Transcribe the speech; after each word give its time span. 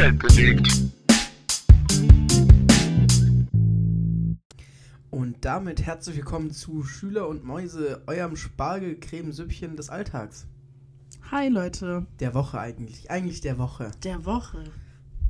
Welt 0.00 0.18
bewegt. 0.18 0.66
Und 5.10 5.44
damit 5.44 5.82
herzlich 5.82 6.16
willkommen 6.16 6.52
zu 6.52 6.84
Schüler 6.84 7.28
und 7.28 7.44
Mäuse, 7.44 8.02
eurem 8.06 8.34
Spargelcremesüppchen 8.34 9.76
des 9.76 9.90
Alltags. 9.90 10.46
Hi 11.30 11.50
Leute, 11.50 12.06
Der 12.18 12.32
Woche 12.32 12.58
eigentlich. 12.58 13.10
Eigentlich 13.10 13.42
der 13.42 13.58
Woche. 13.58 13.90
der 14.02 14.24
Woche. 14.24 14.64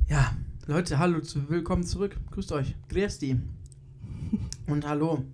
Ja, 0.07 0.37
Leute, 0.67 0.99
hallo, 0.99 1.19
zu, 1.19 1.49
willkommen 1.49 1.83
zurück. 1.83 2.15
Grüßt 2.31 2.53
euch. 2.53 2.73
Grüß 2.87 3.19
die. 3.19 3.41
Und 4.67 4.87
hallo. 4.87 5.25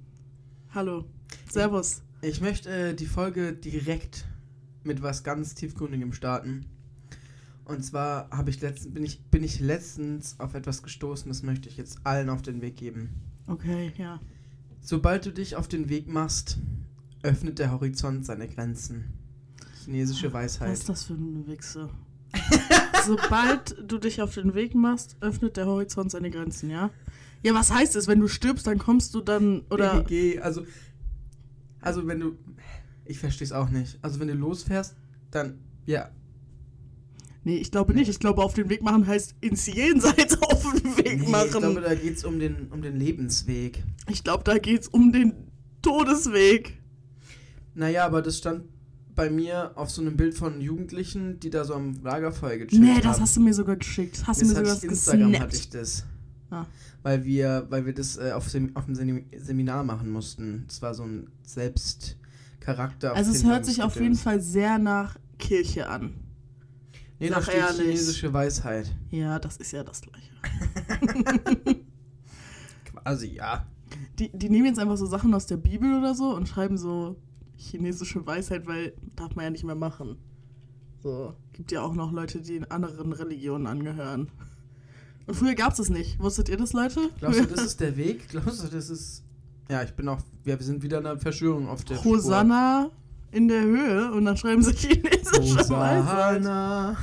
Hallo. 0.73 1.05
Servus. 1.47 2.01
Ich 2.23 2.41
möchte 2.41 2.71
äh, 2.71 2.95
die 2.95 3.05
Folge 3.05 3.53
direkt 3.53 4.25
mit 4.83 5.03
was 5.03 5.23
ganz 5.23 5.53
tiefgründigem 5.53 6.11
starten. 6.13 6.65
Und 7.67 7.83
zwar 7.83 8.29
habe 8.29 8.49
ich 8.49 8.61
letztens, 8.61 8.93
bin 8.93 9.03
ich, 9.03 9.21
bin 9.25 9.43
ich 9.43 9.59
letztens 9.59 10.39
auf 10.39 10.53
etwas 10.53 10.83
gestoßen, 10.83 11.27
das 11.27 11.43
möchte 11.43 11.67
ich 11.67 11.75
jetzt 11.75 11.99
allen 12.05 12.29
auf 12.29 12.41
den 12.41 12.61
Weg 12.61 12.77
geben. 12.77 13.09
Okay, 13.45 13.91
ja. 13.97 14.21
Sobald 14.79 15.25
du 15.25 15.33
dich 15.33 15.57
auf 15.57 15.67
den 15.67 15.89
Weg 15.89 16.07
machst, 16.07 16.59
öffnet 17.23 17.59
der 17.59 17.71
Horizont 17.71 18.25
seine 18.25 18.47
Grenzen. 18.47 19.11
Chinesische 19.83 20.27
Was 20.27 20.61
Weisheit. 20.61 20.73
ist 20.73 20.87
das 20.87 21.03
für 21.03 21.15
eine 21.15 21.45
Wichse? 21.45 21.89
Sobald 23.05 23.75
du 23.85 23.97
dich 23.97 24.21
auf 24.21 24.33
den 24.33 24.53
Weg 24.53 24.73
machst, 24.73 25.17
öffnet 25.19 25.57
der 25.57 25.65
Horizont 25.65 26.11
seine 26.11 26.31
Grenzen, 26.31 26.69
ja? 26.69 26.89
Ja, 27.43 27.53
was 27.53 27.71
heißt 27.71 27.97
es? 27.97 28.07
Wenn 28.07 28.21
du 28.21 28.29
stirbst, 28.29 28.65
dann 28.65 28.77
kommst 28.77 29.13
du 29.13 29.19
dann, 29.19 29.63
oder... 29.69 30.03
BGG, 30.03 30.39
also, 30.39 30.65
also 31.81 32.07
wenn 32.07 32.21
du, 32.21 32.37
ich 33.03 33.19
verstehe 33.19 33.45
es 33.45 33.51
auch 33.51 33.69
nicht. 33.69 33.99
Also 34.01 34.21
wenn 34.21 34.29
du 34.29 34.35
losfährst, 34.35 34.95
dann, 35.31 35.59
ja, 35.85 36.09
Nee, 37.47 37.59
ich 37.59 37.71
glaube 37.71 37.93
nicht. 37.93 38.09
Ich 38.09 38.19
glaube, 38.19 38.43
auf 38.43 38.55
den 38.55 38.67
Weg 38.67 38.83
machen 38.83 39.07
heißt 39.07 39.35
ins 39.39 39.67
Jenseits 39.67 40.37
auf 40.41 40.69
den 40.73 40.97
Weg 40.97 41.21
nee, 41.21 41.29
machen. 41.29 41.45
ich 41.45 41.51
glaube, 41.57 41.79
da 41.79 41.95
geht 41.95 42.17
es 42.17 42.25
um 42.25 42.39
den, 42.39 42.67
um 42.71 42.81
den 42.81 42.97
Lebensweg. 42.97 43.85
ich 44.09 44.25
glaube, 44.25 44.43
da 44.43 44.57
geht's 44.57 44.89
um 44.89 45.13
den 45.13 45.31
Todesweg. 45.81 46.77
Naja, 47.73 48.05
aber 48.05 48.21
das 48.21 48.39
stand 48.39 48.65
bei 49.15 49.29
mir 49.29 49.71
auf 49.75 49.89
so 49.89 50.01
einem 50.01 50.17
Bild 50.17 50.35
von 50.35 50.59
Jugendlichen, 50.59 51.39
die 51.39 51.49
da 51.49 51.63
so 51.63 51.73
am 51.73 51.93
Lagerfeuer 52.03 52.57
gechillt 52.57 52.81
Nee, 52.81 52.95
haben. 52.95 53.01
das 53.03 53.21
hast 53.21 53.37
du 53.37 53.39
mir 53.39 53.53
sogar 53.53 53.77
geschickt. 53.77 54.21
Hast 54.27 54.41
du 54.41 54.45
mir 54.45 54.53
sogar 54.53 54.75
hatte 54.75 54.85
ich 54.85 54.91
Instagram 54.91 55.31
gesnappt. 55.31 55.53
hatte 55.53 55.55
ich 55.55 55.69
das. 55.69 56.05
Ah. 56.49 56.65
Weil 57.01 57.23
wir, 57.23 57.65
weil 57.69 57.85
wir 57.85 57.93
das 57.93 58.17
äh, 58.17 58.33
auf, 58.33 58.49
Sem 58.49 58.75
auf 58.75 58.87
dem 58.87 58.95
Sem 58.95 59.23
Seminar 59.37 59.85
machen 59.85 60.09
mussten. 60.09 60.65
Das 60.67 60.81
war 60.81 60.93
so 60.93 61.03
ein 61.03 61.29
Selbstcharakter. 61.43 63.15
Also 63.15 63.31
es 63.31 63.45
hört 63.45 63.65
sich 63.65 63.83
auf 63.83 63.95
jeden 63.95 64.15
Fall 64.15 64.41
sehr 64.41 64.79
nach 64.79 65.15
Kirche 65.39 65.87
an. 65.87 66.26
Nee, 67.19 67.29
da 67.29 67.41
steht 67.41 67.55
ehrlich. 67.55 67.87
chinesische 67.87 68.31
Weisheit. 68.31 68.93
Ja, 69.09 69.39
das 69.39 69.57
ist 69.57 69.71
ja 69.71 69.83
das 69.83 70.01
Gleiche. 70.01 70.31
Quasi, 72.85 73.27
ja. 73.27 73.65
Die, 74.19 74.29
die 74.37 74.49
nehmen 74.49 74.65
jetzt 74.65 74.79
einfach 74.79 74.97
so 74.97 75.05
Sachen 75.05 75.33
aus 75.33 75.47
der 75.47 75.57
Bibel 75.57 75.97
oder 75.97 76.13
so 76.13 76.35
und 76.35 76.47
schreiben 76.47 76.77
so 76.77 77.15
chinesische 77.55 78.25
Weisheit, 78.25 78.67
weil 78.67 78.93
darf 79.15 79.35
man 79.35 79.45
ja 79.45 79.51
nicht 79.51 79.63
mehr 79.63 79.75
machen. 79.75 80.17
So, 81.01 81.33
gibt 81.53 81.71
ja 81.71 81.81
auch 81.81 81.93
noch 81.93 82.11
Leute, 82.11 82.41
die 82.41 82.55
in 82.55 82.65
anderen 82.65 83.13
Religionen 83.13 83.65
angehören. 83.65 84.29
Und 85.25 85.35
früher 85.35 85.55
gab 85.55 85.71
es 85.71 85.77
das 85.77 85.89
nicht. 85.89 86.19
Wusstet 86.19 86.49
ihr 86.49 86.57
das, 86.57 86.73
Leute? 86.73 87.09
Glaubst 87.19 87.39
du, 87.39 87.45
das 87.45 87.63
ist 87.63 87.81
der 87.81 87.97
Weg? 87.97 88.29
Glaubst 88.29 88.63
du, 88.63 88.67
das 88.67 88.89
ist. 88.89 89.23
Ja, 89.69 89.83
ich 89.83 89.93
bin 89.93 90.07
auch. 90.07 90.19
Ja, 90.45 90.57
wir 90.57 90.65
sind 90.65 90.83
wieder 90.83 90.99
in 90.99 91.05
einer 91.05 91.19
Verschwörung 91.19 91.67
auf 91.67 91.83
der 91.83 92.03
Hosanna 92.03 92.91
in 93.31 93.47
der 93.49 93.61
Höhe 93.61 94.11
und 94.13 94.25
dann 94.25 94.37
schreiben 94.37 94.63
sie 94.63 94.73
chinesische. 94.73 95.59
Hosanna, 95.59 96.97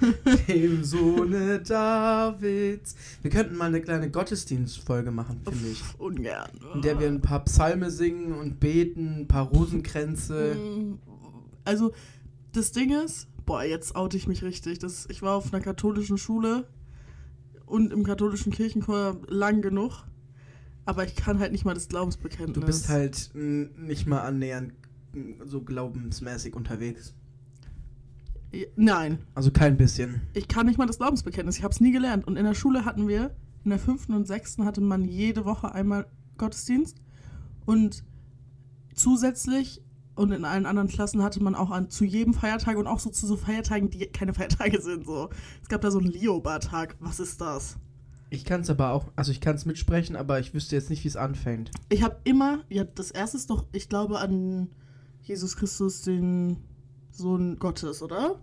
dem 0.48 0.84
Sohne 0.84 1.60
Davids. 1.60 2.94
Wir 3.22 3.30
könnten 3.30 3.56
mal 3.56 3.66
eine 3.66 3.80
kleine 3.80 4.10
Gottesdienstfolge 4.10 5.10
machen, 5.10 5.40
finde 5.42 5.68
ich. 5.68 5.82
Ungern. 5.98 6.50
In 6.74 6.82
der 6.82 7.00
wir 7.00 7.08
ein 7.08 7.22
paar 7.22 7.44
Psalme 7.44 7.90
singen 7.90 8.32
und 8.34 8.60
beten, 8.60 9.20
ein 9.20 9.28
paar 9.28 9.46
Rosenkränze. 9.48 10.54
Mm, 10.54 10.98
Also, 11.64 11.92
das 12.52 12.72
Ding 12.72 12.92
ist, 12.92 13.28
boah, 13.46 13.62
jetzt 13.62 13.96
oute 13.96 14.16
ich 14.16 14.26
mich 14.28 14.42
richtig. 14.42 14.78
Das, 14.80 15.06
ich 15.10 15.22
war 15.22 15.34
auf 15.36 15.52
einer 15.52 15.62
katholischen 15.62 16.18
Schule 16.18 16.66
und 17.64 17.92
im 17.92 18.04
katholischen 18.04 18.52
Kirchenchor 18.52 19.16
lang 19.28 19.62
genug. 19.62 20.04
Aber 20.84 21.04
ich 21.04 21.14
kann 21.14 21.38
halt 21.38 21.52
nicht 21.52 21.64
mal 21.64 21.74
das 21.74 21.88
Glaubensbekenntnis. 21.88 22.54
Du 22.54 22.66
bist 22.66 22.88
halt 22.88 23.30
nicht 23.34 24.06
mal 24.06 24.20
annähernd 24.20 24.72
so 25.44 25.62
glaubensmäßig 25.62 26.54
unterwegs. 26.54 27.14
Nein, 28.74 29.18
Also 29.34 29.52
kein 29.52 29.76
bisschen. 29.76 30.22
ich 30.34 30.48
kann 30.48 30.66
nicht 30.66 30.76
mal 30.78 30.86
das 30.86 30.98
Glaubensbekenntnis. 30.98 31.58
Ich 31.58 31.62
habe 31.62 31.72
es 31.72 31.80
nie 31.80 31.92
gelernt. 31.92 32.26
Und 32.26 32.36
in 32.36 32.44
der 32.44 32.54
Schule 32.54 32.84
hatten 32.84 33.06
wir, 33.06 33.34
in 33.64 33.70
der 33.70 33.78
fünften 33.78 34.12
und 34.12 34.26
sechsten 34.26 34.64
hatte 34.64 34.80
man 34.80 35.04
jede 35.04 35.44
Woche 35.44 35.72
einmal 35.72 36.06
Gottesdienst. 36.36 36.96
Und 37.64 38.02
zusätzlich 38.94 39.82
und 40.16 40.32
in 40.32 40.44
allen 40.44 40.66
anderen 40.66 40.88
Klassen 40.88 41.22
hatte 41.22 41.42
man 41.42 41.54
auch 41.54 41.70
an 41.70 41.90
zu 41.90 42.04
jedem 42.04 42.34
Feiertag 42.34 42.76
und 42.76 42.86
auch 42.88 42.98
so 42.98 43.10
zu 43.10 43.26
so 43.26 43.36
Feiertagen, 43.36 43.88
die 43.88 44.04
keine 44.06 44.34
Feiertage 44.34 44.80
sind. 44.80 45.06
So. 45.06 45.30
Es 45.62 45.68
gab 45.68 45.80
da 45.82 45.90
so 45.92 45.98
einen 45.98 46.10
Lioba-Tag. 46.10 46.96
Was 46.98 47.20
ist 47.20 47.40
das? 47.40 47.76
Ich 48.30 48.44
kann 48.44 48.60
es 48.62 48.70
aber 48.70 48.90
auch, 48.92 49.10
also 49.16 49.32
ich 49.32 49.40
kann 49.40 49.56
es 49.56 49.64
mitsprechen, 49.64 50.16
aber 50.16 50.38
ich 50.40 50.54
wüsste 50.54 50.76
jetzt 50.76 50.90
nicht, 50.90 51.04
wie 51.04 51.08
es 51.08 51.16
anfängt. 51.16 51.70
Ich 51.88 52.02
habe 52.02 52.16
immer, 52.24 52.60
ja, 52.68 52.84
das 52.84 53.10
erste 53.10 53.36
ist 53.36 53.50
doch, 53.50 53.64
ich 53.72 53.88
glaube 53.88 54.18
an 54.18 54.68
Jesus 55.22 55.56
Christus, 55.56 56.02
den 56.02 56.56
Sohn 57.12 57.58
Gottes, 57.58 58.02
oder? 58.02 58.36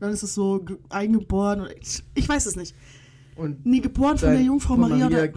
Dann 0.00 0.12
ist 0.12 0.22
es 0.22 0.34
so 0.34 0.60
ge- 0.60 0.76
eingeboren. 0.88 1.62
Oder 1.62 1.76
ich, 1.80 2.02
ich 2.14 2.28
weiß 2.28 2.46
es 2.46 2.56
nicht. 2.56 2.74
Und 3.36 3.64
Nie 3.66 3.80
geboren 3.80 4.16
von 4.18 4.30
der 4.30 4.42
Jungfrau 4.42 4.76
Maria, 4.76 5.08
Maria 5.08 5.24
oder 5.24 5.32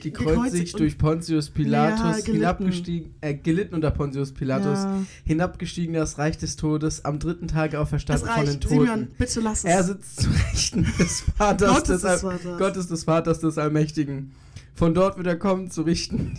gekreuzigt 0.00 0.78
durch 0.78 0.98
Pontius 0.98 1.50
Pilatus, 1.50 2.00
Ja, 2.00 2.10
gelitten. 2.12 2.32
hinabgestiegen, 2.32 3.14
äh, 3.20 3.34
gelitten 3.34 3.74
unter 3.74 3.90
Pontius 3.90 4.32
Pilatus, 4.32 4.78
Ja. 4.78 5.02
hinabgestiegen 5.24 5.94
in 5.94 6.00
das 6.00 6.18
Reich 6.18 6.36
des 6.38 6.56
Todes, 6.56 7.04
am 7.04 7.18
dritten 7.18 7.46
Tag 7.48 7.74
auferstanden 7.74 8.28
von 8.28 8.44
den. 8.46 8.60
Toten. 8.60 8.74
Simeon, 8.80 9.08
bitte 9.18 9.40
lass 9.40 9.58
es. 9.58 9.64
Er 9.64 9.82
sitzt 9.84 10.22
zu 10.22 10.30
Rechten 10.30 10.86
des 10.98 11.20
Vaters, 11.36 11.70
Gottes 11.74 12.00
des, 12.02 12.12
des 12.12 12.20
Vaters. 12.22 12.58
Gottes 12.58 12.86
des 12.88 13.04
Vaters 13.04 13.38
des 13.40 13.58
Allmächtigen. 13.58 14.32
Von 14.74 14.94
dort 14.94 15.16
wird 15.16 15.26
er 15.28 15.36
kommen 15.36 15.70
zu 15.70 15.82
richten 15.82 16.38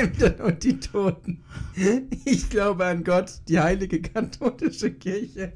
Lebenden 0.00 0.40
und 0.40 0.62
die 0.64 0.80
Toten. 0.80 1.42
Ich 2.24 2.48
glaube 2.50 2.86
an 2.86 3.04
Gott, 3.04 3.40
die 3.48 3.58
heilige 3.60 4.00
katholische 4.02 4.92
Kirche, 4.92 5.52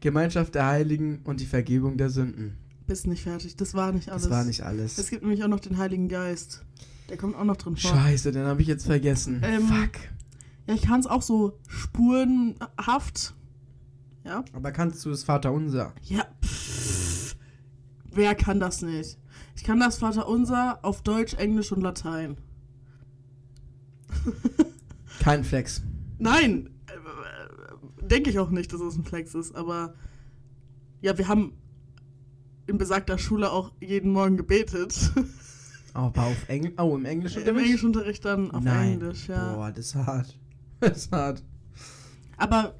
Gemeinschaft 0.00 0.54
der 0.54 0.66
Heiligen 0.66 1.20
und 1.24 1.40
die 1.40 1.46
Vergebung 1.46 1.96
der 1.98 2.10
Sünden. 2.10 2.56
Bist 2.86 3.06
nicht 3.06 3.22
fertig. 3.22 3.56
Das 3.56 3.74
war 3.74 3.92
nicht 3.92 4.08
alles. 4.10 4.22
Das 4.22 4.30
war 4.30 4.44
nicht 4.44 4.60
Es 4.60 4.66
alles. 4.66 5.10
gibt 5.10 5.22
nämlich 5.22 5.44
auch 5.44 5.48
noch 5.48 5.60
den 5.60 5.76
Heiligen 5.76 6.08
Geist. 6.08 6.64
Der 7.10 7.16
kommt 7.16 7.36
auch 7.36 7.44
noch 7.44 7.56
drin 7.56 7.76
vor. 7.76 7.90
Scheiße, 7.90 8.32
den 8.32 8.44
habe 8.46 8.62
ich 8.62 8.68
jetzt 8.68 8.86
vergessen. 8.86 9.42
Ähm, 9.44 9.66
Fuck. 9.68 9.92
Ja, 10.66 10.74
ich 10.74 10.82
kann 10.82 11.00
es 11.00 11.06
auch 11.06 11.22
so 11.22 11.58
spurenhaft. 11.68 13.34
Ja. 14.24 14.44
Aber 14.52 14.72
kannst 14.72 15.04
du 15.04 15.10
das 15.10 15.24
Vaterunser? 15.24 15.94
Ja. 16.02 16.26
Pff. 16.44 17.36
Wer 18.12 18.34
kann 18.34 18.58
das 18.60 18.82
nicht? 18.82 19.18
Ich 19.56 19.64
kann 19.64 19.80
das 19.80 19.98
Vaterunser 19.98 20.78
auf 20.82 21.02
Deutsch, 21.02 21.34
Englisch 21.34 21.72
und 21.72 21.82
Latein. 21.82 22.36
Kein 25.20 25.44
Flex. 25.44 25.82
Nein, 26.18 26.70
äh, 26.86 28.04
denke 28.06 28.30
ich 28.30 28.38
auch 28.38 28.50
nicht, 28.50 28.72
dass 28.72 28.80
es 28.80 28.96
ein 28.96 29.04
Flex 29.04 29.34
ist, 29.34 29.54
aber 29.54 29.94
ja, 31.00 31.16
wir 31.16 31.28
haben 31.28 31.52
in 32.66 32.78
besagter 32.78 33.18
Schule 33.18 33.50
auch 33.50 33.72
jeden 33.80 34.12
Morgen 34.12 34.36
gebetet. 34.36 35.12
Aber 35.94 36.26
auf 36.26 36.48
Englisch. 36.48 36.74
Oh, 36.78 36.94
im 36.96 37.04
Englischen. 37.06 37.42
Im 37.42 37.58
Englischunterricht 37.58 38.24
dann 38.24 38.50
auf 38.52 38.62
Nein. 38.62 38.92
Englisch, 38.92 39.26
ja. 39.26 39.54
Boah, 39.54 39.72
das 39.72 39.86
ist 39.86 39.94
hart. 39.94 40.38
Das 40.80 40.96
ist 40.96 41.10
hart. 41.10 41.42
Aber 42.36 42.76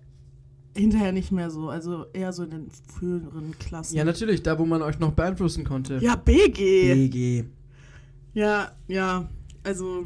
hinterher 0.77 1.11
nicht 1.11 1.33
mehr 1.33 1.51
so, 1.51 1.69
also 1.69 2.07
eher 2.13 2.33
so 2.33 2.45
in 2.45 2.51
den 2.51 2.71
früheren 2.71 3.59
Klassen. 3.59 3.97
Ja, 3.97 4.05
natürlich, 4.05 4.45
da 4.45 4.57
wo 4.57 4.65
man 4.67 4.83
euch 4.83 5.01
noch 5.01 5.11
beeinflussen 5.15 5.65
konnte. 5.65 5.99
Ja, 5.99 6.15
BG. 6.15 6.95
BG. 6.95 7.45
Ja, 8.35 8.71
ja, 8.87 9.29
also 9.65 10.05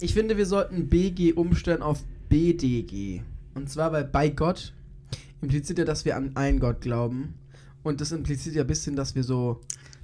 Ich 0.00 0.14
finde, 0.14 0.36
wir 0.36 0.46
sollten 0.46 0.88
BG 0.88 1.34
umstellen 1.34 1.82
auf 1.82 2.02
BDG. 2.28 3.22
Und 3.54 3.68
zwar, 3.68 3.92
weil 3.92 4.04
bei 4.04 4.28
Gott 4.30 4.72
impliziert 5.42 5.78
ja, 5.78 5.84
dass 5.84 6.04
wir 6.04 6.16
an 6.16 6.36
einen 6.36 6.60
Gott 6.60 6.80
glauben. 6.80 7.34
Und 7.82 8.00
das 8.00 8.12
impliziert 8.12 8.54
ja 8.54 8.62
ein 8.62 8.66
bisschen, 8.66 8.96
dass 8.96 9.14
wir 9.14 9.24
so 9.24 9.60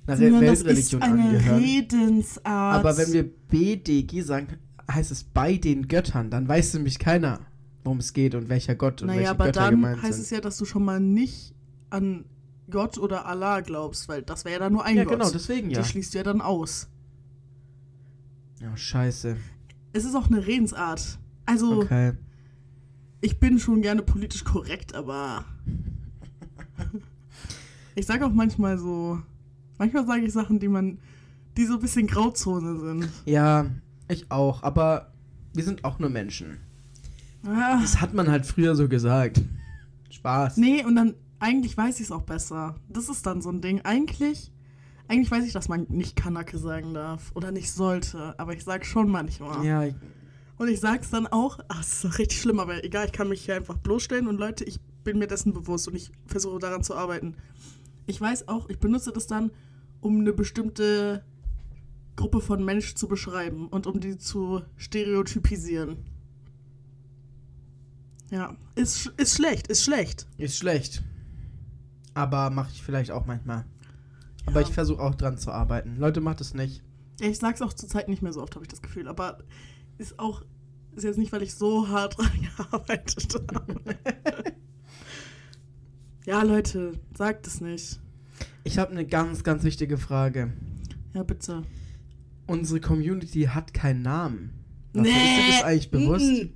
einer 0.06 0.18
Re 0.18 0.24
Simon, 0.24 0.44
das 0.44 0.58
ist 0.60 0.66
Weltreligion 0.66 1.02
eine 1.02 1.22
angehören. 1.22 1.62
Redensart. 1.62 2.44
Aber 2.44 2.96
wenn 2.96 3.12
wir 3.12 3.24
BDG 3.48 4.22
sagen, 4.22 4.58
heißt 4.90 5.10
es 5.10 5.24
bei 5.24 5.56
den 5.56 5.88
Göttern. 5.88 6.30
Dann 6.30 6.48
weiß 6.48 6.74
nämlich 6.74 6.98
keiner, 6.98 7.40
worum 7.84 7.98
es 7.98 8.12
geht 8.12 8.34
und 8.34 8.48
welcher 8.48 8.74
Gott 8.74 9.02
und 9.02 9.08
Naja, 9.08 9.18
welche 9.18 9.30
aber 9.30 9.44
Götter 9.46 9.60
dann 9.60 9.70
gemeint 9.70 10.02
heißt 10.02 10.14
sind. 10.14 10.22
es 10.24 10.30
ja, 10.30 10.40
dass 10.40 10.56
du 10.58 10.64
schon 10.64 10.84
mal 10.84 11.00
nicht 11.00 11.54
an 11.90 12.24
Gott 12.70 12.98
oder 12.98 13.26
Allah 13.26 13.60
glaubst, 13.60 14.08
weil 14.08 14.22
das 14.22 14.44
wäre 14.44 14.54
ja 14.54 14.58
dann 14.60 14.72
nur 14.72 14.84
ein 14.84 14.96
ja, 14.96 15.04
Gott. 15.04 15.14
genau, 15.14 15.30
deswegen 15.30 15.70
ja. 15.70 15.80
Die 15.80 15.88
schließt 15.88 16.14
du 16.14 16.18
ja 16.18 16.24
dann 16.24 16.40
aus. 16.40 16.88
Ja, 18.60 18.76
scheiße. 18.76 19.36
Es 19.92 20.04
ist 20.04 20.14
auch 20.14 20.26
eine 20.26 20.46
Redensart. 20.46 21.18
Also, 21.46 21.80
Okay. 21.82 22.12
ich 23.20 23.38
bin 23.38 23.58
schon 23.58 23.82
gerne 23.82 24.02
politisch 24.02 24.44
korrekt, 24.44 24.94
aber 24.94 25.44
ich 27.94 28.06
sage 28.06 28.26
auch 28.26 28.32
manchmal 28.32 28.78
so 28.78 29.20
Manchmal 29.78 30.06
sage 30.06 30.22
ich 30.22 30.32
Sachen, 30.32 30.58
die 30.58 30.68
man, 30.68 30.98
die 31.56 31.66
so 31.66 31.74
ein 31.74 31.80
bisschen 31.80 32.06
Grauzone 32.06 32.78
sind. 32.80 33.08
Ja, 33.26 33.66
ich 34.08 34.30
auch, 34.30 34.62
aber 34.62 35.12
wir 35.52 35.64
sind 35.64 35.84
auch 35.84 35.98
nur 35.98 36.08
Menschen. 36.08 36.58
Ah. 37.44 37.78
Das 37.80 38.00
hat 38.00 38.14
man 38.14 38.30
halt 38.30 38.46
früher 38.46 38.74
so 38.74 38.88
gesagt. 38.88 39.42
Spaß. 40.10 40.56
Nee, 40.56 40.82
und 40.84 40.96
dann, 40.96 41.14
eigentlich 41.40 41.76
weiß 41.76 41.96
ich 42.00 42.06
es 42.06 42.12
auch 42.12 42.22
besser. 42.22 42.76
Das 42.88 43.10
ist 43.10 43.26
dann 43.26 43.42
so 43.42 43.50
ein 43.50 43.60
Ding. 43.60 43.82
Eigentlich, 43.82 44.50
eigentlich 45.08 45.30
weiß 45.30 45.44
ich, 45.44 45.52
dass 45.52 45.68
man 45.68 45.86
nicht 45.88 46.16
Kanake 46.16 46.58
sagen 46.58 46.94
darf 46.94 47.30
oder 47.34 47.52
nicht 47.52 47.70
sollte, 47.70 48.38
aber 48.38 48.54
ich 48.54 48.64
sag 48.64 48.84
schon 48.84 49.08
manchmal. 49.08 49.64
Ja, 49.64 49.84
ich, 49.84 49.94
Und 50.58 50.68
ich 50.68 50.80
sag's 50.80 51.10
dann 51.10 51.26
auch, 51.26 51.60
ach, 51.68 51.78
das 51.78 51.92
ist 51.92 52.04
doch 52.04 52.18
richtig 52.18 52.40
schlimm, 52.40 52.60
aber 52.60 52.84
egal, 52.84 53.06
ich 53.06 53.12
kann 53.12 53.28
mich 53.28 53.44
hier 53.44 53.56
einfach 53.56 53.76
bloßstellen 53.76 54.26
und 54.26 54.38
Leute, 54.38 54.64
ich 54.64 54.80
bin 55.04 55.18
mir 55.18 55.26
dessen 55.26 55.52
bewusst 55.52 55.86
und 55.88 55.94
ich 55.94 56.10
versuche 56.26 56.58
daran 56.58 56.82
zu 56.82 56.94
arbeiten. 56.96 57.36
Ich 58.06 58.20
weiß 58.20 58.48
auch, 58.48 58.68
ich 58.68 58.78
benutze 58.78 59.12
das 59.12 59.26
dann, 59.26 59.50
um 60.00 60.20
eine 60.20 60.32
bestimmte 60.32 61.24
Gruppe 62.16 62.40
von 62.40 62.64
Menschen 62.64 62.96
zu 62.96 63.08
beschreiben 63.08 63.68
und 63.68 63.86
um 63.86 64.00
die 64.00 64.18
zu 64.18 64.62
stereotypisieren. 64.76 65.98
Ja, 68.30 68.56
ist, 68.74 69.12
ist 69.16 69.36
schlecht, 69.36 69.68
ist 69.68 69.84
schlecht. 69.84 70.26
ist 70.36 70.56
schlecht. 70.56 71.02
Aber 72.14 72.50
mache 72.50 72.70
ich 72.72 72.82
vielleicht 72.82 73.10
auch 73.10 73.26
manchmal. 73.26 73.64
Aber 74.46 74.60
Ja. 74.60 74.66
ich 74.66 74.72
versuche 74.72 75.02
auch 75.02 75.14
dran 75.14 75.38
zu 75.38 75.50
arbeiten. 75.50 75.96
Leute, 75.98 76.20
macht 76.20 76.40
es 76.40 76.54
nicht. 76.54 76.82
Ich 77.20 77.38
sag's 77.38 77.62
auch 77.62 77.72
zurzeit 77.72 78.08
nicht 78.08 78.22
mehr 78.22 78.32
so 78.32 78.42
oft, 78.42 78.54
habe 78.54 78.64
ich 78.64 78.68
das 78.70 78.82
Gefühl, 78.82 79.08
aber 79.08 79.38
ist 79.98 80.18
auch, 80.18 80.42
ist 80.94 81.04
jetzt 81.04 81.18
nicht, 81.18 81.32
weil 81.32 81.42
ich 81.42 81.54
so 81.54 81.88
hart 81.88 82.18
dran 82.18 82.30
gearbeitet 82.56 83.34
habe. 83.54 83.80
ja, 86.26 86.42
Leute, 86.42 86.92
sagt 87.16 87.46
es 87.46 87.60
nicht. 87.60 88.00
Ich 88.64 88.78
habe 88.78 88.90
eine 88.92 89.06
ganz, 89.06 89.44
ganz 89.44 89.62
wichtige 89.64 89.96
Frage. 89.96 90.52
Ja, 91.14 91.22
bitte. 91.22 91.62
Unsere 92.46 92.80
Community 92.80 93.44
hat 93.44 93.72
keinen 93.74 94.02
Namen. 94.02 94.50
Dafür 94.92 95.10
ist 95.10 95.16
dir 95.18 95.52
das 95.52 95.62
eigentlich 95.62 95.90
bewusst? 95.90 96.48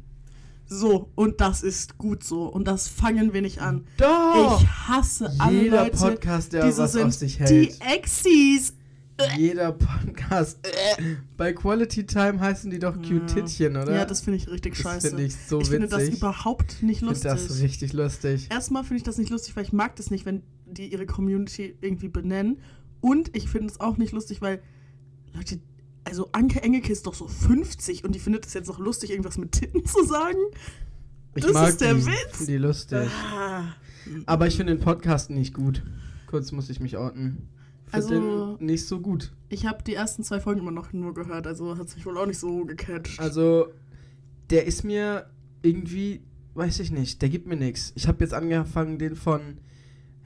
So, 0.73 1.11
und 1.17 1.41
das 1.41 1.63
ist 1.65 1.99
gut 1.99 2.23
so. 2.23 2.45
Und 2.45 2.69
das 2.69 2.87
fangen 2.87 3.33
wir 3.33 3.43
nicht 3.43 3.61
an. 3.61 3.87
Doch! 3.97 4.63
Ich 4.63 4.69
hasse 4.69 5.31
alle 5.39 5.63
Jeder 5.65 5.83
Leute, 5.85 5.97
Podcast, 5.99 6.53
der 6.53 6.65
die 6.67 6.73
so 6.73 6.83
was 6.85 6.93
sind. 6.93 7.07
auf 7.09 7.13
sich 7.15 7.39
Die 7.39 7.43
hält. 7.43 7.79
Exis. 7.93 8.75
Jeder 9.37 9.73
Podcast. 9.73 10.59
Bei 11.37 11.53
Quality 11.53 12.07
Time 12.07 12.39
heißen 12.41 12.71
die 12.71 12.79
doch 12.79 12.95
Q-Tittchen, 13.03 13.77
oder? 13.77 13.93
Ja, 13.95 14.05
das 14.07 14.21
finde 14.23 14.39
ich 14.39 14.49
richtig 14.49 14.75
Das 14.75 14.83
scheiße. 14.83 15.09
finde 15.09 15.25
ich 15.25 15.37
so 15.37 15.61
ich 15.61 15.69
finde 15.69 15.89
das 15.89 16.03
witzig. 16.03 16.19
überhaupt 16.19 16.83
nicht 16.83 17.03
Ich 17.03 17.09
finde 17.09 17.15
lustig. 17.29 17.31
das 17.49 17.61
richtig 17.61 17.93
lustig. 17.93 18.49
Erstmal 18.51 18.83
finde 18.85 18.97
ich 18.99 19.03
das 19.03 19.19
nicht 19.19 19.29
lustig, 19.31 19.57
weil 19.57 19.65
ich 19.65 19.73
mag 19.75 19.97
das 19.97 20.11
nicht, 20.11 20.25
wenn 20.25 20.43
die 20.67 20.87
ihre 20.87 21.05
Community 21.05 21.77
irgendwie 21.83 22.09
benennen. 22.09 22.61
Und 23.03 23.37
ich 23.37 23.49
finde 23.51 23.67
es 23.67 23.81
auch 23.81 23.97
nicht 23.99 24.13
lustig, 24.13 24.41
weil 24.41 24.63
Leute, 25.35 25.59
also 26.05 26.29
Anke 26.33 26.63
Engelke 26.63 26.93
ist 26.93 27.07
doch 27.07 27.15
so 27.15 27.29
50 27.29 28.05
und 28.05 28.15
die 28.15 28.19
findet 28.19 28.47
es 28.47 28.55
jetzt 28.55 28.69
noch 28.69 28.79
lustig, 28.79 29.11
irgendwas 29.11 29.39
mit 29.39 29.53
Titten 29.53 29.85
zu 29.85 30.05
sagen. 30.05 30.39
Ich 31.35 31.45
Das 31.45 31.53
mag 31.53 31.69
ist 31.69 31.81
der 31.81 31.95
die, 31.95 32.07
Witz. 32.07 32.47
die 32.47 32.57
lustig. 32.57 33.09
Ah. 33.35 33.65
Aber 34.27 34.47
ich 34.47 34.57
finde 34.57 34.75
den 34.75 34.83
Podcast 34.83 35.31
nicht 35.31 35.55
gut. 35.55 35.83
Kurz 36.27 36.51
muss 36.53 36.71
ich 36.71 36.81
mich 36.81 36.97
orten. 36.97 37.49
Ich 37.87 37.93
finde 37.93 38.17
Also- 38.19 38.57
den 38.57 38.67
nicht 38.67 38.87
so 38.87 39.01
gut. 39.01 39.33
Ich 39.49 39.67
habe 39.67 39.83
die 39.83 39.95
ersten 39.95 40.23
zwei 40.25 40.41
Folgen 40.41 40.61
immer 40.61 40.71
noch 40.71 40.93
nur 40.93 41.13
gehört, 41.15 41.47
also 41.47 41.77
hat 41.77 41.87
es 41.89 41.97
mich 41.97 42.07
wohl 42.07 42.17
auch 42.19 42.27
nicht 42.27 42.39
so 42.39 42.65
gecatcht. 42.65 43.19
Also, 43.21 43.69
der 44.49 44.67
ist 44.67 44.85
mir 44.85 45.27
irgendwie, 45.63 46.23
weiß 46.55 46.81
ich 46.81 46.91
nicht, 46.93 47.21
der 47.23 47.29
gibt 47.29 47.47
mir 47.47 47.57
nichts. 47.57 47.93
Ich 47.97 48.07
habe 48.09 48.23
jetzt 48.25 48.33
angefangen, 48.33 48.99
den 48.99 49.17
von 49.17 49.59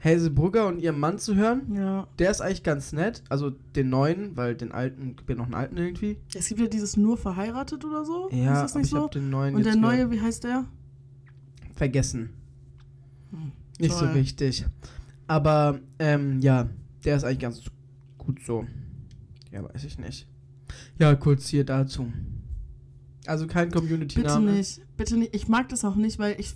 Hazel 0.05 0.29
Brugger 0.29 0.67
und 0.67 0.79
ihrem 0.79 0.99
Mann 0.99 1.17
zu 1.17 1.35
hören. 1.35 1.73
ja. 1.73 2.07
Der 2.19 2.29
ist 2.29 2.39
eigentlich 2.39 2.61
ganz 2.63 2.93
nett. 2.93 3.23
Also 3.27 3.49
den 3.49 3.89
neuen, 3.89 4.37
weil 4.37 4.55
den 4.55 4.71
alten, 4.71 5.15
gibt 5.15 5.27
ja 5.29 5.35
noch 5.35 5.45
einen 5.45 5.55
alten 5.55 5.77
irgendwie. 5.77 6.17
Es 6.35 6.47
gibt 6.47 6.61
ja 6.61 6.67
dieses 6.67 6.95
nur 6.95 7.17
verheiratet 7.17 7.83
oder 7.83 8.05
so. 8.05 8.29
Ja, 8.31 8.53
ist 8.53 8.61
das 8.61 8.75
nicht 8.75 8.85
ich 8.85 8.91
so? 8.91 8.97
habe 9.01 9.09
den 9.19 9.29
neuen 9.31 9.55
Und 9.55 9.65
der 9.65 9.75
neue, 9.75 10.11
wie 10.11 10.21
heißt 10.21 10.43
der? 10.43 10.65
vergessen. 11.75 12.29
Hm, 13.31 13.51
Nicht 13.79 13.93
so 13.93 14.05
toll. 14.05 14.15
wichtig. 14.15 14.65
Aber, 15.27 15.79
ähm, 15.99 16.39
ja, 16.39 16.69
der 17.03 17.17
ist 17.17 17.23
eigentlich 17.25 17.39
ganz 17.39 17.61
gut 18.17 18.39
so. 18.45 18.65
Ja, 19.51 19.61
weiß 19.63 19.83
ich 19.83 19.97
nicht. 19.99 20.25
Ja, 20.99 21.15
kurz 21.15 21.47
hier 21.49 21.65
dazu. 21.65 22.13
Also 23.25 23.47
kein 23.47 23.69
Bitte 23.69 23.79
Community-Name. 23.81 24.51
nicht, 24.53 24.81
bitte 24.95 25.17
nicht. 25.17 25.35
Ich 25.35 25.47
mag 25.47 25.67
das 25.69 25.83
auch 25.83 25.95
nicht, 25.95 26.19
weil 26.19 26.39
ich. 26.39 26.55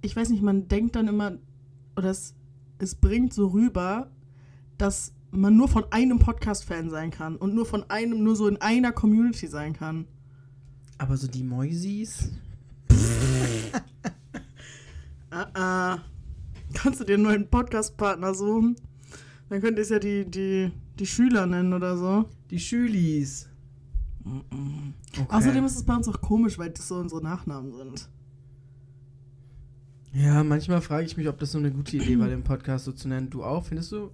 Ich 0.00 0.16
weiß 0.16 0.30
nicht, 0.30 0.42
man 0.42 0.66
denkt 0.68 0.96
dann 0.96 1.06
immer, 1.06 1.36
oder 1.98 2.10
es, 2.10 2.34
es 2.78 2.94
bringt 2.94 3.34
so 3.34 3.48
rüber, 3.48 4.10
dass 4.78 5.12
man 5.32 5.56
nur 5.56 5.68
von 5.68 5.84
einem 5.90 6.20
Podcast-Fan 6.20 6.88
sein 6.88 7.10
kann 7.10 7.36
und 7.36 7.54
nur 7.54 7.66
von 7.66 7.90
einem, 7.90 8.22
nur 8.22 8.36
so 8.36 8.46
in 8.46 8.56
einer 8.58 8.92
Community 8.92 9.48
sein 9.48 9.72
kann. 9.74 10.06
Aber 10.96 11.16
so 11.16 11.26
die 11.26 11.44
Moisis? 11.44 12.30
Ah, 15.30 15.46
ah. 15.52 15.98
Kannst 16.72 17.00
du 17.00 17.04
dir 17.04 17.14
einen 17.14 17.24
neuen 17.24 17.50
Podcast-Partner 17.50 18.32
suchen? 18.32 18.76
Dann 19.50 19.60
könnt 19.60 19.76
ihr 19.76 19.82
es 19.82 19.90
ja 19.90 19.98
die, 19.98 20.24
die, 20.24 20.72
die 20.98 21.06
Schüler 21.06 21.44
nennen 21.44 21.74
oder 21.74 21.98
so. 21.98 22.24
Die 22.50 22.58
Schülis. 22.58 23.46
Okay. 24.24 25.26
Außerdem 25.28 25.66
ist 25.66 25.76
es 25.76 25.84
bei 25.84 25.94
uns 25.94 26.08
auch 26.08 26.22
komisch, 26.22 26.58
weil 26.58 26.70
das 26.70 26.88
so 26.88 26.96
unsere 26.96 27.22
Nachnamen 27.22 27.74
sind. 27.74 28.08
Ja, 30.12 30.42
manchmal 30.42 30.80
frage 30.80 31.06
ich 31.06 31.16
mich, 31.16 31.28
ob 31.28 31.38
das 31.38 31.52
so 31.52 31.58
eine 31.58 31.70
gute 31.70 31.96
Idee 31.96 32.18
war, 32.18 32.28
den 32.28 32.42
Podcast 32.42 32.86
so 32.86 32.92
zu 32.92 33.08
nennen. 33.08 33.30
Du 33.30 33.44
auch, 33.44 33.64
findest 33.64 33.92
du? 33.92 34.10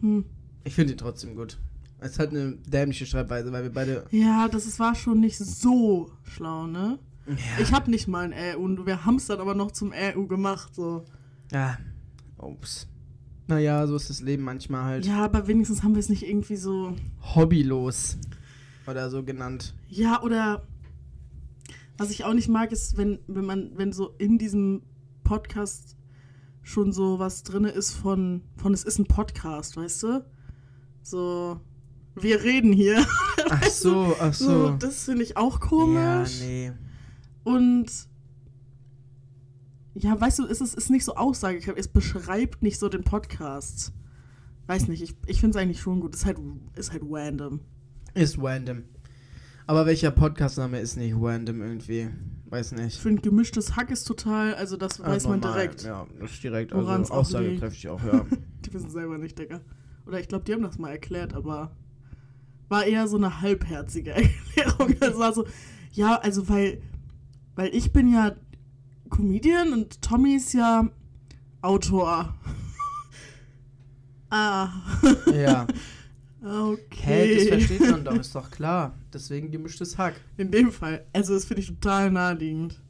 Hm. 0.00 0.24
Ich 0.64 0.74
finde 0.74 0.92
ihn 0.92 0.98
trotzdem 0.98 1.36
gut. 1.36 1.58
Es 1.98 2.18
hat 2.18 2.30
eine 2.30 2.52
dämliche 2.66 3.04
Schreibweise, 3.04 3.52
weil 3.52 3.62
wir 3.62 3.72
beide. 3.72 4.06
Ja, 4.10 4.48
das 4.48 4.66
ist, 4.66 4.78
war 4.80 4.94
schon 4.94 5.20
nicht 5.20 5.36
so 5.36 6.10
schlau, 6.22 6.66
ne? 6.66 6.98
Ja. 7.26 7.36
Ich 7.60 7.72
hab 7.72 7.88
nicht 7.88 8.08
mal 8.08 8.32
ein 8.32 8.56
RU 8.56 8.64
und 8.64 8.86
wir 8.86 9.04
haben 9.04 9.16
es 9.16 9.26
dann 9.26 9.40
aber 9.40 9.54
noch 9.54 9.70
zum 9.70 9.92
RU 9.92 10.26
gemacht, 10.26 10.74
so. 10.74 11.04
ja. 11.52 11.78
Ups. 12.38 12.88
Naja, 13.48 13.86
so 13.86 13.96
ist 13.96 14.08
das 14.08 14.22
Leben 14.22 14.44
manchmal 14.44 14.84
halt. 14.84 15.06
Ja, 15.06 15.24
aber 15.24 15.46
wenigstens 15.46 15.82
haben 15.82 15.94
wir 15.94 16.00
es 16.00 16.08
nicht 16.08 16.26
irgendwie 16.26 16.56
so. 16.56 16.96
Hobbylos. 17.34 18.16
Oder 18.86 19.10
so 19.10 19.22
genannt. 19.22 19.74
Ja, 19.88 20.22
oder. 20.22 20.62
Was 22.00 22.10
ich 22.10 22.24
auch 22.24 22.32
nicht 22.32 22.48
mag, 22.48 22.72
ist, 22.72 22.96
wenn, 22.96 23.18
wenn 23.26 23.44
man, 23.44 23.72
wenn 23.76 23.92
so 23.92 24.14
in 24.16 24.38
diesem 24.38 24.82
Podcast 25.22 25.96
schon 26.62 26.92
so 26.92 27.18
was 27.18 27.42
drin 27.42 27.64
ist 27.64 27.92
von, 27.92 28.40
von 28.56 28.72
es 28.72 28.84
ist 28.84 28.98
ein 28.98 29.04
Podcast, 29.04 29.76
weißt 29.76 30.02
du? 30.04 30.24
So, 31.02 31.60
wir 32.14 32.42
reden 32.42 32.72
hier. 32.72 33.04
Ach 33.50 33.64
so, 33.64 34.16
ach 34.18 34.32
So, 34.32 34.46
so. 34.68 34.76
das 34.78 35.04
finde 35.04 35.24
ich 35.24 35.36
auch 35.36 35.60
ja, 35.60 35.66
komisch. 35.66 36.40
nee. 36.40 36.72
Und 37.44 37.90
ja, 39.94 40.18
weißt 40.18 40.38
du, 40.38 40.46
es 40.46 40.62
ist, 40.62 40.74
ist 40.74 40.88
nicht 40.88 41.04
so 41.04 41.16
aussagekräftig. 41.16 41.84
Es 41.84 41.88
beschreibt 41.88 42.62
nicht 42.62 42.78
so 42.78 42.88
den 42.88 43.04
Podcast. 43.04 43.92
Weiß 44.68 44.88
nicht, 44.88 45.02
ich, 45.02 45.16
ich 45.26 45.40
finde 45.40 45.58
es 45.58 45.62
eigentlich 45.62 45.80
schon 45.80 46.00
gut. 46.00 46.14
Es 46.14 46.20
ist 46.20 46.26
halt, 46.26 46.38
ist 46.76 46.92
halt 46.92 47.02
random. 47.06 47.60
Ist 48.14 48.38
random. 48.40 48.84
Aber 49.70 49.86
welcher 49.86 50.10
Podcastname 50.10 50.80
ist 50.80 50.96
nicht 50.96 51.14
random 51.16 51.62
irgendwie? 51.62 52.08
Weiß 52.46 52.72
Ich 52.72 52.78
nicht. 52.78 52.98
finde, 52.98 53.22
gemischtes 53.22 53.76
Hack 53.76 53.92
ist 53.92 54.02
total, 54.02 54.52
also 54.56 54.76
das 54.76 55.00
Ah, 55.00 55.06
weiß 55.12 55.28
man 55.28 55.38
normal. 55.38 55.58
direkt. 55.58 55.84
Ja, 55.84 56.08
das 56.20 56.32
ist 56.32 56.42
direkt, 56.42 56.72
also 56.72 56.90
auch 56.90 57.10
aussagekräftig 57.18 57.88
auch, 57.88 58.02
ja. 58.02 58.26
Die 58.66 58.74
wissen 58.74 58.90
selber 58.90 59.16
nicht, 59.16 59.38
Digga. 59.38 59.60
Oder 60.06 60.18
ich 60.18 60.26
glaube, 60.26 60.42
die 60.44 60.54
haben 60.54 60.62
das 60.64 60.76
mal 60.80 60.90
erklärt, 60.90 61.34
aber 61.34 61.70
war 62.68 62.84
eher 62.84 63.06
so 63.06 63.16
eine 63.16 63.42
halbherzige 63.42 64.10
Erklärung. 64.56 64.92
Es 64.98 65.16
war 65.16 65.32
so, 65.32 65.46
ja, 65.92 66.16
also 66.16 66.48
weil, 66.48 66.82
weil 67.54 67.72
ich 67.72 67.92
bin 67.92 68.12
ja 68.12 68.34
Comedian 69.08 69.72
und 69.72 70.02
Tommy 70.02 70.34
ist 70.34 70.52
ja 70.52 70.90
Autor. 71.62 72.34
ah. 74.30 74.68
ja. 75.32 75.68
Okay. 76.42 76.78
Hä, 77.02 77.34
das 77.34 77.48
versteht 77.48 77.90
man 77.90 78.04
doch, 78.04 78.16
ist 78.16 78.34
doch 78.34 78.50
klar. 78.50 78.94
Deswegen 79.12 79.50
gemischtes 79.50 79.98
Hack. 79.98 80.14
In 80.38 80.50
dem 80.50 80.72
Fall. 80.72 81.04
Also, 81.12 81.34
das 81.34 81.44
finde 81.44 81.62
ich 81.62 81.68
total 81.68 82.10
naheliegend. 82.10 82.80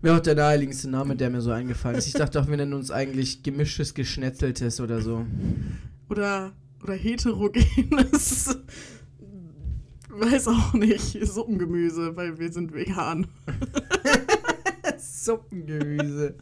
Wäre 0.00 0.16
auch 0.16 0.22
der 0.22 0.34
naheliegendste 0.34 0.88
Name, 0.88 1.16
der 1.16 1.30
mir 1.30 1.40
so 1.40 1.50
eingefallen 1.50 1.98
ist. 1.98 2.06
Ich 2.06 2.12
dachte 2.12 2.40
auch, 2.40 2.48
wir 2.48 2.56
nennen 2.56 2.72
uns 2.72 2.90
eigentlich 2.90 3.42
gemischtes 3.42 3.94
Geschnetzeltes 3.94 4.80
oder 4.80 5.00
so. 5.00 5.26
Oder, 6.08 6.52
oder 6.82 6.94
heterogenes. 6.94 8.56
Weiß 10.08 10.48
auch 10.48 10.72
nicht. 10.74 11.18
Suppengemüse, 11.26 12.16
weil 12.16 12.38
wir 12.38 12.52
sind 12.52 12.72
vegan. 12.72 13.26
Suppengemüse. 14.98 16.34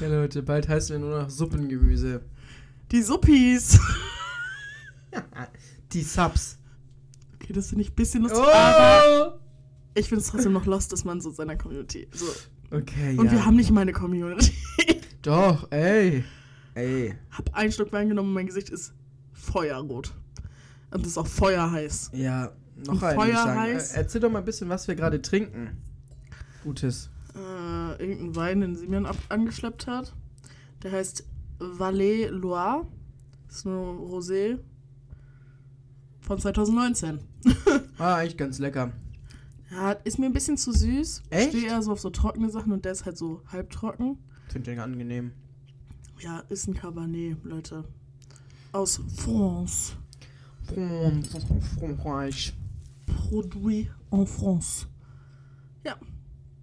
ja, 0.00 0.08
Leute, 0.08 0.42
bald 0.42 0.68
heißen 0.68 0.94
wir 0.94 1.06
nur 1.06 1.22
noch 1.22 1.30
Suppengemüse. 1.30 2.22
Die 2.92 3.02
Suppis. 3.02 3.78
Die 5.92 6.02
Subs. 6.02 6.58
Okay, 7.34 7.52
das 7.52 7.68
finde 7.68 7.82
ich 7.82 7.90
ein 7.92 7.94
bisschen 7.94 8.22
lustig, 8.22 8.40
aber 8.40 9.34
Oh! 9.36 9.40
ich 9.94 10.08
finde 10.08 10.22
es 10.22 10.28
trotzdem 10.28 10.52
noch 10.52 10.66
lost, 10.66 10.92
dass 10.92 11.04
man 11.04 11.20
so 11.20 11.30
seiner 11.30 11.56
Community. 11.56 12.08
So. 12.12 12.26
Okay, 12.70 13.16
Und 13.16 13.26
ja. 13.26 13.32
wir 13.32 13.46
haben 13.46 13.56
nicht 13.56 13.70
mal 13.70 13.80
eine 13.82 13.92
Community. 13.92 14.52
Doch, 15.22 15.70
ey. 15.70 16.24
Ey. 16.74 17.14
Hab 17.30 17.54
einen 17.54 17.72
Schluck 17.72 17.92
Wein 17.92 18.08
genommen 18.08 18.28
und 18.28 18.34
mein 18.34 18.46
Gesicht 18.46 18.68
ist 18.70 18.92
feuerrot. 19.32 20.14
Und 20.90 21.00
es 21.02 21.12
ist 21.12 21.18
auch 21.18 21.26
feuerheiß. 21.26 22.10
Ja, 22.14 22.52
noch 22.86 23.00
sagen. 23.00 23.18
Feuerheiß. 23.18 23.92
Äh, 23.92 23.96
Erzähl 23.96 24.20
doch 24.20 24.30
mal 24.30 24.40
ein 24.40 24.44
bisschen, 24.44 24.68
was 24.68 24.86
wir 24.86 24.94
gerade 24.94 25.20
trinken. 25.22 25.78
Gutes. 26.62 27.10
Äh, 27.34 28.02
irgendein 28.02 28.36
Wein, 28.36 28.60
den 28.60 28.76
Simeon 28.76 29.06
ab 29.06 29.16
angeschleppt 29.28 29.86
hat. 29.86 30.14
Der 30.82 30.92
heißt 30.92 31.24
Valais 31.58 32.28
Loire. 32.30 32.86
Das 33.48 33.58
ist 33.58 33.64
nur 33.64 33.94
Rosé 33.94 34.58
von 36.28 36.38
2019. 36.38 37.18
Ah, 38.00 38.14
eigentlich 38.14 38.36
ganz 38.36 38.60
lecker. 38.60 38.92
Ja, 39.72 39.90
ist 39.90 40.20
mir 40.20 40.26
ein 40.26 40.32
bisschen 40.32 40.56
zu 40.56 40.70
süß. 40.70 41.24
Echt? 41.30 41.52
Ich 41.52 41.58
stehe 41.58 41.72
eher 41.72 41.82
so 41.82 41.90
auf 41.90 41.98
so 41.98 42.10
trockene 42.10 42.48
Sachen 42.48 42.70
und 42.70 42.84
der 42.84 42.92
ist 42.92 43.04
halt 43.04 43.18
so 43.18 43.42
halbtrocken. 43.48 44.18
Finde 44.48 44.72
ich 44.72 44.80
angenehm. 44.80 45.32
Ja, 46.20 46.38
ist 46.48 46.68
ein 46.68 46.74
Cabernet, 46.74 47.42
Leute. 47.42 47.82
Aus 48.70 49.00
France. 49.16 49.94
Frankreich. 51.76 52.54
Produit 53.06 53.90
en 54.12 54.26
France. 54.26 54.86
Ja. 55.84 55.96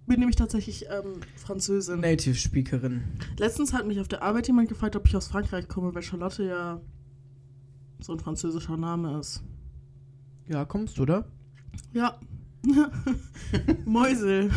Bin 0.06 0.20
nämlich 0.20 0.36
tatsächlich 0.36 0.86
ähm, 0.88 1.20
Französin. 1.36 2.00
Native 2.00 2.36
Speakerin. 2.36 3.02
Letztens 3.36 3.74
hat 3.74 3.86
mich 3.86 4.00
auf 4.00 4.08
der 4.08 4.22
Arbeit 4.22 4.46
jemand 4.46 4.70
gefragt, 4.70 4.96
ob 4.96 5.06
ich 5.06 5.14
aus 5.14 5.26
Frankreich 5.26 5.68
komme, 5.68 5.94
weil 5.94 6.02
Charlotte 6.02 6.44
ja 6.44 6.80
so 7.98 8.14
ein 8.14 8.20
französischer 8.20 8.78
Name 8.78 9.18
ist. 9.18 9.42
Ja, 10.48 10.64
kommst 10.64 10.98
du, 10.98 11.02
oder? 11.02 11.26
Ja. 11.92 12.18
Mäusel. 13.84 14.50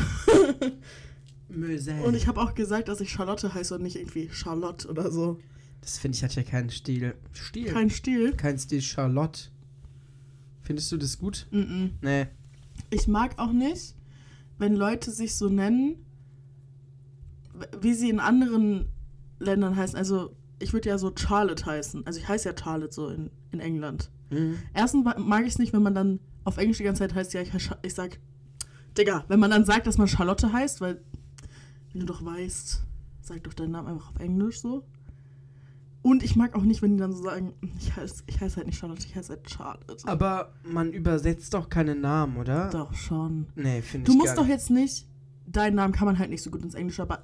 Mösel. 1.50 2.02
Und 2.02 2.16
ich 2.16 2.28
habe 2.28 2.40
auch 2.42 2.54
gesagt, 2.54 2.88
dass 2.88 3.02
ich 3.02 3.10
Charlotte 3.10 3.54
heiße 3.54 3.76
und 3.76 3.84
nicht 3.84 3.96
irgendwie 3.96 4.30
Charlotte 4.32 4.88
oder 4.88 5.12
so. 5.12 5.40
Das 5.82 5.98
finde 5.98 6.16
ich 6.16 6.24
hat 6.24 6.36
ja 6.36 6.44
keinen 6.44 6.70
Stil. 6.70 7.16
Stil? 7.34 7.72
Kein 7.72 7.90
Stil. 7.90 8.34
Kein 8.34 8.58
Stil 8.58 8.82
Charlotte. 8.82 9.50
Findest 10.62 10.92
du 10.92 10.98
das 10.98 11.18
gut? 11.18 11.48
Mm 11.52 11.58
-mm. 11.58 11.90
Nee. 12.02 12.28
Ich 12.92 13.08
mag 13.08 13.40
auch 13.40 13.52
nicht, 13.52 13.96
wenn 14.58 14.76
Leute 14.76 15.12
sich 15.12 15.36
so 15.36 15.50
nennen, 15.50 16.06
wie 17.82 17.94
sie 17.94 18.10
in 18.10 18.20
anderen 18.20 18.88
Ländern 19.40 19.76
heißen. 19.76 19.98
Also, 19.98 20.36
ich 20.60 20.74
würde 20.74 20.90
ja 20.90 20.98
so 20.98 21.12
Charlotte 21.16 21.66
heißen. 21.66 22.06
Also, 22.06 22.20
ich 22.20 22.28
heiße 22.28 22.50
ja 22.50 22.56
Charlotte 22.56 22.94
so 22.94 23.10
in, 23.10 23.32
in 23.52 23.60
England. 23.60 24.12
Mhm. 24.30 24.58
Erstens 24.74 25.04
ma- 25.06 25.18
mag 25.18 25.42
ich 25.44 25.54
es 25.54 25.60
nicht, 25.60 25.74
wenn 25.74 25.84
man 25.84 25.96
dann 25.96 26.20
auf 26.44 26.58
Englisch 26.58 26.78
die 26.78 26.84
ganze 26.84 27.00
Zeit 27.02 27.16
heißt, 27.16 27.34
ja, 27.34 27.42
ich, 27.42 27.52
ich 27.82 27.94
sag, 27.94 28.20
Digga, 28.98 29.24
wenn 29.28 29.40
man 29.40 29.52
dann 29.52 29.66
sagt, 29.66 29.88
dass 29.88 29.98
man 29.98 30.08
Charlotte 30.08 30.52
heißt, 30.52 30.82
weil, 30.82 31.02
wenn 31.94 32.02
du 32.02 32.06
doch 32.06 32.24
weißt, 32.24 32.84
sag 33.22 33.44
doch 33.44 33.54
deinen 33.54 33.72
Namen 33.72 33.88
einfach 33.90 34.10
auf 34.12 34.20
Englisch 34.20 34.62
so. 34.62 34.84
Und 36.02 36.24
ich 36.24 36.36
mag 36.38 36.56
auch 36.56 36.62
nicht, 36.64 36.82
wenn 36.82 36.94
die 36.94 36.98
dann 36.98 37.12
so 37.12 37.24
sagen, 37.24 37.54
ich 37.78 37.96
heiße 37.96 38.24
ich 38.28 38.40
heiß 38.40 38.56
halt 38.56 38.68
nicht 38.68 38.78
Charlotte, 38.80 39.06
ich 39.06 39.16
heiße 39.16 39.34
halt 39.34 39.50
Charlotte. 39.50 40.08
Aber 40.08 40.54
man 40.64 40.94
übersetzt 40.94 41.54
doch 41.54 41.70
keine 41.70 41.94
Namen, 41.96 42.38
oder? 42.38 42.70
doch 42.70 42.94
schon. 42.94 43.48
Nee, 43.56 43.82
finde 43.82 44.10
ich 44.10 44.16
Du 44.16 44.18
musst 44.22 44.38
doch 44.38 44.48
jetzt 44.48 44.70
nicht, 44.70 45.08
deinen 45.46 45.76
Namen 45.76 45.94
kann 45.94 46.06
man 46.06 46.18
halt 46.18 46.30
nicht 46.30 46.42
so 46.42 46.50
gut 46.52 46.64
ins 46.64 46.74
Englische, 46.74 47.02
aber 47.02 47.22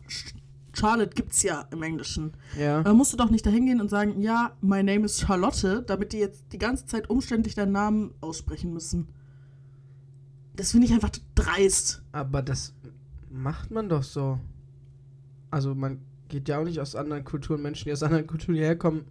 Charlotte 0.76 1.16
gibt's 1.16 1.42
ja 1.44 1.62
im 1.72 1.82
Englischen. 1.84 2.34
Ja. 2.60 2.84
Da 2.84 2.94
musst 2.94 3.14
du 3.14 3.18
doch 3.18 3.30
nicht 3.30 3.46
dahin 3.46 3.66
gehen 3.66 3.82
und 3.82 3.90
sagen, 3.90 4.22
ja, 4.22 4.52
my 4.62 4.84
name 4.84 5.06
is 5.06 5.20
Charlotte, 5.22 5.84
damit 5.88 6.14
die 6.14 6.18
jetzt 6.18 6.44
die 6.52 6.58
ganze 6.58 6.86
Zeit 6.86 7.10
umständlich 7.10 7.56
deinen 7.56 7.72
Namen 7.72 8.14
aussprechen 8.22 8.74
müssen. 8.74 9.08
Das 10.56 10.72
finde 10.72 10.88
ich 10.88 10.94
einfach 10.94 11.12
dreist. 11.36 12.02
Aber 12.12 12.42
das 12.42 12.74
macht 13.30 13.72
man 13.72 13.90
doch 13.90 14.04
so. 14.04 14.40
Also 15.52 15.76
man 15.76 16.00
geht 16.28 16.48
ja 16.50 16.60
auch 16.60 16.64
nicht 16.64 16.80
aus 16.80 16.96
anderen 16.96 17.24
Kulturen, 17.24 17.62
Menschen, 17.62 17.86
die 17.86 17.94
aus 17.94 18.04
anderen 18.04 18.28
Kulturen 18.28 18.56
hierher 18.56 18.78
kommen, 18.78 19.06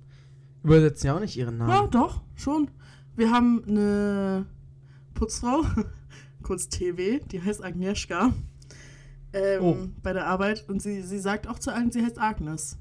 übersetzen 0.63 1.07
ja 1.07 1.17
auch 1.17 1.21
nicht 1.21 1.37
ihren 1.37 1.59
Ja, 1.59 1.67
Namen. 1.67 1.91
doch, 1.91 2.21
schon. 2.35 2.71
Wir 3.17 3.31
haben 3.31 3.63
eine 3.69 4.47
Putzfrau, 5.15 5.63
kurz 6.43 6.69
TW, 6.69 7.21
die 7.31 7.41
heißt 7.43 7.63
Agnieszka, 7.65 8.33
ähm, 9.35 9.63
Oh. 9.63 9.77
bei 10.03 10.13
der 10.13 10.27
Arbeit. 10.27 10.65
Und 10.69 10.81
sie, 10.81 11.03
sie 11.03 11.19
sagt 11.19 11.49
auch 11.49 11.59
zu 11.59 11.73
allen, 11.73 11.91
sie 11.91 12.03
heißt 12.03 12.19
Agnes. 12.19 12.79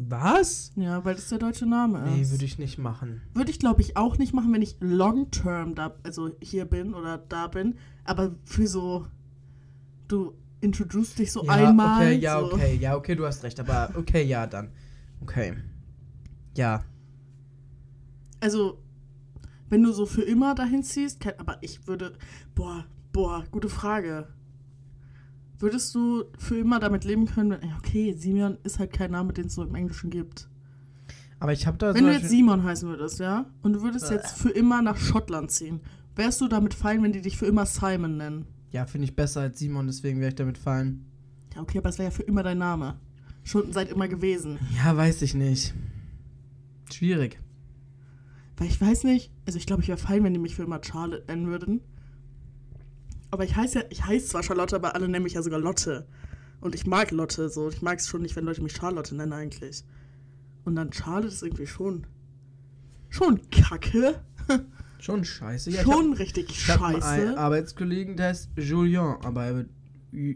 Was? 0.00 0.72
Ja, 0.74 1.04
weil 1.04 1.14
das 1.14 1.28
der 1.28 1.38
deutsche 1.38 1.66
Name 1.66 1.98
ist. 2.04 2.10
Nee, 2.10 2.30
würde 2.30 2.44
ich 2.44 2.58
nicht 2.58 2.78
machen. 2.78 3.20
Würde 3.32 3.50
ich, 3.50 3.60
glaube 3.60 3.80
ich, 3.80 3.96
auch 3.96 4.18
nicht 4.18 4.34
machen, 4.34 4.52
wenn 4.52 4.62
ich 4.62 4.76
long-term 4.80 5.74
da, 5.76 5.94
also 6.02 6.30
hier 6.40 6.64
bin 6.64 6.94
oder 6.94 7.18
da 7.18 7.46
bin. 7.46 7.76
Aber 8.04 8.34
für 8.44 8.66
so, 8.66 9.06
du 10.08 10.34
introduce 10.60 11.14
dich 11.14 11.30
so 11.30 11.44
ja, 11.44 11.52
einmal. 11.52 12.00
Okay, 12.00 12.18
ja, 12.18 12.40
so. 12.40 12.52
okay, 12.52 12.76
ja, 12.76 12.96
okay, 12.96 13.14
du 13.14 13.24
hast 13.24 13.44
recht. 13.44 13.60
Aber 13.60 13.90
okay, 13.96 14.24
ja, 14.24 14.46
dann. 14.48 14.72
Okay. 15.20 15.54
Ja. 16.56 16.82
Also, 18.40 18.82
wenn 19.68 19.82
du 19.82 19.92
so 19.92 20.06
für 20.06 20.22
immer 20.22 20.54
dahin 20.54 20.82
ziehst, 20.82 21.24
aber 21.38 21.58
ich 21.60 21.86
würde, 21.86 22.14
boah, 22.54 22.84
boah, 23.12 23.44
gute 23.50 23.68
Frage. 23.68 24.28
Würdest 25.58 25.94
du 25.94 26.24
für 26.38 26.58
immer 26.58 26.80
damit 26.80 27.04
leben 27.04 27.26
können, 27.26 27.50
wenn, 27.50 27.72
okay, 27.78 28.12
Simeon 28.14 28.58
ist 28.64 28.78
halt 28.78 28.92
kein 28.92 29.12
Name, 29.12 29.32
den 29.32 29.46
es 29.46 29.54
so 29.54 29.62
im 29.62 29.74
Englischen 29.74 30.10
gibt. 30.10 30.48
Aber 31.38 31.52
ich 31.52 31.66
habe 31.66 31.78
da 31.78 31.94
Wenn 31.94 32.06
du 32.06 32.12
jetzt 32.12 32.28
Simon 32.28 32.62
heißen 32.64 32.88
würdest, 32.88 33.20
ja, 33.20 33.46
und 33.62 33.74
du 33.74 33.82
würdest 33.82 34.10
Äh. 34.10 34.14
jetzt 34.14 34.38
für 34.38 34.50
immer 34.50 34.82
nach 34.82 34.96
Schottland 34.96 35.50
ziehen, 35.50 35.80
wärst 36.16 36.40
du 36.40 36.48
damit 36.48 36.74
fein, 36.74 37.02
wenn 37.02 37.12
die 37.12 37.20
dich 37.20 37.36
für 37.36 37.46
immer 37.46 37.66
Simon 37.66 38.16
nennen? 38.16 38.46
Ja, 38.72 38.86
finde 38.86 39.04
ich 39.06 39.14
besser 39.14 39.42
als 39.42 39.58
Simon, 39.58 39.86
deswegen 39.86 40.20
wäre 40.20 40.30
ich 40.30 40.34
damit 40.34 40.58
fallen. 40.58 41.04
Ja, 41.54 41.62
okay, 41.62 41.78
aber 41.78 41.88
es 41.90 41.98
wäre 41.98 42.08
ja 42.08 42.10
für 42.10 42.22
immer 42.22 42.42
dein 42.42 42.58
Name. 42.58 42.96
Schon 43.44 43.72
seit 43.72 43.90
immer 43.90 44.08
gewesen. 44.08 44.58
Ja, 44.82 44.96
weiß 44.96 45.22
ich 45.22 45.34
nicht. 45.34 45.74
Schwierig. 46.92 47.38
Weil 48.56 48.68
ich 48.68 48.80
weiß 48.80 49.04
nicht, 49.04 49.30
also 49.46 49.58
ich 49.58 49.66
glaube, 49.66 49.82
ich 49.82 49.88
wäre 49.88 49.98
fein, 49.98 50.24
wenn 50.24 50.32
die 50.32 50.40
mich 50.40 50.54
für 50.56 50.62
immer 50.62 50.80
Charlotte 50.82 51.24
nennen 51.28 51.46
würden. 51.46 51.80
Aber 53.34 53.42
ich 53.42 53.56
heiße 53.56 53.80
ja, 53.80 53.84
ich 53.90 54.06
heiße 54.06 54.28
zwar 54.28 54.44
Charlotte, 54.44 54.76
aber 54.76 54.94
alle 54.94 55.08
nennen 55.08 55.24
mich 55.24 55.32
ja 55.32 55.42
sogar 55.42 55.58
Lotte. 55.58 56.06
Und 56.60 56.76
ich 56.76 56.86
mag 56.86 57.10
Lotte 57.10 57.48
so. 57.48 57.68
Ich 57.68 57.82
mag 57.82 57.98
es 57.98 58.06
schon 58.06 58.22
nicht, 58.22 58.36
wenn 58.36 58.44
Leute 58.44 58.62
mich 58.62 58.76
Charlotte 58.76 59.12
nennen 59.12 59.32
eigentlich. 59.32 59.82
Und 60.64 60.76
dann 60.76 60.92
Charlotte 60.92 61.34
ist 61.34 61.42
irgendwie 61.42 61.66
schon. 61.66 62.06
Schon 63.08 63.40
kacke. 63.50 64.22
Schon 65.00 65.24
scheiße. 65.24 65.72
Ja, 65.72 65.82
schon 65.82 66.12
richtig 66.12 66.48
ich 66.48 66.68
hab, 66.68 66.76
ich 66.76 66.82
hab 66.82 66.88
einen 66.90 67.02
scheiße. 67.02 67.36
Arbeitskollegen, 67.38 68.16
der 68.16 68.28
heißt 68.28 68.50
Julien, 68.56 69.16
aber 69.24 69.44
er 69.46 69.56
wird 69.56 69.70
Ju, 70.12 70.34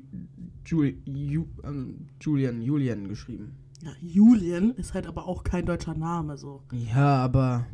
Juli, 0.67 0.99
Ju, 1.05 1.47
ähm, 1.63 2.09
Julian, 2.21 2.61
Julian 2.61 3.07
geschrieben. 3.07 3.55
Ja, 3.81 3.93
Julian 4.01 4.73
ist 4.73 4.93
halt 4.93 5.07
aber 5.07 5.29
auch 5.29 5.45
kein 5.45 5.67
deutscher 5.67 5.95
Name 5.95 6.37
so. 6.37 6.65
Ja, 6.73 7.23
aber. 7.23 7.65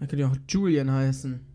Man 0.00 0.08
könnte 0.08 0.22
ja 0.22 0.28
auch 0.28 0.36
Julian 0.48 0.90
heißen. 0.90 1.51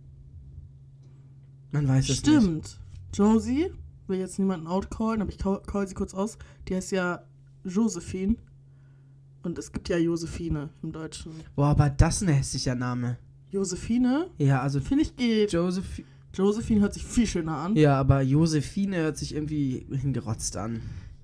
Man 1.72 1.88
weiß 1.88 2.04
es 2.10 2.10
nicht. 2.10 2.20
Stimmt. 2.20 2.80
Josie, 3.14 3.72
will 4.08 4.20
jetzt 4.20 4.40
niemanden 4.40 4.68
outcallen, 4.68 5.22
aber 5.22 5.32
ich 5.32 5.38
call, 5.38 5.62
call 5.66 5.88
sie 5.88 5.94
kurz 5.96 6.14
aus. 6.14 6.38
Die 6.68 6.76
heißt 6.76 6.92
ja 6.92 7.24
Josephine. 7.64 8.36
Und 9.44 9.58
es 9.58 9.72
gibt 9.72 9.88
ja 9.90 9.98
Josephine 9.98 10.70
im 10.84 10.92
Deutschen. 10.92 11.32
Boah, 11.56 11.68
aber 11.68 11.90
das 11.90 12.18
ist 12.18 12.28
ein 12.28 12.34
hässlicher 12.34 12.76
Name. 12.76 13.18
Josephine, 13.50 14.30
Ja, 14.38 14.62
also 14.62 14.82
finde 14.82 15.04
ich 15.04 15.16
geht. 15.16 15.54
Joseph. 15.54 16.02
Josephine 16.34 16.82
hört 16.82 16.94
sich 16.94 17.06
viel 17.06 17.26
schöner 17.26 17.56
an. 17.56 17.76
Ja, 17.76 17.98
aber 17.98 18.22
Josephine 18.22 18.98
hört 18.98 19.18
sich 19.18 19.34
irgendwie 19.34 19.86
hingerotzt 19.92 20.58
an. 20.58 20.82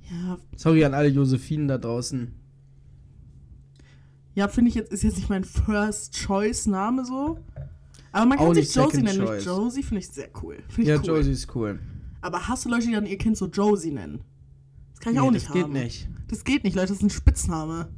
Ja, 0.10 0.38
Sorry 0.56 0.86
an 0.86 0.94
alle 0.94 1.10
Josephinen 1.10 1.68
da 1.68 1.78
draußen. 1.78 2.34
ja 4.36 4.48
finde 4.48 4.70
ich 4.70 4.76
jetzt, 4.76 4.92
ist 4.92 5.04
jetzt 5.04 5.18
nicht 5.18 5.30
mein 5.30 5.44
First 5.44 6.14
Choice 6.16 6.66
Name 6.66 7.06
so. 7.06 7.40
Aber 8.13 8.25
man 8.27 8.38
Auch 8.39 8.46
kann 8.46 8.55
sich 8.55 8.74
Josie 8.74 9.01
nennen. 9.01 9.25
Choice. 9.25 9.43
Josie 9.46 9.84
finde 9.84 10.00
ich 10.00 10.08
sehr 10.08 10.29
cool. 10.41 10.58
Finde 10.70 10.82
ich 10.82 10.88
Ja, 10.88 10.98
cool. 10.98 11.05
Josie 11.17 11.32
ist 11.32 11.53
cool. 11.55 11.79
Aber 12.22 12.48
hast 12.48 12.63
du 12.63 12.70
Leute, 12.70 12.86
die 12.88 12.93
dann 12.93 13.05
ihr 13.05 13.17
Kind 13.17 13.36
so 13.38 13.48
Josie 13.48 13.91
nennen? 13.91 14.22
Das 14.91 15.00
kann 15.01 15.13
ich 15.13 15.20
auch 15.20 15.25
Nee, 15.25 15.32
nicht 15.32 15.46
das 15.48 15.53
geht 15.53 15.63
haben. 15.63 15.74
nicht. 15.74 16.08
Das 16.27 16.43
geht 16.46 16.63
nicht, 16.63 16.75
Leute, 16.75 16.88
das 16.88 16.98
ist 16.98 17.03
ein 17.03 17.10
Spitzname. 17.10 17.89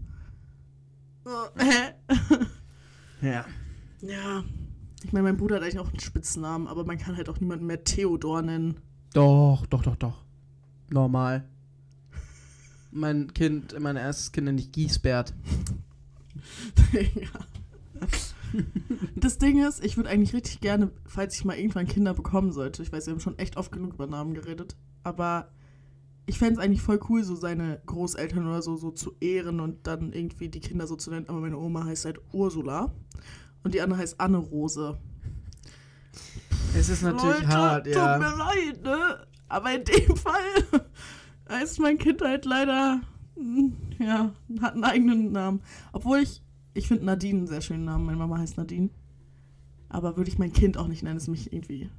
Oh, 1.25 1.29
hä? 1.59 1.93
Ja. 3.21 3.45
Ja. 4.01 4.43
Ich 5.03 5.13
meine, 5.13 5.23
mein 5.23 5.37
Bruder 5.37 5.57
hat 5.57 5.63
eigentlich 5.63 5.79
auch 5.79 5.89
einen 5.89 5.99
Spitznamen, 5.99 6.67
aber 6.67 6.85
man 6.85 6.97
kann 6.97 7.15
halt 7.17 7.29
auch 7.29 7.39
niemanden 7.39 7.65
mehr 7.67 7.83
Theodor 7.83 8.41
nennen. 8.41 8.79
Doch, 9.13 9.65
doch, 9.67 9.83
doch, 9.83 9.95
doch. 9.95 10.23
Normal. 10.89 11.47
Mein 12.91 13.33
Kind, 13.33 13.79
mein 13.79 13.97
erstes 13.97 14.31
Kind 14.31 14.45
nenne 14.45 14.59
ich 14.61 14.71
Giesbert. 14.71 15.33
ja. 16.93 17.29
Das 19.15 19.37
Ding 19.37 19.65
ist, 19.65 19.83
ich 19.83 19.97
würde 19.97 20.09
eigentlich 20.09 20.33
richtig 20.33 20.59
gerne, 20.59 20.91
falls 21.05 21.35
ich 21.35 21.45
mal 21.45 21.57
irgendwann 21.57 21.87
Kinder 21.87 22.13
bekommen 22.13 22.51
sollte, 22.51 22.83
ich 22.83 22.91
weiß, 22.91 23.07
wir 23.07 23.13
haben 23.13 23.19
schon 23.19 23.39
echt 23.39 23.57
oft 23.57 23.71
genug 23.71 23.93
über 23.93 24.07
Namen 24.07 24.33
geredet, 24.33 24.75
aber 25.03 25.49
ich 26.25 26.39
fände 26.39 26.55
es 26.55 26.59
eigentlich 26.59 26.81
voll 26.81 26.99
cool, 27.09 27.23
so 27.23 27.35
seine 27.35 27.81
Großeltern 27.85 28.47
oder 28.47 28.61
so, 28.61 28.75
so 28.75 28.91
zu 28.91 29.13
ehren 29.19 29.59
und 29.59 29.87
dann 29.87 30.11
irgendwie 30.11 30.49
die 30.49 30.59
Kinder 30.59 30.87
so 30.87 30.95
zu 30.95 31.11
nennen. 31.11 31.29
Aber 31.29 31.39
meine 31.39 31.57
Oma 31.57 31.85
heißt 31.85 32.05
halt 32.05 32.19
Ursula 32.33 32.91
und 33.63 33.73
die 33.73 33.81
andere 33.81 33.99
heißt 33.99 34.19
Anne-Rose. 34.19 34.97
Es 36.77 36.89
ist 36.89 37.03
natürlich 37.03 37.41
Leute, 37.41 37.47
hart, 37.47 37.85
tut 37.85 37.95
ja. 37.95 38.17
mir 38.17 38.35
leid, 38.35 38.83
ne? 38.83 39.27
Aber 39.47 39.71
in 39.71 39.83
dem 39.83 40.15
Fall 40.17 40.81
heißt 41.47 41.79
mein 41.79 41.97
Kind 41.97 42.21
halt 42.21 42.45
leider 42.45 43.01
Ja, 43.99 44.31
hat 44.61 44.73
einen 44.73 44.83
eigenen 44.83 45.31
Namen. 45.31 45.61
Obwohl 45.93 46.19
ich, 46.19 46.41
ich 46.75 46.87
finde 46.87 47.05
Nadine 47.05 47.39
einen 47.39 47.47
sehr 47.47 47.61
schönen 47.61 47.85
Namen. 47.85 48.05
Meine 48.05 48.17
Mama 48.17 48.37
heißt 48.37 48.57
Nadine. 48.57 48.89
Aber 49.89 50.15
würde 50.17 50.29
ich 50.29 50.37
mein 50.37 50.53
Kind 50.53 50.77
auch 50.77 50.87
nicht 50.87 51.01
nennen, 51.03 51.17
ist 51.17 51.27
mich 51.27 51.51
irgendwie. 51.51 51.89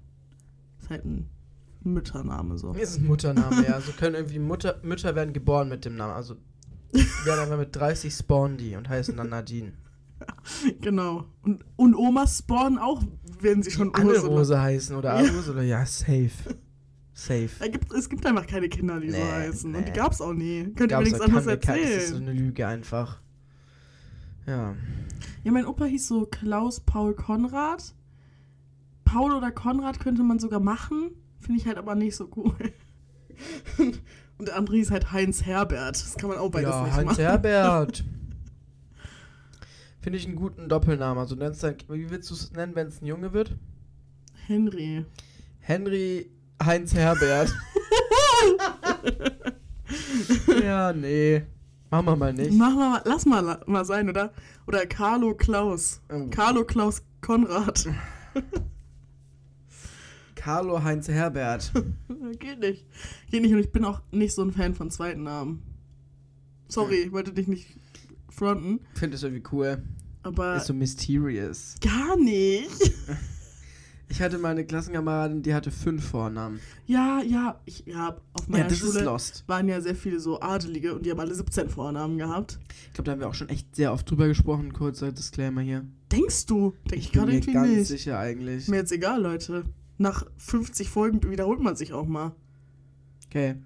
Ist 0.80 0.90
halt 0.90 1.04
ein 1.04 1.28
Müttername 1.83 2.56
so. 2.59 2.73
Ist 2.73 2.99
ein 2.99 3.06
Muttername, 3.06 3.64
ja. 3.66 3.80
So 3.80 3.90
können 3.92 4.14
irgendwie 4.14 4.38
Mutter, 4.38 4.78
Mütter 4.83 5.14
werden 5.14 5.33
geboren 5.33 5.68
mit 5.68 5.85
dem 5.85 5.97
Namen. 5.97 6.12
Also 6.14 6.37
werden 7.25 7.40
einfach 7.40 7.59
mit 7.59 7.75
30 7.75 8.14
spawnen 8.14 8.56
die 8.59 8.76
und 8.76 8.88
heißen 8.88 9.16
dann 9.16 9.30
Nadine. 9.30 9.73
Genau. 10.80 11.25
Und, 11.42 11.64
und 11.76 11.95
Omas 11.95 12.38
spawnen 12.38 12.78
auch, 12.78 13.02
werden 13.40 13.62
sie 13.62 13.71
schon 13.71 13.95
Anne 13.95 14.11
Ursula. 14.12 14.28
Rose 14.38 14.61
heißen 14.61 14.97
oder 14.97 15.23
Ja. 15.23 15.30
Ursula. 15.33 15.62
Ja, 15.62 15.85
safe. 15.85 16.30
Safe. 17.12 17.49
Gibt, 17.71 17.92
es 17.92 18.09
gibt 18.09 18.25
einfach 18.26 18.47
keine 18.47 18.68
Kinder, 18.68 18.99
die 19.00 19.11
so 19.11 19.16
Nee, 19.18 19.23
heißen. 19.30 19.75
Und 19.75 19.87
die 19.87 19.90
nee. 19.90 19.97
gab's 19.97 20.21
auch 20.21 20.33
nie. 20.33 20.73
Könnt 20.75 20.90
ihr 20.92 20.99
mir 20.99 21.04
nichts 21.04 21.18
da 21.18 21.25
anderes 21.26 21.45
kann 21.47 21.54
mir 21.54 21.59
kein- 21.59 21.83
Das 21.83 21.90
ist 21.90 22.09
so 22.09 22.14
erzählen. 22.16 22.28
eine 22.30 22.38
Lüge 22.40 22.66
einfach. 22.66 23.21
Ja. 24.47 24.75
Ja, 25.45 25.53
mein 25.53 25.67
Opa 25.67 25.85
hieß 25.85 26.09
so 26.09 26.26
Klaus 26.26 26.81
Paul 26.81 27.15
Konrad. 27.15 27.95
Paul 29.05 29.33
oder 29.33 29.50
Konrad 29.50 30.00
könnte 30.00 30.23
man 30.23 30.38
sogar 30.38 30.61
machen. 30.61 31.11
Finde 31.41 31.61
ich 31.61 31.67
halt 31.67 31.79
aber 31.79 31.95
nicht 31.95 32.17
so 32.17 32.29
cool. 32.37 32.73
Und 34.38 34.49
der 34.49 34.57
andere 34.57 34.76
hieß 34.76 34.91
halt 34.91 35.12
Heinz 35.12 35.45
Herbert. 35.45 35.97
Das 35.97 36.17
kann 36.17 36.29
man 36.29 36.38
auch 36.38 36.50
beides 36.50 36.71
ja, 36.71 36.85
nicht 36.85 36.95
Heinz 36.95 37.07
machen. 37.07 37.21
Herbert. 37.21 38.05
Finde 40.00 40.19
ich 40.19 40.26
einen 40.26 40.37
guten 40.37 40.69
Doppelnamen. 40.69 41.19
Also 41.19 41.35
nennst 41.35 41.62
dann, 41.62 41.76
wie 41.88 42.11
willst 42.11 42.31
du 42.31 42.35
es 42.35 42.53
nennen, 42.53 42.75
wenn 42.75 42.88
es 42.88 43.00
ein 43.00 43.07
Junge 43.07 43.33
wird? 43.33 43.57
Henry. 44.47 45.05
Henry 45.61 46.31
Heinz 46.62 46.95
Herbert. 46.95 47.53
ja, 50.62 50.93
nee. 50.93 51.43
Machen 51.90 52.07
wir 52.07 52.16
mal 52.16 52.33
nicht. 52.33 52.52
Machen 52.52 52.76
wir 52.78 52.90
mal, 52.90 53.02
lass 53.05 53.26
mal, 53.26 53.62
mal 53.66 53.85
sein, 53.85 54.09
oder? 54.09 54.33
Oder 54.66 54.87
Carlo 54.87 55.35
Klaus. 55.35 56.00
Oh. 56.12 56.26
Carlo 56.31 56.64
Klaus 56.64 57.02
Konrad. 57.21 57.87
Carlo 60.35 60.83
Heinz 60.83 61.09
Herbert. 61.09 61.73
Geht 62.38 62.61
nicht. 62.61 62.87
Geht 63.31 63.43
nicht 63.43 63.52
und 63.52 63.61
ich 63.61 63.73
bin 63.73 63.85
auch 63.85 64.00
nicht 64.12 64.35
so 64.35 64.43
ein 64.43 64.52
Fan 64.52 64.75
von 64.75 64.90
zweiten 64.90 65.23
Namen. 65.25 65.62
Sorry, 66.69 66.97
ich 66.97 67.12
wollte 67.12 67.33
dich 67.33 67.49
nicht 67.49 67.66
fronten, 68.28 68.81
Finde 68.95 69.16
es 69.16 69.23
irgendwie 69.23 69.45
cool. 69.52 69.83
aber 70.23 70.57
Ist 70.57 70.66
so 70.66 70.75
mysterious. 70.75 71.76
gar 71.81 72.16
nicht. 72.16 72.71
Ich 74.08 74.22
hatte 74.22 74.38
mal 74.38 74.50
eine 74.50 74.64
Klassenkameradin, 74.64 75.42
die 75.42 75.52
hatte 75.52 75.70
fünf 75.70 76.04
Vornamen. 76.04 76.60
Ja, 76.86 77.20
ja, 77.22 77.60
ich, 77.64 77.84
ja, 77.86 78.16
auf 78.34 78.46
meiner 78.46 78.64
ja, 78.64 78.70
das 78.70 78.80
ist 78.80 78.92
Schule 78.92 79.04
lost. 79.04 79.44
waren 79.48 79.68
ja 79.68 79.80
sehr 79.80 79.96
viele 79.96 80.20
so 80.20 80.40
Adelige 80.40 80.94
und 80.94 81.04
die 81.04 81.10
haben 81.10 81.18
alle 81.18 81.34
17 81.34 81.68
Vornamen 81.68 82.16
gehabt. 82.16 82.58
Ich 82.86 82.92
glaube, 82.92 83.06
da 83.06 83.12
haben 83.12 83.20
wir 83.20 83.28
auch 83.28 83.34
schon 83.34 83.48
echt 83.48 83.75
sehr 83.75 83.92
oft 83.92 84.08
drüber 84.08 84.28
gesprochen. 84.28 84.72
Kurzer 84.72 85.10
Disclaimer 85.10 85.60
hier. 85.60 85.84
Denkst 86.12 86.46
du? 86.46 86.75
Denke 86.84 86.96
ich 86.96 87.10
bin 87.10 87.20
gerade 87.22 87.32
mir 87.32 87.52
ganz 87.52 87.68
nicht. 87.68 87.88
sicher 87.88 88.18
eigentlich. 88.18 88.58
Ist 88.58 88.68
mir 88.68 88.76
jetzt 88.76 88.92
egal, 88.92 89.20
Leute. 89.20 89.64
Nach 89.98 90.25
50 90.36 90.88
Folgen 90.88 91.28
wiederholt 91.28 91.60
man 91.60 91.75
sich 91.75 91.92
auch 91.92 92.06
mal. 92.06 92.32
Okay. 93.26 93.56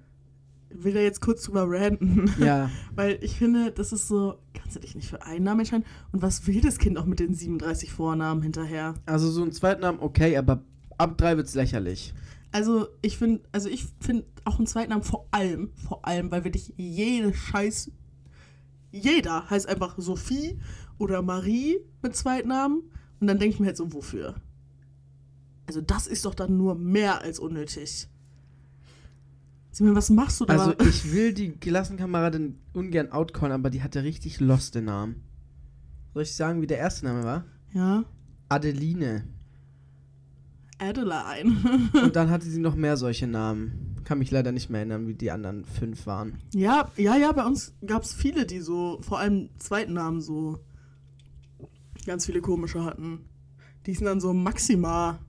Ich 0.70 0.84
will 0.84 0.94
da 0.94 1.00
jetzt 1.00 1.20
kurz 1.20 1.42
drüber 1.42 1.66
ranten. 1.68 2.32
Ja. 2.38 2.70
Weil 2.94 3.18
ich 3.20 3.36
finde, 3.36 3.72
das 3.72 3.92
ist 3.92 4.08
so, 4.08 4.38
kannst 4.70 4.76
du 4.76 4.86
dich 4.86 4.94
nicht 4.94 5.08
für 5.08 5.22
einen 5.22 5.44
Namen 5.44 5.60
entscheiden? 5.60 5.84
Und 6.12 6.22
was 6.22 6.46
will 6.46 6.60
das 6.60 6.78
Kind 6.78 6.96
auch 6.96 7.04
mit 7.04 7.18
den 7.18 7.34
37 7.34 7.92
Vornamen 7.92 8.40
hinterher? 8.40 8.94
Also 9.04 9.28
so 9.28 9.42
ein 9.42 9.50
Zweitnamen 9.50 10.00
okay, 10.00 10.36
aber 10.36 10.62
ab 10.96 11.18
drei 11.18 11.36
wird's 11.36 11.56
lächerlich. 11.56 12.14
Also 12.52 12.86
ich 13.02 13.18
finde, 13.18 13.40
also 13.50 13.68
ich 13.68 13.86
finde 13.98 14.26
auch 14.44 14.58
einen 14.58 14.68
Zweitnamen 14.68 15.02
vor 15.02 15.26
allem, 15.32 15.72
vor 15.74 16.06
allem, 16.06 16.30
weil 16.30 16.44
wirklich 16.44 16.72
jede 16.76 17.34
Scheiß, 17.34 17.90
jeder 18.92 19.50
heißt 19.50 19.68
einfach 19.68 19.96
Sophie 19.98 20.56
oder 20.98 21.20
Marie 21.20 21.78
mit 22.00 22.14
Zweitnamen 22.14 22.82
und 23.18 23.26
dann 23.26 23.40
denke 23.40 23.54
ich 23.54 23.60
mir 23.60 23.66
halt 23.66 23.76
so, 23.76 23.92
wofür? 23.92 24.36
Also 25.66 25.80
das 25.80 26.06
ist 26.06 26.24
doch 26.24 26.34
dann 26.36 26.56
nur 26.56 26.76
mehr 26.76 27.22
als 27.22 27.40
unnötig. 27.40 28.06
Simon, 29.72 29.94
was 29.94 30.10
machst 30.10 30.40
du 30.40 30.44
da? 30.44 30.54
Also 30.54 30.74
ich 30.80 31.12
will 31.12 31.32
die 31.32 31.52
Klassenkameradin 31.52 32.58
ungern 32.72 33.12
outcallen, 33.12 33.52
aber 33.52 33.70
die 33.70 33.82
hatte 33.82 34.02
richtig 34.02 34.40
lost 34.40 34.74
den 34.74 34.86
Namen. 34.86 35.22
Soll 36.12 36.24
ich 36.24 36.34
sagen, 36.34 36.60
wie 36.60 36.66
der 36.66 36.78
erste 36.78 37.06
Name 37.06 37.24
war? 37.24 37.44
ja, 37.72 38.04
Adeline. 38.48 39.24
Adeline. 40.78 41.56
Und 42.02 42.16
dann 42.16 42.30
hatte 42.30 42.46
sie 42.46 42.58
noch 42.58 42.74
mehr 42.74 42.96
solche 42.96 43.26
Namen. 43.26 44.00
Kann 44.04 44.18
mich 44.18 44.30
leider 44.30 44.50
nicht 44.50 44.70
mehr 44.70 44.80
erinnern, 44.80 45.06
wie 45.06 45.14
die 45.14 45.30
anderen 45.30 45.64
fünf 45.64 46.06
waren. 46.06 46.38
Ja, 46.52 46.90
ja, 46.96 47.16
ja, 47.16 47.30
bei 47.30 47.44
uns 47.44 47.74
gab 47.86 48.02
es 48.02 48.12
viele, 48.12 48.46
die 48.46 48.60
so, 48.60 48.98
vor 49.02 49.20
allem 49.20 49.50
zweiten 49.58 49.92
Namen 49.92 50.20
so 50.20 50.58
ganz 52.06 52.26
viele 52.26 52.40
komische 52.40 52.82
hatten. 52.82 53.20
Die 53.86 53.94
sind 53.94 54.06
dann 54.06 54.20
so 54.20 54.32
Maxima 54.32 55.20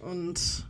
und 0.00 0.66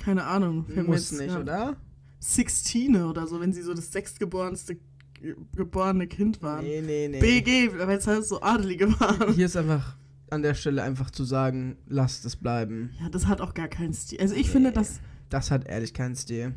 keine 0.00 0.24
Ahnung. 0.24 0.66
Muss 0.86 1.10
jetzt- 1.10 1.20
nicht, 1.20 1.32
ja, 1.32 1.40
oder? 1.40 1.76
Sixtine 2.18 3.06
oder 3.06 3.26
so, 3.26 3.40
wenn 3.40 3.52
sie 3.52 3.62
so 3.62 3.72
das 3.72 3.92
sechstgeborenste 3.92 4.76
ge- 5.14 5.36
geborene 5.56 6.06
Kind 6.06 6.42
waren. 6.42 6.64
Nee, 6.64 6.82
nee, 6.84 7.08
nee. 7.08 7.20
BG, 7.20 7.70
weil 7.78 7.96
es 7.96 8.06
halt 8.06 8.24
so 8.26 8.42
Adelige 8.42 8.88
waren. 9.00 9.32
Hier 9.34 9.46
ist 9.46 9.56
einfach 9.56 9.96
an 10.30 10.42
der 10.42 10.54
Stelle 10.54 10.82
einfach 10.82 11.10
zu 11.10 11.24
sagen, 11.24 11.76
lasst 11.88 12.24
es 12.26 12.36
bleiben. 12.36 12.90
Ja, 13.00 13.08
das 13.08 13.26
hat 13.26 13.40
auch 13.40 13.54
gar 13.54 13.68
keinen 13.68 13.94
Stil. 13.94 14.20
Also 14.20 14.34
ich 14.34 14.50
finde 14.50 14.70
das, 14.72 15.00
Das 15.30 15.50
hat 15.50 15.66
ehrlich 15.66 15.94
keinen 15.94 16.14
Stil. 16.14 16.54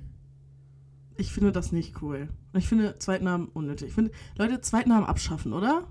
ich 1.16 1.32
finde 1.32 1.52
das 1.52 1.72
nicht 1.72 2.02
cool. 2.02 2.28
Und 2.54 2.60
Ich 2.60 2.68
finde 2.68 2.96
Zweitnamen 3.00 3.48
unnötig. 3.48 3.90
Ich 3.90 3.94
finde, 3.94 4.12
Leute, 4.38 4.60
Zweitnamen 4.62 5.06
abschaffen, 5.06 5.54
oder? 5.54 5.88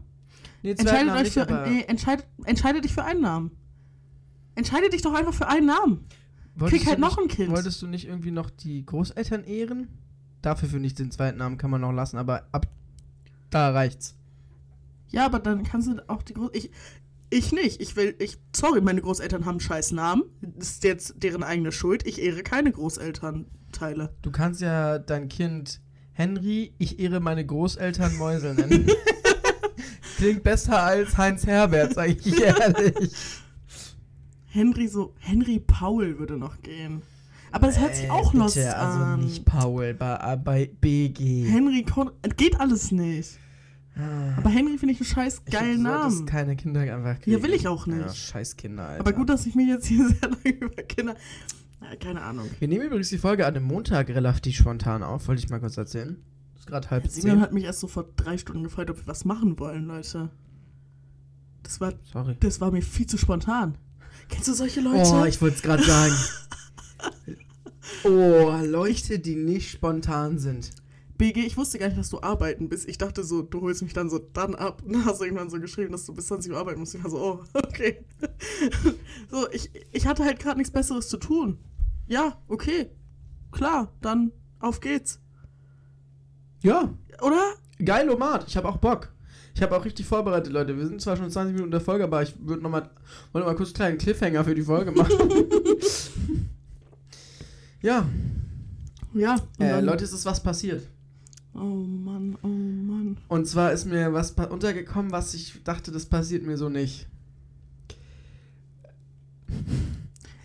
Nee, 0.63 0.71
Entscheidet 0.73 0.91
Zweitnamen 0.93 1.19
euch 1.27 1.37
nicht, 1.37 1.49
für, 1.49 1.69
nee, 1.69 1.83
entscheidet, 1.89 2.27
entscheidet 2.45 2.85
dich 2.85 2.93
für 2.93 3.05
einen 3.05 3.21
Namen. 3.23 3.51
Entscheide 4.55 4.91
dich 4.91 5.01
doch 5.03 5.15
einfach 5.15 5.33
für 5.35 5.49
einen 5.49 5.67
Namen. 5.67 6.05
Wolltest 6.55 6.83
krieg 6.83 6.89
halt 6.89 6.99
du 6.99 7.01
noch 7.01 7.17
nicht, 7.17 7.19
ein 7.19 7.29
Kind. 7.29 7.51
Wolltest 7.51 7.83
du 7.83 7.87
nicht 7.87 8.07
irgendwie 8.07 8.31
noch 8.31 8.51
die 8.51 8.85
Großeltern 8.85 9.45
ehren? 9.45 9.89
Dafür 10.43 10.69
finde 10.69 10.87
ich 10.87 10.95
den 10.95 11.11
zweiten 11.11 11.39
Namen 11.39 11.59
kann 11.59 11.71
man 11.71 11.81
noch 11.81 11.93
lassen, 11.93 12.17
aber 12.17 12.47
ab 12.53 12.67
da 13.51 13.71
reicht's. 13.71 14.17
Ja, 15.11 15.27
aber 15.27 15.39
dann 15.39 15.63
kannst 15.63 15.89
du 15.89 16.09
auch 16.09 16.23
die 16.23 16.35
Groß... 16.35 16.51
Ich, 16.55 16.71
ich 17.31 17.53
nicht. 17.53 17.81
Ich 17.81 17.97
will... 17.97 18.15
Ich, 18.19 18.39
sorry, 18.55 18.81
meine 18.81 19.03
Großeltern 19.03 19.45
haben 19.45 19.61
scheiß 19.61 19.93
Namen. 19.93 20.25
Das 20.41 20.71
ist 20.71 20.85
jetzt 20.85 21.23
deren 21.23 21.43
eigene 21.43 21.71
Schuld. 21.71 22.07
Ich 22.07 22.21
ehre 22.21 22.43
keine 22.43 22.73
Großelternteile. 22.73 24.15
Du 24.23 24.31
kannst 24.31 24.63
ja 24.63 24.99
dein 24.99 25.29
Kind 25.29 25.81
Henry, 26.13 26.75
ich 26.79 26.99
ehre 26.99 27.21
meine 27.21 27.45
Großeltern 27.45 28.17
Mäusel 28.17 28.55
nennen. 28.55 28.91
Klingt 30.17 30.43
besser 30.43 30.83
als 30.83 31.17
Heinz 31.17 31.47
Herbert, 31.47 31.95
sag 31.95 32.09
ich 32.11 32.41
ehrlich. 32.41 33.13
Henry 34.53 34.87
so... 34.89 35.15
Henry 35.19 35.59
Paul 35.61 36.19
würde 36.19 36.37
noch 36.37 36.61
gehen. 36.63 37.03
Aber 37.51 37.67
das 37.67 37.81
hört 37.81 37.95
sich 37.97 38.11
auch 38.11 38.33
Äh, 38.35 38.37
lost 38.39 38.55
bitte, 38.55 38.77
an. 38.77 39.01
Also 39.13 39.27
nicht 39.27 39.45
Paul, 39.45 39.95
bei, 39.95 40.19
äh, 40.23 40.37
bei 40.37 40.71
BG. 40.81 41.45
Henry 41.49 41.85
Kon... 41.85 42.11
Geht 42.37 42.61
alles 42.61 42.93
nicht. 42.93 43.39
Ah. 43.97 44.37
Aber 44.39 44.49
Henry 44.51 44.79
finde 44.79 44.95
ich 44.95 45.01
einen 45.01 45.07
scheiß 45.07 45.43
Ich 45.47 45.53
geilen 45.53 45.83
solltest 45.83 46.17
Namen. 46.17 46.27
keine 46.27 46.57
Kinder 46.57 46.81
einfach 46.81 47.21
kriegen. 47.21 47.37
Ja, 47.37 47.43
will 47.43 47.53
ich 47.53 47.69
auch 47.69 47.87
nicht. 47.87 48.01
Ja, 48.01 48.13
scheiß 48.13 48.57
Kinder, 48.57 48.87
Alter. 48.87 49.01
Aber 49.01 49.13
gut, 49.13 49.29
dass 49.29 49.47
ich 49.47 49.55
mir 49.55 49.67
jetzt 49.67 49.87
hier 49.87 50.07
sehr 50.21 50.29
lange 50.31 50.49
über 50.49 50.83
Kinder... 50.83 51.15
Ja, 51.83 51.97
keine 51.97 52.23
Ahnung. 52.23 52.49
Wir 52.59 52.69
nehmen 52.69 52.87
übrigens 52.87 53.09
die 53.09 53.19
Folge 53.19 53.47
an 53.47 53.55
dem 53.55 53.65
Montag 53.65 54.09
relativ 54.09 54.57
spontan 54.57 55.03
auf, 55.03 55.29
wollte 55.29 55.43
ich 55.43 55.51
mal 55.51 55.61
kurz 55.61 55.77
erzählen. 55.77 56.17
ist 56.57 56.67
gerade 56.67 56.89
halb 56.91 57.07
Simon 57.09 57.31
zehn. 57.37 57.41
hat 57.41 57.53
mich 57.53 57.65
erst 57.65 57.81
so 57.81 57.89
vor 57.89 58.05
drei 58.17 58.39
Stunden 58.39 58.63
gefragt, 58.65 58.89
ob 58.89 58.99
wir 58.99 59.07
was 59.07 59.25
machen 59.25 59.59
wollen, 59.59 59.87
Leute. 59.87 60.31
Das 61.65 61.81
war, 61.81 61.93
Sorry. 62.13 62.37
das 62.41 62.61
war 62.61 62.71
mir 62.71 62.83
viel 62.83 63.07
zu 63.07 63.19
spontan. 63.19 63.77
Kennst 64.29 64.49
du 64.49 64.55
solche 64.55 64.81
Leute? 64.81 65.11
Oh, 65.13 65.25
ich 65.25 65.41
wollte 65.41 65.57
es 65.57 65.63
gerade 65.63 65.83
sagen. 65.83 66.15
oh, 68.05 68.53
Leute, 68.65 69.19
die 69.19 69.37
nicht 69.37 69.71
spontan 69.71 70.39
sind. 70.39 70.71
BG, 71.19 71.41
ich 71.47 71.57
wusste 71.57 71.79
gar 71.79 71.87
nicht, 71.87 71.99
dass 71.99 72.11
du 72.11 72.21
arbeiten 72.21 72.69
bist. 72.69 72.89
Ich 72.89 72.99
dachte 72.99 73.23
so, 73.23 73.43
du 73.43 73.61
holst 73.61 73.83
mich 73.83 73.93
dann 73.93 74.11
so 74.11 74.19
dann 74.19 74.55
ab. 74.55 74.83
Und 74.85 74.95
dann 74.95 75.05
hast 75.05 75.21
du 75.21 75.25
irgendwann 75.25 75.51
so 75.51 75.61
geschrieben, 75.61 75.93
dass 75.93 76.05
du 76.05 76.15
bis 76.15 76.27
20 76.27 76.51
Uhr 76.53 76.59
arbeiten 76.59 76.81
musst. 76.81 76.95
Ich 76.95 77.05
war 77.05 77.11
so, 77.11 77.19
oh, 77.19 77.45
okay. 77.55 78.05
so, 79.31 79.49
ich, 79.53 79.71
ich 79.93 80.07
hatte 80.07 80.25
halt 80.25 80.41
gerade 80.41 80.59
nichts 80.59 80.73
Besseres 80.73 81.09
zu 81.09 81.19
tun. 81.19 81.59
Ja, 82.09 82.43
okay. 82.49 82.91
Klar, 83.53 83.93
dann 84.01 84.33
auf 84.59 84.81
geht's. 84.81 85.21
Ja, 86.63 86.93
Oder? 87.21 87.55
geil, 87.85 88.09
Omat. 88.11 88.47
Ich 88.49 88.57
habe 88.57 88.69
auch 88.69 88.79
Bock. 88.79 89.12
Ich 89.55 89.63
habe 89.63 89.77
auch 89.77 89.85
richtig 89.85 90.07
vorbereitet, 90.07 90.53
Leute. 90.53 90.77
Wir 90.77 90.87
sind 90.87 91.01
zwar 91.01 91.17
schon 91.17 91.31
20 91.31 91.55
Minuten 91.55 91.71
der 91.71 91.81
Folge, 91.81 92.05
aber 92.05 92.23
ich 92.23 92.35
würde 92.41 92.63
noch 92.63 92.71
mal, 92.71 92.89
kurz 93.33 93.69
einen 93.69 93.75
kleinen 93.75 93.99
Cliffhanger 93.99 94.45
für 94.45 94.55
die 94.55 94.63
Folge 94.63 94.93
machen. 94.93 95.13
ja, 97.83 98.09
Ja. 99.13 99.37
äh, 99.59 99.81
Leute, 99.81 100.05
es 100.05 100.13
ist 100.13 100.25
was 100.25 100.43
passiert. 100.43 100.87
Oh 101.55 101.59
Mann, 101.59 102.39
oh 102.43 102.49
Mann. 102.49 103.19
Und 103.29 103.47
zwar 103.47 103.73
ist 103.73 103.85
mir 103.85 104.13
was 104.15 104.31
untergekommen, 104.31 105.13
was 105.13 105.35
ich 105.35 105.63
dachte, 105.65 105.91
das 105.93 106.07
passiert 106.07 106.47
mir 106.47 106.57
so 106.57 106.71
nicht. 106.71 107.07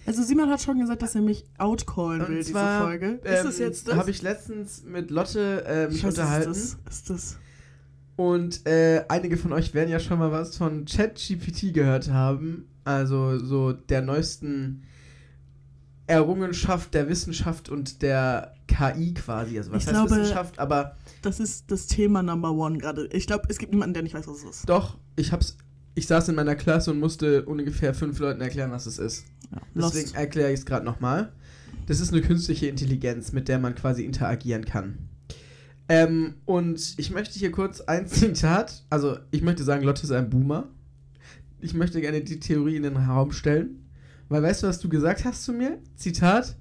Also 0.06 0.24
Simon 0.24 0.50
hat 0.50 0.62
schon 0.62 0.80
gesagt, 0.80 1.02
dass 1.02 1.16
er 1.16 1.22
mich 1.22 1.46
outcallen 1.58 2.22
Und 2.22 2.30
will, 2.30 2.44
zwar, 2.44 2.92
diese 2.92 3.08
Folge. 3.10 3.20
Ist 3.24 3.44
das 3.46 3.60
ähm, 3.60 3.66
jetzt 3.66 3.88
das? 3.88 3.96
Habe 3.96 4.10
ich 4.12 4.22
letztens 4.22 4.84
mit 4.84 5.12
Lotte 5.12 5.66
äh, 5.66 5.88
mich 5.88 6.00
Scheiße, 6.02 6.22
unterhalten. 6.22 6.52
Ist 6.52 6.78
das? 6.86 6.94
Ist 6.96 7.10
das? 7.10 7.38
Und 8.18 8.66
äh, 8.68 9.06
einige 9.08 9.38
von 9.38 9.54
euch 9.54 9.74
werden 9.74 9.90
ja 9.90 10.00
schon 10.00 10.20
mal 10.20 10.32
was 10.32 10.58
von 10.58 10.84
ChatGPT 10.86 11.74
gehört 11.74 12.10
haben. 12.12 12.68
Also 12.84 13.38
so 13.38 13.72
der 13.74 14.02
neuesten 14.02 14.84
Errungenschaft 16.08 16.94
der 16.94 17.10
Wissenschaft 17.10 17.70
und 17.70 18.02
der 18.02 18.54
KI 18.68 19.14
quasi. 19.14 19.58
Also 19.58 19.72
was 19.72 19.84
Ich 19.84 19.88
heißt 19.90 19.96
glaube- 20.08 20.22
Wissenschaft? 20.22 20.58
Aber 20.58 20.96
Das 21.22 21.40
ist 21.40 21.70
das 21.70 21.88
Thema 21.88 22.24
Number 22.24 22.52
One 22.52 22.78
gerade. 22.78 23.08
Ich 23.12 23.28
glaube, 23.28 23.46
es 23.50 23.58
gibt 23.58 23.74
niemanden, 23.74 23.94
der 23.94 24.04
nicht 24.04 24.16
weiß, 24.16 24.28
was 24.28 24.38
es 24.38 24.44
ist. 24.62 24.70
doch, 24.70 24.98
ich 25.16 25.32
hab's. 25.32 25.58
Ich 25.96 26.06
saß 26.08 26.30
in 26.30 26.36
meiner 26.36 26.56
Klasse 26.56 26.92
und 26.92 27.00
musste 27.00 27.44
ungefähr 27.46 27.94
fünf 27.96 28.20
Leuten 28.20 28.40
erklären, 28.40 28.70
was 28.72 28.86
es 28.86 29.00
ist. 29.00 29.26
Ja, 29.52 29.60
Deswegen 29.74 30.14
erkläre 30.14 30.54
ich 30.54 30.60
es 30.60 30.66
gerade 30.68 30.86
nochmal. 30.86 31.32
Das 31.88 32.00
ist 32.00 32.14
eine 32.14 32.22
künstliche 32.22 32.68
Intelligenz, 32.68 33.32
mit 33.32 33.48
der 33.48 33.58
man 33.58 33.74
quasi 33.74 34.04
interagieren 34.04 34.64
kann. 34.66 35.00
Ähm, 35.90 36.36
und 36.46 36.96
ich 36.98 37.12
möchte 37.12 37.40
hier 37.40 37.52
kurz 37.52 37.82
ein 37.82 38.08
Zitat, 38.08 38.86
also 38.90 39.18
ich 39.32 39.42
möchte 39.42 39.64
sagen, 39.64 39.84
Lotte 39.84 40.04
ist 40.04 40.12
ein 40.12 40.30
Boomer. 40.30 40.68
Ich 41.60 41.74
möchte 41.74 42.02
gerne 42.02 42.22
die 42.22 42.40
Theorie 42.40 42.76
in 42.76 42.84
den 42.84 42.98
Raum 42.98 43.32
stellen. 43.32 43.84
Weil 44.30 44.44
weißt 44.44 44.64
du, 44.64 44.68
was 44.68 44.80
du 44.80 44.90
gesagt 44.90 45.24
hast 45.26 45.46
zu 45.46 45.54
mir? 45.54 45.80
Zitat, 45.96 46.58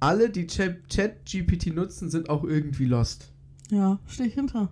alle, 0.00 0.28
die 0.28 0.46
Chat- 0.46 0.86
Chat-GPT 0.88 1.74
nutzen, 1.74 2.10
sind 2.10 2.28
auch 2.28 2.44
irgendwie 2.44 2.84
lost. 2.84 3.32
Ja, 3.70 3.98
stehe 4.06 4.28
ich 4.28 4.34
hinter. 4.34 4.70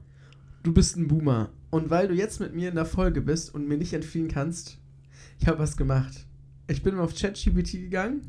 Du 0.62 0.72
bist 0.72 0.96
ein 0.96 1.08
Boomer. 1.08 1.50
Und 1.70 1.90
weil 1.90 2.08
du 2.08 2.14
jetzt 2.14 2.40
mit 2.40 2.54
mir 2.54 2.68
in 2.68 2.74
der 2.74 2.84
Folge 2.86 3.20
bist 3.20 3.54
und 3.54 3.66
mir 3.66 3.78
nicht 3.78 3.92
entfliehen 3.92 4.28
kannst, 4.28 4.78
ich 5.40 5.46
habe 5.46 5.58
was 5.58 5.76
gemacht. 5.76 6.26
Ich 6.68 6.82
bin 6.82 6.98
auf 6.98 7.14
ChatGPT 7.14 7.72
gegangen 7.72 8.22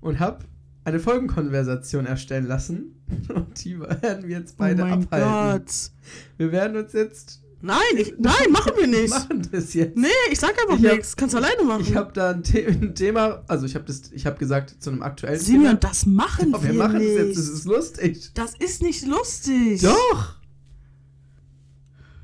und 0.00 0.18
habe 0.18 0.44
eine 0.88 1.00
Folgenkonversation 1.00 2.06
erstellen 2.06 2.46
lassen. 2.46 3.00
Und 3.34 3.64
die 3.64 3.78
werden 3.78 4.26
wir 4.28 4.38
jetzt 4.38 4.56
beide 4.56 4.82
oh 4.82 4.86
mein 4.86 5.04
abhalten. 5.04 5.64
Gott. 5.64 5.90
Wir 6.36 6.52
werden 6.52 6.76
uns 6.76 6.92
jetzt. 6.92 7.42
Nein, 7.60 7.78
ich, 7.96 8.14
nein, 8.18 8.52
machen 8.52 8.72
wir 8.76 8.86
nicht. 8.86 9.08
machen 9.10 9.48
das 9.50 9.74
jetzt. 9.74 9.96
Nee, 9.96 10.06
ich 10.30 10.38
sag 10.38 10.50
einfach 10.50 10.78
Ich 10.78 10.86
hab- 10.86 10.92
nichts. 10.96 11.16
Kannst 11.16 11.34
du 11.34 11.38
alleine 11.38 11.64
machen. 11.64 11.82
Ich 11.82 11.96
habe 11.96 12.12
da 12.12 12.30
ein, 12.30 12.44
The 12.44 12.66
ein 12.66 12.94
Thema, 12.94 13.42
also 13.48 13.66
ich 13.66 13.74
habe 13.74 13.84
habe 14.26 14.38
gesagt 14.38 14.76
zu 14.78 14.90
einem 14.90 15.02
aktuellen 15.02 15.40
Simeon, 15.40 15.80
das 15.80 16.06
machen 16.06 16.44
Thema. 16.44 16.56
Aber 16.58 16.62
wir, 16.66 16.72
wir 16.72 16.78
machen 16.78 16.98
nicht. 16.98 17.16
das 17.18 17.26
jetzt, 17.26 17.38
das 17.38 17.48
ist 17.48 17.64
lustig. 17.64 18.30
Das 18.34 18.54
ist 18.58 18.82
nicht 18.82 19.06
lustig. 19.06 19.80
Doch! 19.82 20.36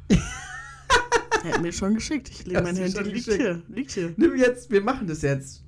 Er 1.45 1.55
hat 1.55 1.63
mir 1.63 1.73
schon 1.73 1.95
geschickt. 1.95 2.31
Ich 2.31 2.47
lege 2.47 2.63
mein 2.63 2.75
Handy 2.75 2.99
liegt 3.01 3.27
geschickt? 3.27 3.43
hier. 3.43 3.63
Liegt 3.69 3.91
hier. 3.91 4.15
Nimm 4.17 4.35
jetzt, 4.37 4.71
wir 4.71 4.81
machen 4.83 5.07
das 5.07 5.21
jetzt. 5.21 5.64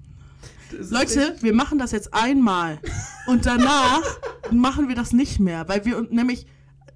Leute, 0.90 1.36
wir 1.40 1.54
machen 1.54 1.78
das 1.78 1.92
jetzt 1.92 2.12
einmal. 2.12 2.78
Und 3.26 3.46
danach 3.46 4.02
machen 4.50 4.88
wir 4.88 4.94
das 4.94 5.12
nicht 5.12 5.40
mehr, 5.40 5.68
weil 5.68 5.84
wir 5.84 6.06
nämlich 6.10 6.46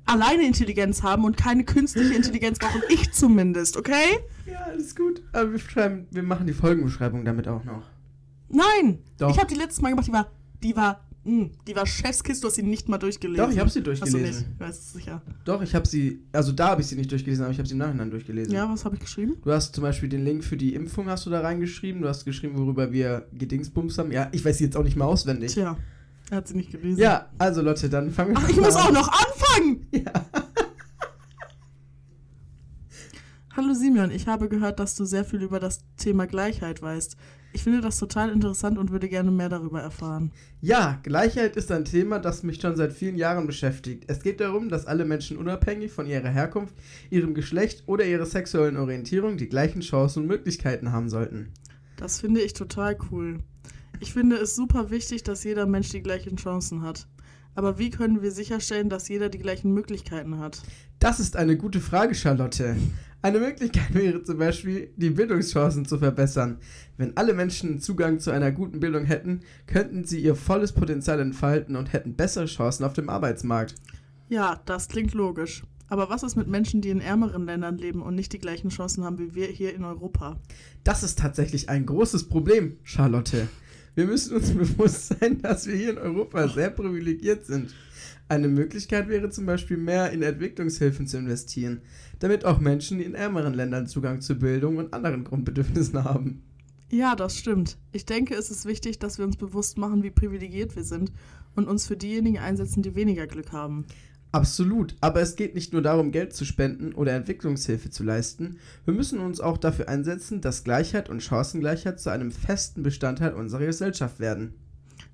alleine 0.06 0.44
Intelligenz 0.44 1.02
haben 1.02 1.24
und 1.24 1.36
keine 1.36 1.64
künstliche 1.64 2.14
Intelligenz 2.14 2.58
brauchen. 2.58 2.82
Ich 2.88 3.12
zumindest, 3.12 3.76
okay? 3.76 4.18
Ja, 4.46 4.60
alles 4.64 4.96
gut. 4.96 5.22
Aber 5.32 5.52
wir, 5.52 5.58
schreiben, 5.58 6.06
wir 6.10 6.22
machen 6.22 6.46
die 6.46 6.52
Folgenbeschreibung 6.52 7.24
damit 7.24 7.46
auch 7.48 7.64
noch. 7.64 7.84
Nein. 8.48 8.98
Doch. 9.18 9.30
Ich 9.30 9.38
habe 9.38 9.46
die 9.46 9.54
letztes 9.54 9.80
Mal 9.80 9.90
gemacht, 9.90 10.06
die 10.06 10.12
war, 10.12 10.30
die 10.62 10.76
war, 10.76 11.00
mh, 11.24 11.50
die 11.66 11.76
war 11.76 11.86
Chefskiss, 11.86 12.40
du 12.40 12.48
hast 12.48 12.54
sie 12.56 12.62
nicht 12.62 12.88
mal 12.88 12.98
durchgelesen. 12.98 13.44
Doch, 13.44 13.52
ich 13.52 13.58
habe 13.58 13.68
sie 13.70 13.78
Hast 13.80 13.86
du 13.86 13.90
durchgelesen. 13.90 14.22
nicht? 14.22 14.46
Ich 14.54 14.60
weiß 14.60 14.78
es 14.78 14.92
sicher. 14.92 15.22
Doch, 15.44 15.62
ich 15.62 15.74
habe 15.74 15.86
sie, 15.86 16.22
also 16.32 16.52
da 16.52 16.68
habe 16.68 16.80
ich 16.80 16.86
sie 16.88 16.96
nicht 16.96 17.10
durchgelesen, 17.10 17.44
aber 17.44 17.52
ich 17.52 17.58
habe 17.58 17.68
sie 17.68 17.72
im 17.72 17.78
Nachhinein 17.78 18.10
durchgelesen. 18.10 18.52
Ja, 18.52 18.68
was 18.70 18.84
habe 18.84 18.94
ich 18.96 19.00
geschrieben? 19.02 19.36
Du 19.42 19.50
hast 19.52 19.74
zum 19.74 19.82
Beispiel 19.82 20.08
den 20.08 20.24
Link 20.24 20.44
für 20.44 20.56
die 20.56 20.74
Impfung 20.74 21.06
hast 21.08 21.26
du 21.26 21.30
da 21.30 21.40
reingeschrieben. 21.40 22.02
Du 22.02 22.08
hast 22.08 22.24
geschrieben, 22.24 22.56
worüber 22.58 22.92
wir 22.92 23.26
Gedingsbums 23.32 23.98
haben. 23.98 24.12
Ja, 24.12 24.28
ich 24.32 24.44
weiß 24.44 24.58
sie 24.58 24.64
jetzt 24.64 24.76
auch 24.76 24.82
nicht 24.84 24.96
mehr 24.96 25.06
auswendig. 25.06 25.52
Tja, 25.52 25.76
er 26.30 26.36
hat 26.38 26.48
sie 26.48 26.56
nicht 26.56 26.70
gelesen. 26.70 26.98
Ja, 27.00 27.28
also 27.38 27.60
Leute, 27.62 27.88
dann 27.90 28.10
fangen 28.10 28.32
wir 28.34 28.38
Ach, 28.42 28.48
ich 28.48 28.56
muss 28.56 28.76
an. 28.76 28.82
auch 28.88 28.92
noch 28.92 29.08
anfangen! 29.08 29.86
Ja. 29.92 30.12
Hallo 33.56 33.74
Simeon, 33.74 34.10
ich 34.12 34.26
habe 34.28 34.48
gehört, 34.48 34.78
dass 34.78 34.94
du 34.94 35.04
sehr 35.04 35.24
viel 35.24 35.42
über 35.42 35.58
das 35.58 35.80
Thema 35.96 36.26
Gleichheit 36.26 36.80
weißt. 36.82 37.16
Ich 37.52 37.64
finde 37.64 37.80
das 37.80 37.98
total 37.98 38.30
interessant 38.30 38.78
und 38.78 38.90
würde 38.90 39.08
gerne 39.08 39.30
mehr 39.30 39.48
darüber 39.48 39.80
erfahren. 39.80 40.30
Ja, 40.60 41.00
Gleichheit 41.02 41.56
ist 41.56 41.72
ein 41.72 41.84
Thema, 41.84 42.20
das 42.20 42.42
mich 42.42 42.60
schon 42.60 42.76
seit 42.76 42.92
vielen 42.92 43.16
Jahren 43.16 43.46
beschäftigt. 43.46 44.04
Es 44.06 44.22
geht 44.22 44.40
darum, 44.40 44.68
dass 44.68 44.86
alle 44.86 45.04
Menschen 45.04 45.36
unabhängig 45.36 45.90
von 45.90 46.06
ihrer 46.06 46.28
Herkunft, 46.28 46.74
ihrem 47.10 47.34
Geschlecht 47.34 47.82
oder 47.86 48.04
ihrer 48.04 48.26
sexuellen 48.26 48.76
Orientierung 48.76 49.36
die 49.36 49.48
gleichen 49.48 49.80
Chancen 49.80 50.22
und 50.22 50.28
Möglichkeiten 50.28 50.92
haben 50.92 51.08
sollten. 51.08 51.52
Das 51.96 52.20
finde 52.20 52.40
ich 52.40 52.52
total 52.52 52.96
cool. 53.10 53.40
Ich 53.98 54.12
finde 54.12 54.36
es 54.36 54.54
super 54.54 54.90
wichtig, 54.90 55.24
dass 55.24 55.44
jeder 55.44 55.66
Mensch 55.66 55.90
die 55.90 56.02
gleichen 56.02 56.36
Chancen 56.36 56.82
hat. 56.82 57.06
Aber 57.54 57.78
wie 57.78 57.90
können 57.90 58.22
wir 58.22 58.30
sicherstellen, 58.30 58.88
dass 58.88 59.08
jeder 59.08 59.28
die 59.28 59.38
gleichen 59.38 59.72
Möglichkeiten 59.74 60.38
hat? 60.38 60.62
Das 61.00 61.18
ist 61.18 61.36
eine 61.36 61.56
gute 61.56 61.80
Frage, 61.80 62.14
Charlotte. 62.14 62.76
Eine 63.22 63.38
Möglichkeit 63.38 63.92
wäre 63.92 64.22
zum 64.22 64.38
Beispiel, 64.38 64.92
die 64.96 65.10
Bildungschancen 65.10 65.84
zu 65.84 65.98
verbessern. 65.98 66.58
Wenn 66.96 67.16
alle 67.18 67.34
Menschen 67.34 67.78
Zugang 67.78 68.18
zu 68.18 68.30
einer 68.30 68.50
guten 68.50 68.80
Bildung 68.80 69.04
hätten, 69.04 69.40
könnten 69.66 70.04
sie 70.04 70.20
ihr 70.20 70.34
volles 70.34 70.72
Potenzial 70.72 71.20
entfalten 71.20 71.76
und 71.76 71.92
hätten 71.92 72.14
bessere 72.14 72.46
Chancen 72.46 72.84
auf 72.84 72.94
dem 72.94 73.10
Arbeitsmarkt. 73.10 73.74
Ja, 74.30 74.62
das 74.64 74.88
klingt 74.88 75.12
logisch. 75.12 75.64
Aber 75.88 76.08
was 76.08 76.22
ist 76.22 76.36
mit 76.36 76.46
Menschen, 76.46 76.80
die 76.80 76.88
in 76.88 77.00
ärmeren 77.00 77.44
Ländern 77.44 77.76
leben 77.76 78.00
und 78.00 78.14
nicht 78.14 78.32
die 78.32 78.38
gleichen 78.38 78.70
Chancen 78.70 79.04
haben 79.04 79.18
wie 79.18 79.34
wir 79.34 79.48
hier 79.48 79.74
in 79.74 79.84
Europa? 79.84 80.40
Das 80.82 81.02
ist 81.02 81.18
tatsächlich 81.18 81.68
ein 81.68 81.84
großes 81.84 82.28
Problem, 82.28 82.78
Charlotte. 82.84 83.48
Wir 83.96 84.06
müssen 84.06 84.36
uns 84.36 84.50
bewusst 84.54 85.08
sein, 85.08 85.42
dass 85.42 85.66
wir 85.66 85.74
hier 85.74 85.90
in 85.90 85.98
Europa 85.98 86.48
sehr 86.48 86.70
privilegiert 86.70 87.44
sind. 87.44 87.74
Eine 88.30 88.46
Möglichkeit 88.46 89.08
wäre 89.08 89.28
zum 89.30 89.44
Beispiel 89.44 89.76
mehr 89.76 90.12
in 90.12 90.22
Entwicklungshilfen 90.22 91.08
zu 91.08 91.18
investieren, 91.18 91.82
damit 92.20 92.44
auch 92.44 92.60
Menschen 92.60 93.00
in 93.00 93.14
ärmeren 93.14 93.54
Ländern 93.54 93.86
Zugang 93.86 94.20
zu 94.20 94.36
Bildung 94.36 94.76
und 94.76 94.94
anderen 94.94 95.24
Grundbedürfnissen 95.24 96.04
haben. 96.04 96.42
Ja, 96.90 97.14
das 97.14 97.36
stimmt. 97.36 97.76
Ich 97.92 98.04
denke, 98.04 98.34
es 98.34 98.50
ist 98.50 98.66
wichtig, 98.66 98.98
dass 98.98 99.18
wir 99.18 99.24
uns 99.24 99.36
bewusst 99.36 99.78
machen, 99.78 100.02
wie 100.02 100.10
privilegiert 100.10 100.74
wir 100.74 100.84
sind 100.84 101.12
und 101.54 101.68
uns 101.68 101.86
für 101.86 101.96
diejenigen 101.96 102.38
einsetzen, 102.38 102.82
die 102.82 102.94
weniger 102.94 103.26
Glück 103.26 103.52
haben. 103.52 103.86
Absolut, 104.32 104.94
aber 105.00 105.20
es 105.20 105.34
geht 105.34 105.56
nicht 105.56 105.72
nur 105.72 105.82
darum, 105.82 106.12
Geld 106.12 106.34
zu 106.34 106.44
spenden 106.44 106.92
oder 106.92 107.12
Entwicklungshilfe 107.14 107.90
zu 107.90 108.04
leisten. 108.04 108.58
Wir 108.84 108.94
müssen 108.94 109.18
uns 109.18 109.40
auch 109.40 109.58
dafür 109.58 109.88
einsetzen, 109.88 110.40
dass 110.40 110.62
Gleichheit 110.62 111.08
und 111.10 111.22
Chancengleichheit 111.22 111.98
zu 111.98 112.10
einem 112.10 112.30
festen 112.30 112.84
Bestandteil 112.84 113.34
unserer 113.34 113.66
Gesellschaft 113.66 114.20
werden. 114.20 114.54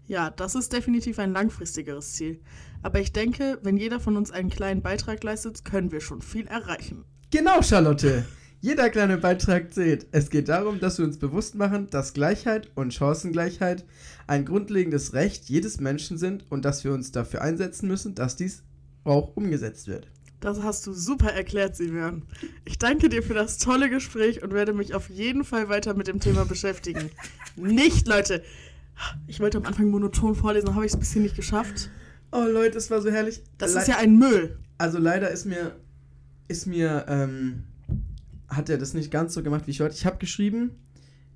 Ja, 0.06 0.30
das 0.30 0.54
ist 0.54 0.72
definitiv 0.72 1.18
ein 1.18 1.32
langfristigeres 1.32 2.12
Ziel. 2.12 2.40
Aber 2.82 3.00
ich 3.00 3.12
denke, 3.12 3.58
wenn 3.62 3.76
jeder 3.76 4.00
von 4.00 4.16
uns 4.16 4.30
einen 4.30 4.50
kleinen 4.50 4.82
Beitrag 4.82 5.22
leistet, 5.22 5.64
können 5.64 5.92
wir 5.92 6.00
schon 6.00 6.22
viel 6.22 6.46
erreichen. 6.46 7.04
Genau, 7.30 7.62
Charlotte. 7.62 8.24
Jeder 8.60 8.90
kleine 8.90 9.18
Beitrag 9.18 9.72
zählt. 9.72 10.06
Es 10.12 10.30
geht 10.30 10.48
darum, 10.48 10.80
dass 10.80 10.98
wir 10.98 11.04
uns 11.04 11.18
bewusst 11.18 11.54
machen, 11.54 11.88
dass 11.90 12.14
Gleichheit 12.14 12.70
und 12.74 12.94
Chancengleichheit 12.94 13.84
ein 14.26 14.44
grundlegendes 14.44 15.12
Recht 15.12 15.44
jedes 15.44 15.78
Menschen 15.78 16.18
sind 16.18 16.46
und 16.50 16.64
dass 16.64 16.82
wir 16.82 16.92
uns 16.92 17.12
dafür 17.12 17.42
einsetzen 17.42 17.86
müssen, 17.86 18.14
dass 18.14 18.36
dies 18.36 18.64
auch 19.04 19.36
umgesetzt 19.36 19.86
wird. 19.86 20.08
Das 20.40 20.62
hast 20.62 20.86
du 20.86 20.92
super 20.92 21.32
erklärt, 21.32 21.76
Simeon. 21.76 22.22
Ich 22.64 22.78
danke 22.78 23.08
dir 23.08 23.22
für 23.22 23.34
das 23.34 23.58
tolle 23.58 23.88
Gespräch 23.88 24.42
und 24.42 24.52
werde 24.52 24.72
mich 24.72 24.94
auf 24.94 25.08
jeden 25.10 25.44
Fall 25.44 25.68
weiter 25.68 25.94
mit 25.94 26.08
dem 26.08 26.20
Thema 26.20 26.44
beschäftigen. 26.44 27.10
Nicht, 27.56 28.06
Leute! 28.06 28.42
Ich 29.26 29.40
wollte 29.40 29.58
am 29.58 29.66
Anfang 29.66 29.90
monoton 29.90 30.34
vorlesen, 30.34 30.74
habe 30.74 30.86
ich 30.86 30.92
es 30.92 30.98
bisschen 30.98 31.22
nicht 31.22 31.36
geschafft. 31.36 31.90
Oh 32.32 32.44
Leute, 32.44 32.78
es 32.78 32.90
war 32.90 33.00
so 33.00 33.10
herrlich. 33.10 33.42
Das 33.58 33.74
Le- 33.74 33.80
ist 33.80 33.88
ja 33.88 33.98
ein 33.98 34.18
Müll. 34.18 34.58
Also 34.78 34.98
leider 34.98 35.30
ist 35.30 35.46
mir, 35.46 35.76
ist 36.48 36.66
mir, 36.66 37.06
ähm, 37.08 37.64
hat 38.48 38.68
er 38.68 38.78
das 38.78 38.94
nicht 38.94 39.10
ganz 39.10 39.34
so 39.34 39.42
gemacht, 39.42 39.66
wie 39.66 39.70
ich 39.72 39.80
wollte. 39.80 39.94
Ich 39.94 40.06
habe 40.06 40.18
geschrieben, 40.18 40.70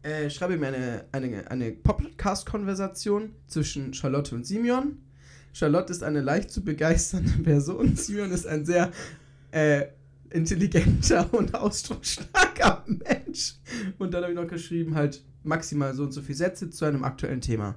äh, 0.02 0.28
schreibe 0.30 0.56
mir 0.56 0.68
eine, 0.68 1.04
eine, 1.12 1.50
eine 1.50 1.72
Podcast-Konversation 1.72 3.30
zwischen 3.46 3.94
Charlotte 3.94 4.34
und 4.34 4.46
Simeon. 4.46 4.98
Charlotte 5.52 5.92
ist 5.92 6.02
eine 6.02 6.20
leicht 6.20 6.50
zu 6.50 6.62
begeisternde 6.64 7.32
Person. 7.42 7.96
Simeon 7.96 8.30
ist 8.30 8.46
ein 8.46 8.64
sehr 8.64 8.90
äh, 9.50 9.86
intelligenter 10.30 11.28
und 11.34 11.54
ausdrucksstarker 11.54 12.84
Mensch. 12.86 13.54
Und 13.98 14.14
dann 14.14 14.22
habe 14.22 14.32
ich 14.32 14.38
noch 14.38 14.46
geschrieben, 14.46 14.94
halt 14.94 15.22
maximal 15.42 15.94
so 15.94 16.04
und 16.04 16.12
so 16.12 16.22
viele 16.22 16.36
Sätze 16.38 16.70
zu 16.70 16.84
einem 16.84 17.02
aktuellen 17.04 17.40
Thema. 17.40 17.76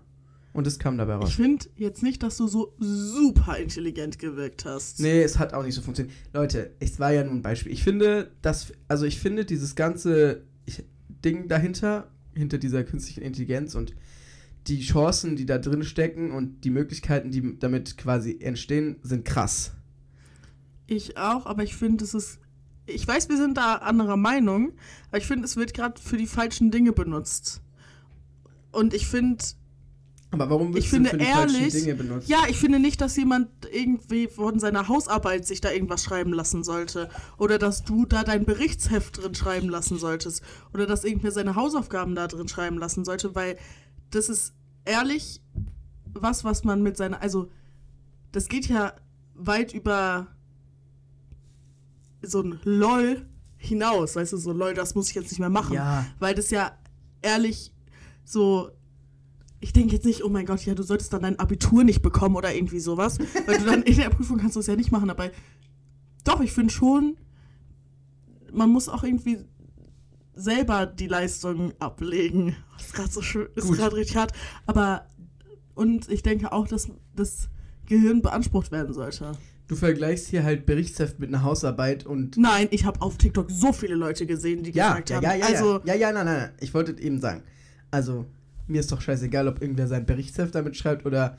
Und 0.54 0.68
es 0.68 0.78
kam 0.78 1.00
dabei 1.00 1.16
raus. 1.16 1.30
Ich 1.30 1.36
finde 1.36 1.66
jetzt 1.76 2.04
nicht, 2.04 2.22
dass 2.22 2.38
du 2.38 2.48
so 2.48 2.76
super 2.80 3.58
intelligent 3.58 4.20
gewirkt 4.20 4.66
hast. 4.66 5.00
Nee, 5.00 5.24
es 5.24 5.40
hat 5.40 5.54
auch 5.54 5.64
nicht 5.64 5.74
so 5.74 5.82
funktioniert. 5.82 6.16
Leute, 6.32 6.76
es 6.80 7.00
war 7.00 7.12
ja 7.12 7.24
nur 7.24 7.34
ein 7.34 7.42
Beispiel. 7.42 7.72
Ich 7.72 7.84
finde, 7.84 8.32
dass, 8.44 8.72
also 8.88 9.06
ich 9.06 9.20
finde 9.20 9.46
dieses 9.46 9.76
ganze 9.76 10.44
Ding 11.26 11.48
dahinter, 11.48 12.12
hinter 12.36 12.60
dieser 12.60 12.84
künstlichen 12.84 13.24
Intelligenz 13.24 13.74
und 13.74 13.96
die 14.68 14.82
Chancen, 14.82 15.36
die 15.36 15.46
da 15.46 15.58
drin 15.58 15.84
stecken 15.84 16.32
und 16.32 16.62
die 16.64 16.70
Möglichkeiten, 16.70 17.32
die 17.32 17.58
damit 17.60 17.98
quasi 17.98 18.38
entstehen, 18.40 18.98
sind 19.02 19.26
krass. 19.26 19.74
Ich 20.88 21.18
auch, 21.18 21.46
aber 21.46 21.64
ich 21.64 21.76
finde, 21.76 22.04
es 22.04 22.14
ist. 22.14 22.40
Ich 22.86 23.08
weiß, 23.08 23.30
wir 23.30 23.38
sind 23.38 23.56
da 23.56 23.76
anderer 23.76 24.18
Meinung, 24.18 24.74
aber 25.08 25.18
ich 25.18 25.26
finde, 25.26 25.46
es 25.46 25.56
wird 25.56 25.74
gerade 25.74 26.00
für 26.02 26.18
die 26.18 26.28
falschen 26.28 26.70
Dinge 26.70 26.92
benutzt. 26.92 27.62
Und 28.74 28.94
ich 28.94 29.08
finde, 29.08 29.42
Aber 30.34 30.50
warum 30.50 30.70
Ich 30.72 30.78
wirst 30.78 30.90
finde 30.90 31.12
du 31.12 31.18
für 31.18 31.24
die 31.24 31.26
falschen 31.32 31.56
ehrlich, 31.56 31.74
Dinge 31.74 31.96
benutzt? 31.96 32.28
ja, 32.28 32.40
ich 32.50 32.58
finde 32.58 32.80
nicht, 32.80 33.00
dass 33.00 33.16
jemand 33.16 33.50
irgendwie 33.72 34.28
von 34.28 34.60
seiner 34.60 34.88
Hausarbeit 34.88 35.46
sich 35.46 35.62
da 35.62 35.72
irgendwas 35.72 36.04
schreiben 36.04 36.34
lassen 36.34 36.64
sollte. 36.64 37.08
Oder 37.38 37.60
dass 37.60 37.84
du 37.84 38.06
da 38.06 38.24
dein 38.24 38.44
Berichtsheft 38.44 39.22
drin 39.22 39.36
schreiben 39.36 39.70
lassen 39.70 40.00
solltest. 40.00 40.42
Oder 40.74 40.88
dass 40.88 41.04
irgendwer 41.04 41.32
seine 41.32 41.56
Hausaufgaben 41.56 42.16
da 42.16 42.28
drin 42.28 42.48
schreiben 42.48 42.78
lassen 42.80 43.06
sollte, 43.06 43.36
weil 43.36 43.58
das 44.10 44.28
ist 44.28 44.54
ehrlich 44.86 45.42
was, 46.14 46.44
was 46.44 46.64
man 46.64 46.82
mit 46.84 46.98
seiner, 46.98 47.22
also 47.22 47.50
das 48.32 48.48
geht 48.48 48.68
ja 48.68 48.94
weit 49.36 49.74
über 49.74 50.28
so 52.22 52.42
ein 52.42 52.60
LOL 52.64 53.26
hinaus, 53.58 54.16
weißt 54.16 54.34
du, 54.34 54.38
so 54.38 54.52
LOL, 54.52 54.74
das 54.74 54.96
muss 54.96 55.10
ich 55.10 55.16
jetzt 55.16 55.32
nicht 55.32 55.40
mehr 55.40 55.50
machen. 55.50 55.74
Ja. 55.74 56.06
Weil 56.20 56.36
das 56.36 56.50
ja 56.52 56.72
ehrlich 57.22 57.72
so. 58.24 58.72
Ich 59.64 59.72
denke 59.72 59.94
jetzt 59.94 60.04
nicht, 60.04 60.26
oh 60.26 60.30
mein 60.30 60.46
Gott, 60.46 60.66
ja, 60.66 60.76
du 60.76 60.84
solltest 60.84 61.14
dann 61.14 61.22
dein 61.22 61.40
Abitur 61.40 61.86
nicht 61.86 62.02
bekommen 62.02 62.36
oder 62.36 62.54
irgendwie 62.54 62.82
sowas. 62.82 63.18
Weil 63.46 63.60
du 63.60 63.64
dann 63.64 63.84
in 63.84 63.96
der 63.96 64.10
Prüfung 64.10 64.38
kannst 64.38 64.58
du 64.58 64.60
es 64.60 64.68
ja 64.68 64.76
nicht 64.76 64.92
machen. 64.92 65.10
Aber 65.10 65.32
doch, 66.26 66.42
ich 66.42 66.52
finde 66.52 66.74
schon, 66.74 67.16
man 68.52 68.70
muss 68.70 68.90
auch 68.90 69.06
irgendwie 69.06 69.38
selber 70.34 70.86
die 70.86 71.08
Leistung 71.08 71.72
ablegen. 71.80 72.58
Ist 72.78 72.94
gerade 72.94 73.10
so 73.10 73.22
schön, 73.22 73.48
ist 73.56 73.72
gerade 73.72 73.96
richtig 73.96 74.18
hart. 74.18 74.34
Aber, 74.66 75.08
und 75.76 76.10
ich 76.10 76.24
denke 76.24 76.52
auch, 76.52 76.68
dass 76.68 76.90
das 77.16 77.48
Gehirn 77.86 78.22
beansprucht 78.22 78.70
werden 78.74 78.94
sollte. 78.94 79.32
Du 79.70 79.78
vergleichst 79.78 80.28
hier 80.28 80.44
halt 80.44 80.66
Berichtsheft 80.66 81.20
mit 81.20 81.30
einer 81.30 81.44
Hausarbeit 81.44 82.06
und. 82.06 82.36
Nein, 82.36 82.68
ich 82.72 82.84
habe 82.84 83.02
auf 83.02 83.18
TikTok 83.18 83.50
so 83.50 83.72
viele 83.72 83.96
Leute 83.96 84.26
gesehen, 84.26 84.64
die 84.64 84.72
Ja, 84.72 84.90
gesagt 85.00 85.10
ja, 85.10 85.16
haben, 85.16 85.24
ja, 85.24 85.36
ja, 85.36 85.46
also, 85.46 85.80
ja, 85.86 85.94
ja, 85.94 85.96
ja, 85.96 86.12
nein, 86.12 86.26
nein, 86.26 86.38
nein. 86.38 86.52
Ich 86.60 86.74
wollte 86.74 87.00
eben 87.02 87.22
sagen. 87.22 87.44
Also, 87.92 88.26
mir 88.68 88.80
ist 88.80 88.92
doch 88.92 89.02
scheißegal, 89.02 89.48
ob 89.48 89.62
irgendwer 89.62 89.88
sein 89.88 90.06
Berichtsheft 90.06 90.56
damit 90.56 90.76
schreibt 90.78 91.06
oder 91.06 91.38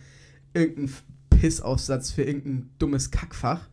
irgendeinen 0.53 0.93
Pissaufsatz 1.31 2.11
für 2.11 2.23
irgendein 2.23 2.71
dummes 2.79 3.11
Kackfach. 3.11 3.69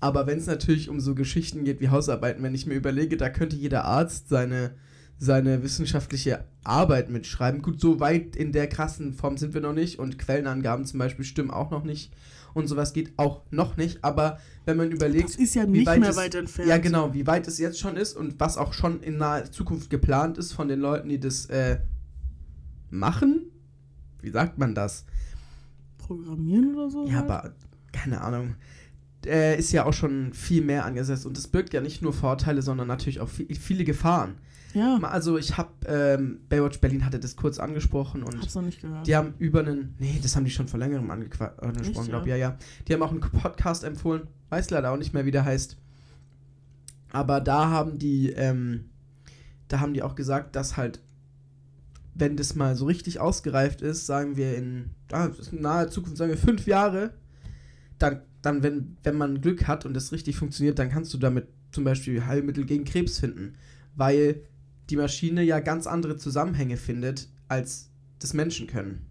Aber 0.00 0.26
wenn 0.26 0.38
es 0.38 0.46
natürlich 0.46 0.88
um 0.88 0.98
so 1.00 1.14
Geschichten 1.14 1.64
geht 1.64 1.80
wie 1.80 1.88
Hausarbeiten, 1.88 2.42
wenn 2.42 2.54
ich 2.54 2.66
mir 2.66 2.74
überlege, 2.74 3.16
da 3.16 3.28
könnte 3.28 3.54
jeder 3.56 3.84
Arzt 3.84 4.28
seine, 4.28 4.72
seine 5.18 5.62
wissenschaftliche 5.62 6.44
Arbeit 6.64 7.10
mitschreiben. 7.10 7.62
Gut, 7.62 7.80
so 7.80 8.00
weit 8.00 8.34
in 8.34 8.50
der 8.52 8.66
krassen 8.68 9.12
Form 9.14 9.36
sind 9.36 9.54
wir 9.54 9.60
noch 9.60 9.74
nicht 9.74 9.98
und 10.00 10.18
Quellenangaben 10.18 10.84
zum 10.86 10.98
Beispiel 10.98 11.24
stimmen 11.24 11.50
auch 11.52 11.70
noch 11.70 11.84
nicht 11.84 12.12
und 12.54 12.66
sowas 12.66 12.92
geht 12.92 13.12
auch 13.16 13.42
noch 13.52 13.76
nicht. 13.76 14.02
Aber 14.02 14.38
wenn 14.64 14.76
man 14.76 14.90
überlegt, 14.90 15.28
das 15.30 15.36
ist 15.36 15.54
ja 15.54 15.66
wie 15.68 15.70
nicht 15.78 15.86
weit 15.86 16.00
mehr 16.00 16.10
es- 16.10 16.16
weit 16.16 16.34
entfernt. 16.34 16.68
ja, 16.68 16.78
genau, 16.78 17.14
wie 17.14 17.26
weit 17.28 17.46
es 17.46 17.58
jetzt 17.58 17.78
schon 17.78 17.96
ist 17.96 18.16
und 18.16 18.40
was 18.40 18.58
auch 18.58 18.72
schon 18.72 19.00
in 19.02 19.18
naher 19.18 19.52
Zukunft 19.52 19.88
geplant 19.90 20.36
ist 20.38 20.52
von 20.52 20.66
den 20.66 20.80
Leuten, 20.80 21.08
die 21.08 21.20
das 21.20 21.46
äh, 21.46 21.78
machen. 22.92 23.46
Wie 24.20 24.30
sagt 24.30 24.58
man 24.58 24.74
das? 24.74 25.04
Programmieren 25.98 26.74
oder 26.74 26.90
so? 26.90 27.06
Ja, 27.06 27.14
halt? 27.16 27.30
aber 27.30 27.54
keine 27.92 28.20
Ahnung. 28.20 28.54
Äh, 29.24 29.58
ist 29.58 29.70
ja 29.72 29.84
auch 29.84 29.92
schon 29.92 30.32
viel 30.32 30.62
mehr 30.62 30.84
angesetzt 30.84 31.26
und 31.26 31.38
es 31.38 31.46
birgt 31.46 31.72
ja 31.74 31.80
nicht 31.80 32.02
nur 32.02 32.12
Vorteile, 32.12 32.60
sondern 32.60 32.88
natürlich 32.88 33.20
auch 33.20 33.28
vi- 33.28 33.54
viele 33.56 33.84
Gefahren. 33.84 34.34
Ja, 34.74 34.96
Also 35.02 35.36
ich 35.38 35.56
habe, 35.58 35.70
ähm, 35.86 36.40
Baywatch 36.48 36.80
Berlin 36.80 37.04
hatte 37.04 37.20
das 37.20 37.36
kurz 37.36 37.58
angesprochen 37.58 38.22
und 38.22 38.40
hab's 38.40 38.54
noch 38.54 38.62
nicht 38.62 38.80
gehört. 38.80 39.06
die 39.06 39.14
haben 39.14 39.34
über 39.38 39.60
einen, 39.60 39.94
nee, 39.98 40.18
das 40.22 40.34
haben 40.34 40.44
die 40.44 40.50
schon 40.50 40.66
vor 40.66 40.80
längerem 40.80 41.08
angesprochen, 41.10 42.08
glaube 42.08 42.28
ja? 42.30 42.36
ja, 42.36 42.50
ja. 42.50 42.58
Die 42.88 42.94
haben 42.94 43.02
auch 43.02 43.10
einen 43.10 43.20
Podcast 43.20 43.84
empfohlen, 43.84 44.22
weiß 44.48 44.70
leider 44.70 44.90
auch 44.90 44.96
nicht 44.96 45.12
mehr, 45.14 45.24
wie 45.26 45.30
der 45.30 45.44
heißt. 45.44 45.76
Aber 47.12 47.40
da 47.40 47.68
haben 47.68 47.98
die, 47.98 48.30
ähm, 48.30 48.86
da 49.68 49.80
haben 49.80 49.92
die 49.94 50.02
auch 50.02 50.14
gesagt, 50.14 50.56
dass 50.56 50.76
halt, 50.78 51.00
wenn 52.14 52.36
das 52.36 52.54
mal 52.54 52.76
so 52.76 52.86
richtig 52.86 53.20
ausgereift 53.20 53.80
ist, 53.82 54.06
sagen 54.06 54.36
wir 54.36 54.56
in, 54.56 54.90
ah, 55.12 55.30
naher 55.50 55.88
Zukunft, 55.88 56.18
sagen 56.18 56.30
wir 56.30 56.38
fünf 56.38 56.66
Jahre, 56.66 57.14
dann, 57.98 58.22
dann 58.42 58.62
wenn, 58.62 58.96
wenn 59.02 59.16
man 59.16 59.40
Glück 59.40 59.66
hat 59.66 59.86
und 59.86 59.94
das 59.94 60.12
richtig 60.12 60.36
funktioniert, 60.36 60.78
dann 60.78 60.90
kannst 60.90 61.14
du 61.14 61.18
damit 61.18 61.48
zum 61.70 61.84
Beispiel 61.84 62.26
Heilmittel 62.26 62.64
gegen 62.66 62.84
Krebs 62.84 63.18
finden. 63.18 63.54
Weil 63.94 64.42
die 64.90 64.96
Maschine 64.96 65.42
ja 65.42 65.60
ganz 65.60 65.86
andere 65.86 66.16
Zusammenhänge 66.16 66.76
findet, 66.76 67.28
als 67.48 67.90
das 68.18 68.34
Menschen 68.34 68.66
können. 68.66 69.06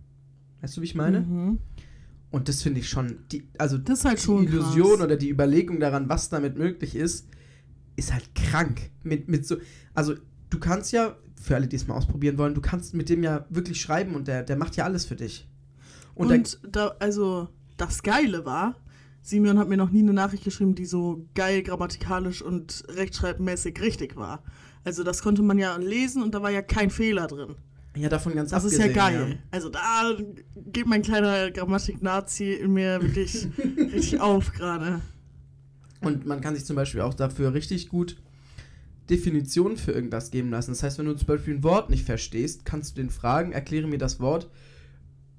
Weißt 0.62 0.78
du, 0.78 0.82
wie 0.82 0.86
ich 0.86 0.96
meine? 0.96 1.22
Mhm. 1.22 1.60
Und 2.30 2.48
das 2.48 2.62
finde 2.62 2.80
ich 2.80 2.90
schon, 2.90 3.18
die, 3.32 3.48
also 3.58 3.78
Das 3.78 4.00
ist 4.00 4.06
halt 4.06 4.20
die 4.20 4.24
schon 4.24 4.44
Illusion 4.46 4.98
krass. 4.98 5.06
oder 5.06 5.18
die 5.18 5.30
Überlegung 5.30 5.80
daran, 5.80 6.08
was 6.08 6.30
damit 6.30 6.58
möglich 6.58 6.96
ist, 6.96 7.28
ist 7.96 8.14
halt 8.14 8.34
krank. 8.36 8.90
Mit, 9.04 9.28
mit 9.28 9.46
so, 9.46 9.58
also 9.94 10.16
du 10.50 10.60
kannst 10.60 10.92
ja, 10.94 11.18
für 11.42 11.56
alle, 11.56 11.68
die 11.68 11.76
es 11.76 11.88
mal 11.88 11.96
ausprobieren 11.96 12.38
wollen, 12.38 12.54
du 12.54 12.62
kannst 12.62 12.94
mit 12.94 13.10
dem 13.10 13.24
ja 13.24 13.46
wirklich 13.50 13.82
schreiben 13.82 14.16
und 14.16 14.28
der, 14.28 14.44
der 14.44 14.56
macht 14.56 14.76
ja 14.76 14.86
alles 14.86 15.06
für 15.06 15.16
dich. 15.16 15.48
Und, 16.14 16.32
Und, 16.32 16.60
da, 16.70 16.96
also, 17.00 17.48
das 17.78 18.04
Geile 18.04 18.46
war, 18.46 18.76
Simeon 19.22 19.58
hat 19.58 19.68
mir 19.68 19.78
noch 19.78 19.92
nie 19.92 20.02
eine 20.02 20.14
Nachricht 20.14 20.44
geschrieben, 20.44 20.76
die 20.76 20.86
so 20.86 21.26
geil 21.36 21.64
grammatikalisch 21.64 22.42
und 22.42 22.84
rechtschreibmäßig 22.90 23.82
richtig 23.82 24.16
war. 24.16 24.44
Also, 24.84 25.04
das 25.04 25.22
konnte 25.22 25.42
man 25.42 25.58
ja 25.58 25.76
lesen 25.78 26.22
und 26.22 26.34
da 26.36 26.42
war 26.42 26.52
ja 26.52 26.62
kein 26.62 26.90
Fehler 26.90 27.28
drin. 27.28 27.56
ja, 27.96 28.10
davon 28.10 28.36
ganz 28.36 28.52
Das 28.52 28.64
ist 28.64 28.78
ja 28.78 28.86
abgesehen, 28.86 28.96
geil. 28.96 29.40
Also, 29.50 29.70
da 29.70 30.16
geht 30.56 30.86
mein 30.86 31.02
kleiner 31.02 31.50
Grammatik-Nazi 31.52 32.54
in 32.54 32.74
mir 32.74 33.02
wirklich 33.02 33.48
richtig 33.94 34.20
auf 34.20 34.54
gerade. 34.54 35.02
Und 36.02 36.26
man 36.26 36.42
kann 36.42 36.56
sich 36.56 36.66
zum 36.66 36.76
Beispiel 36.76 37.02
auch 37.02 37.14
dafür 37.14 37.54
richtig 37.54 37.90
gut 37.90 38.18
Definitionen 39.10 39.78
für 39.78 39.92
irgendwas 39.92 40.32
geben 40.32 40.50
lassen. 40.50 40.72
Das 40.72 40.84
heißt, 40.84 41.00
wenn 41.00 41.06
du 41.06 41.16
zum 41.16 41.28
Beispiel 41.28 41.56
ein 41.56 41.64
Wort 41.64 41.90
nicht 41.90 42.06
verstehst, 42.06 42.66
kannst 42.66 42.92
du 42.92 43.02
den 43.02 43.10
fragen, 43.10 43.52
erkläre 43.52 43.88
mir 43.88 43.98
das 43.98 44.20
Wort. 44.20 44.50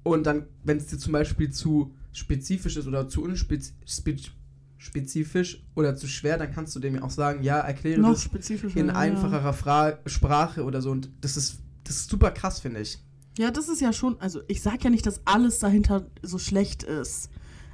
Und 0.03 0.25
dann, 0.25 0.47
wenn 0.63 0.77
es 0.77 0.87
dir 0.87 0.97
zum 0.97 1.13
Beispiel 1.13 1.49
zu 1.49 1.93
spezifisch 2.11 2.77
ist 2.77 2.87
oder 2.87 3.07
zu 3.07 3.23
unspezifisch 3.23 5.63
oder 5.75 5.95
zu 5.95 6.07
schwer, 6.07 6.37
dann 6.37 6.51
kannst 6.51 6.75
du 6.75 6.79
dem 6.79 6.95
ja 6.95 7.03
auch 7.03 7.09
sagen, 7.09 7.41
ja, 7.41 7.59
erkläre 7.59 8.01
Noch 8.01 8.13
das 8.13 8.29
in 8.75 8.87
ja. 8.87 8.95
einfacherer 8.95 9.53
Fra 9.53 9.99
Sprache 10.05 10.63
oder 10.63 10.81
so. 10.81 10.91
Und 10.91 11.09
das 11.21 11.37
ist, 11.37 11.59
das 11.85 11.95
ist 11.95 12.09
super 12.09 12.31
krass, 12.31 12.59
finde 12.59 12.81
ich. 12.81 12.99
Ja, 13.37 13.49
das 13.49 13.69
ist 13.69 13.81
ja 13.81 13.93
schon, 13.93 14.19
also 14.21 14.41
ich 14.47 14.61
sag 14.61 14.83
ja 14.83 14.91
nicht, 14.91 15.07
dass 15.07 15.25
alles 15.25 15.59
dahinter 15.59 16.05
so 16.21 16.37
schlecht 16.37 16.83
ist. 16.83 17.29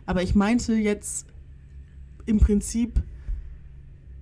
Aber 0.06 0.24
ich 0.24 0.36
meinte 0.36 0.74
jetzt 0.74 1.26
im 2.26 2.40
Prinzip, 2.40 3.02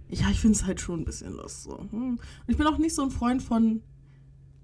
ja, 0.10 0.30
ich 0.30 0.40
finde 0.40 0.58
es 0.58 0.66
halt 0.66 0.80
schon 0.80 1.02
ein 1.02 1.06
bisschen 1.06 1.34
los 1.34 1.64
so. 1.64 1.80
Hm. 1.80 2.12
Und 2.12 2.20
ich 2.48 2.58
bin 2.58 2.68
auch 2.68 2.78
nicht 2.78 2.96
so 2.96 3.04
ein 3.04 3.12
Freund 3.12 3.42
von 3.42 3.82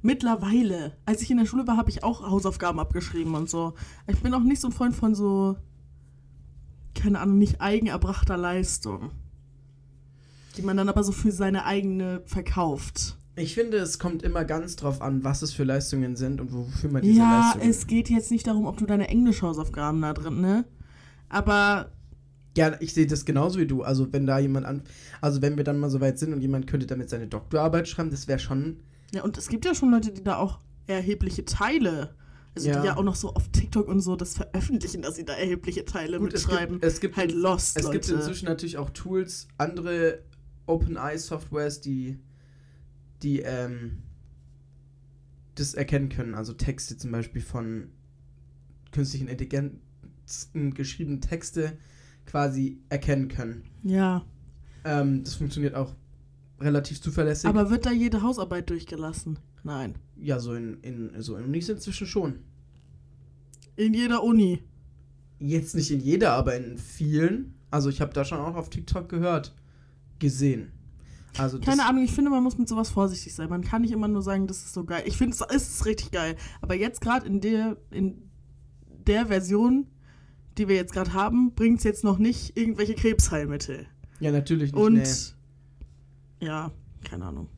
mittlerweile. 0.02 0.98
Als 1.06 1.22
ich 1.22 1.32
in 1.32 1.38
der 1.38 1.46
Schule 1.46 1.68
war, 1.68 1.78
habe 1.78 1.90
ich 1.90 2.04
auch 2.04 2.22
Hausaufgaben 2.22 2.80
abgeschrieben 2.80 3.36
und 3.36 3.50
so. 3.50 3.74
Ich 4.08 4.22
bin 4.22 4.34
auch 4.34 4.44
nicht 4.44 4.62
so 4.62 4.68
ein 4.68 4.74
Freund 4.74 4.96
von 4.96 5.16
so, 5.16 5.58
keine 6.94 7.20
Ahnung, 7.20 7.38
nicht 7.38 7.62
eigenerbrachter 7.62 8.38
Leistung. 8.38 9.12
Die 10.58 10.62
man 10.62 10.78
dann 10.78 10.90
aber 10.90 11.04
so 11.04 11.12
für 11.12 11.32
seine 11.32 11.66
eigene 11.66 12.22
verkauft. 12.26 13.18
Ich 13.36 13.56
finde, 13.56 13.78
es 13.78 13.98
kommt 13.98 14.22
immer 14.22 14.46
ganz 14.46 14.76
drauf 14.76 15.02
an, 15.02 15.24
was 15.24 15.42
es 15.42 15.54
für 15.54 15.64
Leistungen 15.64 16.16
sind 16.16 16.40
und 16.40 16.54
wofür 16.54 16.92
man 16.92 17.02
diese 17.02 17.20
Ja, 17.20 17.40
Leistungen 17.40 17.70
es 17.70 17.88
geht 17.88 18.10
jetzt 18.10 18.30
nicht 18.30 18.46
darum, 18.46 18.68
ob 18.68 18.78
du 18.78 18.86
deine 18.86 19.08
Englischhausaufgaben 19.08 20.02
da 20.02 20.14
drin, 20.14 20.40
ne? 20.40 20.66
Aber 21.30 21.93
Ja, 22.56 22.76
ich 22.80 22.94
sehe 22.94 23.08
das 23.08 23.26
genauso 23.26 23.60
wie 23.60 23.66
du. 23.66 23.82
Also 23.82 24.12
wenn 24.14 24.26
da 24.28 24.38
jemand 24.40 24.66
an, 24.66 24.84
also 25.22 25.42
wenn 25.42 25.58
wir 25.58 25.64
dann 25.64 25.80
mal 25.80 25.90
so 25.90 26.02
weit 26.02 26.20
sind 26.20 26.34
und 26.34 26.42
jemand 26.42 26.68
könnte 26.68 26.86
damit 26.86 27.10
seine 27.10 27.28
Doktorarbeit 27.28 27.88
schreiben, 27.88 28.12
das 28.12 28.28
wäre 28.28 28.40
schon. 28.40 28.78
ja, 29.14 29.24
und 29.24 29.38
es 29.38 29.48
gibt 29.50 29.66
ja 29.66 29.74
schon 29.74 29.90
Leute, 29.92 30.12
die 30.12 30.24
da 30.24 30.38
auch 30.38 30.60
erhebliche 30.88 31.46
Teile, 31.46 32.14
also 32.56 32.70
Ja. 32.70 32.82
die 32.82 32.88
ja 32.88 32.98
auch 32.98 33.04
noch 33.04 33.16
so 33.16 33.34
auf 33.34 33.48
TikTok 33.50 33.88
und 33.88 34.02
so 34.02 34.16
das 34.16 34.36
veröffentlichen, 34.36 35.02
dass 35.02 35.16
sie 35.16 35.26
da 35.26 35.34
erhebliche 35.34 35.86
Teile 35.86 36.20
Gut, 36.20 36.34
es 36.34 36.46
mitschreiben. 36.46 36.76
gibt, 36.76 36.86
es 36.86 37.00
gibt, 37.00 37.18
halt 37.18 37.32
lost, 37.32 37.76
es 37.78 37.86
Leute. 37.86 38.00
gibt 38.00 38.10
inzwischen 38.10 38.46
natürlich 38.46 38.78
auch 38.78 38.92
Tools, 38.92 39.48
andere 39.58 40.20
OpenEye-Softwares, 40.68 41.82
die, 41.82 42.20
die 43.24 43.40
ähm, 43.42 44.04
das 45.56 45.74
erkennen 45.74 46.10
können. 46.10 46.36
Also 46.36 46.54
Texte 46.54 46.98
zum 46.98 47.12
Beispiel 47.12 47.42
von 47.42 47.90
künstlichen 48.92 49.28
Intelligenzen 49.28 50.74
geschriebene 50.74 51.20
Texte 51.20 51.78
quasi 52.26 52.80
erkennen 52.90 53.28
können. 53.28 53.64
ja, 53.84 54.24
Ähm, 54.86 55.24
das 55.24 55.36
funktioniert 55.36 55.76
auch 55.76 55.94
relativ 56.60 57.02
zuverlässig. 57.02 57.48
aber 57.50 57.70
wird 57.70 57.86
da 57.86 57.92
jede 57.92 58.22
Hausarbeit 58.22 58.70
durchgelassen? 58.70 59.40
Nein. 59.64 59.96
ja, 60.18 60.40
so 60.40 60.54
in, 60.56 60.80
in 60.82 61.22
so 61.22 61.36
in 61.38 61.46
Unis 61.46 61.70
inzwischen 61.70 62.06
schon. 62.08 62.40
In 63.76 63.94
jeder 63.94 64.24
Uni. 64.24 64.62
Jetzt 65.40 65.74
nicht 65.76 65.90
in 65.92 66.00
jeder, 66.00 66.34
aber 66.34 66.56
in 66.56 66.78
vielen. 66.78 67.54
Also 67.72 67.90
ich 67.90 68.02
habe 68.02 68.14
da 68.14 68.24
schon 68.24 68.40
auch 68.40 68.56
auf 68.56 68.70
TikTok 68.70 69.10
gehört, 69.10 69.56
gesehen. 70.20 70.72
Also 71.38 71.60
Keine 71.60 71.86
Ahnung, 71.88 72.04
ich 72.04 72.12
finde, 72.12 72.30
man 72.30 72.44
muss 72.44 72.58
mit 72.58 72.68
sowas 72.70 72.90
vorsichtig 72.90 73.34
sein. 73.34 73.50
Man 73.50 73.64
kann 73.64 73.82
nicht 73.82 73.92
immer 73.92 74.08
nur 74.08 74.22
sagen, 74.22 74.46
das 74.48 74.58
ist 74.58 74.74
so 74.74 74.84
geil. 74.84 75.04
Ich 75.08 75.18
finde, 75.18 75.36
es 75.50 75.64
ist 75.70 75.86
richtig 75.86 76.12
geil. 76.12 76.36
Aber 76.62 76.76
jetzt 76.76 77.02
gerade 77.02 77.26
in 77.26 77.42
der, 77.42 77.78
in 77.90 78.30
der 79.08 79.26
Version, 79.28 79.88
die 80.58 80.68
wir 80.68 80.76
jetzt 80.76 80.94
gerade 80.94 81.14
haben, 81.14 81.54
bringt 81.54 81.80
es 81.80 81.84
jetzt 81.84 82.04
noch 82.04 82.18
nicht 82.18 82.58
irgendwelche 82.58 82.96
Krebsheilmittel. 82.96 83.88
Ja, 84.20 84.32
natürlich 84.32 84.72
nicht. 84.72 84.82
Und 84.82 84.94
nee. 84.94 86.46
ja, 86.46 86.72
keine 87.04 87.26
Ahnung. 87.26 87.50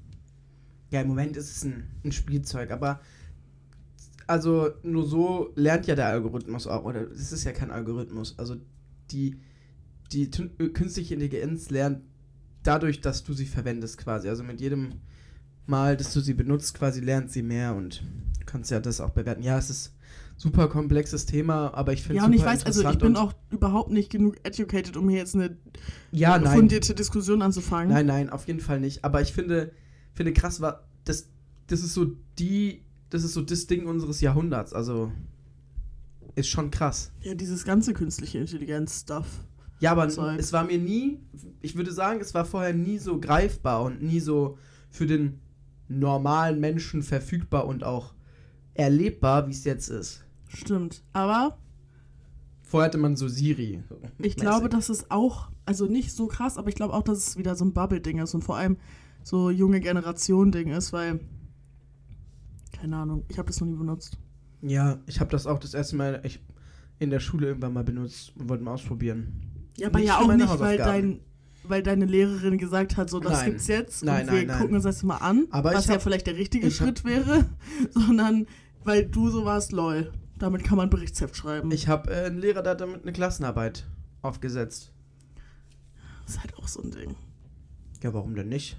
Ja, 0.91 1.01
im 1.01 1.07
Moment 1.07 1.35
ist 1.35 1.51
es 1.51 1.63
ein, 1.63 1.89
ein 2.03 2.11
Spielzeug, 2.11 2.71
aber 2.71 3.01
Also 4.27 4.71
nur 4.83 5.05
so 5.05 5.51
lernt 5.55 5.87
ja 5.87 5.95
der 5.95 6.07
Algorithmus 6.07 6.67
auch. 6.67 6.83
Oder 6.85 7.11
es 7.11 7.31
ist 7.31 7.43
ja 7.43 7.51
kein 7.51 7.71
Algorithmus. 7.71 8.37
Also 8.39 8.55
die, 9.11 9.39
die 10.11 10.29
künstliche 10.29 11.13
Intelligenz 11.13 11.69
lernt 11.69 12.01
dadurch, 12.63 13.01
dass 13.01 13.23
du 13.23 13.33
sie 13.33 13.45
verwendest 13.45 13.97
quasi. 13.97 14.29
Also 14.29 14.43
mit 14.43 14.59
jedem 14.61 15.01
Mal, 15.67 15.97
dass 15.97 16.13
du 16.13 16.19
sie 16.21 16.33
benutzt, 16.33 16.75
quasi 16.75 17.01
lernt 17.01 17.31
sie 17.31 17.43
mehr 17.43 17.75
und 17.75 18.03
du 18.39 18.45
kannst 18.45 18.71
ja 18.71 18.79
das 18.79 19.01
auch 19.01 19.11
bewerten. 19.11 19.43
Ja, 19.43 19.57
es 19.57 19.69
ist 19.69 19.93
super 20.37 20.67
komplexes 20.67 21.25
Thema, 21.25 21.73
aber 21.73 21.93
ich 21.93 22.03
finde 22.03 22.17
Ja, 22.17 22.23
es 22.23 22.27
und 22.27 22.33
ich 22.33 22.43
weiß, 22.45 22.65
also 22.65 22.87
ich 22.89 22.97
bin 22.97 23.15
auch 23.15 23.33
überhaupt 23.51 23.91
nicht 23.91 24.09
genug 24.09 24.37
educated, 24.43 24.97
um 24.97 25.09
hier 25.09 25.19
jetzt 25.19 25.35
eine 25.35 25.57
ja, 26.11 26.37
nein, 26.37 26.57
fundierte 26.57 26.93
Diskussion 26.93 27.41
anzufangen. 27.41 27.93
nein, 27.93 28.05
nein, 28.05 28.29
auf 28.29 28.47
jeden 28.47 28.59
Fall 28.59 28.79
nicht. 28.79 29.05
Aber 29.05 29.21
ich 29.21 29.33
finde, 29.33 29.71
finde 30.13 30.33
krass 30.33 30.61
war, 30.61 30.87
das, 31.05 31.29
das 31.67 31.81
ist 31.81 31.93
so 31.93 32.05
die, 32.37 32.83
das 33.09 33.23
ist 33.23 33.33
so 33.33 33.41
das 33.41 33.67
Ding 33.67 33.87
unseres 33.87 34.21
Jahrhunderts. 34.21 34.73
Also 34.73 35.11
ist 36.35 36.49
schon 36.49 36.69
krass. 36.69 37.11
Ja, 37.21 37.33
dieses 37.33 37.63
ganze 37.63 37.93
künstliche 37.93 38.39
Intelligenz-Stuff. 38.39 39.25
Ja, 39.79 39.91
aber 39.91 40.09
Zeug. 40.09 40.39
es 40.39 40.53
war 40.53 40.65
mir 40.65 40.77
nie, 40.77 41.19
ich 41.61 41.75
würde 41.75 41.91
sagen, 41.91 42.19
es 42.21 42.33
war 42.33 42.45
vorher 42.45 42.73
nie 42.73 42.97
so 42.97 43.19
greifbar 43.19 43.83
und 43.83 44.01
nie 44.01 44.19
so 44.19 44.57
für 44.89 45.05
den 45.05 45.39
normalen 45.87 46.59
Menschen 46.59 47.03
verfügbar 47.03 47.67
und 47.67 47.83
auch 47.83 48.13
erlebbar, 48.73 49.47
wie 49.47 49.51
es 49.51 49.63
jetzt 49.63 49.89
ist. 49.89 50.24
Stimmt. 50.55 51.03
Aber 51.13 51.57
Vorher 52.63 52.87
hatte 52.87 52.97
man 52.97 53.15
so 53.15 53.27
Siri. 53.27 53.83
ich 54.19 54.35
glaube, 54.35 54.69
dass 54.69 54.89
es 54.89 55.11
auch, 55.11 55.49
also 55.65 55.85
nicht 55.85 56.11
so 56.11 56.27
krass, 56.27 56.57
aber 56.57 56.69
ich 56.69 56.75
glaube 56.75 56.93
auch, 56.93 57.03
dass 57.03 57.17
es 57.19 57.37
wieder 57.37 57.55
so 57.55 57.63
ein 57.65 57.73
Bubble-Ding 57.73 58.17
ist 58.19 58.33
und 58.33 58.43
vor 58.43 58.57
allem 58.57 58.77
so 59.23 59.49
junge 59.51 59.79
Generation-Ding 59.79 60.69
ist, 60.69 60.91
weil, 60.91 61.19
keine 62.79 62.97
Ahnung, 62.97 63.23
ich 63.29 63.37
habe 63.37 63.47
das 63.47 63.59
noch 63.61 63.67
nie 63.67 63.75
benutzt. 63.75 64.17
Ja, 64.61 64.97
ich 65.05 65.19
habe 65.19 65.29
das 65.31 65.45
auch 65.47 65.59
das 65.59 65.73
erste 65.73 65.95
Mal 65.95 66.21
ich, 66.23 66.39
in 66.99 67.09
der 67.11 67.19
Schule 67.19 67.47
irgendwann 67.47 67.73
mal 67.73 67.83
benutzt 67.83 68.33
und 68.37 68.49
wollte 68.49 68.63
mal 68.63 68.73
ausprobieren. 68.73 69.41
Ja, 69.77 69.87
aber 69.87 69.99
Nicht 69.99 70.07
ja 70.07 70.17
auch 70.19 70.33
nicht, 70.33 70.59
weil, 70.59 70.77
dein, 70.77 71.19
weil 71.63 71.83
deine 71.83 72.05
Lehrerin 72.05 72.57
gesagt 72.57 72.97
hat, 72.97 73.09
so, 73.09 73.19
das 73.19 73.33
Nein. 73.33 73.45
gibt's 73.51 73.67
jetzt 73.67 74.03
Nein, 74.03 74.21
und 74.27 74.31
wir 74.31 74.37
nein, 74.39 74.47
nein. 74.47 74.59
gucken 74.59 74.75
uns 74.75 74.83
das 74.85 75.03
mal 75.03 75.17
an, 75.17 75.45
Aber 75.51 75.73
was 75.73 75.83
ich 75.83 75.89
ja 75.89 75.95
hab- 75.95 76.01
vielleicht 76.01 76.27
der 76.27 76.37
richtige 76.37 76.67
ich 76.67 76.79
hab- 76.79 76.87
Schritt 76.87 77.05
wäre, 77.05 77.45
sondern 77.91 78.47
weil 78.83 79.05
du 79.05 79.29
so 79.29 79.45
warst, 79.45 79.71
lol, 79.71 80.11
damit 80.37 80.63
kann 80.63 80.77
man 80.77 80.89
Berichtsheft 80.89 81.35
schreiben. 81.35 81.71
Ich 81.71 81.87
habe 81.87 82.11
äh, 82.11 82.25
einen 82.25 82.39
Lehrer, 82.39 82.61
der 82.61 82.71
hat 82.71 82.81
damit 82.81 83.03
eine 83.03 83.13
Klassenarbeit 83.13 83.85
aufgesetzt. 84.21 84.91
das 86.25 86.35
ist 86.35 86.41
halt 86.41 86.57
auch 86.57 86.67
so 86.67 86.81
ein 86.81 86.91
Ding. 86.91 87.15
Ja, 88.03 88.13
warum 88.13 88.35
denn 88.35 88.49
nicht? 88.49 88.77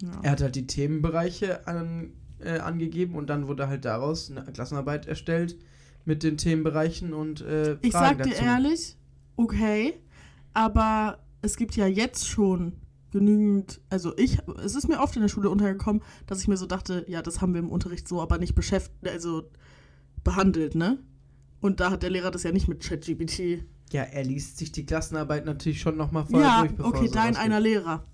Ja. 0.00 0.20
Er 0.22 0.30
hat 0.32 0.42
halt 0.42 0.56
die 0.56 0.66
Themenbereiche 0.66 1.66
an, 1.66 2.12
äh, 2.40 2.58
angegeben 2.58 3.14
und 3.14 3.28
dann 3.28 3.48
wurde 3.48 3.68
halt 3.68 3.84
daraus 3.84 4.30
eine 4.30 4.44
Klassenarbeit 4.52 5.06
erstellt 5.06 5.56
mit 6.04 6.22
den 6.22 6.36
Themenbereichen 6.36 7.12
und 7.12 7.40
äh, 7.42 7.76
Ich 7.82 7.92
Fragen 7.92 8.18
sag 8.18 8.22
dir 8.24 8.30
dazu. 8.30 8.44
ehrlich, 8.44 8.96
okay, 9.36 9.94
aber 10.54 11.18
es 11.42 11.56
gibt 11.56 11.76
ja 11.76 11.86
jetzt 11.86 12.26
schon 12.28 12.72
genügend, 13.10 13.80
also 13.90 14.16
ich, 14.16 14.38
es 14.62 14.74
ist 14.74 14.88
mir 14.88 15.00
oft 15.00 15.16
in 15.16 15.22
der 15.22 15.28
Schule 15.28 15.50
untergekommen, 15.50 16.02
dass 16.26 16.40
ich 16.40 16.48
mir 16.48 16.56
so 16.56 16.66
dachte, 16.66 17.04
ja, 17.08 17.22
das 17.22 17.40
haben 17.40 17.54
wir 17.54 17.60
im 17.60 17.70
Unterricht 17.70 18.06
so 18.06 18.20
aber 18.20 18.38
nicht 18.38 18.54
beschäftigt, 18.54 19.08
also 19.08 19.50
behandelt, 20.30 20.74
ne? 20.74 20.98
Und 21.60 21.80
da 21.80 21.90
hat 21.90 22.02
der 22.02 22.10
Lehrer 22.10 22.30
das 22.30 22.42
ja 22.44 22.52
nicht 22.52 22.68
mit 22.68 22.80
ChatGPT. 22.82 23.64
Ja, 23.92 24.02
er 24.02 24.22
liest 24.24 24.58
sich 24.58 24.70
die 24.70 24.84
Klassenarbeit 24.84 25.44
natürlich 25.46 25.80
schon 25.80 25.96
nochmal 25.96 26.26
vorher 26.26 26.48
Ja, 26.48 26.60
durch, 26.60 26.76
bevor 26.76 26.94
okay, 26.94 27.08
dein 27.12 27.36
einer 27.36 27.58
Lehrer. 27.60 28.04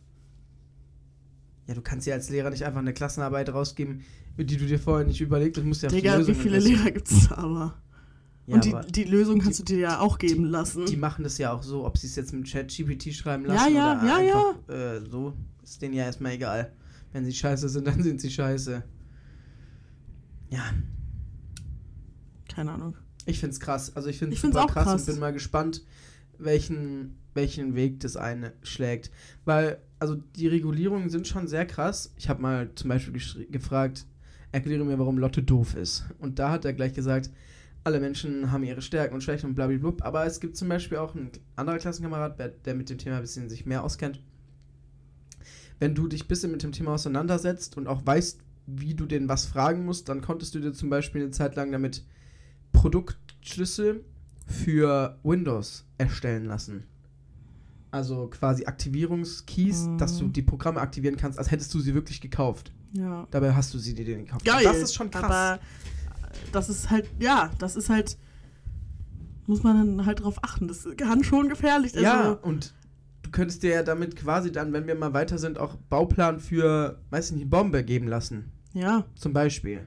Ja, 1.66 1.74
du 1.74 1.80
kannst 1.82 2.06
ja 2.06 2.14
als 2.14 2.30
Lehrer 2.30 2.50
nicht 2.50 2.64
einfach 2.64 2.80
eine 2.80 2.92
Klassenarbeit 2.92 3.52
rausgeben, 3.52 4.02
die 4.38 4.56
du 4.56 4.66
dir 4.66 4.78
vorher 4.78 5.06
nicht 5.06 5.20
überlegt 5.20 5.56
hast. 5.56 5.64
Musst 5.64 5.82
ja 5.82 5.88
auf 5.88 5.94
die 5.94 6.00
Digga, 6.00 6.26
wie 6.26 6.34
viele 6.34 6.56
wissen. 6.58 6.68
Lehrer 6.74 6.90
gibt's 6.90 7.28
da 7.28 7.36
aber? 7.36 7.74
Ja, 8.46 8.54
Und 8.56 8.64
die, 8.64 8.74
die 8.92 9.04
Lösung 9.04 9.40
kannst 9.40 9.58
du 9.60 9.64
dir 9.64 9.78
ja 9.78 10.00
auch 10.00 10.18
geben 10.18 10.44
lassen. 10.44 10.84
die 10.86 10.96
machen 10.98 11.24
das 11.24 11.38
ja 11.38 11.52
auch 11.52 11.62
so, 11.62 11.86
ob 11.86 11.96
sie 11.96 12.06
es 12.06 12.16
jetzt 12.16 12.32
mit 12.34 12.46
ChatGPT 12.50 13.14
schreiben 13.14 13.46
Ja, 13.46 13.54
lassen 13.54 13.74
ja, 13.74 13.92
oder 14.00 14.06
ja, 14.06 14.16
einfach 14.16 14.74
Äh, 14.74 15.00
so, 15.10 15.32
ist 15.62 15.80
denen 15.80 15.94
ja 15.94 16.04
erstmal 16.04 16.32
egal. 16.32 16.72
Wenn 17.12 17.24
sie 17.24 17.32
scheiße 17.32 17.68
sind, 17.70 17.86
dann 17.86 18.02
sind 18.02 18.20
sie 18.20 18.30
scheiße. 18.30 18.82
Ja, 20.50 20.62
Keine 22.54 22.72
Ahnung. 22.72 22.94
Ich 23.26 23.40
find's 23.40 23.60
krass. 23.60 23.94
Also 23.96 24.08
ich 24.08 24.18
finde 24.18 24.36
es 24.36 24.42
super 24.42 24.66
krass, 24.66 24.84
krass. 24.84 25.00
und 25.00 25.06
bin 25.06 25.18
mal 25.18 25.32
gespannt, 25.32 25.82
welchen, 26.38 27.16
welchen 27.34 27.74
Weg 27.74 28.00
das 28.00 28.16
eine 28.16 28.52
schlägt. 28.62 29.10
Weil, 29.44 29.78
also 29.98 30.16
die 30.36 30.46
Regulierungen 30.46 31.10
sind 31.10 31.26
schon 31.26 31.48
sehr 31.48 31.66
krass. 31.66 32.12
Ich 32.16 32.28
habe 32.28 32.42
mal 32.42 32.70
zum 32.74 32.88
Beispiel 32.88 33.46
gefragt, 33.50 34.06
erkläre 34.52 34.84
mir, 34.84 34.98
warum 34.98 35.18
Lotte 35.18 35.42
doof 35.42 35.74
ist. 35.74 36.04
Und 36.18 36.38
da 36.38 36.50
hat 36.50 36.64
er 36.64 36.72
gleich 36.72 36.92
gesagt, 36.92 37.30
alle 37.82 38.00
Menschen 38.00 38.50
haben 38.50 38.64
ihre 38.64 38.82
Stärken 38.82 39.14
und 39.14 39.22
Schwächen 39.22 39.50
und 39.50 39.54
blablabla. 39.54 40.04
Aber 40.04 40.24
es 40.26 40.40
gibt 40.40 40.56
zum 40.56 40.68
Beispiel 40.68 40.98
auch 40.98 41.14
einen 41.14 41.30
anderer 41.56 41.78
Klassenkamerad, 41.78 42.38
der, 42.38 42.48
der 42.48 42.74
mit 42.74 42.88
dem 42.88 42.98
Thema 42.98 43.16
ein 43.16 43.22
bisschen 43.22 43.48
sich 43.48 43.66
mehr 43.66 43.84
auskennt. 43.84 44.20
Wenn 45.80 45.94
du 45.94 46.08
dich 46.08 46.24
ein 46.24 46.28
bisschen 46.28 46.52
mit 46.52 46.62
dem 46.62 46.72
Thema 46.72 46.94
auseinandersetzt 46.94 47.76
und 47.76 47.88
auch 47.88 48.06
weißt, 48.06 48.40
wie 48.66 48.94
du 48.94 49.06
den 49.06 49.28
was 49.28 49.44
fragen 49.44 49.84
musst, 49.84 50.08
dann 50.08 50.22
konntest 50.22 50.54
du 50.54 50.60
dir 50.60 50.72
zum 50.72 50.88
Beispiel 50.88 51.22
eine 51.22 51.30
Zeit 51.30 51.56
lang 51.56 51.70
damit 51.72 52.04
Produktschlüssel 52.84 54.04
für 54.46 55.18
Windows 55.22 55.86
erstellen 55.96 56.44
lassen. 56.44 56.84
Also 57.90 58.26
quasi 58.26 58.66
Aktivierungskeys, 58.66 59.86
Mhm. 59.86 59.96
dass 59.96 60.18
du 60.18 60.28
die 60.28 60.42
Programme 60.42 60.80
aktivieren 60.82 61.16
kannst, 61.16 61.38
als 61.38 61.50
hättest 61.50 61.72
du 61.72 61.80
sie 61.80 61.94
wirklich 61.94 62.20
gekauft. 62.20 62.72
Ja. 62.92 63.26
Dabei 63.30 63.54
hast 63.54 63.72
du 63.72 63.78
sie 63.78 63.94
dir 63.94 64.04
gekauft. 64.04 64.44
Geil. 64.44 64.64
Das 64.64 64.76
ist 64.76 64.94
schon 64.94 65.10
krass. 65.10 65.24
Aber 65.24 65.60
das 66.52 66.68
ist 66.68 66.90
halt, 66.90 67.08
ja, 67.18 67.50
das 67.58 67.74
ist 67.76 67.88
halt, 67.88 68.18
muss 69.46 69.62
man 69.62 69.78
dann 69.96 70.04
halt 70.06 70.20
drauf 70.22 70.36
achten. 70.44 70.68
Das 70.68 70.86
kann 70.98 71.24
schon 71.24 71.48
gefährlich. 71.48 71.92
Also, 71.94 72.04
ja, 72.04 72.32
und 72.32 72.74
du 73.22 73.30
könntest 73.30 73.62
dir 73.62 73.70
ja 73.70 73.82
damit 73.82 74.14
quasi 74.14 74.52
dann, 74.52 74.74
wenn 74.74 74.86
wir 74.86 74.94
mal 74.94 75.14
weiter 75.14 75.38
sind, 75.38 75.56
auch 75.56 75.76
Bauplan 75.88 76.38
für, 76.38 77.00
weiß 77.08 77.30
ich 77.30 77.36
nicht, 77.36 77.48
Bombe 77.48 77.82
geben 77.82 78.08
lassen. 78.08 78.52
Ja, 78.74 79.06
Zum 79.14 79.32
Beispiel. 79.32 79.86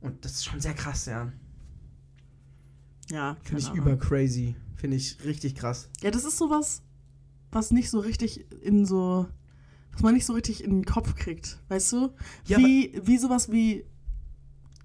Und 0.00 0.24
das 0.24 0.32
ist 0.32 0.44
schon 0.46 0.60
sehr 0.60 0.74
krass, 0.74 1.06
ja. 1.06 1.30
Ja. 3.10 3.36
Finde 3.42 3.60
ich 3.60 3.66
keine 3.68 3.78
über 3.78 3.90
Ahnung. 3.90 4.00
crazy. 4.00 4.56
Finde 4.76 4.96
ich 4.96 5.22
richtig 5.24 5.54
krass. 5.54 5.88
Ja, 6.02 6.10
das 6.10 6.24
ist 6.24 6.36
sowas, 6.36 6.82
was 7.50 7.70
nicht 7.70 7.90
so 7.90 8.00
richtig 8.00 8.46
in 8.62 8.84
so, 8.84 9.26
was 9.92 10.02
man 10.02 10.14
nicht 10.14 10.26
so 10.26 10.32
richtig 10.32 10.62
in 10.62 10.70
den 10.70 10.84
Kopf 10.84 11.14
kriegt. 11.14 11.60
Weißt 11.68 11.92
du? 11.92 12.10
Ja, 12.44 12.58
wie, 12.58 13.00
wie 13.02 13.18
sowas 13.18 13.50
wie, 13.50 13.84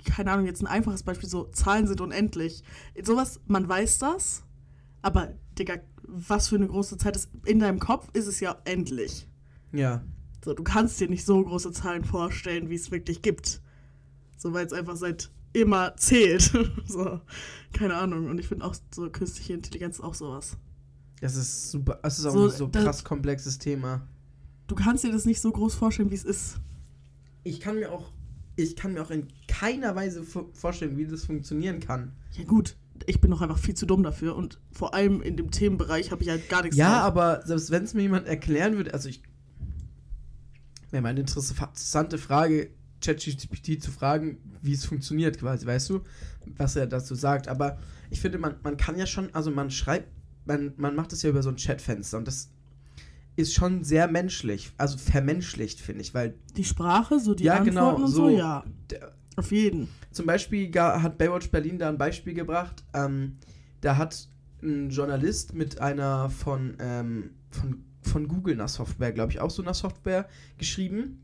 keine 0.06 0.32
Ahnung, 0.32 0.46
jetzt 0.46 0.62
ein 0.62 0.68
einfaches 0.68 1.04
Beispiel, 1.04 1.28
so 1.30 1.46
Zahlen 1.46 1.88
sind 1.88 2.02
unendlich. 2.02 2.64
Sowas, 3.04 3.40
man 3.48 3.68
weiß 3.68 3.98
das, 4.00 4.44
aber, 5.02 5.34
Digga, 5.58 5.80
was 6.04 6.48
für 6.50 6.56
eine 6.56 6.68
große 6.68 6.98
Zeit 6.98 7.16
ist, 7.16 7.30
in 7.46 7.60
deinem 7.60 7.80
Kopf 7.80 8.08
ist 8.14 8.28
es 8.28 8.40
ja 8.40 8.58
endlich. 8.66 9.28
Ja. 9.72 10.04
So, 10.44 10.54
du 10.54 10.64
kannst 10.64 11.00
dir 11.00 11.10
nicht 11.10 11.26
so 11.26 11.44
große 11.44 11.72
Zahlen 11.72 12.06
vorstellen, 12.06 12.70
wie 12.70 12.76
es 12.76 12.92
wirklich 12.92 13.22
gibt. 13.22 13.62
So, 14.38 14.54
weil 14.54 14.66
es 14.66 14.74
einfach 14.74 14.96
seit 14.96 15.30
immer 15.54 15.96
zählt. 15.98 16.52
so, 16.88 17.20
keine 17.74 17.96
Ahnung. 17.96 18.28
Und 18.28 18.40
ich 18.40 18.48
finde 18.48 18.66
auch 18.66 18.76
so 18.94 19.10
künstliche 19.10 19.54
Intelligenz 19.54 20.00
auch 20.00 20.14
sowas. 20.14 20.58
Das 21.22 21.36
ist 21.36 21.72
super. 21.72 22.00
Es 22.04 22.20
ist 22.20 22.26
auch 22.26 22.32
So, 22.34 22.46
ein 22.46 22.52
so 22.52 22.70
krass 22.70 23.04
komplexes 23.04 23.58
Thema. 23.58 24.08
Du 24.68 24.76
kannst 24.76 25.04
dir 25.04 25.12
das 25.12 25.26
nicht 25.26 25.42
so 25.42 25.52
groß 25.52 25.76
vorstellen, 25.76 26.12
wie 26.12 26.16
es 26.16 26.24
ist. 26.24 26.60
Ich 27.44 27.60
kann 27.60 27.76
mir 27.76 27.92
auch, 27.92 28.12
ich 28.56 28.76
kann 28.76 28.94
mir 28.94 29.02
auch 29.02 29.10
in 29.12 29.28
keiner 29.48 29.96
Weise 29.96 30.22
vo- 30.22 30.54
vorstellen, 30.54 30.98
wie 30.98 31.06
das 31.06 31.26
funktionieren 31.26 31.80
kann. 31.80 32.14
Ja, 32.34 32.44
gut. 32.44 32.78
Ich 33.06 33.20
bin 33.22 33.32
doch 33.32 33.42
einfach 33.42 33.58
viel 33.58 33.74
zu 33.76 33.86
dumm 33.86 34.04
dafür. 34.04 34.36
Und 34.36 34.60
vor 34.72 34.94
allem 34.94 35.22
in 35.22 35.36
dem 35.38 35.52
Themenbereich 35.52 36.12
habe 36.12 36.22
ich 36.22 36.30
halt 36.30 36.48
gar 36.50 36.62
nichts 36.62 36.78
Ja, 36.78 37.00
drauf. 37.00 37.08
aber 37.08 37.42
selbst 37.46 37.72
wenn 37.72 37.84
es 37.84 37.94
mir 37.94 38.02
jemand 38.04 38.28
erklären 38.28 38.76
würde, 38.76 38.94
also 38.94 39.10
ich 39.10 39.22
wäre 40.92 41.02
mal 41.02 41.10
eine 41.10 41.22
interess- 41.24 41.52
interessante 41.52 42.18
Frage, 42.18 42.70
ChatGPT 43.02 43.82
zu 43.82 43.92
fragen, 43.92 44.38
wie 44.62 44.74
es 44.74 44.86
funktioniert, 44.86 45.40
quasi, 45.40 45.66
weißt 45.66 45.90
du, 45.90 46.02
was 46.58 46.76
er 46.76 46.88
dazu 46.88 47.16
sagt. 47.16 47.48
Aber 47.48 47.78
ich 48.10 48.20
finde, 48.22 48.38
man, 48.38 48.56
man 48.64 48.78
kann 48.78 48.98
ja 48.98 49.06
schon, 49.06 49.34
also 49.34 49.52
man 49.52 49.72
schreibt, 49.72 50.08
man, 50.46 50.74
man 50.78 50.96
macht 50.96 51.14
es 51.14 51.22
ja 51.22 51.30
über 51.30 51.44
so 51.44 51.50
ein 51.50 51.56
Chatfenster 51.58 52.18
und 52.18 52.28
das 52.28 52.50
ist 53.36 53.54
schon 53.54 53.84
sehr 53.84 54.08
menschlich, 54.10 54.72
also 54.78 54.98
vermenschlicht, 54.98 55.80
finde 55.80 56.02
ich, 56.02 56.14
weil 56.14 56.36
Die 56.58 56.66
Sprache, 56.66 57.20
so 57.20 57.34
die 57.34 57.46
Ja, 57.46 57.54
Antworten 57.54 57.70
genau, 57.70 57.96
und 57.96 58.08
so, 58.08 58.30
so. 58.30 58.30
ja. 58.30 58.66
der, 58.90 59.14
Auf 59.38 59.52
jeden. 59.52 59.88
Zum 60.12 60.26
Beispiel 60.26 60.70
hat 60.74 61.18
Baywatch 61.18 61.50
Berlin 61.50 61.78
da 61.78 61.88
ein 61.88 61.98
Beispiel 61.98 62.34
gebracht. 62.34 62.84
Ähm, 62.94 63.38
da 63.82 63.96
hat 63.96 64.28
ein 64.62 64.90
Journalist 64.90 65.54
mit 65.54 65.80
einer 65.80 66.30
von, 66.30 66.76
ähm, 66.80 67.30
von, 67.50 67.86
von 68.02 68.28
Google 68.28 68.56
einer 68.56 68.68
Software, 68.68 69.14
glaube 69.14 69.32
ich, 69.32 69.40
auch 69.40 69.52
so 69.52 69.62
einer 69.62 69.74
Software 69.74 70.28
geschrieben 70.58 71.22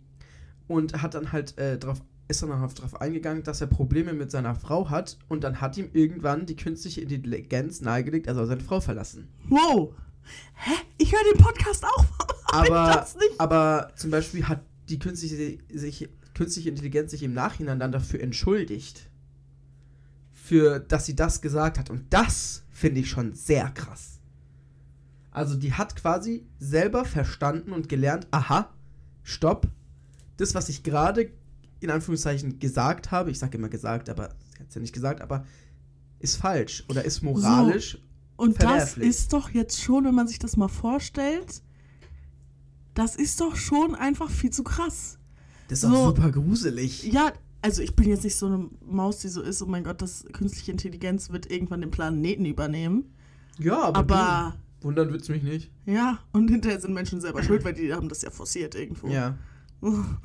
und 0.67 1.01
hat 1.01 1.13
dann 1.13 1.31
halt 1.31 1.57
äh, 1.57 1.77
drauf, 1.77 2.01
ist 2.27 2.41
dann 2.41 2.51
auch 2.51 2.73
darauf 2.73 3.01
eingegangen, 3.01 3.43
dass 3.43 3.61
er 3.61 3.67
Probleme 3.67 4.13
mit 4.13 4.31
seiner 4.31 4.55
Frau 4.55 4.89
hat 4.89 5.17
und 5.27 5.43
dann 5.43 5.61
hat 5.61 5.77
ihm 5.77 5.89
irgendwann 5.93 6.45
die 6.45 6.55
künstliche 6.55 7.01
Intelligenz 7.01 7.81
nahegelegt, 7.81 8.27
er 8.27 8.35
soll 8.35 8.47
seine 8.47 8.61
Frau 8.61 8.79
verlassen. 8.79 9.27
Wow. 9.49 9.93
Hä? 10.55 10.73
Ich 10.97 11.13
höre 11.13 11.33
den 11.33 11.41
Podcast 11.41 11.85
auch. 11.85 12.05
Aber, 12.51 13.05
aber 13.37 13.91
zum 13.97 14.11
Beispiel 14.11 14.47
hat 14.47 14.61
die 14.87 14.97
künstliche, 14.97 15.57
sich, 15.73 16.07
künstliche 16.35 16.69
Intelligenz 16.69 17.11
sich 17.11 17.23
im 17.23 17.33
Nachhinein 17.33 17.79
dann 17.79 17.91
dafür 17.91 18.21
entschuldigt. 18.21 19.09
Für, 20.31 20.79
dass 20.79 21.05
sie 21.05 21.17
das 21.17 21.41
gesagt 21.41 21.77
hat. 21.77 21.89
Und 21.89 22.13
das 22.13 22.63
finde 22.69 23.01
ich 23.01 23.09
schon 23.09 23.33
sehr 23.33 23.69
krass. 23.71 24.19
Also 25.31 25.57
die 25.57 25.73
hat 25.73 25.97
quasi 25.97 26.45
selber 26.59 27.03
verstanden 27.03 27.73
und 27.73 27.89
gelernt, 27.89 28.27
aha, 28.31 28.73
stopp, 29.23 29.67
das, 30.37 30.55
was 30.55 30.69
ich 30.69 30.83
gerade 30.83 31.31
in 31.79 31.91
Anführungszeichen 31.91 32.59
gesagt 32.59 33.11
habe, 33.11 33.31
ich 33.31 33.39
sage 33.39 33.57
immer 33.57 33.69
gesagt, 33.69 34.09
aber 34.09 34.29
sie 34.53 34.59
hat 34.59 34.69
es 34.69 34.75
ja 34.75 34.81
nicht 34.81 34.93
gesagt, 34.93 35.21
aber 35.21 35.45
ist 36.19 36.37
falsch 36.37 36.83
oder 36.89 37.03
ist 37.05 37.21
moralisch. 37.21 37.97
Und 38.37 38.61
das 38.61 38.97
ist 38.97 39.31
doch 39.33 39.49
jetzt 39.51 39.81
schon, 39.81 40.03
wenn 40.05 40.15
man 40.15 40.27
sich 40.27 40.39
das 40.39 40.57
mal 40.57 40.67
vorstellt, 40.67 41.61
das 42.93 43.15
ist 43.15 43.41
doch 43.41 43.55
schon 43.55 43.95
einfach 43.95 44.29
viel 44.29 44.49
zu 44.51 44.63
krass. 44.63 45.17
Das 45.67 45.79
ist 45.79 45.85
auch 45.85 45.91
so- 45.91 46.05
super 46.15 46.31
gruselig. 46.31 47.03
Ja, 47.03 47.33
also 47.61 47.81
ich 47.81 47.95
bin 47.95 48.07
jetzt 48.09 48.23
nicht 48.23 48.35
so 48.35 48.45
eine 48.47 48.69
Maus, 48.85 49.19
die 49.19 49.27
so 49.27 49.41
ist, 49.41 49.61
oh 49.61 49.65
mein 49.65 49.83
Gott, 49.83 50.01
das 50.01 50.25
künstliche 50.33 50.71
Intelligenz 50.71 51.29
wird 51.31 51.51
irgendwann 51.51 51.81
den 51.81 51.91
Planeten 51.91 52.45
übernehmen. 52.45 53.13
Ja, 53.57 53.81
aber, 53.83 53.99
Aber 53.99 54.55
wundern 54.81 55.11
wird's 55.11 55.29
mich 55.29 55.43
nicht. 55.43 55.71
ja, 55.85 56.19
und 56.31 56.49
hinterher 56.49 56.79
sind 56.79 56.93
Menschen 56.93 57.21
selber 57.21 57.41
schuld, 57.43 57.63
weil 57.63 57.73
die 57.73 57.93
haben 57.93 58.09
das 58.09 58.21
ja 58.21 58.29
forciert 58.29 58.75
irgendwo. 58.75 59.07
Ja. 59.07 59.37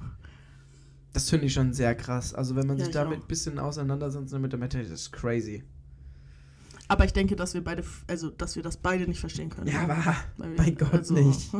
Das 1.13 1.29
finde 1.29 1.47
ich 1.47 1.53
schon 1.53 1.73
sehr 1.73 1.97
krass. 1.97 2.33
Also 2.35 2.55
wenn 2.55 2.69
man 2.69 2.79
Ja, 2.79 2.85
sich 2.85 2.91
ich 2.95 2.95
damit 2.95 3.23
ein 3.23 3.27
bisschen 3.27 3.59
auseinandersetzt 3.59 4.33
mit 4.39 4.53
der 4.53 4.61
Materie, 4.61 4.89
das 4.89 5.01
ist 5.03 5.13
crazy. 5.13 5.65
Aber 6.87 7.05
ich 7.05 7.13
denke, 7.13 7.35
dass 7.35 7.53
wir 7.55 7.65
beide, 7.65 7.83
also 8.07 8.31
dass 8.31 8.55
wir 8.55 8.63
das 8.63 8.77
beide 8.77 9.09
nicht 9.09 9.19
verstehen 9.19 9.51
können. 9.51 9.67
Ja, 9.67 9.83
aber 9.83 9.97
Weil 10.37 10.51
wir- 10.53 10.57
mein 10.59 10.75
Gott, 10.77 10.93
also, 10.95 11.15
nicht. 11.15 11.51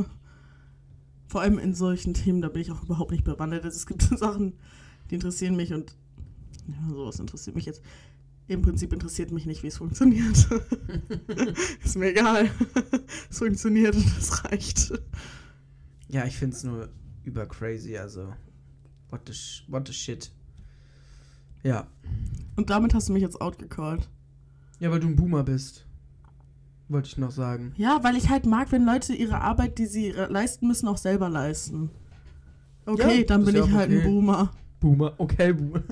Vor 1.27 1.41
allem 1.41 1.59
in 1.59 1.75
solchen 1.75 2.15
Themen, 2.15 2.41
da 2.43 2.49
bin 2.49 2.63
ich 2.63 2.71
auch 2.71 2.83
überhaupt 2.85 3.11
nicht 3.11 3.25
bewandert. 3.25 3.65
Es 3.65 3.87
gibt 3.87 4.03
Sachen, 4.19 4.53
die 5.11 5.17
interessieren 5.17 5.57
mich 5.57 5.73
und 5.73 5.97
ja, 6.69 6.75
sowas 6.95 7.19
interessiert 7.19 7.57
mich 7.57 7.67
jetzt. 7.67 7.83
Im 8.47 8.63
Prinzip 8.63 8.93
interessiert 8.93 9.33
mich 9.33 9.47
nicht, 9.47 9.63
wie 9.65 9.69
es 9.69 9.79
funktioniert. 9.79 10.49
Ist 11.85 11.97
mir 11.97 12.11
egal. 12.11 12.51
es 13.31 13.39
funktioniert 13.39 13.95
und 13.97 14.17
das 14.17 14.45
reicht. 14.45 14.93
Ja, 16.09 16.25
ich 16.27 16.37
finde 16.37 16.57
es 16.57 16.65
nur 16.65 16.89
über 17.31 17.47
crazy, 17.47 17.97
also 17.97 18.35
what 19.11 19.21
the, 19.27 19.33
what 19.69 19.87
the 19.87 19.93
shit. 19.95 20.31
Ja. 21.63 21.87
Und 22.57 22.71
damit 22.71 22.93
hast 22.93 23.09
du 23.09 23.13
mich 23.13 23.23
jetzt 23.23 23.41
outgecallt. 23.41 24.09
Ja, 24.81 24.91
weil 24.91 24.99
du 25.01 25.07
ein 25.09 25.17
Boomer 25.17 25.45
bist. 25.45 25.87
Wollte 26.89 27.07
ich 27.09 27.19
noch 27.19 27.31
sagen. 27.31 27.73
Ja, 27.77 28.03
weil 28.03 28.17
ich 28.17 28.29
halt 28.31 28.47
mag, 28.47 28.73
wenn 28.73 28.85
Leute 28.85 29.15
ihre 29.15 29.41
Arbeit, 29.41 29.79
die 29.79 29.87
sie 29.87 30.11
leisten 30.11 30.67
müssen, 30.67 30.89
auch 30.89 30.97
selber 30.97 31.29
leisten. 31.29 31.91
Okay, 32.85 33.21
Ja, 33.21 33.25
dann 33.27 33.45
bin 33.45 33.55
ja 33.55 33.65
ich 33.65 33.71
halt 33.71 33.91
ein 33.91 33.99
okay. 33.99 34.07
Boomer. 34.09 34.51
Boomer, 34.81 35.15
okay, 35.19 35.53
Boomer. 35.53 35.85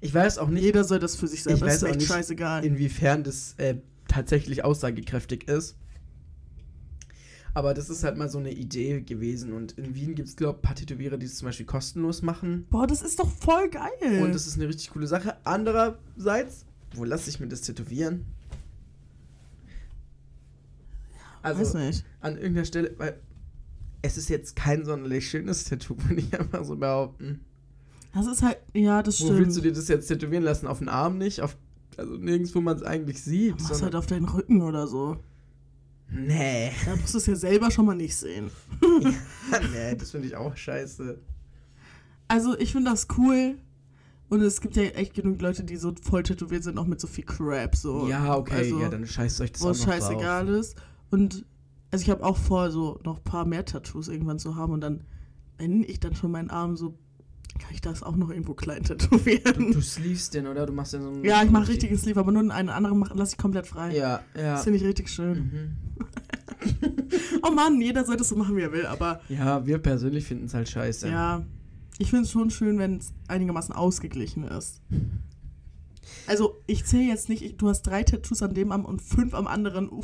Ich 0.00 0.12
weiß 0.12 0.38
auch 0.38 0.48
nicht, 0.48 0.64
Jeder 0.64 0.82
soll 0.82 0.98
das 0.98 1.14
für 1.14 1.28
sich 1.28 1.44
selber. 1.44 1.58
Ich 1.58 1.72
weiß 1.72 1.84
auch 1.84 1.88
echt 1.90 2.00
nicht, 2.00 2.08
scheißegal. 2.08 2.64
inwiefern 2.64 3.22
das 3.22 3.54
äh, 3.58 3.76
tatsächlich 4.08 4.64
aussagekräftig 4.64 5.46
ist. 5.46 5.76
Aber 7.54 7.74
das 7.74 7.90
ist 7.90 8.02
halt 8.02 8.16
mal 8.16 8.28
so 8.28 8.38
eine 8.38 8.50
Idee 8.50 9.02
gewesen. 9.02 9.52
Und 9.52 9.78
in 9.78 9.94
Wien 9.94 10.16
gibt 10.16 10.26
es, 10.28 10.34
glaube 10.34 10.54
ich, 10.54 10.58
ein 10.58 10.62
paar 10.62 10.74
Tätowierer, 10.74 11.16
die 11.16 11.26
es 11.26 11.36
zum 11.36 11.46
Beispiel 11.46 11.66
kostenlos 11.66 12.22
machen. 12.22 12.66
Boah, 12.68 12.88
das 12.88 13.02
ist 13.02 13.20
doch 13.20 13.30
voll 13.30 13.68
geil. 13.70 14.20
Und 14.24 14.34
das 14.34 14.48
ist 14.48 14.56
eine 14.56 14.66
richtig 14.66 14.90
coole 14.90 15.06
Sache. 15.06 15.36
Andererseits, 15.44 16.66
wo 16.96 17.04
lasse 17.04 17.30
ich 17.30 17.38
mir 17.38 17.46
das 17.46 17.60
tätowieren? 17.60 18.24
Weiß 21.42 21.56
Also 21.56 21.78
nicht. 21.78 22.04
an 22.20 22.34
irgendeiner 22.36 22.64
Stelle, 22.64 22.94
weil 22.98 23.20
es 24.02 24.16
ist 24.18 24.28
jetzt 24.28 24.56
kein 24.56 24.84
sonderlich 24.84 25.28
schönes 25.28 25.64
Tattoo, 25.64 25.96
würde 26.08 26.20
ich 26.20 26.38
einfach 26.38 26.64
so 26.64 26.76
behaupten. 26.76 27.40
Das 28.14 28.26
ist 28.26 28.42
halt, 28.42 28.58
ja, 28.74 29.02
das 29.02 29.20
Wo 29.20 29.24
stimmt. 29.26 29.38
willst 29.40 29.56
du 29.56 29.60
dir 29.62 29.72
das 29.72 29.88
jetzt 29.88 30.08
tätowieren 30.08 30.42
lassen? 30.44 30.66
Auf 30.66 30.78
den 30.80 30.88
Arm 30.90 31.16
nicht? 31.18 31.40
Auf, 31.40 31.56
also 31.96 32.16
nirgends, 32.16 32.54
wo 32.54 32.60
man 32.60 32.76
es 32.76 32.82
eigentlich 32.82 33.22
sieht. 33.22 33.52
Mach's 33.52 33.68
sondern- 33.68 33.84
halt 33.84 33.94
auf 33.96 34.06
deinen 34.06 34.26
Rücken 34.26 34.60
oder 34.60 34.86
so. 34.86 35.16
nee. 36.10 36.70
Da 36.84 36.94
musst 36.96 37.14
du 37.14 37.18
es 37.18 37.26
ja 37.26 37.36
selber 37.36 37.70
schon 37.70 37.86
mal 37.86 37.94
nicht 37.94 38.14
sehen. 38.16 38.50
nee, 39.72 39.94
das 39.96 40.10
finde 40.10 40.28
ich 40.28 40.36
auch 40.36 40.54
scheiße. 40.56 41.18
Also, 42.28 42.58
ich 42.58 42.72
finde 42.72 42.90
das 42.90 43.06
cool. 43.16 43.56
Und 44.28 44.40
es 44.40 44.60
gibt 44.62 44.76
ja 44.76 44.84
echt 44.84 45.12
genug 45.14 45.40
Leute, 45.42 45.62
die 45.64 45.76
so 45.76 45.94
voll 46.02 46.22
tätowiert 46.22 46.64
sind, 46.64 46.78
auch 46.78 46.86
mit 46.86 46.98
so 47.00 47.06
viel 47.06 47.24
Crap. 47.24 47.76
So. 47.76 48.08
Ja, 48.08 48.34
okay, 48.36 48.54
Also, 48.56 48.80
ja, 48.80 48.88
dann 48.88 49.06
scheißt 49.06 49.40
euch 49.42 49.52
das 49.52 49.60
wo 49.62 49.66
auch 49.68 49.70
es 49.72 49.80
noch 49.86 49.92
scheißegal 49.92 50.48
ist. 50.48 50.74
Und 51.10 51.44
also 51.92 52.02
ich 52.02 52.10
habe 52.10 52.24
auch 52.24 52.36
vor, 52.36 52.70
so 52.72 52.98
noch 53.04 53.18
ein 53.18 53.24
paar 53.24 53.44
mehr 53.46 53.64
Tattoos 53.64 54.08
irgendwann 54.08 54.38
zu 54.40 54.56
haben. 54.56 54.72
Und 54.72 54.80
dann, 54.80 55.04
wenn 55.58 55.84
ich 55.84 56.00
dann 56.00 56.14
schon 56.16 56.30
meinen 56.32 56.50
Arm 56.50 56.76
so, 56.76 56.98
kann 57.58 57.72
ich 57.74 57.80
das 57.82 58.02
auch 58.02 58.16
noch 58.16 58.30
irgendwo 58.30 58.54
klein 58.54 58.82
tätowieren. 58.84 59.68
Du, 59.68 59.74
du 59.74 59.80
sleevest 59.82 60.34
den, 60.34 60.46
oder? 60.46 60.66
Du 60.66 60.72
machst 60.72 60.94
den 60.94 61.02
so 61.02 61.10
einen- 61.10 61.24
ja, 61.24 61.42
ich 61.42 61.50
mache 61.50 61.68
richtigen 61.68 61.96
Sleeve, 61.96 62.18
aber 62.20 62.32
nur 62.32 62.50
einen 62.50 62.68
anderen 62.70 63.04
lasse 63.14 63.32
ich 63.34 63.38
komplett 63.38 63.66
frei. 63.66 63.94
Ja, 63.94 64.22
ja. 64.34 64.54
Das 64.54 64.64
finde 64.64 64.78
ich 64.78 64.84
richtig 64.84 65.08
schön. 65.08 65.38
Mhm. 65.38 65.76
Oh 67.42 67.50
Mann, 67.50 67.80
jeder 67.80 68.04
sollte 68.04 68.22
es 68.22 68.28
so 68.28 68.36
machen, 68.36 68.56
wie 68.56 68.60
er 68.62 68.72
will, 68.72 68.86
aber 68.86 69.20
Ja, 69.28 69.66
wir 69.66 69.78
persönlich 69.78 70.24
finden 70.26 70.44
es 70.46 70.54
halt 70.54 70.68
scheiße. 70.68 71.08
ja, 71.08 71.44
ich 71.98 72.08
finde 72.10 72.24
es 72.24 72.30
schon 72.30 72.50
schön, 72.50 72.78
wenn 72.78 72.98
es 72.98 73.12
einigermaßen 73.28 73.74
ausgeglichen 73.74 74.44
ist. 74.44 74.80
Also, 76.26 76.62
ich 76.66 76.84
zähle 76.84 77.04
jetzt 77.04 77.28
nicht, 77.28 77.42
ich, 77.42 77.56
du 77.56 77.68
hast 77.68 77.82
drei 77.82 78.02
Tattoos 78.02 78.42
an 78.42 78.54
dem 78.54 78.72
Arm 78.72 78.84
und 78.84 79.02
fünf 79.02 79.34
am 79.34 79.46
anderen. 79.46 79.90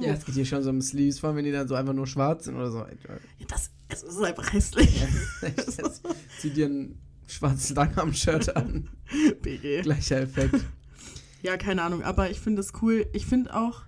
Ja, 0.00 0.12
es 0.12 0.24
geht 0.24 0.34
hier 0.34 0.44
schon 0.44 0.62
so 0.62 0.70
um 0.70 0.82
Sleeves, 0.82 1.20
vor 1.20 1.28
allem 1.28 1.36
wenn 1.36 1.44
die 1.44 1.52
dann 1.52 1.68
so 1.68 1.74
einfach 1.76 1.92
nur 1.92 2.06
schwarz 2.06 2.44
sind 2.44 2.56
oder 2.56 2.70
so. 2.70 2.78
Ja, 2.78 3.46
das, 3.46 3.70
es 3.88 4.02
ist 4.02 4.20
einfach 4.22 4.52
hässlich. 4.52 5.00
Ja, 5.00 5.48
jetzt 5.48 6.02
zieh 6.40 6.50
dir 6.50 6.66
ein 6.66 6.98
schwarzes 7.26 7.74
Langarm-Shirt 7.74 8.56
an. 8.56 8.90
BG. 9.42 9.82
Gleicher 9.82 10.20
Effekt. 10.22 10.64
Ja, 11.42 11.56
keine 11.56 11.82
Ahnung, 11.82 12.02
aber 12.02 12.30
ich 12.30 12.40
finde 12.40 12.60
es 12.60 12.72
cool. 12.82 13.06
Ich 13.12 13.26
finde 13.26 13.54
auch, 13.54 13.82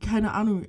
keine 0.00 0.32
Ahnung, 0.32 0.66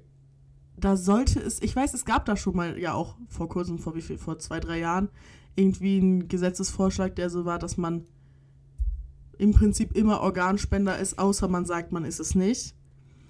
da 0.77 0.97
sollte 0.97 1.39
es, 1.39 1.61
ich 1.61 1.75
weiß, 1.75 1.93
es 1.93 2.05
gab 2.05 2.25
da 2.25 2.35
schon 2.35 2.55
mal, 2.55 2.79
ja 2.79 2.93
auch 2.93 3.17
vor 3.27 3.49
kurzem, 3.49 3.77
vor 3.77 3.95
wie 3.95 4.01
viel, 4.01 4.17
vor 4.17 4.39
zwei, 4.39 4.59
drei 4.59 4.79
Jahren, 4.79 5.09
irgendwie 5.55 5.97
einen 5.97 6.27
Gesetzesvorschlag, 6.27 7.15
der 7.15 7.29
so 7.29 7.45
war, 7.45 7.59
dass 7.59 7.77
man 7.77 8.05
im 9.41 9.53
Prinzip 9.53 9.95
immer 9.95 10.21
Organspender 10.21 10.97
ist, 10.99 11.17
außer 11.19 11.47
man 11.47 11.65
sagt, 11.65 11.91
man 11.91 12.05
ist 12.05 12.19
es 12.19 12.35
nicht. 12.35 12.75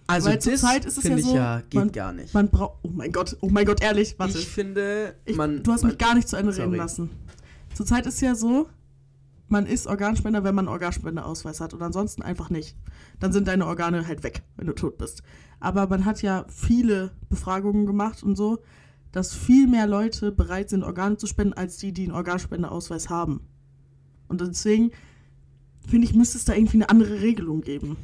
Also 0.07 0.29
Weil 0.29 0.39
zur 0.39 0.55
Zeit 0.55 0.83
ist 0.83 0.97
es 0.97 1.05
ja 1.05 1.15
ich 1.15 1.23
so, 1.25 1.35
ja, 1.35 1.61
geht 1.61 1.73
man- 1.75 1.91
gar 1.91 2.11
nicht. 2.11 2.33
Man 2.33 2.49
braucht, 2.49 2.79
oh 2.83 2.89
mein 2.93 3.11
Gott, 3.13 3.37
oh 3.39 3.49
mein 3.49 3.65
Gott, 3.65 3.81
ehrlich, 3.81 4.15
warte. 4.19 4.37
ich 4.37 4.47
finde, 4.47 5.15
Ich, 5.25 5.37
man... 5.37 5.63
du 5.63 5.71
hast 5.71 5.83
man, 5.83 5.91
mich 5.91 5.97
gar 5.97 6.13
nicht 6.13 6.27
zu 6.27 6.35
Ende 6.35 6.51
reden 6.51 6.65
Sorry. 6.65 6.77
lassen. 6.77 7.09
Zurzeit 7.73 8.05
ist 8.05 8.19
ja 8.19 8.35
so, 8.35 8.67
man 9.47 9.65
ist 9.65 9.87
Organspender, 9.87 10.43
wenn 10.43 10.53
man 10.53 10.65
einen 10.67 10.73
Organspenderausweis 10.73 11.61
hat 11.61 11.73
und 11.73 11.81
ansonsten 11.81 12.21
einfach 12.23 12.49
nicht. 12.49 12.75
Dann 13.21 13.31
sind 13.31 13.47
deine 13.47 13.65
Organe 13.65 14.05
halt 14.05 14.23
weg, 14.23 14.43
wenn 14.57 14.67
du 14.67 14.73
tot 14.73 14.97
bist. 14.97 15.23
Aber 15.61 15.87
man 15.87 16.03
hat 16.03 16.21
ja 16.21 16.45
viele 16.49 17.11
Befragungen 17.29 17.85
gemacht 17.85 18.21
und 18.21 18.35
so, 18.35 18.59
dass 19.13 19.33
viel 19.33 19.67
mehr 19.67 19.87
Leute 19.87 20.33
bereit 20.33 20.69
sind, 20.69 20.83
Organe 20.83 21.15
zu 21.15 21.27
spenden, 21.27 21.53
als 21.53 21.77
die, 21.77 21.93
die 21.93 22.03
einen 22.03 22.13
Organspenderausweis 22.13 23.09
haben. 23.09 23.41
Und 24.27 24.41
deswegen 24.41 24.91
finde 25.87 26.07
ich, 26.07 26.13
müsste 26.13 26.37
es 26.37 26.45
da 26.45 26.53
irgendwie 26.53 26.77
eine 26.77 26.89
andere 26.89 27.21
Regelung 27.21 27.61
geben. 27.61 27.97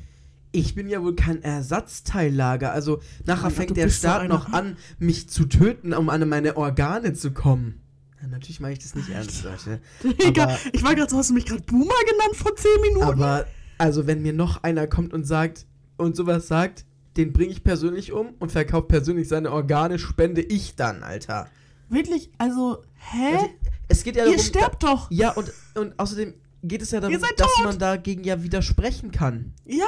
Ich 0.51 0.75
bin 0.75 0.87
ja 0.89 1.03
wohl 1.03 1.15
kein 1.15 1.43
Ersatzteillager. 1.43 2.71
Also 2.71 3.01
nachher 3.25 3.51
fängt 3.51 3.77
der 3.77 3.89
Staat 3.89 4.27
noch 4.27 4.51
an, 4.53 4.77
mich 4.97 5.29
zu 5.29 5.45
töten, 5.45 5.93
um 5.93 6.09
an 6.09 6.27
meine 6.27 6.57
Organe 6.57 7.13
zu 7.13 7.31
kommen. 7.31 7.81
Ja, 8.21 8.27
natürlich 8.27 8.59
mache 8.59 8.71
ich 8.71 8.79
das 8.79 8.95
nicht 8.95 9.09
ernst, 9.09 9.43
Leute. 9.43 9.79
Digga, 10.23 10.57
ich 10.71 10.83
war 10.83 10.95
gerade 10.95 11.09
so, 11.09 11.17
hast 11.17 11.29
du 11.29 11.33
mich 11.33 11.45
gerade 11.45 11.61
Boomer 11.63 11.93
genannt 12.09 12.35
vor 12.35 12.55
10 12.55 12.71
Minuten? 12.81 13.03
Aber 13.03 13.45
also 13.77 14.07
wenn 14.07 14.21
mir 14.21 14.33
noch 14.33 14.63
einer 14.63 14.87
kommt 14.87 15.13
und 15.13 15.25
sagt 15.25 15.65
und 15.97 16.15
sowas 16.15 16.47
sagt, 16.47 16.85
den 17.17 17.33
bringe 17.33 17.51
ich 17.51 17.63
persönlich 17.63 18.11
um 18.11 18.29
und 18.39 18.51
verkaufe 18.51 18.87
persönlich 18.87 19.27
seine 19.27 19.51
Organe, 19.51 19.99
spende 19.99 20.41
ich 20.41 20.75
dann, 20.75 21.03
Alter. 21.03 21.47
Wirklich, 21.89 22.31
also, 22.37 22.83
hä? 22.95 23.35
Also, 23.35 23.49
es 23.87 24.03
geht 24.03 24.15
ja 24.15 24.25
Ihr 24.25 24.31
darum, 24.31 24.45
sterbt 24.45 24.83
doch! 24.83 25.11
Ja, 25.11 25.31
und, 25.31 25.51
und 25.75 25.97
außerdem 25.97 26.33
geht 26.63 26.81
es 26.81 26.91
ja 26.91 26.99
darum, 26.99 27.19
dass 27.19 27.53
tot. 27.55 27.65
man 27.65 27.79
dagegen 27.79 28.23
ja 28.23 28.41
widersprechen 28.43 29.11
kann. 29.11 29.53
Ja. 29.65 29.85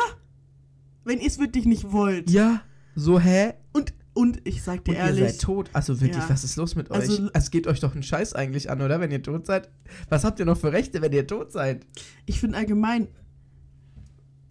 Wenn 1.04 1.20
ihr 1.20 1.28
es 1.28 1.40
wirklich 1.40 1.66
nicht 1.66 1.92
wollt. 1.92 2.30
Ja, 2.30 2.62
so 2.96 3.20
hä? 3.20 3.54
Und, 3.74 3.94
und 4.14 4.42
ich 4.48 4.62
sag 4.62 4.84
dir 4.86 4.92
Und 4.92 4.98
ihr 4.98 5.04
ehrlich, 5.04 5.32
seid 5.34 5.42
tot. 5.42 5.70
Also 5.74 6.00
wirklich, 6.02 6.24
Ja. 6.24 6.30
was 6.30 6.44
ist 6.44 6.56
los 6.58 6.76
mit 6.76 6.92
euch? 6.92 6.98
Also- 7.10 7.30
es 7.34 7.52
geht 7.52 7.68
euch 7.68 7.80
doch 7.80 7.94
einen 7.94 8.04
Scheiß 8.04 8.34
eigentlich 8.34 8.70
an, 8.70 8.82
oder? 8.82 9.00
Wenn 9.00 9.12
ihr 9.12 9.24
tot 9.24 9.46
seid. 9.46 9.70
Was 10.10 10.24
habt 10.24 10.40
ihr 10.40 10.46
noch 10.46 10.58
für 10.58 10.72
Rechte, 10.72 11.02
wenn 11.02 11.14
ihr 11.14 11.26
tot 11.28 11.52
seid? 11.52 11.86
ich 12.26 12.40
finde 12.40 12.58
allgemein, 12.58 13.08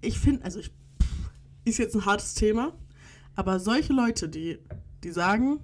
ich 0.00 0.18
finde, 0.18 0.44
also 0.44 0.60
ich, 0.60 0.72
ist 1.64 1.78
jetzt 1.78 1.94
ein 1.94 2.06
hartes 2.06 2.34
Thema, 2.34 2.72
aber 3.34 3.58
solche 3.60 3.92
Leute, 3.92 4.28
die, 4.28 4.58
die 5.04 5.10
sagen, 5.10 5.60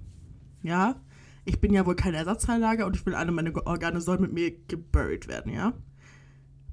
ja, 0.61 1.01
ich 1.45 1.59
bin 1.59 1.73
ja 1.73 1.85
wohl 1.85 1.95
kein 1.95 2.13
Ersatzteillager 2.13 2.85
und 2.85 2.95
ich 2.95 3.05
will 3.05 3.15
alle 3.15 3.31
meine 3.31 3.53
Organe 3.65 4.01
sollen 4.01 4.21
mit 4.21 4.33
mir 4.33 4.51
geburied 4.67 5.27
werden, 5.27 5.51
ja? 5.53 5.73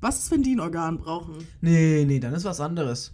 Was 0.03 0.19
ist, 0.19 0.31
wenn 0.31 0.43
die 0.43 0.55
ein 0.55 0.61
Organ 0.61 0.99
brauchen? 0.99 1.37
Nee, 1.63 2.05
nee, 2.07 2.19
dann 2.21 2.35
ist 2.35 2.45
was 2.45 2.61
anderes. 2.61 3.13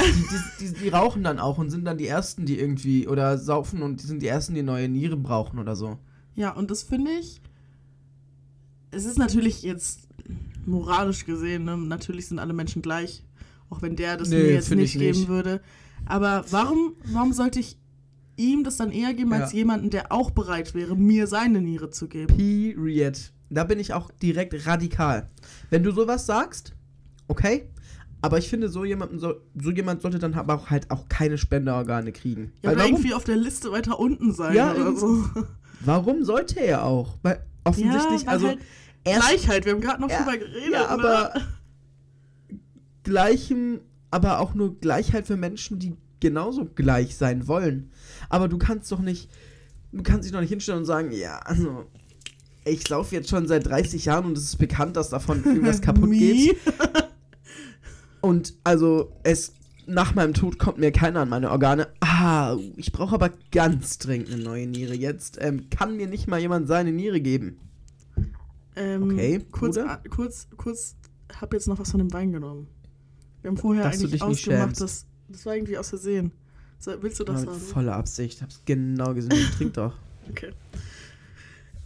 Die, 0.00 0.64
die, 0.64 0.72
die, 0.74 0.80
die 0.84 0.88
rauchen 0.88 1.22
dann 1.24 1.38
auch 1.38 1.58
und 1.58 1.70
sind 1.70 1.84
dann 1.84 1.98
die 1.98 2.06
Ersten, 2.06 2.46
die 2.46 2.58
irgendwie, 2.58 3.08
oder 3.08 3.36
saufen 3.36 3.82
und 3.82 4.02
die 4.02 4.06
sind 4.06 4.22
die 4.22 4.28
Ersten, 4.28 4.54
die 4.54 4.62
neue 4.62 4.88
Nieren 4.88 5.22
brauchen 5.22 5.58
oder 5.58 5.74
so. 5.76 5.98
Ja, 6.36 6.52
und 6.52 6.70
das 6.70 6.82
finde 6.84 7.10
ich. 7.10 7.40
Es 8.92 9.04
ist 9.04 9.18
natürlich 9.18 9.62
jetzt 9.62 10.08
moralisch 10.66 11.24
gesehen, 11.26 11.64
ne? 11.64 11.76
natürlich 11.76 12.28
sind 12.28 12.38
alle 12.38 12.52
Menschen 12.52 12.82
gleich, 12.82 13.24
auch 13.68 13.82
wenn 13.82 13.96
der 13.96 14.16
das 14.16 14.28
Nee, 14.28 14.36
mir 14.36 14.52
jetzt 14.52 14.70
nicht 14.70 14.94
ich 14.94 15.00
geben 15.00 15.18
nicht. 15.18 15.28
würde. 15.28 15.60
Aber 16.06 16.44
warum, 16.50 16.94
warum 17.12 17.32
sollte 17.32 17.58
ich 17.60 17.76
ihm 18.36 18.64
das 18.64 18.76
dann 18.76 18.90
eher 18.92 19.14
geben, 19.14 19.32
als 19.32 19.52
Ja. 19.52 19.58
jemanden, 19.58 19.90
der 19.90 20.12
auch 20.12 20.30
bereit 20.30 20.74
wäre, 20.74 20.96
mir 20.96 21.26
seine 21.26 21.60
Niere 21.60 21.90
zu 21.90 22.08
geben? 22.08 22.36
Period. 22.36 23.32
Da 23.52 23.64
bin 23.64 23.80
ich 23.80 23.92
auch 23.94 24.10
direkt 24.12 24.66
radikal. 24.66 25.28
Wenn 25.70 25.82
du 25.82 25.92
sowas 25.92 26.26
sagst, 26.26 26.74
okay. 27.28 27.68
Aber 28.22 28.36
ich 28.36 28.50
finde, 28.50 28.68
so, 28.68 28.84
jemanden 28.84 29.18
soll, 29.18 29.40
so 29.58 29.70
jemand 29.70 30.02
sollte 30.02 30.18
dann 30.18 30.34
aber 30.34 30.54
auch 30.54 30.68
halt 30.68 30.90
auch 30.90 31.08
keine 31.08 31.38
Spenderorgane 31.38 32.12
kriegen. 32.12 32.52
Ja, 32.62 32.68
Weil 32.70 32.74
oder 32.76 32.78
warum, 32.84 32.92
irgendwie 32.96 33.14
auf 33.14 33.24
der 33.24 33.36
Liste 33.36 33.72
weiter 33.72 33.98
unten 33.98 34.32
sein 34.32 34.54
Ja, 34.54 34.72
oder 34.74 34.94
so. 34.94 35.24
warum 35.80 36.22
sollte 36.24 36.60
er 36.60 36.84
auch? 36.84 37.16
Weil 37.22 37.42
offensichtlich, 37.64 38.26
weil 38.26 38.34
also 38.34 38.48
halt 38.48 38.58
erst 39.04 39.26
Gleichheit, 39.28 39.64
wir 39.64 39.72
haben 39.72 39.80
gerade 39.80 40.02
noch 40.02 40.10
Ja, 40.10 40.18
drüber 40.18 40.36
geredet. 40.36 40.70
ja, 40.72 40.86
aber 40.88 41.32
ne? 41.34 42.58
gleichem, 43.04 43.80
aber 44.10 44.40
auch 44.40 44.54
nur 44.54 44.78
Gleichheit 44.78 45.26
für 45.26 45.36
Menschen, 45.36 45.78
die 45.78 45.94
genauso 46.20 46.66
gleich 46.66 47.16
sein 47.16 47.48
wollen. 47.48 47.90
Aber 48.28 48.48
du 48.48 48.58
kannst 48.58 48.92
doch 48.92 49.00
nicht, 49.00 49.30
du 49.92 50.02
kannst 50.02 50.24
dich 50.26 50.32
doch 50.32 50.40
nicht 50.40 50.50
hinstellen 50.50 50.80
und 50.80 50.84
sagen, 50.86 51.10
ja, 51.12 51.38
also 51.38 51.86
ich 52.64 52.88
laufe 52.88 53.14
jetzt 53.14 53.28
schon 53.30 53.46
seit 53.48 53.66
30 53.66 54.04
Jahren 54.04 54.26
und 54.26 54.38
es 54.38 54.44
ist 54.44 54.56
bekannt, 54.58 54.96
dass 54.96 55.08
davon 55.10 55.42
irgendwas 55.44 55.80
kaputt 55.80 56.10
geht. 56.10 56.56
Und 58.20 58.54
also 58.64 59.12
es 59.22 59.54
nach 59.86 60.14
meinem 60.14 60.34
Tod 60.34 60.58
kommt 60.58 60.78
mir 60.78 60.92
keiner 60.92 61.20
an 61.20 61.28
meine 61.30 61.50
Organe. 61.50 61.88
Ah, 62.00 62.56
ich 62.76 62.92
brauche 62.92 63.14
aber 63.14 63.30
ganz 63.50 63.98
dringend 63.98 64.30
eine 64.32 64.42
neue 64.42 64.66
Niere. 64.66 64.94
Jetzt 64.94 65.38
ähm, 65.40 65.68
kann 65.70 65.96
mir 65.96 66.06
nicht 66.06 66.28
mal 66.28 66.38
jemand 66.38 66.68
seine 66.68 66.92
Niere 66.92 67.20
geben. 67.20 67.58
Ähm, 68.76 69.02
Okay, 69.04 69.40
kurz, 69.50 69.76
a- 69.78 70.00
kurz, 70.10 70.46
kurz, 70.56 70.94
hab 71.40 71.52
jetzt 71.54 71.66
noch 71.66 71.78
was 71.78 71.90
von 71.90 71.98
dem 71.98 72.12
Wein 72.12 72.30
genommen. 72.30 72.68
Wir 73.42 73.48
haben 73.50 73.56
vorher 73.56 73.84
Dass 73.84 73.98
du 73.98 74.04
eigentlich 74.06 74.22
ausgemacht, 74.22 74.80
dass 74.80 75.06
das 75.28 75.46
war 75.46 75.56
irgendwie 75.56 75.78
aus 75.78 75.88
Versehen. 75.88 76.30
Willst 77.00 77.18
du 77.20 77.24
das 77.24 77.44
Ja, 77.44 77.50
haben? 77.50 77.60
voller 77.60 77.94
Absicht. 77.96 78.42
Hab's 78.42 78.60
genau 78.64 79.12
gesehen. 79.14 79.46
Trink 79.56 79.74
doch. 79.74 79.94
Okay. 80.30 80.52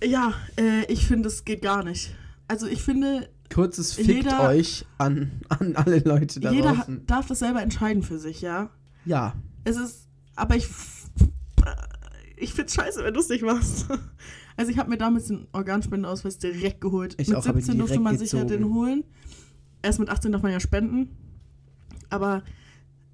Ja, 0.07 0.35
äh, 0.59 0.85
ich 0.93 1.07
finde, 1.07 1.29
es 1.29 1.45
geht 1.45 1.63
gar 1.63 1.85
nicht. 1.85 2.15
Also 2.49 2.67
ich 2.67 2.83
finde, 2.83 3.29
Kurzes 3.53 3.95
Fickt 3.95 4.09
Jeder- 4.09 4.49
euch 4.49 4.85
an, 4.99 5.31
an 5.49 5.77
alle 5.77 5.99
Leute 6.01 6.41
da 6.41 6.51
jeder 6.51 6.75
draußen. 6.75 7.07
darf 7.07 7.27
das 7.27 7.39
selber 7.41 7.63
entscheiden 7.63 8.03
für 8.03 8.19
sich, 8.19 8.41
ja. 8.41 8.71
Ja. 9.05 9.35
Es 9.65 9.77
ist, 9.77 10.09
aber 10.35 10.57
ich, 10.57 10.67
ich 12.37 12.53
find's 12.53 12.75
scheiße, 12.75 13.03
wenn 13.05 13.15
du 13.15 13.21
es 13.21 13.29
nicht 13.29 13.45
machst. 13.45 13.87
Also 14.57 14.71
ich 14.71 14.79
habe 14.79 14.89
mir 14.89 14.97
damals 14.99 15.27
den 15.27 15.49
Organspendeausweis 15.53 16.39
direkt 16.39 16.81
geholt. 16.81 17.17
Ich 17.19 17.27
mit 17.27 17.37
auch, 17.37 17.45
hab 17.45 17.57
ihn 17.57 17.61
17 17.63 17.77
durfte 17.77 17.99
man 17.99 18.17
sich 18.17 18.31
ja 18.31 18.45
den 18.45 18.73
holen. 18.73 19.03
Erst 19.83 19.99
mit 19.99 20.09
18 20.09 20.31
darf 20.31 20.43
man 20.43 20.53
ja 20.53 20.61
spenden. 20.61 21.09
Aber 22.09 22.45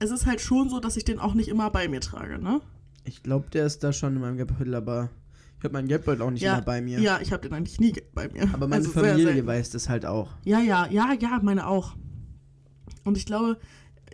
es 0.00 0.10
ist 0.10 0.26
halt 0.26 0.42
schon 0.42 0.68
so, 0.68 0.80
dass 0.80 0.98
ich 0.98 1.04
den 1.06 1.18
auch 1.18 1.32
nicht 1.32 1.48
immer 1.48 1.70
bei 1.70 1.88
mir 1.88 2.02
trage, 2.02 2.38
ne? 2.38 2.60
Ich 3.04 3.22
glaube, 3.22 3.48
der 3.48 3.64
ist 3.64 3.82
da 3.82 3.94
schon 3.94 4.16
in 4.16 4.20
meinem 4.20 4.36
Geldbeutel, 4.36 4.74
aber 4.74 5.08
ich 5.60 5.64
habe 5.64 5.74
meinen 5.74 5.88
Geldbeutel 5.88 6.22
auch 6.22 6.30
nicht 6.30 6.40
ja, 6.40 6.54
immer 6.54 6.62
bei 6.62 6.80
mir. 6.80 7.00
Ja, 7.00 7.20
ich 7.20 7.32
habe 7.32 7.42
den 7.42 7.52
eigentlich 7.52 7.78
nie 7.78 7.92
bei 8.14 8.30
mir. 8.30 8.44
Aber 8.54 8.66
meine 8.66 8.86
Also 8.86 8.92
Familie 8.92 9.46
weiß 9.46 9.68
das 9.68 9.90
halt 9.90 10.06
auch. 10.06 10.30
Ja, 10.42 10.58
ja, 10.58 10.88
ja, 10.90 11.12
ja, 11.12 11.38
meine 11.42 11.66
auch. 11.66 11.96
Und 13.04 13.18
ich 13.18 13.26
glaube, 13.26 13.58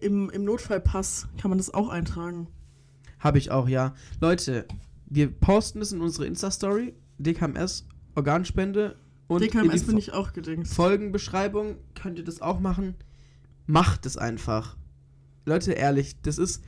im, 0.00 0.28
im 0.30 0.42
Notfallpass 0.42 1.28
kann 1.40 1.50
man 1.50 1.58
das 1.58 1.72
auch 1.72 1.88
eintragen. 1.88 2.48
Habe 3.20 3.38
ich 3.38 3.52
auch, 3.52 3.68
ja. 3.68 3.94
Leute, 4.20 4.66
wir 5.06 5.30
posten 5.30 5.80
es 5.80 5.92
in 5.92 6.00
unsere 6.00 6.26
Insta-Story. 6.26 6.94
DKMS, 7.18 7.86
Organspende. 8.16 8.96
Und 9.28 9.40
DKMS 9.40 9.84
bin 9.84 9.98
ich 9.98 10.12
auch 10.12 10.32
gedingst. 10.32 10.74
Folgenbeschreibung 10.74 11.76
könnt 11.94 12.18
ihr 12.18 12.24
das 12.24 12.42
auch 12.42 12.58
machen. 12.58 12.96
Macht 13.66 14.04
es 14.04 14.16
einfach. 14.16 14.76
Leute, 15.44 15.74
ehrlich, 15.74 16.20
das 16.22 16.38
ist 16.38 16.64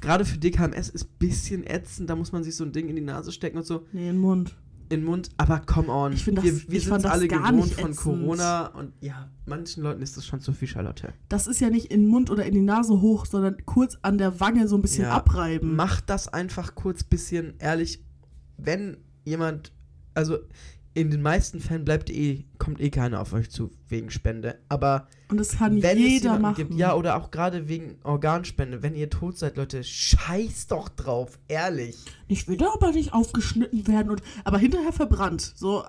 gerade 0.00 0.24
für 0.24 0.38
DKMS 0.38 0.88
ist 0.88 1.04
ein 1.04 1.18
bisschen 1.18 1.66
ätzend. 1.66 2.08
Da 2.08 2.16
muss 2.16 2.32
man 2.32 2.42
sich 2.44 2.56
so 2.56 2.64
ein 2.64 2.72
Ding 2.72 2.88
in 2.88 2.96
die 2.96 3.02
Nase 3.02 3.32
stecken 3.32 3.58
und 3.58 3.66
so 3.66 3.86
Nee, 3.92 4.08
in 4.08 4.14
den 4.14 4.18
Mund. 4.20 4.56
in 4.88 5.00
den 5.00 5.04
Mund. 5.04 5.28
Aber 5.36 5.58
come 5.60 5.88
on. 5.88 6.12
Ich 6.12 6.24
das- 6.24 6.42
wir 6.44 6.62
wir 6.68 6.80
sind 6.80 7.04
alle 7.06 7.28
gewohnt 7.28 7.72
von. 7.74 7.94
Corona. 7.96 8.66
Und 8.68 8.92
ja, 9.00 9.28
manchen 9.46 9.82
Leuten 9.82 10.02
ist 10.02 10.16
das 10.16 10.24
schon 10.26 10.40
zu 10.40 10.52
viel, 10.52 10.68
Charlotte. 10.68 11.12
Das 11.28 11.46
ist 11.46 11.60
ja 11.60 11.70
nicht 11.70 11.86
in 11.92 12.02
den 12.02 12.08
Mund 12.08 12.30
oder 12.30 12.44
in 12.46 12.54
die 12.54 12.60
Nase 12.62 13.00
hoch, 13.00 13.26
sondern 13.26 13.56
kurz 13.66 13.98
an 14.02 14.18
der 14.18 14.38
Wange 14.40 14.68
so 14.68 14.76
ein 14.76 14.82
bisschen 14.82 15.04
Ja, 15.04 15.12
abreiben. 15.12 15.76
Macht 15.76 16.08
das 16.10 16.28
einfach 16.28 16.74
kurz 16.74 17.04
bisschen 17.04 17.54
ehrlich. 17.58 18.02
Wenn 18.58 18.98
jemand, 19.24 19.72
also 20.14 20.38
in 20.94 21.10
den 21.10 21.22
meisten 21.22 21.60
Fällen 21.60 21.84
bleibt 21.84 22.10
eh, 22.10 22.44
kommt 22.58 22.80
eh 22.80 22.90
keiner 22.90 23.20
auf 23.20 23.32
euch 23.32 23.50
zu 23.50 23.70
wegen 23.88 24.10
Spende. 24.10 24.58
Aber 24.68 25.08
Und 25.30 25.38
das 25.38 25.56
kann 25.56 25.82
wenn 25.82 25.96
es 25.96 26.02
jeder 26.02 26.22
jemanden 26.24 26.42
machen. 26.42 26.54
gibt, 26.56 26.74
ja, 26.74 26.94
oder 26.94 27.16
auch 27.16 27.30
gerade 27.30 27.68
wegen 27.68 27.96
Organspende, 28.04 28.82
wenn 28.82 28.94
ihr 28.94 29.08
tot 29.08 29.38
seid, 29.38 29.56
Leute, 29.56 29.82
scheiß 29.84 30.66
doch 30.66 30.88
drauf, 30.90 31.38
ehrlich. 31.48 31.96
Ich 32.28 32.46
will 32.46 32.58
da 32.58 32.66
aber 32.74 32.92
nicht 32.92 33.14
aufgeschnitten 33.14 33.86
werden, 33.86 34.10
und, 34.10 34.22
aber 34.44 34.58
hinterher 34.58 34.92
verbrannt. 34.92 35.52
So, 35.56 35.82
äh, 35.82 35.86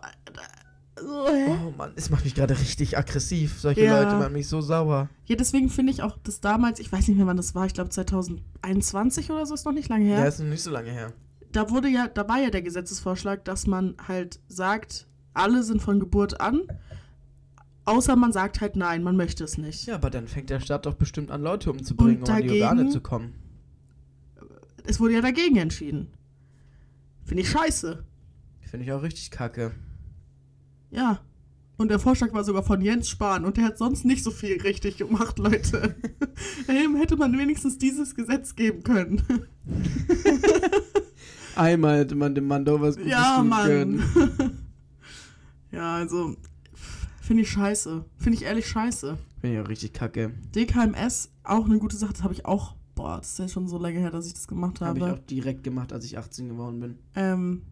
so 1.01 1.27
hä? 1.27 1.57
Oh 1.67 1.73
Mann, 1.77 1.91
es 1.97 2.09
macht 2.09 2.23
mich 2.23 2.35
gerade 2.35 2.57
richtig 2.57 2.97
aggressiv. 2.97 3.59
Solche 3.59 3.83
Ja. 3.83 4.01
Leute 4.03 4.15
machen 4.15 4.33
mich 4.33 4.47
so 4.47 4.61
sauer. 4.61 5.09
Ja, 5.25 5.35
deswegen 5.35 5.69
finde 5.69 5.91
ich 5.91 6.01
auch, 6.01 6.17
dass 6.23 6.39
damals, 6.39 6.79
ich 6.79 6.89
weiß 6.91 7.07
nicht 7.09 7.17
mehr, 7.17 7.27
wann 7.27 7.35
das 7.37 7.55
war, 7.55 7.65
ich 7.65 7.73
glaube 7.73 7.89
2021 7.89 9.31
oder 9.31 9.45
so, 9.45 9.53
ist 9.53 9.65
noch 9.65 9.73
nicht 9.73 9.89
lange 9.89 10.05
her. 10.05 10.19
Ja, 10.19 10.25
ist 10.25 10.39
noch 10.39 10.47
nicht 10.47 10.63
so 10.63 10.71
lange 10.71 10.91
her. 10.91 11.11
Da 11.55 11.69
wurde 11.69 11.87
ja, 11.87 12.07
da 12.07 12.27
war 12.27 12.39
ja 12.39 12.49
der 12.49 12.61
Gesetzesvorschlag, 12.61 13.45
dass 13.45 13.67
man 13.67 13.95
halt 14.07 14.39
sagt, 14.47 15.07
alle 15.33 15.63
sind 15.63 15.81
von 15.81 15.99
Geburt 15.99 16.39
an, 16.41 16.61
außer 17.85 18.15
man 18.15 18.31
sagt 18.31 18.61
halt 18.61 18.75
nein, 18.75 19.03
man 19.03 19.15
möchte 19.15 19.43
es 19.43 19.57
nicht. 19.57 19.85
Ja, 19.87 19.95
aber 19.95 20.09
dann 20.09 20.27
fängt 20.27 20.49
der 20.49 20.59
Staat 20.59 20.85
doch 20.85 20.95
bestimmt 20.95 21.31
an, 21.31 21.41
Leute 21.41 21.71
umzubringen, 21.71 22.21
Und 22.23 22.29
um 22.29 22.35
an 22.35 22.41
die 22.43 22.49
Organe 22.51 22.75
dagegen- 22.81 22.91
zu 22.91 23.01
kommen. 23.01 23.33
Es 24.85 24.99
wurde 24.99 25.13
ja 25.13 25.21
dagegen 25.21 25.55
entschieden. 25.55 26.07
Finde 27.23 27.43
ich 27.43 27.49
scheiße. 27.49 28.03
Finde 28.61 28.85
ich 28.85 28.91
auch 28.91 29.01
richtig 29.01 29.31
kacke. 29.31 29.71
Ja. 30.91 31.21
Und 31.77 31.89
der 31.89 31.99
Vorschlag 31.99 32.33
war 32.33 32.43
sogar 32.43 32.63
von 32.63 32.81
Jens 32.81 33.09
Spahn 33.09 33.45
und 33.45 33.57
der 33.57 33.63
hat 33.65 33.77
sonst 33.77 34.05
nicht 34.05 34.23
so 34.23 34.29
viel 34.29 34.61
richtig 34.61 34.97
gemacht, 34.97 35.39
Leute. 35.39 35.95
Ihm 36.67 36.95
hätte 36.97 37.15
man 37.15 37.37
wenigstens 37.37 37.77
dieses 37.77 38.13
Gesetz 38.13 38.55
geben 38.55 38.83
können. 38.83 39.21
Einmal 41.55 41.99
hätte 41.99 42.15
man 42.15 42.35
dem 42.35 42.47
Mann 42.47 42.65
doch 42.65 42.81
was 42.81 42.95
Gutes 42.97 43.11
ja, 43.11 43.37
tun 43.37 43.49
Mann. 43.49 43.65
können. 43.65 44.03
ja, 45.71 45.95
also 45.95 46.35
finde 47.21 47.43
ich 47.43 47.49
scheiße. 47.49 48.05
Finde 48.17 48.37
ich 48.37 48.43
ehrlich 48.45 48.67
scheiße. 48.67 49.17
Finde 49.39 49.57
ich 49.57 49.63
auch 49.63 49.69
richtig 49.69 49.93
kacke. 49.93 50.31
DKMS, 50.55 51.31
auch 51.43 51.65
eine 51.65 51.77
gute 51.77 51.97
Sache, 51.97 52.13
das 52.13 52.23
habe 52.23 52.33
ich 52.33 52.45
auch, 52.45 52.75
boah, 52.95 53.17
das 53.17 53.31
ist 53.31 53.39
ja 53.39 53.47
schon 53.47 53.67
so 53.67 53.77
lange 53.77 53.99
her, 53.99 54.11
dass 54.11 54.27
ich 54.27 54.33
das 54.33 54.47
gemacht 54.47 54.81
Habe 54.81 54.99
habe. 54.99 55.11
ich 55.11 55.19
auch 55.19 55.25
direkt 55.25 55.63
gemacht, 55.63 55.93
als 55.93 56.05
ich 56.05 56.17
18 56.17 56.49
geworden 56.49 56.79
bin. 56.79 56.97
Ähm, 57.15 57.63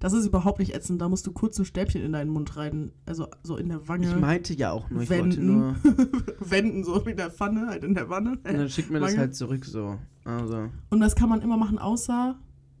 das 0.00 0.12
ist 0.12 0.26
überhaupt 0.26 0.58
nicht 0.58 0.74
ätzend, 0.74 1.00
da 1.00 1.08
musst 1.08 1.26
du 1.26 1.32
kurz 1.32 1.58
ein 1.58 1.64
Stäbchen 1.64 2.02
in 2.02 2.12
deinen 2.12 2.30
Mund 2.30 2.56
rein, 2.56 2.92
also 3.06 3.28
so 3.42 3.56
in 3.56 3.68
der 3.68 3.88
Wange. 3.88 4.08
Ich 4.08 4.16
meinte 4.16 4.54
ja 4.54 4.72
auch 4.72 4.90
nur, 4.90 5.02
ich 5.02 5.10
wollte 5.10 5.36
wenden. 5.36 5.46
nur. 5.46 5.76
Wenden, 6.40 6.84
so 6.84 7.04
wie 7.06 7.10
in 7.10 7.16
der 7.16 7.30
Pfanne, 7.30 7.66
halt 7.68 7.84
in 7.84 7.94
der 7.94 8.08
Wanne. 8.08 8.32
Und 8.32 8.44
dann 8.44 8.68
schickt 8.68 8.90
mir 8.90 9.00
das 9.00 9.10
Wange. 9.10 9.20
halt 9.20 9.36
zurück 9.36 9.64
so. 9.64 9.98
Also. 10.24 10.70
Und 10.90 11.00
das 11.00 11.14
kann 11.16 11.28
man 11.28 11.42
immer 11.42 11.56
machen, 11.56 11.78
außer 11.78 12.36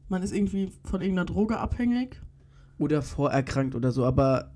man 0.08 0.22
ist 0.22 0.32
irgendwie 0.32 0.72
von 0.84 1.00
irgendeiner 1.00 1.26
Droge 1.26 1.58
abhängig. 1.58 2.20
Oder 2.78 3.02
vorerkrankt 3.02 3.74
oder 3.74 3.92
so, 3.92 4.04
aber 4.04 4.52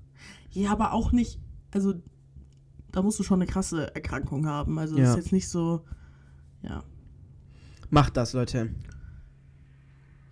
Ja, 0.51 0.71
aber 0.71 0.93
auch 0.93 1.11
nicht, 1.11 1.39
also 1.71 1.93
da 2.91 3.01
musst 3.01 3.19
du 3.19 3.23
schon 3.23 3.41
eine 3.41 3.49
krasse 3.51 3.93
Erkrankung 3.95 4.45
haben. 4.47 4.77
Also 4.79 4.95
das 4.95 5.03
Ja. 5.05 5.11
ist 5.11 5.17
jetzt 5.17 5.31
nicht 5.33 5.49
so, 5.49 5.83
ja. 6.61 6.83
macht 7.89 8.15
das, 8.17 8.33
Leute. 8.33 8.73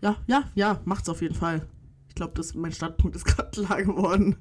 Ja, 0.02 0.16
ja, 0.28 0.44
ja, 0.56 0.80
macht's 0.86 1.10
auf 1.10 1.22
jeden 1.22 1.36
Fall. 1.36 1.68
Ich 2.08 2.16
glaube, 2.16 2.34
das 2.36 2.56
mein 2.56 2.72
Startpunkt 2.72 3.16
ist 3.16 3.26
gerade 3.26 3.50
klar 3.52 3.84
geworden. 3.84 4.38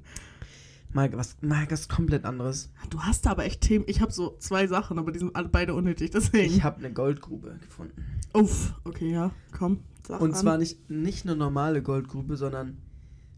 Mal 0.93 1.11
was, 1.13 1.37
mal 1.41 1.65
was 1.69 1.87
komplett 1.87 2.25
anderes. 2.25 2.69
Du 2.89 2.99
hast 3.01 3.25
da 3.25 3.31
aber 3.31 3.45
echt 3.45 3.61
Themen. 3.61 3.85
Ich 3.87 4.01
habe 4.01 4.11
so 4.11 4.35
zwei 4.39 4.67
Sachen, 4.67 4.99
aber 4.99 5.11
die 5.13 5.19
sind 5.19 5.35
alle 5.37 5.47
beide 5.47 5.73
unnötig, 5.73 6.11
deswegen. 6.11 6.53
Ich 6.53 6.63
habe 6.63 6.79
eine 6.79 6.91
Goldgrube 6.91 7.57
gefunden. 7.61 8.03
Uff, 8.33 8.73
okay, 8.83 9.09
ja, 9.11 9.31
komm. 9.57 9.79
Sag 10.07 10.21
Und 10.21 10.33
an. 10.33 10.39
zwar 10.39 10.57
nicht, 10.57 10.89
nicht 10.89 11.25
eine 11.25 11.35
normale 11.35 11.81
Goldgrube, 11.81 12.37
sondern 12.37 12.77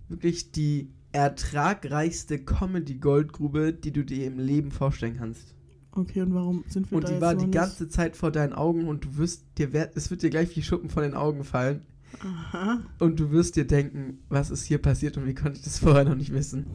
wirklich 0.10 0.52
die 0.52 0.92
ertragreichste 1.12 2.40
Comedy-Goldgrube, 2.40 3.74
die 3.74 3.92
du 3.92 4.04
dir 4.04 4.26
im 4.26 4.40
Leben 4.40 4.72
vorstellen 4.72 5.18
kannst. 5.18 5.54
Okay, 5.92 6.22
und 6.22 6.34
warum 6.34 6.64
sind 6.68 6.90
wir 6.90 6.98
Und 6.98 7.04
da 7.04 7.08
die 7.08 7.14
jetzt 7.14 7.22
war 7.22 7.36
die 7.36 7.52
ganze 7.52 7.88
Zeit 7.88 8.18
vor 8.18 8.32
deinen 8.32 8.54
Augen 8.54 8.88
und 8.88 9.06
du 9.06 9.18
wirst 9.18 9.44
dir, 9.58 9.70
es 9.94 10.10
wird 10.10 10.24
dir 10.24 10.32
gleich 10.32 10.56
wie 10.56 10.64
Schuppen 10.64 10.90
von 10.90 11.04
den 11.04 11.14
Augen 11.14 11.44
fallen. 11.44 11.84
Aha. 12.22 12.82
Und 13.00 13.20
du 13.20 13.32
wirst 13.32 13.56
dir 13.56 13.66
denken, 13.66 14.20
was 14.30 14.50
ist 14.50 14.66
hier 14.66 14.80
passiert 14.80 15.18
und 15.18 15.26
wie 15.28 15.36
konnte 15.36 15.58
ich 15.58 15.64
das 15.64 15.80
vorher 15.80 16.04
noch 16.04 16.16
nicht 16.16 16.34
wissen. 16.34 16.66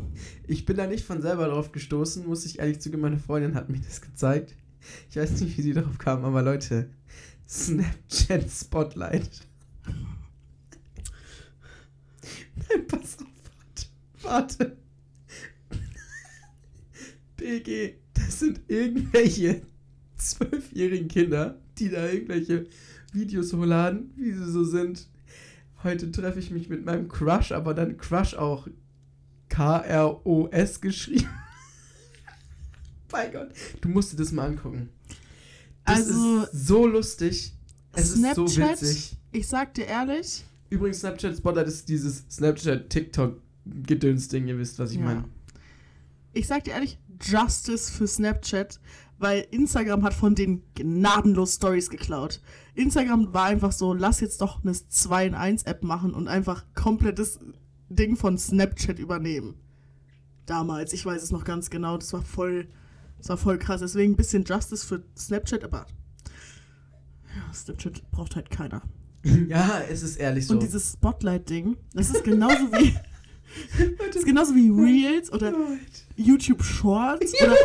Ich 0.47 0.64
bin 0.66 0.76
da 0.76 0.86
nicht 0.86 1.05
von 1.05 1.20
selber 1.20 1.49
drauf 1.49 1.72
gestoßen, 1.72 2.26
muss 2.26 2.45
ich 2.45 2.59
ehrlich 2.59 2.80
zugeben, 2.80 3.03
meine 3.03 3.18
Freundin 3.18 3.55
hat 3.55 3.68
mir 3.68 3.80
das 3.80 4.01
gezeigt. 4.01 4.55
Ich 5.11 5.16
weiß 5.16 5.41
nicht, 5.41 5.57
wie 5.57 5.62
sie 5.62 5.72
darauf 5.72 5.99
kam, 5.99 6.24
aber 6.24 6.43
Leute, 6.43 6.91
Snapchat 7.49 8.49
Spotlight. 8.51 9.47
Nein, 12.71 12.87
pass 12.89 13.19
auf, 13.19 13.27
warte. 14.23 14.59
warte. 14.59 14.77
BG, 17.37 17.95
das 18.14 18.41
sind 18.41 18.61
irgendwelche 18.69 19.62
zwölfjährigen 20.16 21.09
Kinder, 21.09 21.61
die 21.79 21.89
da 21.89 22.09
irgendwelche 22.09 22.66
Videos 23.12 23.53
hochladen, 23.53 24.12
wie 24.16 24.33
sie 24.33 24.51
so 24.51 24.64
sind. 24.64 25.09
Heute 25.85 26.11
treffe 26.11 26.41
ich 26.41 26.51
mich 26.51 26.69
mit 26.69 26.85
meinem 26.85 27.09
Crush, 27.09 27.53
aber 27.53 27.75
dann 27.75 27.97
Crush 27.97 28.35
auch 28.35 28.66
K-R-O-S 29.49 30.81
geschrieben. 30.81 31.29
mein 33.12 33.31
Gott, 33.33 33.51
du 33.81 33.89
musst 33.89 34.12
dir 34.12 34.16
das 34.16 34.33
mal 34.33 34.47
angucken. 34.49 34.89
Das 35.85 35.99
Also, 35.99 36.43
ist 36.43 36.66
so 36.66 36.87
lustig. 36.87 37.53
Es 37.93 38.11
ist 38.11 38.35
so 38.35 38.47
Snapchat, 38.47 38.83
witzig. 38.83 39.16
ich 39.33 39.47
sag 39.47 39.75
dir 39.75 39.87
ehrlich, 39.87 40.45
Übrigens, 40.71 41.01
Snapchat 41.01 41.37
Spotlight 41.37 41.66
ist 41.69 41.89
dieses 41.89 42.25
Snapchat 42.31 42.91
TikTok 42.91 43.41
Gedöns-Ding, 43.64 44.49
ihr 44.49 44.59
wisst, 44.59 44.79
was 44.79 44.93
ich 44.93 44.99
Ja. 44.99 45.05
meine. 45.05 45.25
ich 46.33 46.47
sag 46.47 46.64
dir 46.64 46.73
ehrlich, 46.73 46.99
Justice 47.21 47.91
für 47.93 48.07
Snapchat, 48.07 48.79
weil 49.19 49.47
Instagram 49.51 50.05
hat 50.05 50.14
von 50.14 50.35
denen 50.35 50.62
gnadenlos 50.75 51.55
Stories 51.55 51.91
geklaut. 51.91 52.41
Instagram 52.75 53.33
war 53.35 53.47
einfach 53.47 53.73
so, 53.73 53.93
lass 53.93 54.21
jetzt 54.21 54.41
doch 54.41 54.62
eine 54.62 54.73
2 54.73 55.27
in 55.27 55.35
1 55.35 55.64
App 55.64 55.83
machen 55.83 56.14
und 56.14 56.29
einfach 56.29 56.64
komplettes 56.75 57.41
Ding 57.89 58.16
von 58.16 58.39
Snapchat 58.39 58.99
übernehmen. 58.99 59.55
Damals, 60.47 60.93
ich 60.93 61.05
weiß 61.05 61.23
es 61.23 61.33
noch 61.33 61.45
ganz 61.45 61.71
genau, 61.71 61.99
das 61.99 62.12
war 62.12 62.23
voll, 62.23 62.69
das 63.19 63.29
war 63.31 63.37
voll 63.37 63.59
krass. 63.59 63.81
Deswegen 63.81 64.12
ein 64.12 64.16
bisschen 64.16 64.45
Justice 64.45 64.87
für 64.87 65.03
Snapchat, 65.16 65.64
aber 65.64 65.87
ja, 67.37 67.53
Snapchat 67.53 68.09
braucht 68.12 68.37
halt 68.37 68.51
keiner. 68.51 68.83
Ja, 69.49 69.83
es 69.91 70.03
ist 70.03 70.16
ehrlich 70.16 70.47
so. 70.47 70.55
Und 70.55 70.62
dieses 70.62 70.93
Spotlight-Ding, 70.93 71.77
das 71.95 72.11
ist 72.11 72.25
genauso 72.25 72.73
wie. 72.73 72.95
das 74.07 74.16
ist 74.16 74.27
genauso 74.27 74.55
wie 74.55 74.71
Reels 74.71 75.33
oder 75.33 75.53
YouTube 76.16 76.62
Shorts. 76.62 77.33
Oder, 77.43 77.57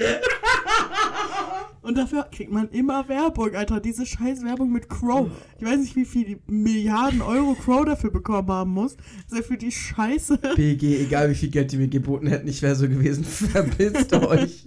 und 1.82 1.96
dafür 1.96 2.26
kriegt 2.30 2.50
man 2.50 2.68
immer 2.70 3.08
Werbung, 3.08 3.54
Alter. 3.54 3.80
Diese 3.80 4.06
scheiß 4.06 4.44
Werbung 4.44 4.72
mit 4.72 4.88
Crow. 4.88 5.30
Ich 5.58 5.64
weiß 5.64 5.78
nicht, 5.78 5.96
wie 5.96 6.04
viel 6.04 6.40
Milliarden 6.46 7.22
Euro 7.22 7.54
Crow 7.54 7.84
dafür 7.84 8.10
bekommen 8.10 8.48
haben 8.48 8.72
muss. 8.72 8.96
Dass 9.28 9.38
er 9.40 9.44
für 9.44 9.56
die 9.56 9.72
Scheiße. 9.72 10.38
BG, 10.56 11.02
egal 11.02 11.30
wie 11.30 11.34
viel 11.34 11.50
Geld 11.50 11.72
die 11.72 11.76
mir 11.76 11.88
geboten 11.88 12.26
hätten, 12.26 12.48
ich 12.48 12.62
wäre 12.62 12.74
so 12.74 12.88
gewesen. 12.88 13.24
Verpisst 13.24 14.12
euch. 14.12 14.64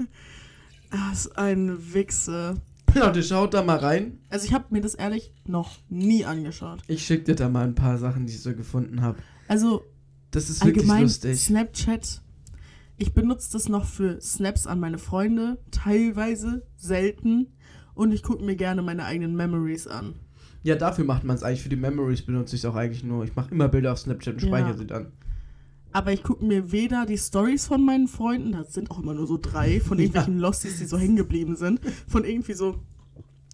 Das 0.91 1.25
ist 1.25 1.37
ein 1.37 1.93
Wichse. 1.93 2.61
Leute, 2.95 3.23
schaut 3.23 3.53
da 3.53 3.63
mal 3.63 3.77
rein. 3.77 4.19
Also, 4.29 4.45
ich 4.45 4.53
habe 4.53 4.65
mir 4.69 4.81
das 4.81 4.95
ehrlich 4.95 5.33
noch 5.45 5.77
nie 5.89 6.25
angeschaut. 6.25 6.81
Ich 6.87 7.05
schick 7.05 7.25
dir 7.25 7.35
da 7.35 7.49
mal 7.49 7.65
ein 7.65 7.75
paar 7.75 7.97
Sachen, 7.97 8.25
die 8.25 8.33
ich 8.33 8.41
so 8.41 8.53
gefunden 8.55 9.01
habe. 9.01 9.17
Also, 9.47 9.83
Das 10.31 10.49
ist 10.49 10.65
wirklich 10.65 10.87
lustig. 10.87 11.39
Snapchat. 11.39 12.21
Ich 12.97 13.13
benutze 13.13 13.51
das 13.53 13.69
noch 13.69 13.85
für 13.85 14.21
Snaps 14.21 14.67
an 14.67 14.79
meine 14.79 14.97
Freunde, 14.99 15.57
teilweise, 15.71 16.65
selten. 16.77 17.47
Und 17.95 18.11
ich 18.13 18.23
gucke 18.23 18.43
mir 18.43 18.55
gerne 18.55 18.81
meine 18.81 19.03
eigenen 19.05 19.35
Memories 19.35 19.87
an. 19.87 20.15
Ja, 20.63 20.75
dafür 20.75 21.03
macht 21.05 21.23
man 21.23 21.35
es 21.35 21.43
eigentlich. 21.43 21.61
Für 21.63 21.69
die 21.69 21.75
Memories 21.75 22.21
benutze 22.23 22.55
ich 22.55 22.61
es 22.61 22.65
auch 22.65 22.75
eigentlich 22.75 23.03
nur. 23.03 23.23
Ich 23.23 23.35
mache 23.35 23.51
immer 23.51 23.67
Bilder 23.67 23.91
auf 23.93 23.99
Snapchat 23.99 24.35
und 24.35 24.41
Ja. 24.43 24.47
speichere 24.47 24.77
sie 24.77 24.87
dann. 24.87 25.11
Aber 25.93 26.11
ich 26.11 26.23
gucke 26.23 26.43
mir 26.43 26.71
weder 26.71 27.05
die 27.05 27.17
Stories 27.17 27.67
von 27.67 27.85
meinen 27.85 28.07
Freunden, 28.07 28.51
das 28.51 28.73
sind 28.73 28.91
auch 28.91 28.99
immer 28.99 29.13
nur 29.13 29.27
so 29.27 29.37
drei, 29.41 29.79
von 29.79 29.99
irgendwelchen 29.99 30.39
Losties, 30.39 30.79
die 30.79 30.85
so 30.85 30.97
hängen 30.97 31.15
geblieben 31.15 31.55
sind, 31.55 31.79
von 32.07 32.25
irgendwie 32.25 32.53
so, 32.53 32.79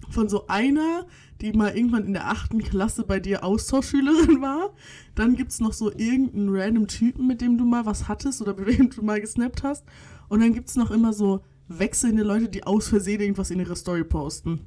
von 0.09 0.29
so 0.29 0.47
einer, 0.47 1.05
die 1.41 1.53
mal 1.53 1.75
irgendwann 1.75 2.05
in 2.05 2.13
der 2.13 2.29
achten 2.29 2.59
Klasse 2.59 3.03
bei 3.03 3.19
dir 3.19 3.43
Austauschschülerin 3.43 4.41
war. 4.41 4.73
Dann 5.15 5.35
gibt 5.35 5.51
es 5.51 5.59
noch 5.59 5.73
so 5.73 5.91
irgendeinen 5.91 6.49
random 6.49 6.87
Typen, 6.87 7.27
mit 7.27 7.41
dem 7.41 7.57
du 7.57 7.65
mal 7.65 7.85
was 7.85 8.07
hattest 8.07 8.41
oder 8.41 8.55
mit 8.59 8.77
dem 8.77 8.89
du 8.89 9.03
mal 9.03 9.21
gesnappt 9.21 9.63
hast. 9.63 9.85
Und 10.27 10.41
dann 10.41 10.53
gibt 10.53 10.69
es 10.69 10.75
noch 10.75 10.91
immer 10.91 11.13
so 11.13 11.43
wechselnde 11.67 12.23
Leute, 12.23 12.49
die 12.49 12.63
aus 12.63 12.87
Versehen 12.87 13.21
irgendwas 13.21 13.51
in 13.51 13.59
ihre 13.59 13.75
Story 13.75 14.03
posten. 14.03 14.61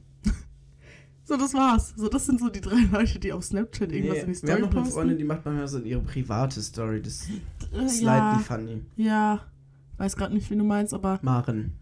so, 1.25 1.37
das 1.37 1.53
war's. 1.53 1.95
So, 1.97 2.09
das 2.09 2.27
sind 2.27 2.41
so 2.41 2.49
die 2.49 2.61
drei 2.61 2.81
Leute, 2.91 3.19
die 3.19 3.33
auf 3.33 3.45
Snapchat 3.45 3.93
irgendwas 3.93 4.19
in 4.19 4.27
die 4.27 4.29
wir 4.29 4.35
Story 4.35 4.53
haben 4.53 4.61
noch 4.63 4.71
eine 4.71 4.81
posten. 4.81 4.95
Freundin, 4.95 5.19
die 5.19 5.25
macht 5.25 5.45
manchmal 5.45 5.69
so 5.69 5.79
ihre 5.81 6.01
private 6.01 6.63
Story. 6.63 7.03
Das 7.03 7.27
slightly 7.73 8.05
ja, 8.05 8.39
funny. 8.39 8.83
ja, 8.97 9.41
weiß 9.99 10.17
gerade 10.17 10.35
nicht, 10.35 10.51
wie 10.51 10.57
du 10.57 10.65
meinst, 10.65 10.93
aber 10.95 11.19
Maren. 11.23 11.73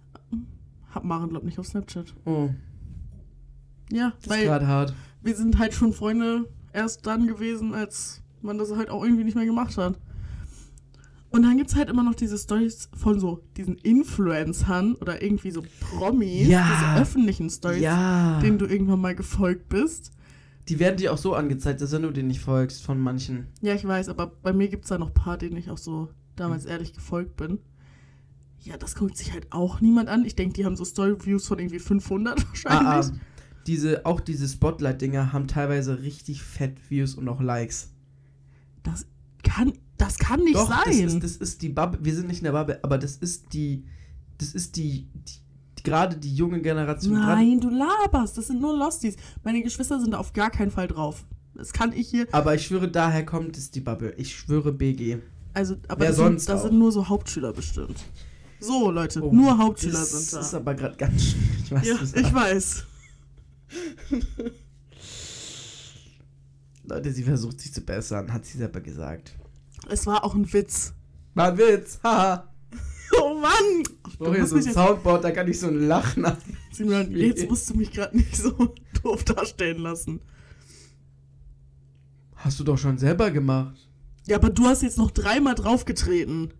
hab 0.95 1.05
Maren, 1.05 1.31
glaub 1.31 1.45
nicht 1.45 1.59
auf 1.59 1.67
Snapchat. 1.67 2.15
Oh, 2.25 2.51
Ja, 3.93 4.13
das 4.17 4.25
ist 4.25 4.31
weil 4.31 4.45
gerade 4.47 4.67
hart. 4.67 4.95
wir 5.23 5.35
sind 5.37 5.59
halt 5.59 5.75
schon 5.75 5.93
Freunde 5.93 6.49
erst 6.73 7.07
dann 7.07 7.27
gewesen, 7.27 7.75
als 7.75 8.23
man 8.43 8.59
das 8.59 8.75
halt 8.75 8.91
auch 8.91 9.03
irgendwie 9.05 9.25
nicht 9.25 9.35
mehr 9.37 9.47
gemacht 9.47 9.77
hat. 9.77 9.99
Und 11.33 11.43
dann 11.45 11.57
gibt's 11.59 11.77
halt 11.77 11.89
immer 11.89 12.03
noch 12.03 12.15
diese 12.17 12.37
Stories 12.37 12.89
von 12.97 13.21
so 13.21 13.45
diesen 13.57 13.77
Influencern 13.77 14.97
oder 14.97 15.23
irgendwie 15.23 15.53
so 15.53 15.63
Promis, 15.81 16.49
Ja. 16.49 16.67
diese 16.69 17.01
öffentlichen 17.03 17.49
Stories, 17.51 17.83
Ja. 17.83 18.41
denen 18.41 18.59
du 18.59 18.67
irgendwann 18.67 19.01
mal 19.01 19.15
gefolgt 19.15 19.69
bist. 19.69 20.11
Die 20.69 20.79
werden 20.79 20.97
dir 20.97 21.13
auch 21.13 21.19
so 21.19 21.35
angezeigt, 21.35 21.81
dass 21.81 21.93
wenn 21.93 22.03
du 22.03 22.11
denen 22.11 22.29
nicht 22.29 22.41
folgst 22.41 22.83
von 22.83 23.01
manchen. 23.01 23.49
Ja, 23.61 23.75
ich 23.75 23.85
weiß, 23.85 24.09
aber 24.09 24.29
bei 24.29 24.53
mir 24.53 24.69
gibt's 24.69 24.89
da 24.89 24.99
noch 24.99 25.09
ein 25.09 25.15
paar, 25.15 25.39
denen 25.39 25.57
ich 25.57 25.71
auch 25.71 25.79
so 25.79 26.09
damals 26.37 26.65
ehrlich 26.65 26.93
gefolgt 26.93 27.37
bin. 27.37 27.59
Ja, 28.63 28.77
das 28.77 28.95
guckt 28.95 29.17
sich 29.17 29.33
halt 29.33 29.47
auch 29.51 29.81
niemand 29.81 30.09
an. 30.09 30.25
Ich 30.25 30.37
denke, 30.37 30.53
die 30.55 30.65
haben 30.65 30.77
so 30.77 30.85
Story-Views 30.85 31.47
von 31.47 31.59
irgendwie 31.59 31.79
500 31.79 32.47
wahrscheinlich. 32.49 32.87
Ah, 32.87 33.01
ah. 33.01 33.21
Diese, 33.67 34.07
auch 34.07 34.21
diese 34.21 34.49
Spotlight-Dinger 34.49 35.33
haben 35.33 35.47
teilweise 35.47 36.03
richtig 36.03 36.43
fett 36.43 36.79
Views 36.91 37.15
und 37.15 37.29
auch 37.29 37.41
Likes. 37.41 37.91
Das 38.83 39.07
kann, 39.43 39.73
das 39.97 40.19
kann 40.19 40.41
nicht 40.41 40.57
Doch, 40.57 40.69
sein. 40.69 41.05
Das 41.05 41.15
ist, 41.15 41.23
das 41.23 41.37
ist 41.37 41.63
die 41.63 41.69
Bubble. 41.69 42.01
Wir 42.03 42.15
sind 42.15 42.29
nicht 42.29 42.39
in 42.39 42.45
der 42.45 42.53
Bubble, 42.53 42.79
aber 42.83 42.99
das 42.99 43.17
ist 43.17 43.53
die. 43.53 43.85
Das 44.39 44.55
ist 44.55 44.77
die, 44.77 45.09
die 45.13 45.41
gerade 45.85 46.17
die 46.17 46.35
junge 46.35 46.61
Generation. 46.61 47.15
Nein, 47.15 47.61
du 47.61 47.71
laberst. 47.71 48.37
Das 48.39 48.47
sind 48.49 48.61
nur 48.61 48.77
Losties. 48.77 49.17
Meine 49.45 49.63
Geschwister 49.63 50.01
sind 50.01 50.15
auf 50.15 50.33
gar 50.33 50.51
keinen 50.51 50.71
Fall 50.71 50.89
drauf. 50.89 51.25
Das 51.55 51.73
kann 51.73 51.93
ich 51.93 52.09
hier. 52.09 52.27
Aber 52.33 52.55
ich 52.55 52.67
schwöre, 52.67 52.89
daher 52.89 53.25
kommt 53.27 53.57
es 53.59 53.71
die 53.71 53.81
Bubble. 53.81 54.15
Ich 54.17 54.35
schwöre 54.35 54.73
BG. 54.73 55.19
Also, 55.53 55.77
aber 55.89 56.01
Wer 56.01 56.09
das, 56.09 56.17
sonst 56.17 56.45
sind, 56.47 56.55
das 56.55 56.61
auch? 56.65 56.69
sind 56.69 56.79
nur 56.79 56.93
so 56.93 57.09
Hauptschüler 57.09 57.53
bestimmt. 57.53 57.97
So, 58.61 58.91
Leute, 58.91 59.23
Oh, 59.23 59.33
nur 59.33 59.59
Hauptschüler 59.59 59.99
das 59.99 60.11
sind 60.11 60.33
da. 60.35 60.41
ist 60.41 60.55
aber 60.55 60.75
gerade 60.75 60.97
ganz 60.97 61.23
schwierig, 61.25 61.71
was 61.73 61.87
ja, 62.15 62.21
ich 62.21 62.33
weiß. 62.35 62.85
Leute, 66.85 67.13
sie 67.13 67.23
versucht 67.23 67.61
sich 67.61 67.73
zu 67.73 67.81
bessern, 67.83 68.33
hat 68.33 68.45
sie 68.45 68.59
selber 68.59 68.81
gesagt. 68.81 69.37
Es 69.89 70.07
war 70.07 70.25
auch 70.25 70.35
ein 70.35 70.51
Witz. 70.53 70.93
War 71.35 71.53
ein 71.53 71.59
Witz, 71.59 72.01
haha. 72.03 72.50
Oh 73.19 73.35
Mann! 73.35 73.83
Ich 74.09 74.19
brauche 74.19 74.35
hier 74.35 74.47
so 74.47 74.57
ein 74.57 74.63
Soundboard, 74.63 75.25
da 75.25 75.31
kann 75.31 75.49
ich 75.49 75.59
so 75.59 75.69
ein 75.69 75.87
Lachen 75.87 76.25
an. 76.25 76.37
Simon, 76.73 77.11
jetzt 77.13 77.49
musst 77.49 77.71
du 77.71 77.75
mich 77.75 77.93
gerade 77.93 78.17
nicht 78.17 78.37
so 78.37 78.53
doof 79.03 79.25
darstellen 79.25 79.79
lassen. 79.79 80.21
Hast 82.37 82.61
du 82.61 82.65
doch 82.65 82.79
schon 82.79 82.99
selber 82.99 83.31
gemacht. 83.31 83.89
Ja, 84.27 84.37
aber 84.37 84.51
du 84.51 84.67
hast 84.67 84.83
jetzt 84.83 84.99
noch 84.99 85.11
dreimal 85.11 85.55
draufgetreten. 85.55 86.55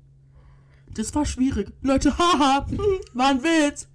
Das 0.95 1.15
war 1.15 1.25
schwierig. 1.25 1.73
Leute, 1.83 2.17
haha, 2.19 2.67
hm, 2.69 2.79
war 3.15 3.31
ein 3.31 3.43
Witz. 3.43 3.89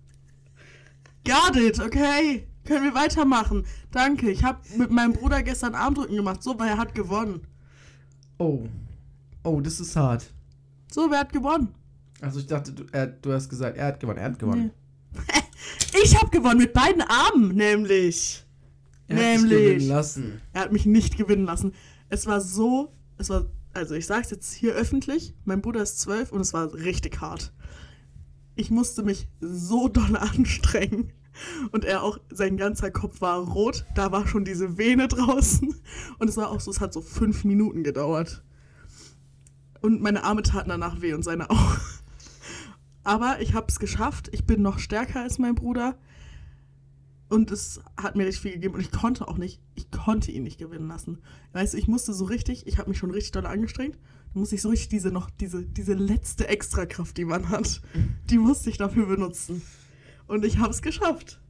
Got 1.26 1.58
it, 1.58 1.80
okay. 1.80 2.48
Können 2.66 2.84
wir 2.84 2.96
weitermachen. 2.96 3.66
Danke. 3.92 4.32
Ich 4.32 4.44
habe 4.44 4.60
mit 4.78 4.90
meinem 4.92 5.14
Bruder 5.14 5.44
gestern 5.44 5.76
Armdrücken 5.76 6.16
gemacht. 6.16 6.42
So, 6.42 6.58
weil 6.60 6.70
er 6.70 6.78
hat 6.78 6.96
gewonnen. 6.96 7.42
Oh. 8.40 8.68
Oh, 9.44 9.62
das 9.62 9.80
ist 9.80 9.96
hart. 9.96 10.34
So, 10.92 11.12
wer 11.12 11.20
hat 11.20 11.32
gewonnen? 11.32 11.76
Also 12.26 12.40
ich 12.40 12.48
dachte, 12.48 12.72
du, 12.74 12.86
er, 12.92 13.06
du 13.06 13.32
hast 13.34 13.50
gesagt, 13.50 13.78
er 13.78 13.86
hat 13.86 14.00
gewonnen, 14.00 14.18
er 14.18 14.26
hat 14.26 14.40
gewonnen. 14.40 14.72
Nee. 15.14 15.22
Ich 16.04 16.20
habe 16.20 16.30
gewonnen 16.30 16.60
mit 16.60 16.74
beiden 16.74 17.02
Armen, 17.02 17.56
nämlich. 17.56 18.44
Er 19.08 19.16
hat 19.16 19.24
dich 19.24 19.42
Nämlich. 19.42 19.60
gewinnen 19.60 19.88
lassen. 19.88 20.42
Er 20.52 20.62
hat 20.62 20.74
mich 20.74 20.86
nicht 20.86 21.18
gewinnen 21.18 21.46
lassen. 21.46 21.74
Es 22.10 22.26
war 22.26 22.42
so, 22.42 22.92
es 23.18 23.30
war, 23.30 23.46
also 23.74 23.96
ich 23.96 24.06
sag's 24.06 24.30
jetzt 24.32 24.52
hier 24.54 24.74
öffentlich, 24.74 25.34
mein 25.46 25.62
Bruder 25.62 25.82
ist 25.82 26.00
zwölf 26.00 26.32
und 26.32 26.42
es 26.42 26.54
war 26.54 26.74
richtig 26.74 27.22
hart. 27.22 27.54
Ich 28.56 28.70
musste 28.72 29.04
mich 29.04 29.30
so 29.40 29.88
doll 29.88 30.18
anstrengen. 30.18 31.14
Und 31.72 31.86
er 31.86 32.04
auch, 32.04 32.20
sein 32.32 32.58
ganzer 32.58 32.92
Kopf 32.92 33.22
war 33.22 33.40
rot, 33.40 33.86
da 33.96 34.12
war 34.12 34.28
schon 34.28 34.44
diese 34.44 34.78
Vene 34.78 35.08
draußen. 35.08 35.74
Und 36.20 36.28
es 36.28 36.36
war 36.38 36.50
auch 36.50 36.60
so, 36.60 36.72
es 36.72 36.82
hat 36.82 36.94
so 36.94 37.02
fünf 37.02 37.46
Minuten 37.46 37.84
gedauert. 37.84 38.44
Und 39.82 40.02
meine 40.02 40.24
Arme 40.24 40.42
taten 40.44 40.70
danach 40.70 41.02
weh 41.02 41.14
und 41.14 41.24
seine 41.24 41.50
auch. 41.50 41.78
Aber 43.06 43.40
ich 43.40 43.54
hab's 43.54 43.80
geschafft. 43.80 44.30
Ich 44.34 44.46
bin 44.46 44.62
noch 44.62 44.80
stärker 44.80 45.22
als 45.22 45.40
mein 45.40 45.56
Bruder. 45.56 45.98
Und 47.30 47.52
es 47.52 47.80
hat 47.98 48.16
mir 48.16 48.26
richtig 48.26 48.42
viel 48.42 48.52
gegeben 48.54 48.76
und 48.76 48.82
ich 48.82 48.92
konnte 48.92 49.28
auch 49.28 49.38
nicht, 49.38 49.60
ich 49.74 49.90
konnte 49.90 50.32
ihn 50.32 50.44
nicht 50.44 50.60
gewinnen 50.60 50.88
lassen. 50.88 51.20
Weißt 51.54 51.74
du, 51.74 51.78
ich 51.78 51.88
musste 51.88 52.14
so 52.14 52.26
richtig, 52.26 52.68
ich 52.68 52.78
habe 52.78 52.90
mich 52.90 53.00
schon 53.00 53.10
richtig 53.10 53.32
doll 53.32 53.48
angestrengt, 53.48 53.96
dann 53.96 54.40
musste 54.40 54.56
ich 54.56 54.62
so 54.62 54.70
richtig 54.70 54.90
diese 54.90 55.10
noch, 55.10 55.32
diese, 55.32 55.66
diese 55.66 55.94
letzte 55.94 56.48
Extrakraft, 56.48 57.18
die 57.18 57.26
man 57.26 57.50
hat, 57.50 57.82
die 58.30 58.38
musste 58.38 58.70
ich 58.70 58.78
dafür 58.78 59.08
benutzen. 59.08 59.64
Und 60.28 60.46
ich 60.46 60.60
habe 60.60 60.70
es 60.70 60.84
geschafft. 60.84 61.42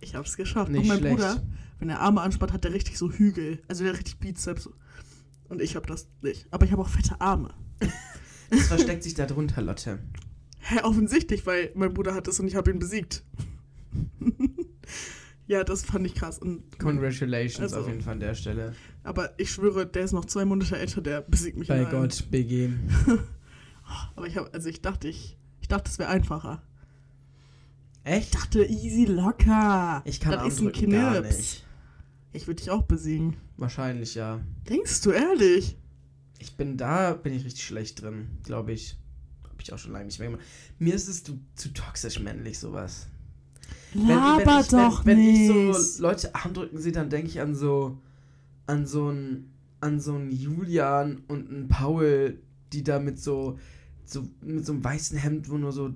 Ich 0.00 0.16
habe 0.16 0.26
es 0.26 0.36
geschafft. 0.36 0.72
Nicht 0.72 0.82
und 0.82 0.88
mein 0.88 0.98
schlecht. 0.98 1.16
Bruder, 1.16 1.42
wenn 1.78 1.88
er 1.88 2.00
Arme 2.00 2.20
anspannt, 2.20 2.52
hat 2.52 2.64
er 2.64 2.72
richtig 2.72 2.98
so 2.98 3.10
Hügel, 3.10 3.62
also 3.68 3.84
der 3.84 3.92
richtig 3.92 4.18
Bizeps. 4.18 4.68
Und 5.48 5.62
ich 5.62 5.76
habe 5.76 5.86
das 5.86 6.08
nicht. 6.20 6.46
Aber 6.50 6.66
ich 6.66 6.72
habe 6.72 6.82
auch 6.82 6.88
fette 6.88 7.20
Arme. 7.20 7.54
Was 8.50 8.68
versteckt 8.68 9.04
sich 9.04 9.14
da 9.14 9.26
drunter, 9.26 9.62
Lotte? 9.62 10.00
Hä, 10.68 10.80
offensichtlich, 10.82 11.46
weil 11.46 11.70
mein 11.76 11.94
Bruder 11.94 12.12
hat 12.12 12.26
es 12.26 12.40
und 12.40 12.48
ich 12.48 12.56
habe 12.56 12.72
ihn 12.72 12.80
besiegt. 12.80 13.22
ja, 15.46 15.62
das 15.62 15.84
fand 15.84 16.04
ich 16.06 16.14
krass. 16.16 16.40
Und 16.40 16.76
Congratulations 16.80 17.60
Also- 17.72 17.80
auf 17.82 17.88
jeden 17.88 18.00
Fall 18.00 18.14
an 18.14 18.20
der 18.20 18.34
Stelle. 18.34 18.74
Aber 19.04 19.38
ich 19.38 19.52
schwöre, 19.52 19.86
der 19.86 20.02
ist 20.02 20.12
noch 20.12 20.24
zwei 20.24 20.44
Monate 20.44 20.76
älter, 20.76 21.00
der 21.00 21.20
besiegt 21.20 21.56
mich 21.56 21.68
Bei. 21.68 21.84
Gott, 21.84 22.26
BG. 22.32 22.70
Aber 24.16 24.26
ich 24.26 24.36
habe, 24.36 24.52
also 24.52 24.68
ich 24.68 24.82
dachte, 24.82 25.06
ich, 25.06 25.38
ich 25.60 25.68
dachte, 25.68 25.88
es 25.88 26.00
wäre 26.00 26.10
einfacher. 26.10 26.62
Echt? 28.02 28.34
Ich 28.34 28.40
dachte, 28.40 28.64
easy 28.64 29.04
locker. 29.04 30.02
Ich 30.04 30.18
kann 30.18 30.32
das 30.32 30.54
ist 30.54 30.60
ein 30.60 30.72
nicht. 31.22 31.64
Ich 32.32 32.48
würde 32.48 32.60
dich 32.60 32.70
auch 32.70 32.82
besiegen. 32.82 33.36
Wahrscheinlich, 33.56 34.16
ja. 34.16 34.40
Denkst 34.68 35.00
du 35.02 35.12
ehrlich? 35.12 35.76
Ich 36.40 36.56
bin 36.56 36.76
da, 36.76 37.14
bin 37.14 37.32
ich 37.32 37.44
richtig 37.44 37.64
schlecht 37.64 38.02
drin, 38.02 38.26
glaube 38.42 38.72
ich. 38.72 38.96
Hab 39.56 39.62
ich 39.62 39.72
auch 39.72 39.78
schon 39.78 39.92
lange 39.92 40.04
nicht 40.04 40.18
mehr 40.18 40.28
gemacht. 40.28 40.44
Mir 40.78 40.94
ist 40.94 41.08
es 41.08 41.24
zu, 41.24 41.40
zu 41.54 41.70
toxisch 41.70 42.20
männlich, 42.20 42.58
sowas. 42.58 43.06
Laber 43.94 44.60
ich, 44.60 44.68
doch 44.68 45.06
wenn, 45.06 45.16
wenn 45.16 45.24
nicht. 45.24 45.50
ich 45.50 45.76
so 45.76 46.02
Leute 46.02 46.34
Armdrücken 46.34 46.78
sehe, 46.78 46.92
dann 46.92 47.08
denke 47.08 47.28
ich 47.28 47.40
an 47.40 47.54
so 47.54 47.98
an 48.66 48.86
so 48.86 49.08
einen 49.08 49.54
an 49.80 50.00
so 50.00 50.14
einen 50.14 50.30
Julian 50.30 51.22
und 51.28 51.48
einen 51.48 51.68
Paul, 51.68 52.38
die 52.72 52.84
da 52.84 52.98
mit 52.98 53.18
so, 53.18 53.58
so 54.04 54.28
mit 54.42 54.66
so 54.66 54.72
einem 54.72 54.84
weißen 54.84 55.16
Hemd, 55.16 55.48
wo 55.48 55.56
nur 55.56 55.72
so 55.72 55.94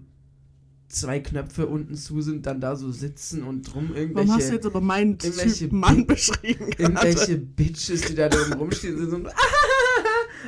zwei 0.88 1.20
Knöpfe 1.20 1.66
unten 1.66 1.94
zu 1.94 2.20
sind, 2.20 2.46
dann 2.46 2.60
da 2.60 2.74
so 2.74 2.90
sitzen 2.90 3.44
und 3.44 3.62
drum 3.62 3.90
Warum 3.90 3.94
hast 3.94 3.94
du 3.94 4.00
irgendwelche 4.00 4.54
jetzt 4.54 4.66
aber 4.66 4.80
meinen 4.80 5.18
irgendwelche 5.22 5.68
Mann 5.72 6.06
beschrieben? 6.06 6.70
irgendwelche 6.76 7.38
Bitches, 7.38 8.02
die 8.02 8.14
da 8.14 8.28
drum 8.28 8.54
rumstehen, 8.54 8.98
sind 8.98 9.10
so 9.10 9.16
ein 9.16 9.28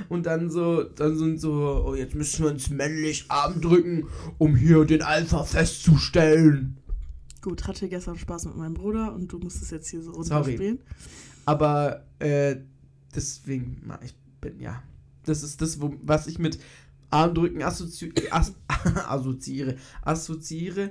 und 0.08 0.26
dann 0.26 0.50
so, 0.50 0.82
dann 0.82 1.16
sind 1.16 1.40
so, 1.40 1.84
oh, 1.86 1.94
jetzt 1.94 2.14
müssen 2.14 2.44
wir 2.44 2.50
uns 2.50 2.70
männlich 2.70 3.26
Arm 3.28 3.60
drücken, 3.60 4.08
um 4.38 4.56
hier 4.56 4.84
den 4.84 5.02
Alpha 5.02 5.44
festzustellen. 5.44 6.78
Gut, 7.40 7.66
hatte 7.66 7.88
gestern 7.88 8.16
Spaß 8.16 8.46
mit 8.46 8.56
meinem 8.56 8.74
Bruder 8.74 9.12
und 9.14 9.32
du 9.32 9.38
musstest 9.38 9.72
jetzt 9.72 9.88
hier 9.88 10.02
so 10.02 10.12
runterspielen. 10.12 10.78
Aber 11.44 12.04
äh, 12.20 12.56
deswegen, 13.14 13.82
ich 14.04 14.14
bin 14.40 14.60
ja. 14.60 14.82
Das 15.24 15.42
ist 15.42 15.60
das, 15.60 15.80
wo, 15.80 15.94
was 16.02 16.26
ich 16.26 16.38
mit 16.38 16.58
Armdrücken 17.10 17.62
assozi 17.62 18.12
as 18.30 18.54
assoziiere. 19.06 19.76
Assoziiere, 20.02 20.90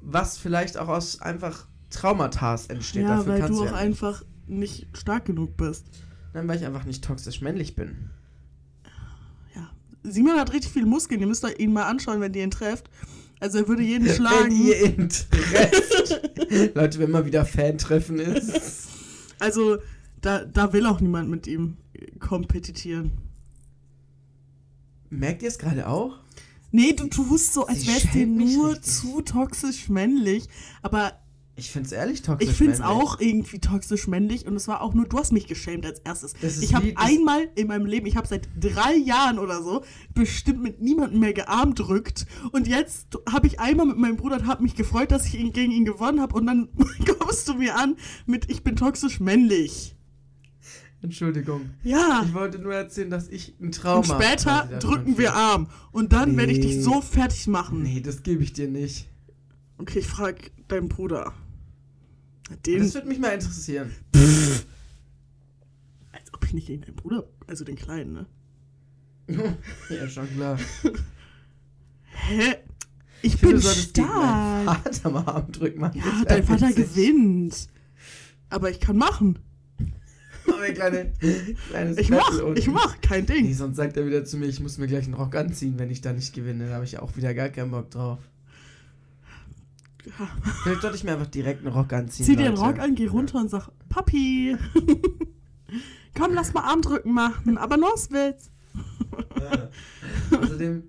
was 0.00 0.36
vielleicht 0.36 0.76
auch 0.78 0.88
aus 0.88 1.20
einfach 1.20 1.66
Traumata 1.90 2.58
entsteht. 2.68 3.02
Ja, 3.02 3.16
Dafür 3.16 3.32
weil 3.32 3.48
du 3.48 3.54
ja 3.54 3.60
auch 3.60 3.64
nicht. 3.64 3.74
einfach 3.74 4.24
nicht 4.46 4.88
stark 4.96 5.24
genug 5.24 5.56
bist. 5.56 5.86
Nein, 6.34 6.48
weil 6.48 6.56
ich 6.56 6.66
einfach 6.66 6.84
nicht 6.84 7.04
toxisch 7.04 7.40
männlich 7.40 7.76
bin. 7.76 8.10
Simon 10.04 10.38
hat 10.38 10.52
richtig 10.52 10.72
viele 10.72 10.86
Muskeln, 10.86 11.20
ihr 11.20 11.26
müsst 11.26 11.44
euch 11.44 11.58
ihn 11.58 11.72
mal 11.72 11.84
anschauen, 11.84 12.20
wenn 12.20 12.32
ihr 12.34 12.44
ihn 12.44 12.50
trefft. 12.50 12.88
Also 13.40 13.58
er 13.58 13.68
würde 13.68 13.82
jeden 13.82 14.06
Wenn 14.06 14.14
schlagen. 14.14 14.50
ihr 14.64 14.84
ihn 14.84 15.08
trefft. 15.08 16.20
Leute, 16.74 16.98
wenn 16.98 17.10
mal 17.10 17.26
wieder 17.26 17.44
Fan-Treffen 17.44 18.18
ist. 18.18 18.88
Also 19.38 19.78
da, 20.20 20.44
da 20.44 20.72
will 20.72 20.86
auch 20.86 21.00
niemand 21.00 21.28
mit 21.30 21.46
ihm 21.46 21.76
kompetitieren. 22.20 23.12
Merkt 25.10 25.42
ihr 25.42 25.48
es 25.48 25.58
gerade 25.58 25.86
auch? 25.88 26.18
Nee, 26.70 26.92
du 26.92 27.06
tust 27.06 27.54
so, 27.54 27.66
als 27.66 27.82
Sie 27.82 27.88
wär's 27.88 28.02
dir 28.02 28.08
schämt 28.10 28.36
mich 28.36 28.54
nur 28.56 28.70
richtig. 28.70 28.92
zu 28.92 29.20
toxisch 29.22 29.88
männlich. 29.88 30.48
Aber 30.82 31.12
Ich 31.56 31.70
find's 31.70 31.92
ehrlich 31.92 32.22
toxisch 32.22 32.48
ich 32.50 32.56
find's 32.56 32.80
männlich. 32.80 32.96
auch 32.96 33.20
irgendwie 33.20 33.60
toxisch 33.60 34.08
männlich 34.08 34.44
und 34.46 34.56
es 34.56 34.66
war 34.66 34.80
auch 34.80 34.92
nur, 34.92 35.06
du 35.06 35.18
hast 35.18 35.32
mich 35.32 35.46
geschämt 35.46 35.86
als 35.86 36.00
erstes. 36.00 36.34
Ich 36.60 36.74
habe 36.74 36.92
einmal 36.96 37.48
in 37.54 37.68
meinem 37.68 37.86
Leben, 37.86 38.06
ich 38.06 38.16
habe 38.16 38.26
seit 38.26 38.48
drei 38.60 38.96
Jahren 38.96 39.38
oder 39.38 39.62
so 39.62 39.84
bestimmt 40.14 40.62
mit 40.62 40.82
niemandem 40.82 41.20
mehr 41.20 41.32
gearmdrückt 41.32 42.26
und 42.50 42.66
jetzt 42.66 43.06
habe 43.30 43.46
ich 43.46 43.60
einmal 43.60 43.86
mit 43.86 43.98
meinem 43.98 44.16
Bruder 44.16 44.36
und 44.38 44.46
habe 44.48 44.64
mich 44.64 44.74
gefreut, 44.74 45.12
dass 45.12 45.26
ich 45.26 45.38
ihn 45.38 45.52
gegen 45.52 45.70
ihn 45.70 45.84
gewonnen 45.84 46.20
habe 46.20 46.34
und 46.34 46.46
dann 46.46 46.68
kommst 47.20 47.46
du 47.48 47.54
mir 47.54 47.76
an 47.76 47.96
mit, 48.26 48.50
ich 48.50 48.64
bin 48.64 48.74
toxisch 48.74 49.20
männlich. 49.20 49.94
Entschuldigung. 51.02 51.70
Ja. 51.82 52.22
Ich 52.26 52.32
wollte 52.34 52.58
nur 52.58 52.74
erzählen, 52.74 53.10
dass 53.10 53.28
ich 53.28 53.54
ein 53.60 53.70
Trauma 53.72 53.98
Und 53.98 54.06
später 54.24 54.68
drücken 54.80 55.18
wir. 55.18 55.34
Arm 55.34 55.68
und 55.92 56.12
dann 56.14 56.36
werde 56.36 56.50
ich 56.52 56.60
dich 56.60 56.76
Nee. 56.76 56.80
so 56.82 57.00
fertig 57.02 57.46
machen. 57.46 57.82
Nee, 57.82 58.00
das 58.00 58.22
gebe 58.22 58.42
ich 58.42 58.54
dir 58.54 58.68
nicht. 58.68 59.06
Okay, 59.78 59.98
ich 59.98 60.06
frage 60.06 60.50
deinen 60.68 60.88
Bruder. 60.88 61.32
Den, 62.66 62.80
Das 62.80 62.94
würde 62.94 63.08
mich 63.08 63.18
mal 63.18 63.30
interessieren. 63.34 63.90
als 66.12 66.32
ob 66.34 66.44
ich 66.44 66.52
nicht 66.54 66.66
gegen 66.66 66.82
deinen 66.82 66.96
Bruder, 66.96 67.24
also 67.46 67.64
den 67.64 67.76
Kleinen, 67.76 68.12
ne? 68.12 68.26
ja, 69.90 70.08
schon 70.08 70.28
klar. 70.34 70.58
Hä? 72.10 72.56
Ich, 73.22 73.32
Ich 73.34 73.40
finde, 73.40 73.54
bin 73.54 73.56
du 73.56 73.60
solltest 73.62 73.94
gegen 73.94 74.06
stark. 74.06 74.82
Vater 74.84 75.10
mal 75.10 75.24
Armdrücken 75.26 75.80
machen. 75.80 75.98
Ja, 76.04 76.24
dein 76.26 76.44
Vater 76.44 76.68
witzig. 76.68 76.94
gewinnt. 76.94 77.68
Aber 78.50 78.70
ich 78.70 78.80
kann 78.80 78.96
machen. 78.98 79.38
Wir 80.44 80.58
ein 80.60 80.74
kleine, 80.74 81.12
kleines 81.70 81.96
Ich 81.96 82.10
mach, 82.10 82.38
unten. 82.42 82.58
ich 82.58 82.66
mach, 82.68 83.00
kein 83.00 83.24
Nee, 83.24 83.34
Ding. 83.40 83.54
sonst 83.54 83.76
sagt 83.76 83.96
er 83.96 84.04
wieder 84.06 84.26
zu 84.26 84.36
mir, 84.36 84.44
ich 84.46 84.60
muss 84.60 84.76
mir 84.76 84.86
gleich 84.86 85.06
einen 85.06 85.14
Rock 85.14 85.34
anziehen, 85.36 85.78
wenn 85.78 85.88
ich 85.90 86.02
da 86.02 86.12
nicht 86.12 86.34
gewinne. 86.34 86.68
Da 86.68 86.74
habe 86.74 86.84
ich 86.84 86.98
auch 86.98 87.16
wieder 87.16 87.32
gar 87.32 87.48
keinen 87.48 87.70
Bock 87.70 87.90
drauf. 87.90 88.18
Ja. 90.06 90.28
Vielleicht 90.62 90.82
sollte 90.82 90.96
ich 90.96 91.04
mir 91.04 91.12
einfach 91.12 91.26
direkt 91.26 91.64
einen 91.64 91.74
Rock 91.74 91.92
anziehen. 91.92 92.26
Zieh 92.26 92.36
dir 92.36 92.44
den 92.44 92.56
Leute. 92.56 92.66
Rock 92.66 92.78
an, 92.80 92.94
geh 92.94 93.06
runter 93.06 93.40
und 93.40 93.50
sag, 93.50 93.68
Papi, 93.88 94.56
komm, 96.14 96.34
lass 96.34 96.52
mal 96.54 96.62
Armdrücken 96.62 97.12
machen, 97.12 97.58
aber 97.58 97.76
nur 97.76 97.92
aus 97.92 98.10
Witz. 98.10 98.50
Außerdem, 100.30 100.82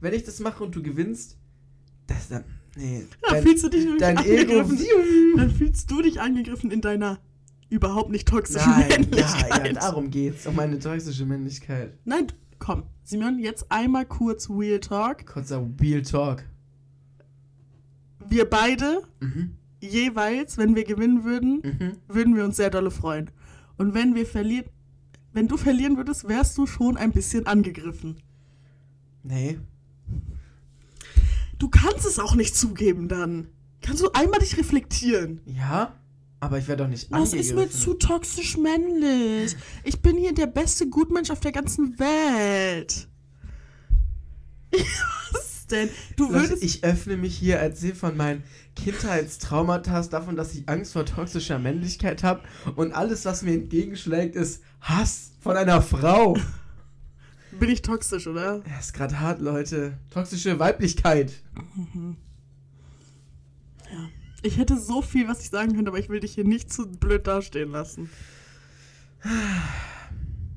wenn 0.00 0.14
ich 0.14 0.24
das 0.24 0.40
mache 0.40 0.64
und 0.64 0.74
du 0.74 0.82
gewinnst, 0.82 1.36
das 2.06 2.28
dann. 2.28 2.44
Nee. 2.76 3.06
Ja, 3.24 3.34
dein, 3.34 3.42
fühlst 3.42 3.64
du 3.64 3.68
dich 3.68 3.84
nämlich 3.84 4.00
dein 4.00 4.16
Ego. 4.18 4.60
angegriffen. 4.60 4.78
Dann 5.36 5.50
fühlst 5.50 5.90
du 5.90 6.02
dich 6.02 6.20
angegriffen 6.20 6.70
in 6.70 6.80
deiner 6.80 7.18
überhaupt 7.68 8.10
nicht 8.10 8.28
toxische 8.28 8.68
Nein, 8.68 8.88
ja, 8.90 8.98
Männlichkeit. 8.98 9.66
ja, 9.66 9.72
darum 9.72 10.10
geht's. 10.10 10.46
Um 10.46 10.54
meine 10.54 10.78
toxische 10.78 11.26
Männlichkeit. 11.26 11.98
Nein, 12.04 12.28
komm, 12.58 12.84
Simeon, 13.02 13.38
jetzt 13.38 13.70
einmal 13.70 14.06
kurz 14.06 14.48
Real 14.48 14.78
Talk. 14.80 15.26
Kurzer 15.26 15.68
Real 15.80 16.02
Talk. 16.02 16.44
Wir 18.30 18.48
beide, 18.48 19.02
Mhm. 19.20 19.56
jeweils, 19.80 20.56
wenn 20.56 20.74
wir 20.76 20.84
gewinnen 20.84 21.24
würden, 21.24 21.60
Mhm. 21.62 21.92
würden 22.08 22.36
wir 22.36 22.44
uns 22.44 22.56
sehr 22.56 22.70
dolle 22.70 22.90
freuen. 22.90 23.30
Und 23.76 23.92
wenn 23.92 24.14
wir 24.14 24.24
verlieren, 24.24 24.66
wenn 25.32 25.48
du 25.48 25.56
verlieren 25.56 25.96
würdest, 25.96 26.28
wärst 26.28 26.56
du 26.56 26.66
schon 26.66 26.96
ein 26.96 27.12
bisschen 27.12 27.46
angegriffen. 27.46 28.16
Nee. 29.22 29.58
Du 31.58 31.68
kannst 31.68 32.06
es 32.06 32.18
auch 32.18 32.34
nicht 32.36 32.56
zugeben 32.56 33.08
dann. 33.08 33.48
Kannst 33.82 34.02
du 34.02 34.10
einmal 34.12 34.40
dich 34.40 34.56
reflektieren? 34.56 35.40
Ja, 35.44 35.94
aber 36.38 36.58
ich 36.58 36.68
werde 36.68 36.84
doch 36.84 36.90
nicht 36.90 37.12
Das 37.12 37.32
ist 37.32 37.52
mir 37.52 37.60
angegriffen. 37.62 37.80
zu 37.80 37.94
toxisch 37.94 38.56
männlich. 38.56 39.56
Ich 39.84 40.00
bin 40.00 40.16
hier 40.16 40.34
der 40.34 40.46
beste 40.46 40.88
Gutmensch 40.88 41.30
auf 41.30 41.40
der 41.40 41.52
ganzen 41.52 41.98
Welt. 41.98 43.08
Denn? 45.70 45.88
Du 46.16 46.30
würdest. 46.30 46.62
ich 46.62 46.84
öffne 46.84 47.16
mich 47.16 47.36
hier, 47.36 47.56
erzähle 47.56 47.94
von 47.94 48.16
meinen 48.16 48.42
Kindheitstraumata, 48.76 50.02
davon, 50.02 50.36
dass 50.36 50.54
ich 50.54 50.68
Angst 50.68 50.92
vor 50.92 51.04
toxischer 51.04 51.58
Männlichkeit 51.58 52.22
habe 52.22 52.42
und 52.76 52.92
alles, 52.92 53.24
was 53.24 53.42
mir 53.42 53.54
entgegenschlägt, 53.54 54.36
ist 54.36 54.62
Hass 54.80 55.32
von 55.40 55.56
einer 55.56 55.82
Frau. 55.82 56.36
bin 57.58 57.70
ich 57.70 57.82
toxisch, 57.82 58.26
oder? 58.26 58.62
Ja, 58.68 58.78
ist 58.78 58.94
gerade 58.94 59.20
hart, 59.20 59.40
Leute. 59.40 59.98
Toxische 60.10 60.58
Weiblichkeit. 60.58 61.32
Ich 64.42 64.56
hätte 64.56 64.78
so 64.78 65.02
viel, 65.02 65.28
was 65.28 65.42
ich 65.42 65.50
sagen 65.50 65.74
könnte, 65.74 65.90
aber 65.90 65.98
ich 65.98 66.08
will 66.08 66.20
dich 66.20 66.34
hier 66.34 66.44
nicht 66.44 66.72
zu 66.72 66.86
blöd 66.86 67.26
dastehen 67.26 67.70
lassen. 67.70 68.10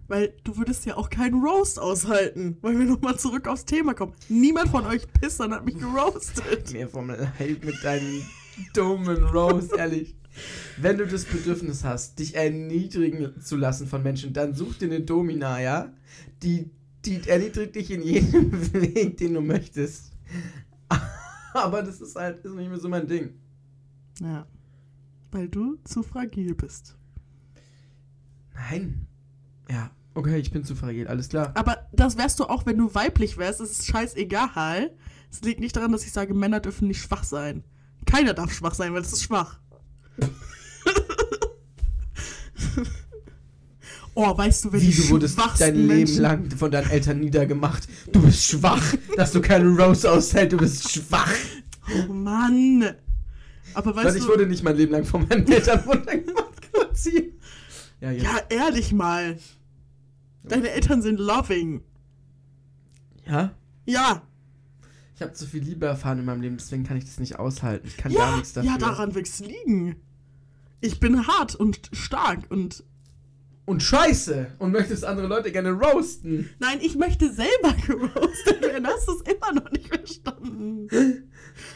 Weil 0.07 0.33
du 0.43 0.57
würdest 0.57 0.85
ja 0.85 0.97
auch 0.97 1.09
keinen 1.09 1.41
Roast 1.41 1.79
aushalten, 1.79 2.57
weil 2.61 2.77
wir 2.77 2.85
nochmal 2.85 3.17
zurück 3.17 3.47
aufs 3.47 3.65
Thema 3.65 3.93
kommen. 3.93 4.13
Niemand 4.29 4.69
von 4.69 4.85
euch 4.85 5.07
Pissern 5.13 5.53
hat 5.53 5.65
mich 5.65 5.77
geroastet. 5.77 6.71
Mir 6.73 6.89
vom 6.89 7.09
Leib 7.09 7.63
mit 7.63 7.83
deinen 7.83 8.21
dummen 8.73 9.23
Rose, 9.23 9.75
ehrlich. 9.77 10.15
Wenn 10.77 10.97
du 10.97 11.07
das 11.07 11.25
Bedürfnis 11.25 11.83
hast, 11.83 12.19
dich 12.19 12.35
erniedrigen 12.35 13.39
zu 13.41 13.55
lassen 13.55 13.87
von 13.87 14.03
Menschen, 14.03 14.33
dann 14.33 14.53
such 14.53 14.75
dir 14.75 14.85
eine 14.85 15.01
Domina, 15.01 15.61
ja? 15.61 15.93
Die, 16.41 16.71
die 17.05 17.21
erniedrigt 17.27 17.75
dich 17.75 17.91
in 17.91 18.01
jedem 18.01 18.51
Weg, 18.73 19.17
den 19.17 19.35
du 19.35 19.41
möchtest. 19.41 20.11
Aber 21.53 21.83
das 21.83 22.01
ist 22.01 22.15
halt 22.15 22.43
ist 22.43 22.55
nicht 22.55 22.69
mehr 22.69 22.79
so 22.79 22.89
mein 22.89 23.07
Ding. 23.07 23.35
Ja. 24.19 24.47
Weil 25.31 25.47
du 25.47 25.77
zu 25.83 26.03
fragil 26.03 26.55
bist. 26.55 26.95
Nein. 28.53 29.07
Ja, 29.69 29.91
okay, 30.13 30.37
ich 30.37 30.51
bin 30.51 30.63
zu 30.63 30.75
fragil, 30.75 31.07
alles 31.07 31.29
klar. 31.29 31.51
Aber 31.55 31.87
das 31.91 32.17
wärst 32.17 32.39
du 32.39 32.45
auch, 32.45 32.65
wenn 32.65 32.77
du 32.77 32.93
weiblich 32.93 33.37
wärst. 33.37 33.61
Es 33.61 33.71
ist 33.71 33.87
scheißegal. 33.87 34.91
Es 35.31 35.41
liegt 35.41 35.59
nicht 35.59 35.75
daran, 35.75 35.91
dass 35.91 36.05
ich 36.05 36.11
sage, 36.11 36.33
Männer 36.33 36.59
dürfen 36.59 36.87
nicht 36.87 37.01
schwach 37.01 37.23
sein. 37.23 37.63
Keiner 38.05 38.33
darf 38.33 38.53
schwach 38.53 38.75
sein, 38.75 38.93
weil 38.93 39.01
das 39.01 39.13
ist 39.13 39.23
schwach. 39.23 39.59
oh, 44.13 44.37
weißt 44.37 44.65
du, 44.65 44.73
wenn 44.73 44.81
Wie, 44.81 44.91
die 44.91 45.01
du 45.01 45.09
wurdest 45.09 45.39
dein 45.59 45.75
Leben 45.75 45.87
Menschen, 45.87 46.21
lang 46.21 46.51
von 46.51 46.69
deinen 46.69 46.89
Eltern 46.89 47.19
niedergemacht. 47.19 47.87
Du 48.11 48.21
bist 48.21 48.45
schwach, 48.45 48.93
dass 49.15 49.31
du 49.31 49.41
keine 49.41 49.69
Rose 49.69 50.11
aushältst, 50.11 50.53
du 50.53 50.57
bist 50.57 50.91
schwach. 50.91 51.33
Oh 51.89 52.13
Mann. 52.13 52.93
Aber 53.73 53.95
weißt 53.95 54.05
Weil 54.07 54.17
ich 54.17 54.23
du, 54.23 54.29
wurde 54.29 54.45
nicht 54.45 54.63
mein 54.63 54.77
Leben 54.77 54.91
lang 54.91 55.05
von 55.05 55.27
meinen 55.27 55.47
Eltern 55.51 55.79
runtergemacht. 55.87 56.71
Quasi. 56.71 57.32
Ja, 58.03 58.11
jetzt. 58.11 58.23
ja, 58.25 58.37
ehrlich 58.49 58.91
mal. 58.91 59.37
Deine 60.43 60.71
Eltern 60.71 61.01
sind 61.01 61.19
loving. 61.21 61.81
Ja? 63.25 63.53
Ja, 63.85 64.21
Ich 65.15 65.21
habe 65.21 65.31
zu 65.31 65.45
viel 65.45 65.63
Liebe 65.63 65.85
erfahren 65.85 66.19
in 66.19 66.25
meinem 66.25 66.41
Leben, 66.41 66.57
deswegen 66.57 66.83
kann 66.83 66.97
ich 66.97 67.05
das 67.05 67.17
nicht 67.19 67.39
aushalten. 67.39 67.87
Ich 67.87 67.95
kann 67.95 68.13
gar 68.13 68.31
ja, 68.31 68.35
nichts 68.35 68.51
dafür. 68.51 68.71
ja, 68.71 68.77
daran 68.77 69.15
wird's 69.15 69.39
liegen. 69.39 69.95
Ich 70.81 70.99
bin 70.99 71.25
hart 71.27 71.55
und 71.55 71.89
stark 71.93 72.39
und 72.49 72.83
Und 73.65 73.81
scheiße! 73.81 74.47
Und 74.59 74.73
möchtest 74.73 75.05
andere 75.05 75.27
Leute 75.27 75.53
gerne 75.53 75.71
roasten. 75.71 76.49
Nein, 76.59 76.79
ich 76.81 76.97
möchte 76.97 77.31
selber 77.31 77.73
geroastet 77.87 78.61
werden. 78.61 78.85
Hast 78.85 79.07
du 79.07 79.13
es 79.13 79.21
immer 79.33 79.53
noch 79.53 79.71
nicht 79.71 79.87
verstanden? 79.87 80.89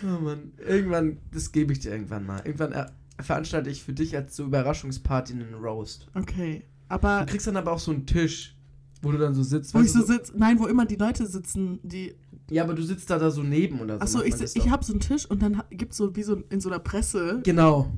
Oh 0.03 0.19
Mann. 0.19 0.51
Irgendwann, 0.57 1.19
das 1.31 1.53
gebe 1.53 1.71
ich 1.71 1.79
dir 1.79 1.91
irgendwann 1.93 2.25
mal. 2.25 2.41
Irgendwann 2.43 2.73
äh, 2.73 2.85
veranstalte 3.19 3.69
ich 3.69 3.83
für 3.83 3.93
dich 3.93 4.15
als 4.15 4.35
so 4.35 4.43
Überraschungsparty 4.45 5.33
einen 5.33 5.53
Roast. 5.55 6.07
Okay, 6.13 6.63
aber 6.89 7.21
Du 7.25 7.31
kriegst 7.31 7.47
dann 7.47 7.57
aber 7.57 7.71
auch 7.71 7.79
so 7.79 7.91
einen 7.91 8.05
Tisch, 8.05 8.55
wo 9.01 9.11
du 9.11 9.17
dann 9.17 9.33
so 9.33 9.43
sitzt. 9.43 9.73
wo 9.73 9.79
ich 9.81 9.91
du, 9.91 9.99
so 10.01 10.05
sitze, 10.05 10.33
nein, 10.35 10.59
wo 10.59 10.67
immer 10.67 10.85
die 10.85 10.95
Leute 10.95 11.25
sitzen, 11.25 11.79
die. 11.83 12.15
Ja, 12.49 12.63
aber 12.63 12.73
du 12.73 12.81
sitzt 12.83 13.09
da, 13.09 13.19
da 13.19 13.29
so 13.29 13.43
neben 13.43 13.81
oder 13.81 13.95
so. 14.07 14.19
Achso, 14.19 14.23
ich, 14.23 14.55
ich 14.55 14.69
habe 14.69 14.83
so 14.85 14.93
einen 14.93 14.99
Tisch 15.01 15.25
und 15.25 15.41
dann 15.41 15.61
gibt 15.69 15.91
es 15.91 15.97
so 15.97 16.15
wie 16.15 16.23
so 16.23 16.41
in 16.49 16.61
so 16.61 16.69
einer 16.69 16.79
Pressekonferenz, 16.79 17.43
Genau. 17.43 17.91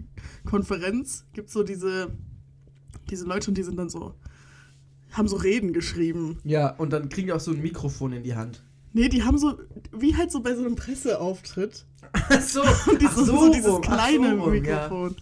gibt 1.34 1.50
so 1.50 1.64
diese, 1.64 2.10
diese 3.10 3.26
Leute 3.26 3.52
und 3.52 3.58
die 3.58 3.64
sind 3.64 3.78
dann 3.78 3.90
so, 3.90 4.16
haben 5.12 5.28
so 5.28 5.36
Reden 5.36 5.74
geschrieben. 5.74 6.40
Ja, 6.44 6.70
und 6.76 6.92
dann 6.94 7.10
kriegen 7.10 7.28
die 7.28 7.34
auch 7.34 7.40
so 7.40 7.52
ein 7.52 7.62
Mikrofon 7.62 8.14
in 8.14 8.24
die 8.24 8.36
Hand. 8.36 8.64
Nee, 8.94 9.10
die 9.10 9.24
haben 9.24 9.38
so, 9.38 9.60
wie 9.92 10.16
halt 10.16 10.32
so 10.32 10.42
bei 10.42 10.56
so 10.56 10.64
einem 10.64 10.76
Presseauftritt. 10.76 11.86
Ach 12.12 12.42
so, 12.42 12.62
Und 12.92 13.02
die 13.02 13.06
ach 13.06 13.16
so, 13.16 13.26
so 13.26 13.52
dieses 13.52 13.72
rum, 13.72 13.82
kleine 13.82 14.36
so 14.36 14.44
rum, 14.44 14.52
Mikrofon. 14.52 15.16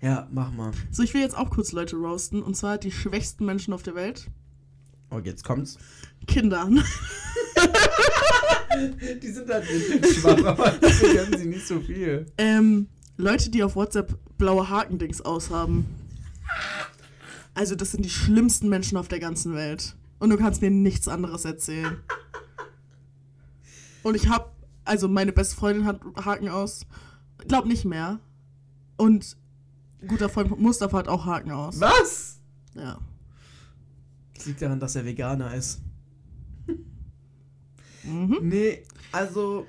Ja. 0.00 0.08
ja, 0.08 0.28
mach 0.30 0.50
mal. 0.52 0.72
So, 0.90 1.02
ich 1.02 1.12
will 1.14 1.20
jetzt 1.20 1.36
auch 1.36 1.50
kurz 1.50 1.72
Leute 1.72 1.96
roasten 1.96 2.42
und 2.42 2.56
zwar 2.56 2.78
die 2.78 2.92
schwächsten 2.92 3.44
Menschen 3.44 3.74
auf 3.74 3.82
der 3.82 3.94
Welt. 3.94 4.28
Oh, 5.10 5.20
jetzt 5.22 5.44
kommt's. 5.44 5.76
Kinder. 6.26 6.68
Die 9.22 9.28
sind 9.28 9.50
halt 9.50 9.66
schwach, 9.66 10.42
aber 10.44 10.70
dafür 10.70 11.14
können 11.14 11.38
sie 11.38 11.46
nicht 11.46 11.66
so 11.66 11.78
viel. 11.80 12.24
Ähm, 12.38 12.88
Leute, 13.18 13.50
die 13.50 13.62
auf 13.62 13.76
WhatsApp 13.76 14.18
blaue 14.38 14.70
Hakendings 14.70 15.20
aushaben. 15.20 15.84
Also, 17.54 17.74
das 17.74 17.92
sind 17.92 18.04
die 18.04 18.10
schlimmsten 18.10 18.70
Menschen 18.70 18.96
auf 18.96 19.08
der 19.08 19.20
ganzen 19.20 19.54
Welt. 19.54 19.94
Und 20.18 20.30
du 20.30 20.38
kannst 20.38 20.62
mir 20.62 20.70
nichts 20.70 21.06
anderes 21.06 21.44
erzählen. 21.44 21.98
Und 24.02 24.14
ich 24.14 24.28
hab, 24.28 24.56
also 24.84 25.08
meine 25.08 25.32
beste 25.32 25.56
Freundin 25.56 25.84
hat 25.84 26.00
Haken 26.24 26.48
aus. 26.48 26.86
Glaub 27.48 27.66
nicht 27.66 27.84
mehr. 27.84 28.20
Und 28.96 29.36
guter 30.06 30.28
Freund 30.28 30.58
Mustafa 30.58 30.98
hat 30.98 31.08
auch 31.08 31.26
Haken 31.26 31.50
aus. 31.50 31.80
Was? 31.80 32.40
Ja. 32.74 32.98
Das 34.34 34.46
liegt 34.46 34.62
daran, 34.62 34.80
dass 34.80 34.96
er 34.96 35.04
Veganer 35.04 35.54
ist. 35.54 35.80
Mhm. 38.04 38.38
Nee, 38.42 38.82
also, 39.12 39.66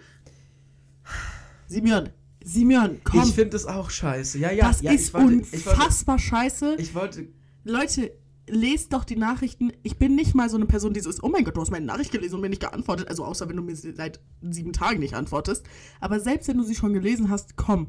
Simeon, 1.67 2.09
Simeon, 2.43 2.99
komm. 3.03 3.21
ich 3.21 3.33
finde 3.33 3.55
es 3.57 3.65
auch 3.65 3.89
scheiße. 3.89 4.39
Ja, 4.39 4.51
ja, 4.51 4.67
das 4.67 4.81
ja, 4.81 4.91
ist 4.91 5.09
ich 5.09 5.13
wollte, 5.13 5.33
ich 5.35 5.65
wollte, 5.65 5.79
unfassbar 5.79 6.19
scheiße. 6.19 6.75
ich 6.79 6.95
wollte, 6.95 7.27
Leute, 7.63 8.11
lest 8.47 8.93
doch 8.93 9.03
die 9.03 9.15
Nachrichten. 9.15 9.71
Ich 9.83 9.97
bin 9.97 10.15
nicht 10.15 10.35
mal 10.35 10.49
so 10.49 10.57
eine 10.57 10.65
Person, 10.65 10.93
die 10.93 10.99
so 10.99 11.09
ist, 11.09 11.23
oh 11.23 11.29
mein 11.29 11.43
Gott, 11.43 11.55
du 11.55 11.61
hast 11.61 11.71
meine 11.71 11.85
Nachricht 11.85 12.11
gelesen 12.11 12.35
und 12.35 12.41
mir 12.41 12.49
nicht 12.49 12.61
geantwortet. 12.61 13.07
Also 13.07 13.25
außer 13.25 13.47
wenn 13.49 13.57
du 13.57 13.63
mir 13.63 13.75
seit 13.75 14.19
sieben 14.41 14.73
Tagen 14.73 14.99
nicht 14.99 15.13
antwortest. 15.13 15.65
Aber 15.99 16.19
selbst 16.19 16.47
wenn 16.47 16.57
du 16.57 16.63
sie 16.63 16.75
schon 16.75 16.93
gelesen 16.93 17.29
hast, 17.29 17.55
komm. 17.55 17.87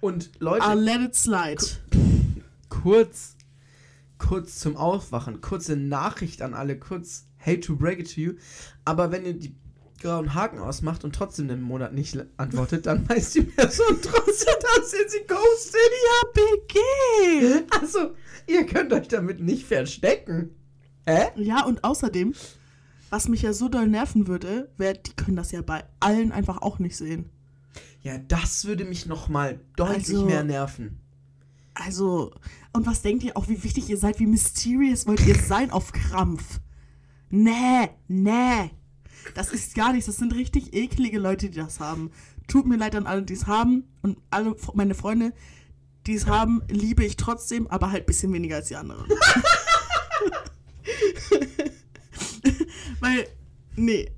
und 0.00 0.30
Leute, 0.38 0.64
I'll 0.64 0.74
let 0.74 1.00
it 1.00 1.14
slide. 1.14 1.62
kurz, 2.68 3.36
kurz 4.18 4.58
zum 4.58 4.76
Aufwachen, 4.76 5.40
kurze 5.40 5.76
Nachricht 5.76 6.42
an 6.42 6.54
alle, 6.54 6.78
kurz, 6.78 7.26
hate 7.38 7.60
to 7.60 7.76
break 7.76 7.98
it 8.00 8.14
to 8.14 8.20
you, 8.20 8.32
aber 8.84 9.10
wenn 9.12 9.24
ihr 9.24 9.34
die 9.34 9.54
grauen 10.00 10.34
Haken 10.34 10.58
ausmacht 10.58 11.04
und 11.04 11.14
trotzdem 11.14 11.48
einen 11.50 11.62
Monat 11.62 11.92
nicht 11.94 12.18
antwortet, 12.36 12.86
dann 12.86 13.08
weiß 13.08 13.30
die 13.32 13.42
Person 13.42 13.98
trotzdem, 14.02 14.54
dass 14.76 14.92
ihr 14.92 15.08
sie 15.08 15.26
ghostet. 15.26 15.90
Ja, 16.04 16.28
BG! 16.34 17.64
Also, 17.80 18.14
ihr 18.46 18.66
könnt 18.66 18.92
euch 18.92 19.08
damit 19.08 19.40
nicht 19.40 19.66
verstecken. 19.66 20.50
Hä? 21.06 21.26
Ja, 21.36 21.64
und 21.64 21.84
außerdem, 21.84 22.34
was 23.10 23.28
mich 23.28 23.42
ja 23.42 23.52
so 23.52 23.68
doll 23.68 23.86
nerven 23.88 24.26
würde, 24.26 24.70
wär, 24.76 24.94
die 24.94 25.12
können 25.14 25.36
das 25.36 25.52
ja 25.52 25.62
bei 25.62 25.84
allen 26.00 26.32
einfach 26.32 26.62
auch 26.62 26.78
nicht 26.78 26.96
sehen. 26.96 27.30
Ja, 28.02 28.18
das 28.18 28.64
würde 28.66 28.84
mich 28.84 29.06
noch 29.06 29.28
mal 29.28 29.60
deutlich 29.76 30.08
Also- 30.16 30.26
mehr 30.26 30.44
nerven. 30.44 31.00
Also, 31.78 32.32
und 32.72 32.86
was 32.86 33.02
denkt 33.02 33.22
ihr 33.22 33.36
auch, 33.36 33.48
wie 33.48 33.62
wichtig 33.62 33.90
ihr 33.90 33.98
seid? 33.98 34.18
Wie 34.18 34.26
mysterious 34.26 35.06
wollt 35.06 35.26
ihr 35.26 35.34
sein 35.34 35.70
auf 35.70 35.92
Krampf? 35.92 36.60
Nee, 37.28 37.90
nee. 38.08 38.70
Das 39.34 39.52
ist 39.52 39.74
gar 39.74 39.92
nichts. 39.92 40.06
Das 40.06 40.16
sind 40.16 40.34
richtig 40.34 40.74
eklige 40.74 41.18
Leute, 41.18 41.50
die 41.50 41.58
das 41.58 41.80
haben. 41.80 42.10
Tut 42.48 42.66
mir 42.66 42.76
leid 42.76 42.94
an 42.94 43.06
alle, 43.06 43.22
die 43.22 43.34
es 43.34 43.46
haben. 43.46 43.84
Und 44.02 44.18
alle 44.30 44.56
meine 44.74 44.94
Freunde, 44.94 45.32
die 46.06 46.14
es 46.14 46.26
haben, 46.26 46.62
liebe 46.68 47.04
ich 47.04 47.16
trotzdem, 47.16 47.66
aber 47.66 47.90
halt 47.90 48.04
ein 48.04 48.06
bisschen 48.06 48.32
weniger 48.32 48.56
als 48.56 48.68
die 48.68 48.76
anderen. 48.76 49.04
Weil, 53.00 53.26
nee. 53.76 54.10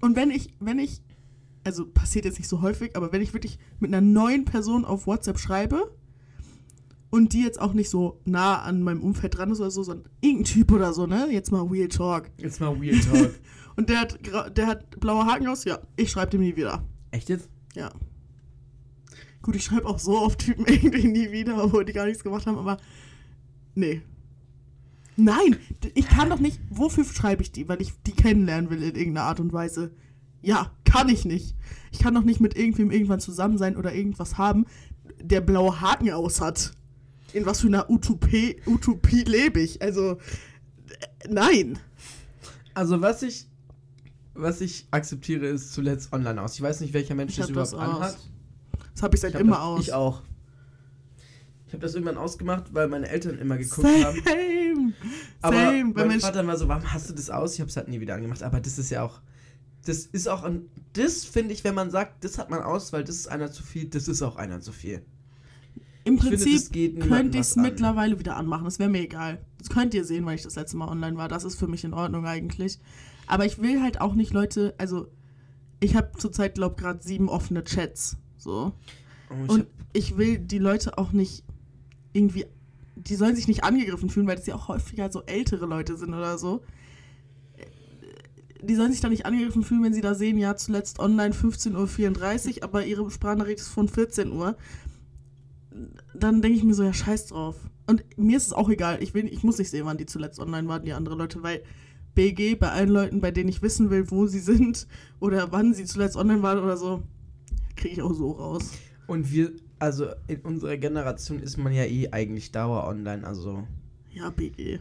Und 0.00 0.16
wenn 0.16 0.30
ich, 0.30 0.54
wenn 0.60 0.78
ich, 0.78 1.02
also 1.64 1.86
passiert 1.86 2.26
jetzt 2.26 2.38
nicht 2.38 2.48
so 2.48 2.60
häufig, 2.60 2.94
aber 2.96 3.12
wenn 3.12 3.22
ich 3.22 3.32
wirklich 3.32 3.58
mit 3.80 3.92
einer 3.92 4.00
neuen 4.02 4.44
Person 4.44 4.84
auf 4.84 5.06
WhatsApp 5.06 5.38
schreibe 5.38 5.90
und 7.10 7.32
die 7.32 7.42
jetzt 7.42 7.60
auch 7.60 7.72
nicht 7.72 7.88
so 7.88 8.20
nah 8.24 8.60
an 8.60 8.82
meinem 8.82 9.02
Umfeld 9.02 9.38
dran 9.38 9.50
ist 9.50 9.60
oder 9.60 9.70
so, 9.70 9.82
sondern 9.82 10.10
irgendein 10.20 10.44
Typ 10.44 10.72
oder 10.72 10.92
so, 10.92 11.06
ne? 11.06 11.28
Jetzt 11.30 11.52
mal 11.52 11.62
Real 11.62 11.88
Talk. 11.88 12.30
Jetzt 12.38 12.60
mal 12.60 12.70
Real 12.70 12.98
Talk. 13.00 13.30
Und 13.76 13.88
der 13.88 14.00
hat, 14.00 14.18
der 14.56 14.66
hat 14.66 15.00
blaue 15.00 15.26
Haken 15.26 15.48
aus, 15.48 15.64
ja, 15.64 15.78
ich 15.96 16.10
schreibe 16.10 16.30
dem 16.30 16.40
nie 16.40 16.56
wieder. 16.56 16.84
Echt 17.10 17.28
jetzt? 17.28 17.48
Ja. 17.74 17.90
Gut, 19.42 19.56
ich 19.56 19.64
schreibe 19.64 19.86
auch 19.86 19.98
so 19.98 20.18
auf 20.18 20.36
Typen 20.36 20.64
irgendwie 20.68 21.06
nie 21.06 21.30
wieder, 21.32 21.62
obwohl 21.62 21.84
die 21.84 21.92
gar 21.92 22.06
nichts 22.06 22.22
gemacht 22.22 22.46
haben, 22.46 22.58
aber 22.58 22.78
nee. 23.74 24.02
Nein, 25.16 25.56
ich 25.94 26.08
kann 26.08 26.30
doch 26.30 26.40
nicht. 26.40 26.60
Wofür 26.70 27.04
schreibe 27.04 27.42
ich 27.42 27.52
die? 27.52 27.68
Weil 27.68 27.80
ich 27.80 27.92
die 28.06 28.12
kennenlernen 28.12 28.70
will 28.70 28.82
in 28.82 28.96
irgendeiner 28.96 29.26
Art 29.26 29.38
und 29.38 29.52
Weise. 29.52 29.92
Ja, 30.42 30.72
kann 30.84 31.08
ich 31.08 31.24
nicht. 31.24 31.54
Ich 31.92 32.00
kann 32.00 32.14
doch 32.14 32.24
nicht 32.24 32.40
mit 32.40 32.56
irgendwem 32.56 32.90
irgendwann 32.90 33.20
zusammen 33.20 33.58
sein 33.58 33.76
oder 33.76 33.94
irgendwas 33.94 34.38
haben, 34.38 34.66
der 35.20 35.40
blaue 35.40 35.80
Haken 35.80 36.10
aus 36.10 36.40
hat. 36.40 36.72
In 37.32 37.46
was 37.46 37.60
für 37.60 37.68
einer 37.68 37.90
Utopie, 37.90 38.60
Utopie 38.66 39.22
lebe 39.22 39.60
ich? 39.60 39.82
Also, 39.82 40.12
äh, 40.12 41.28
nein. 41.28 41.78
Also 42.74 43.00
was 43.00 43.22
ich 43.22 43.46
was 44.34 44.60
ich 44.60 44.86
akzeptiere 44.90 45.46
ist 45.46 45.72
zuletzt 45.72 46.12
online 46.12 46.40
aus. 46.42 46.54
Ich 46.54 46.62
weiß 46.62 46.80
nicht, 46.80 46.92
welcher 46.94 47.14
Mensch 47.14 47.36
das 47.36 47.46
das 47.52 47.72
überhaupt 47.72 47.74
aus. 47.74 47.80
anhat. 48.00 48.16
Das 48.94 49.02
habe 49.02 49.14
ich 49.14 49.20
seit 49.20 49.30
Ich 49.30 49.34
hab 49.36 49.40
immer 49.42 49.56
das, 49.56 49.60
aus. 49.64 49.80
Ich 49.80 49.92
auch. 49.92 50.22
Ich 51.66 51.72
habe 51.72 51.82
das 51.82 51.94
irgendwann 51.94 52.16
ausgemacht, 52.18 52.72
weil 52.72 52.88
meine 52.88 53.08
Eltern 53.08 53.38
immer 53.38 53.56
geguckt 53.56 53.86
Same. 53.86 54.04
haben. 54.04 54.22
Same. 54.24 54.92
Aber 55.42 55.56
Wenn 55.56 55.92
mein 55.92 56.08
Mensch- 56.08 56.22
Vater 56.22 56.46
war 56.46 56.56
so, 56.56 56.68
warum 56.68 56.92
hast 56.92 57.10
du 57.10 57.14
das 57.14 57.30
aus? 57.30 57.54
Ich 57.54 57.60
habe 57.60 57.68
es 57.70 57.76
halt 57.76 57.88
nie 57.88 58.00
wieder 58.00 58.14
angemacht. 58.14 58.42
Aber 58.42 58.60
das 58.60 58.78
ist 58.78 58.90
ja 58.90 59.02
auch, 59.02 59.20
das 59.84 60.06
ist 60.06 60.28
auch, 60.28 60.44
ein, 60.44 60.62
das 60.92 61.24
finde 61.24 61.52
ich, 61.52 61.64
wenn 61.64 61.74
man 61.74 61.90
sagt, 61.90 62.22
das 62.24 62.38
hat 62.38 62.50
man 62.50 62.60
aus, 62.62 62.92
weil 62.92 63.02
das 63.04 63.16
ist 63.16 63.26
einer 63.28 63.50
zu 63.50 63.62
viel, 63.62 63.86
das 63.86 64.06
ist 64.08 64.22
auch 64.22 64.36
einer 64.36 64.60
zu 64.60 64.72
viel. 64.72 65.02
Im 66.04 66.14
Ich 66.16 66.20
finde, 66.22 66.36
Prinzip 66.36 66.54
das 66.60 66.70
niemandem 66.70 67.08
könnte 67.08 67.38
ich 67.38 67.42
es 67.42 67.56
mittlerweile 67.56 68.18
wieder 68.18 68.36
anmachen. 68.36 68.64
Das 68.64 68.78
wäre 68.78 68.90
mir 68.90 69.00
egal. 69.00 69.40
Das 69.58 69.70
könnt 69.70 69.94
ihr 69.94 70.04
sehen, 70.04 70.26
weil 70.26 70.34
ich 70.36 70.42
das 70.42 70.54
letzte 70.54 70.76
Mal 70.76 70.88
online 70.88 71.16
war. 71.16 71.28
Das 71.28 71.44
ist 71.44 71.58
für 71.58 71.66
mich 71.66 71.82
in 71.84 71.94
Ordnung 71.94 72.26
eigentlich. 72.26 72.78
Aber 73.26 73.46
ich 73.46 73.60
will 73.60 73.82
halt 73.82 74.00
auch 74.00 74.14
nicht 74.14 74.32
Leute, 74.32 74.74
also 74.78 75.08
ich 75.80 75.96
habe 75.96 76.12
zurzeit, 76.18 76.54
glaube 76.54 76.76
gerade 76.76 77.02
sieben 77.02 77.28
offene 77.28 77.64
Chats. 77.64 78.16
So. 78.36 78.72
Oh, 79.30 79.34
ich 79.44 79.50
Und 79.50 79.66
ich 79.92 80.16
will 80.16 80.38
die 80.38 80.58
Leute 80.58 80.98
auch 80.98 81.12
nicht 81.12 81.44
irgendwie, 82.12 82.46
die 82.96 83.16
sollen 83.16 83.36
sich 83.36 83.48
nicht 83.48 83.64
angegriffen 83.64 84.10
fühlen, 84.10 84.26
weil 84.26 84.36
das 84.36 84.46
ja 84.46 84.54
auch 84.54 84.68
häufiger 84.68 85.10
so 85.10 85.22
ältere 85.26 85.66
Leute 85.66 85.96
sind 85.96 86.14
oder 86.14 86.38
so. 86.38 86.62
Die 88.62 88.74
sollen 88.74 88.92
sich 88.92 89.02
da 89.02 89.08
nicht 89.08 89.26
angegriffen 89.26 89.62
fühlen, 89.62 89.82
wenn 89.82 89.92
sie 89.92 90.00
da 90.00 90.14
sehen, 90.14 90.38
ja, 90.38 90.56
zuletzt 90.56 90.98
online 90.98 91.34
15.34 91.34 92.56
Uhr, 92.56 92.64
aber 92.64 92.86
ihre 92.86 93.10
Sprachnachricht 93.10 93.58
ist 93.58 93.68
von 93.68 93.88
14 93.88 94.32
Uhr. 94.32 94.56
Dann 96.14 96.40
denke 96.40 96.56
ich 96.56 96.64
mir 96.64 96.72
so, 96.72 96.82
ja, 96.82 96.94
scheiß 96.94 97.26
drauf. 97.26 97.56
Und 97.86 98.04
mir 98.16 98.38
ist 98.38 98.46
es 98.46 98.52
auch 98.54 98.70
egal, 98.70 99.02
ich, 99.02 99.12
will, 99.12 99.26
ich 99.26 99.42
muss 99.42 99.58
nicht 99.58 99.70
sehen, 99.70 99.84
wann 99.84 99.98
die 99.98 100.06
zuletzt 100.06 100.38
online 100.38 100.66
waren, 100.68 100.82
die 100.82 100.94
andere 100.94 101.14
Leute, 101.14 101.42
weil 101.42 101.62
BG 102.14 102.54
bei 102.56 102.70
allen 102.70 102.88
Leuten, 102.90 103.20
bei 103.20 103.30
denen 103.30 103.48
ich 103.48 103.62
wissen 103.62 103.90
will, 103.90 104.10
wo 104.10 104.26
sie 104.26 104.38
sind 104.40 104.86
oder 105.20 105.50
wann 105.52 105.74
sie 105.74 105.84
zuletzt 105.84 106.16
online 106.16 106.42
waren 106.42 106.58
oder 106.58 106.76
so, 106.76 107.02
kriege 107.76 107.94
ich 107.94 108.02
auch 108.02 108.14
so 108.14 108.32
raus. 108.32 108.70
und 109.06 109.30
wir, 109.32 109.52
also 109.78 110.06
in 110.28 110.40
unserer 110.42 110.76
Generation 110.76 111.40
ist 111.40 111.56
man 111.58 111.72
ja 111.72 111.84
eh 111.84 112.08
eigentlich 112.12 112.52
Dauer 112.52 112.86
online. 112.86 113.26
Also 113.26 113.64
Ja, 114.12 114.30
BG. 114.30 114.78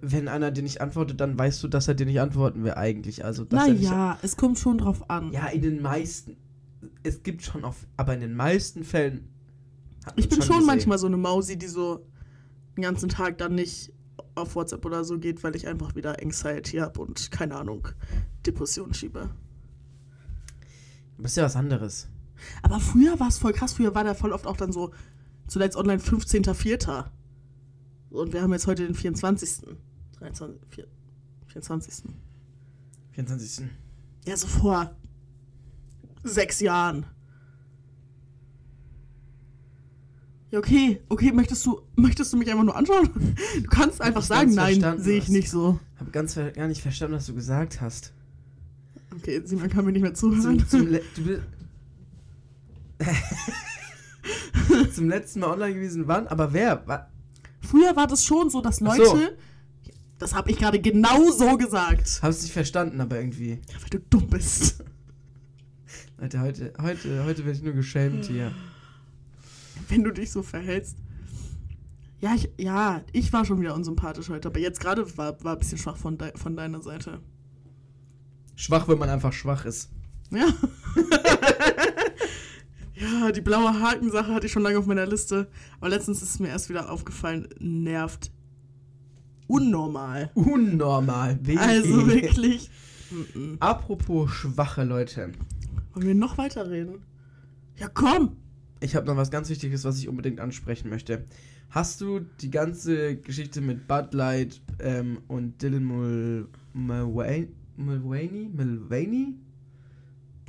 wenn 0.00 0.28
einer 0.28 0.50
dir 0.50 0.62
nicht 0.62 0.80
antwortet, 0.80 1.20
dann 1.20 1.38
weißt 1.38 1.62
du, 1.62 1.68
dass 1.68 1.86
er 1.88 1.94
dir 1.94 2.06
nicht 2.06 2.20
antworten 2.20 2.64
will 2.64 2.74
eigentlich. 2.74 3.24
Also 3.24 3.46
Naja, 3.50 4.18
es 4.22 4.36
kommt 4.36 4.58
schon 4.58 4.78
drauf 4.78 5.08
an. 5.08 5.32
Ja, 5.32 5.46
in 5.46 5.62
den 5.62 5.80
meisten. 5.80 6.36
Es 7.02 7.22
gibt 7.22 7.42
schon 7.42 7.64
auf, 7.64 7.86
aber 7.96 8.14
in 8.14 8.20
den 8.20 8.34
meisten 8.34 8.84
Fällen. 8.84 9.28
hat 10.04 10.14
ich 10.16 10.28
bin 10.28 10.42
schon 10.42 10.56
gesehen. 10.56 10.66
manchmal 10.66 10.98
so 10.98 11.06
eine 11.06 11.16
Mausi, 11.16 11.56
die 11.56 11.66
so 11.68 12.04
den 12.76 12.82
ganzen 12.82 13.08
Tag 13.08 13.38
dann 13.38 13.54
nicht 13.54 13.92
auf 14.34 14.54
WhatsApp 14.56 14.84
oder 14.84 15.04
so 15.04 15.18
geht, 15.18 15.42
weil 15.44 15.54
ich 15.56 15.66
einfach 15.68 15.94
wieder 15.94 16.20
Anxiety 16.22 16.78
habe 16.78 17.00
und 17.00 17.30
keine 17.30 17.56
Ahnung, 17.56 17.88
Depressionen 18.46 18.94
schiebe. 18.94 19.30
Das 21.18 21.32
ist 21.32 21.36
ja 21.36 21.44
was 21.44 21.56
anderes. 21.56 22.08
Aber 22.62 22.80
früher 22.80 23.18
war 23.20 23.28
es 23.28 23.38
voll 23.38 23.52
krass, 23.52 23.74
früher 23.74 23.94
war 23.94 24.04
der 24.04 24.14
voll 24.14 24.32
oft 24.32 24.46
auch 24.46 24.56
dann 24.56 24.72
so, 24.72 24.92
zuletzt 25.46 25.76
online 25.76 26.02
15.04. 26.02 27.04
Und 28.10 28.32
wir 28.32 28.42
haben 28.42 28.52
jetzt 28.52 28.66
heute 28.66 28.84
den 28.84 28.94
24. 28.94 29.66
23, 30.18 30.60
vier- 30.68 30.88
24. 31.46 32.04
24. 33.12 33.66
Ja, 34.26 34.36
so 34.36 34.46
vor 34.46 34.94
sechs 36.24 36.60
Jahren. 36.60 37.06
Ja, 40.54 40.60
okay, 40.60 41.00
okay, 41.08 41.32
möchtest 41.32 41.66
du, 41.66 41.80
möchtest 41.96 42.32
du 42.32 42.36
mich 42.36 42.48
einfach 42.48 42.62
nur 42.62 42.76
anschauen? 42.76 43.10
Du 43.56 43.68
kannst 43.68 44.00
einfach 44.00 44.20
ich 44.20 44.28
sagen, 44.28 44.54
ganz 44.54 44.80
nein, 44.80 45.00
sehe 45.00 45.18
ich 45.18 45.28
nicht 45.28 45.50
so. 45.50 45.80
Hab 45.98 46.12
ganz 46.12 46.34
ver 46.34 46.52
gar 46.52 46.68
nicht 46.68 46.80
verstanden, 46.80 47.16
was 47.16 47.26
du 47.26 47.34
gesagt 47.34 47.80
hast. 47.80 48.12
Okay, 49.16 49.42
Simon 49.44 49.68
kann 49.68 49.84
mir 49.84 49.90
nicht 49.90 50.02
mehr 50.02 50.14
zuhören. 50.14 50.64
Zum, 50.64 50.68
zum, 50.68 50.86
Le 50.86 51.02
zum 54.92 55.08
letzten 55.08 55.40
Mal 55.40 55.50
online 55.50 55.74
gewesen, 55.74 56.06
wann? 56.06 56.28
Aber 56.28 56.52
wer? 56.52 56.86
Wa 56.86 57.08
Früher 57.60 57.96
war 57.96 58.06
das 58.06 58.24
schon 58.24 58.48
so, 58.48 58.60
dass 58.60 58.78
Leute, 58.78 59.04
so. 59.06 59.18
das 60.20 60.34
habe 60.34 60.52
ich 60.52 60.58
gerade 60.58 60.80
genau 60.80 61.32
so 61.32 61.56
gesagt, 61.56 62.20
Hab's 62.22 62.42
nicht 62.42 62.52
verstanden, 62.52 63.00
aber 63.00 63.18
irgendwie. 63.18 63.58
ja, 63.72 63.82
weil 63.82 63.90
du 63.90 63.98
dumm 64.08 64.28
bist. 64.28 64.84
Leute, 66.20 66.40
heute, 66.40 66.72
heute, 66.80 67.24
heute 67.24 67.44
werde 67.44 67.58
ich 67.58 67.64
nur 67.64 67.74
geschämt 67.74 68.26
hier. 68.26 68.52
Wenn 69.88 70.04
du 70.04 70.10
dich 70.12 70.30
so 70.30 70.42
verhältst. 70.42 70.96
Ja, 72.20 72.34
ich, 72.34 72.48
ja, 72.58 73.02
ich 73.12 73.32
war 73.32 73.44
schon 73.44 73.60
wieder 73.60 73.74
unsympathisch 73.74 74.28
heute, 74.30 74.48
aber 74.48 74.58
jetzt 74.58 74.80
gerade 74.80 75.04
war, 75.18 75.42
war 75.44 75.52
ein 75.54 75.58
bisschen 75.58 75.78
schwach 75.78 75.96
von, 75.96 76.16
dei- 76.16 76.32
von 76.36 76.56
deiner 76.56 76.80
Seite. 76.82 77.20
Schwach, 78.56 78.88
wenn 78.88 78.98
man 78.98 79.10
einfach 79.10 79.32
schwach 79.32 79.64
ist. 79.66 79.90
Ja. 80.30 80.46
ja, 82.94 83.32
die 83.32 83.40
blaue 83.40 83.80
Hakensache 83.80 84.32
hatte 84.32 84.46
ich 84.46 84.52
schon 84.52 84.62
lange 84.62 84.78
auf 84.78 84.86
meiner 84.86 85.06
Liste. 85.06 85.48
Aber 85.80 85.90
letztens 85.90 86.22
ist 86.22 86.30
es 86.30 86.38
mir 86.40 86.48
erst 86.48 86.68
wieder 86.70 86.90
aufgefallen, 86.90 87.48
nervt. 87.58 88.30
Unnormal. 89.46 90.30
Unnormal. 90.34 91.38
Wie- 91.42 91.58
Also 91.58 92.06
wirklich. 92.06 92.70
Apropos 93.60 94.30
schwache 94.30 94.84
Leute. 94.84 95.32
Wollen 95.92 96.06
wir 96.06 96.14
noch 96.14 96.38
weiterreden? 96.38 97.02
Ja, 97.76 97.88
komm! 97.88 98.36
Ich 98.84 98.94
habe 98.94 99.06
noch 99.06 99.16
was 99.16 99.30
ganz 99.30 99.48
Wichtiges, 99.48 99.84
was 99.84 99.98
ich 99.98 100.08
unbedingt 100.10 100.40
ansprechen 100.40 100.90
möchte. 100.90 101.24
Hast 101.70 102.02
du 102.02 102.20
die 102.20 102.50
ganze 102.50 103.16
Geschichte 103.16 103.62
mit 103.62 103.88
Bud 103.88 104.12
Light 104.12 104.60
ähm, 104.78 105.22
und 105.26 105.62
Dylan 105.62 105.84
Mul 105.84 106.48
Mulvaney? 106.74 107.48
Mulvaney? 107.78 108.50
Mulvaney? 108.52 109.36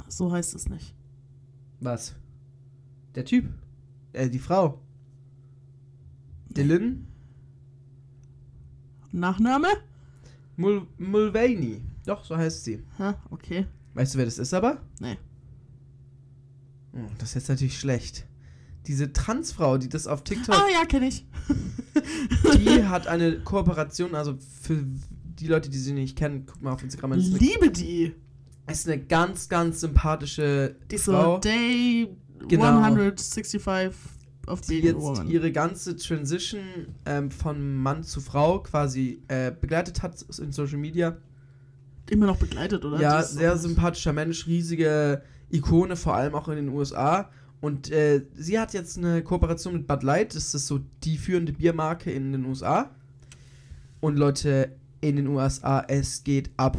So 0.09 0.33
heißt 0.33 0.53
es 0.53 0.67
nicht. 0.67 0.93
Was? 1.79 2.13
Der 3.15 3.23
Typ? 3.23 3.45
Äh, 4.11 4.29
die 4.29 4.39
Frau? 4.39 4.81
Dylan 6.49 7.07
Nachname? 9.13 9.69
Mul 10.57 10.88
Mulvaney. 10.97 11.86
Doch, 12.05 12.25
so 12.25 12.36
heißt 12.36 12.65
sie. 12.65 12.83
Ha, 12.99 13.17
okay. 13.29 13.65
Weißt 13.93 14.13
du, 14.13 14.17
wer 14.17 14.25
das 14.25 14.39
ist 14.39 14.53
aber? 14.53 14.81
Nee. 14.99 15.17
Oh, 16.95 16.99
das 17.17 17.29
ist 17.29 17.35
jetzt 17.35 17.49
natürlich 17.49 17.79
schlecht. 17.79 18.25
Diese 18.87 19.11
Transfrau, 19.11 19.77
die 19.77 19.89
das 19.89 20.07
auf 20.07 20.23
TikTok 20.23 20.55
Ah, 20.55 20.65
ja, 20.71 20.85
kenne 20.85 21.07
ich. 21.07 21.25
Die 22.59 22.83
hat 22.83 23.07
eine 23.07 23.39
Kooperation, 23.39 24.13
also 24.15 24.37
für 24.61 24.83
die 25.39 25.47
Leute, 25.47 25.69
die 25.69 25.77
sie 25.77 25.93
nicht 25.93 26.15
kennen, 26.17 26.45
guck 26.45 26.61
mal 26.61 26.71
auf 26.73 26.83
Instagram. 26.83 27.13
Eine, 27.13 27.21
Liebe 27.21 27.71
die. 27.71 28.13
ist 28.69 28.87
eine 28.87 29.01
ganz, 29.03 29.49
ganz 29.49 29.81
sympathische 29.81 30.75
Die 30.91 30.95
ist 30.95 31.05
so 31.05 31.11
Frau, 31.11 31.39
Day 31.39 32.09
Genau. 32.47 32.77
165 32.77 33.65
of 34.47 34.61
die 34.61 34.79
jetzt 34.79 34.97
woman. 35.01 35.27
ihre 35.29 35.51
ganze 35.51 35.95
Transition 35.95 36.61
ähm, 37.05 37.31
von 37.31 37.75
Mann 37.77 38.03
zu 38.03 38.21
Frau 38.21 38.59
quasi 38.59 39.23
äh, 39.27 39.51
begleitet 39.51 40.03
hat 40.03 40.21
in 40.39 40.51
Social 40.51 40.77
Media. 40.77 41.17
Immer 42.09 42.27
noch 42.27 42.37
begleitet, 42.37 42.85
oder? 42.85 42.99
ja, 43.01 43.23
sehr 43.23 43.57
sympathischer 43.57 44.13
Mensch, 44.13 44.45
riesige 44.45 45.23
Ikone, 45.56 45.95
vor 45.95 46.16
allem 46.16 46.36
auch 46.36 46.47
in 46.47 46.56
den 46.56 46.70
USA. 46.70 47.30
Und 47.62 47.91
äh, 47.91 48.26
sie 48.36 48.60
hat 48.60 48.74
jetzt 48.74 48.97
eine 48.97 49.24
Kooperation 49.24 49.74
mit 49.74 49.88
Bud 49.88 50.03
Light, 50.03 50.36
das 50.36 50.53
ist 50.53 50.68
so 50.68 50.82
die 51.03 51.18
führende 51.18 51.53
Biermarke 51.53 52.12
in 52.12 52.32
den 52.32 52.45
USA. 52.45 52.91
Und 54.01 54.18
Leute, 54.18 54.76
in 55.01 55.16
den 55.16 55.28
USA, 55.28 55.84
es 55.88 56.24
geht 56.24 56.51
ab. 56.58 56.78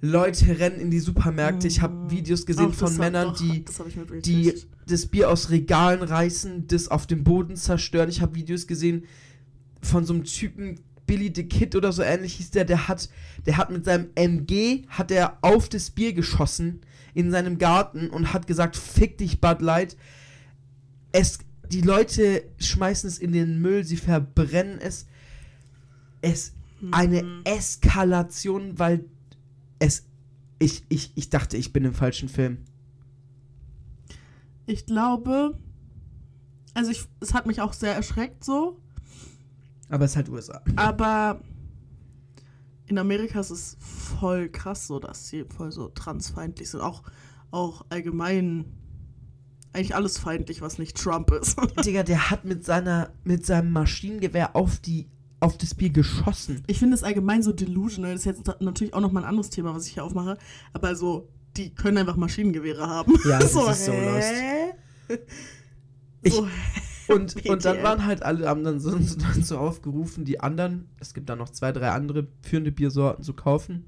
Leute 0.00 0.58
rennen 0.58 0.80
in 0.80 0.90
die 0.90 0.98
Supermärkte. 0.98 1.66
Ich 1.66 1.80
habe 1.80 2.10
Videos 2.10 2.44
gesehen 2.44 2.68
das 2.70 2.76
von 2.76 2.96
Männern, 2.96 3.28
doch, 3.28 3.38
die 3.38 3.64
das 3.64 3.82
die 4.22 4.54
das 4.86 5.06
Bier 5.06 5.30
aus 5.30 5.50
Regalen 5.50 6.02
reißen, 6.02 6.66
das 6.66 6.88
auf 6.88 7.06
dem 7.06 7.24
Boden 7.24 7.56
zerstören. 7.56 8.08
Ich 8.08 8.20
habe 8.20 8.34
Videos 8.34 8.66
gesehen 8.66 9.04
von 9.80 10.04
so 10.04 10.14
einem 10.14 10.24
Typen, 10.24 10.80
Billy 11.06 11.32
the 11.34 11.44
Kid 11.44 11.76
oder 11.76 11.92
so 11.92 12.02
ähnlich 12.02 12.34
hieß 12.34 12.50
der, 12.50 12.64
der 12.64 12.88
hat, 12.88 13.08
der 13.46 13.56
hat 13.56 13.70
mit 13.70 13.84
seinem 13.84 14.08
MG, 14.16 14.82
hat 14.88 15.10
er 15.10 15.38
auf 15.40 15.68
das 15.68 15.90
Bier 15.90 16.12
geschossen 16.12 16.80
in 17.16 17.30
seinem 17.30 17.56
Garten 17.58 18.10
und 18.10 18.32
hat 18.34 18.46
gesagt, 18.46 18.76
fick 18.76 19.16
dich 19.18 19.40
Bud 19.40 19.62
Light. 19.62 19.96
Es, 21.12 21.38
die 21.70 21.80
Leute 21.80 22.44
schmeißen 22.58 23.08
es 23.08 23.18
in 23.18 23.32
den 23.32 23.58
Müll, 23.60 23.84
sie 23.84 23.96
verbrennen 23.96 24.78
es. 24.78 25.06
Es 26.20 26.52
eine 26.92 27.22
Mhm. 27.22 27.40
Eskalation, 27.44 28.78
weil 28.78 29.06
es 29.78 30.04
ich, 30.58 30.84
ich, 30.90 31.12
ich 31.16 31.30
dachte, 31.30 31.56
ich 31.56 31.72
bin 31.72 31.84
im 31.84 31.94
falschen 31.94 32.28
Film. 32.28 32.58
Ich 34.66 34.84
glaube, 34.86 35.58
also 36.74 36.90
ich, 36.90 37.04
es 37.20 37.32
hat 37.34 37.46
mich 37.46 37.60
auch 37.60 37.72
sehr 37.72 37.94
erschreckt 37.94 38.44
so, 38.44 38.78
Aber 39.88 40.04
es 40.04 40.12
ist 40.12 40.16
halt 40.16 40.28
USA. 40.28 40.62
aber 40.76 41.40
in 42.88 42.98
Amerika 42.98 43.40
ist 43.40 43.50
es 43.50 43.76
voll 43.80 44.48
krass 44.48 44.86
so, 44.86 44.98
dass 44.98 45.28
sie 45.28 45.44
voll 45.44 45.72
so 45.72 45.88
transfeindlich 45.88 46.70
sind. 46.70 46.80
Auch, 46.80 47.02
auch 47.50 47.84
allgemein 47.88 48.64
eigentlich 49.72 49.94
alles 49.94 50.18
feindlich, 50.18 50.62
was 50.62 50.78
nicht 50.78 50.96
Trump 50.96 51.30
ist. 51.32 51.56
Digga, 51.84 52.02
der 52.02 52.30
hat 52.30 52.44
mit 52.44 52.64
seiner 52.64 53.10
mit 53.24 53.44
seinem 53.44 53.72
Maschinengewehr 53.72 54.56
auf 54.56 54.78
die 54.78 55.08
auf 55.40 55.58
das 55.58 55.74
Bier 55.74 55.90
geschossen. 55.90 56.62
Ich 56.66 56.78
finde 56.78 56.94
es 56.94 57.02
allgemein 57.02 57.42
so 57.42 57.52
delusional. 57.52 58.12
Das 58.12 58.20
ist 58.24 58.24
jetzt 58.26 58.60
natürlich 58.60 58.94
auch 58.94 59.00
nochmal 59.00 59.24
ein 59.24 59.28
anderes 59.28 59.50
Thema, 59.50 59.74
was 59.74 59.86
ich 59.86 59.92
hier 59.94 60.04
aufmache. 60.04 60.38
Aber 60.72 60.96
so, 60.96 61.28
die 61.58 61.74
können 61.74 61.98
einfach 61.98 62.16
Maschinengewehre 62.16 62.86
haben. 62.88 63.12
Ja, 63.24 63.38
das 63.38 63.54
ist 63.54 63.84
so 63.84 63.92
hä? 63.92 64.72
Ich- 66.22 66.32
so, 66.32 66.48
Und, 67.08 67.46
und 67.46 67.64
dann 67.64 67.82
waren 67.82 68.04
halt 68.04 68.22
alle, 68.22 68.48
haben 68.48 68.64
dann 68.64 68.80
so, 68.80 68.90
dann 68.90 69.02
so 69.42 69.58
aufgerufen, 69.58 70.24
die 70.24 70.40
anderen, 70.40 70.88
es 71.00 71.14
gibt 71.14 71.28
da 71.28 71.36
noch 71.36 71.50
zwei, 71.50 71.72
drei 71.72 71.90
andere 71.90 72.26
führende 72.42 72.72
Biersorten 72.72 73.22
zu 73.22 73.34
kaufen. 73.34 73.84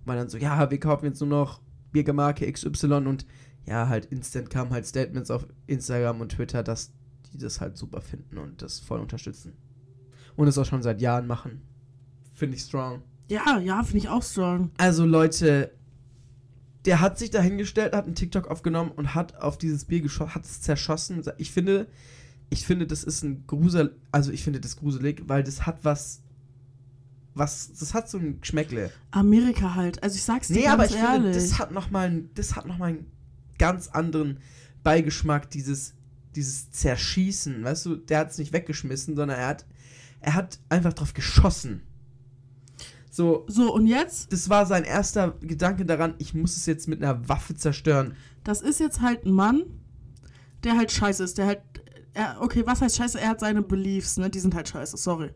Und 0.00 0.06
waren 0.06 0.16
dann 0.16 0.28
so, 0.28 0.38
ja, 0.38 0.70
wir 0.70 0.80
kaufen 0.80 1.06
jetzt 1.06 1.20
nur 1.20 1.28
noch 1.28 1.60
Biermarke 1.92 2.50
XY 2.50 3.06
und 3.06 3.26
ja, 3.66 3.88
halt 3.88 4.06
instant 4.06 4.50
kamen 4.50 4.70
halt 4.70 4.86
Statements 4.86 5.30
auf 5.30 5.46
Instagram 5.66 6.20
und 6.20 6.32
Twitter, 6.32 6.62
dass 6.62 6.92
die 7.32 7.38
das 7.38 7.60
halt 7.60 7.76
super 7.76 8.00
finden 8.00 8.38
und 8.38 8.62
das 8.62 8.80
voll 8.80 9.00
unterstützen. 9.00 9.52
Und 10.36 10.48
es 10.48 10.58
auch 10.58 10.64
schon 10.64 10.82
seit 10.82 11.00
Jahren 11.00 11.26
machen. 11.26 11.62
Finde 12.34 12.56
ich 12.56 12.62
strong. 12.62 13.02
ja, 13.28 13.58
ja, 13.58 13.82
finde 13.82 13.98
ich 13.98 14.08
auch 14.08 14.22
strong. 14.22 14.70
Also 14.78 15.04
Leute, 15.04 15.72
der 16.84 17.00
hat 17.00 17.18
sich 17.18 17.30
dahingestellt, 17.30 17.94
hat 17.94 18.06
einen 18.06 18.14
TikTok 18.14 18.48
aufgenommen 18.48 18.92
und 18.92 19.14
hat 19.14 19.36
auf 19.36 19.58
dieses 19.58 19.84
Bier 19.84 20.00
geschossen, 20.00 20.34
hat 20.34 20.44
es 20.44 20.62
zerschossen. 20.62 21.22
Ich 21.36 21.50
finde, 21.50 21.86
ich 22.50 22.66
finde, 22.66 22.86
das 22.86 23.04
ist 23.04 23.22
ein 23.22 23.44
Grusel, 23.46 23.96
also 24.12 24.32
ich 24.32 24.42
finde 24.42 24.60
das 24.60 24.76
gruselig, 24.76 25.22
weil 25.26 25.42
das 25.42 25.66
hat 25.66 25.84
was, 25.84 26.20
was, 27.34 27.72
das 27.78 27.94
hat 27.94 28.10
so 28.10 28.18
ein 28.18 28.40
Geschmäckle. 28.40 28.90
Amerika 29.12 29.74
halt. 29.76 30.02
Also 30.02 30.16
ich 30.16 30.22
sag's 30.24 30.48
dir 30.48 30.54
Nee, 30.54 30.62
ganz 30.64 30.74
aber 30.74 30.86
ich 30.86 30.96
ehrlich. 30.96 31.12
finde, 31.12 31.32
das 31.32 31.58
hat 31.58 31.70
nochmal, 31.70 32.24
das 32.34 32.56
hat 32.56 32.66
noch 32.66 32.78
mal 32.78 32.90
einen 32.90 33.06
ganz 33.58 33.88
anderen 33.88 34.40
Beigeschmack, 34.82 35.48
dieses, 35.50 35.94
dieses 36.34 36.70
Zerschießen, 36.72 37.62
weißt 37.62 37.86
du, 37.86 37.96
der 37.96 38.18
hat 38.20 38.30
es 38.30 38.38
nicht 38.38 38.52
weggeschmissen, 38.52 39.14
sondern 39.16 39.38
er 39.38 39.46
hat, 39.46 39.66
er 40.20 40.34
hat 40.34 40.58
einfach 40.68 40.92
drauf 40.92 41.14
geschossen. 41.14 41.82
So, 43.12 43.44
so, 43.48 43.74
und 43.74 43.86
jetzt, 43.86 44.32
das 44.32 44.48
war 44.48 44.66
sein 44.66 44.84
erster 44.84 45.32
Gedanke 45.40 45.84
daran, 45.84 46.14
ich 46.18 46.32
muss 46.32 46.56
es 46.56 46.66
jetzt 46.66 46.86
mit 46.88 47.02
einer 47.02 47.28
Waffe 47.28 47.54
zerstören. 47.54 48.14
das 48.44 48.60
ist 48.62 48.78
jetzt 48.80 49.00
halt 49.00 49.26
ein 49.26 49.32
Mann, 49.32 49.62
der 50.62 50.76
halt 50.76 50.92
scheiße 50.92 51.24
ist. 51.24 51.36
Der 51.38 51.46
halt, 51.46 51.60
er, 52.14 52.36
okay, 52.40 52.62
was 52.66 52.80
heißt 52.80 52.96
scheiße? 52.96 53.20
Er 53.20 53.30
hat 53.30 53.40
seine 53.40 53.62
Beliefs, 53.62 54.16
ne? 54.16 54.30
Die 54.30 54.40
sind 54.40 54.54
halt 54.54 54.68
scheiße, 54.68 54.96
sorry. 54.96 55.30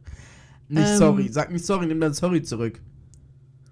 Nicht 0.68 0.88
Ähm. 0.88 0.98
sorry, 0.98 1.28
sag 1.30 1.50
nicht 1.52 1.64
sorry, 1.64 1.86
nimm 1.86 2.00
dein 2.00 2.14
sorry 2.14 2.42
zurück. 2.42 2.80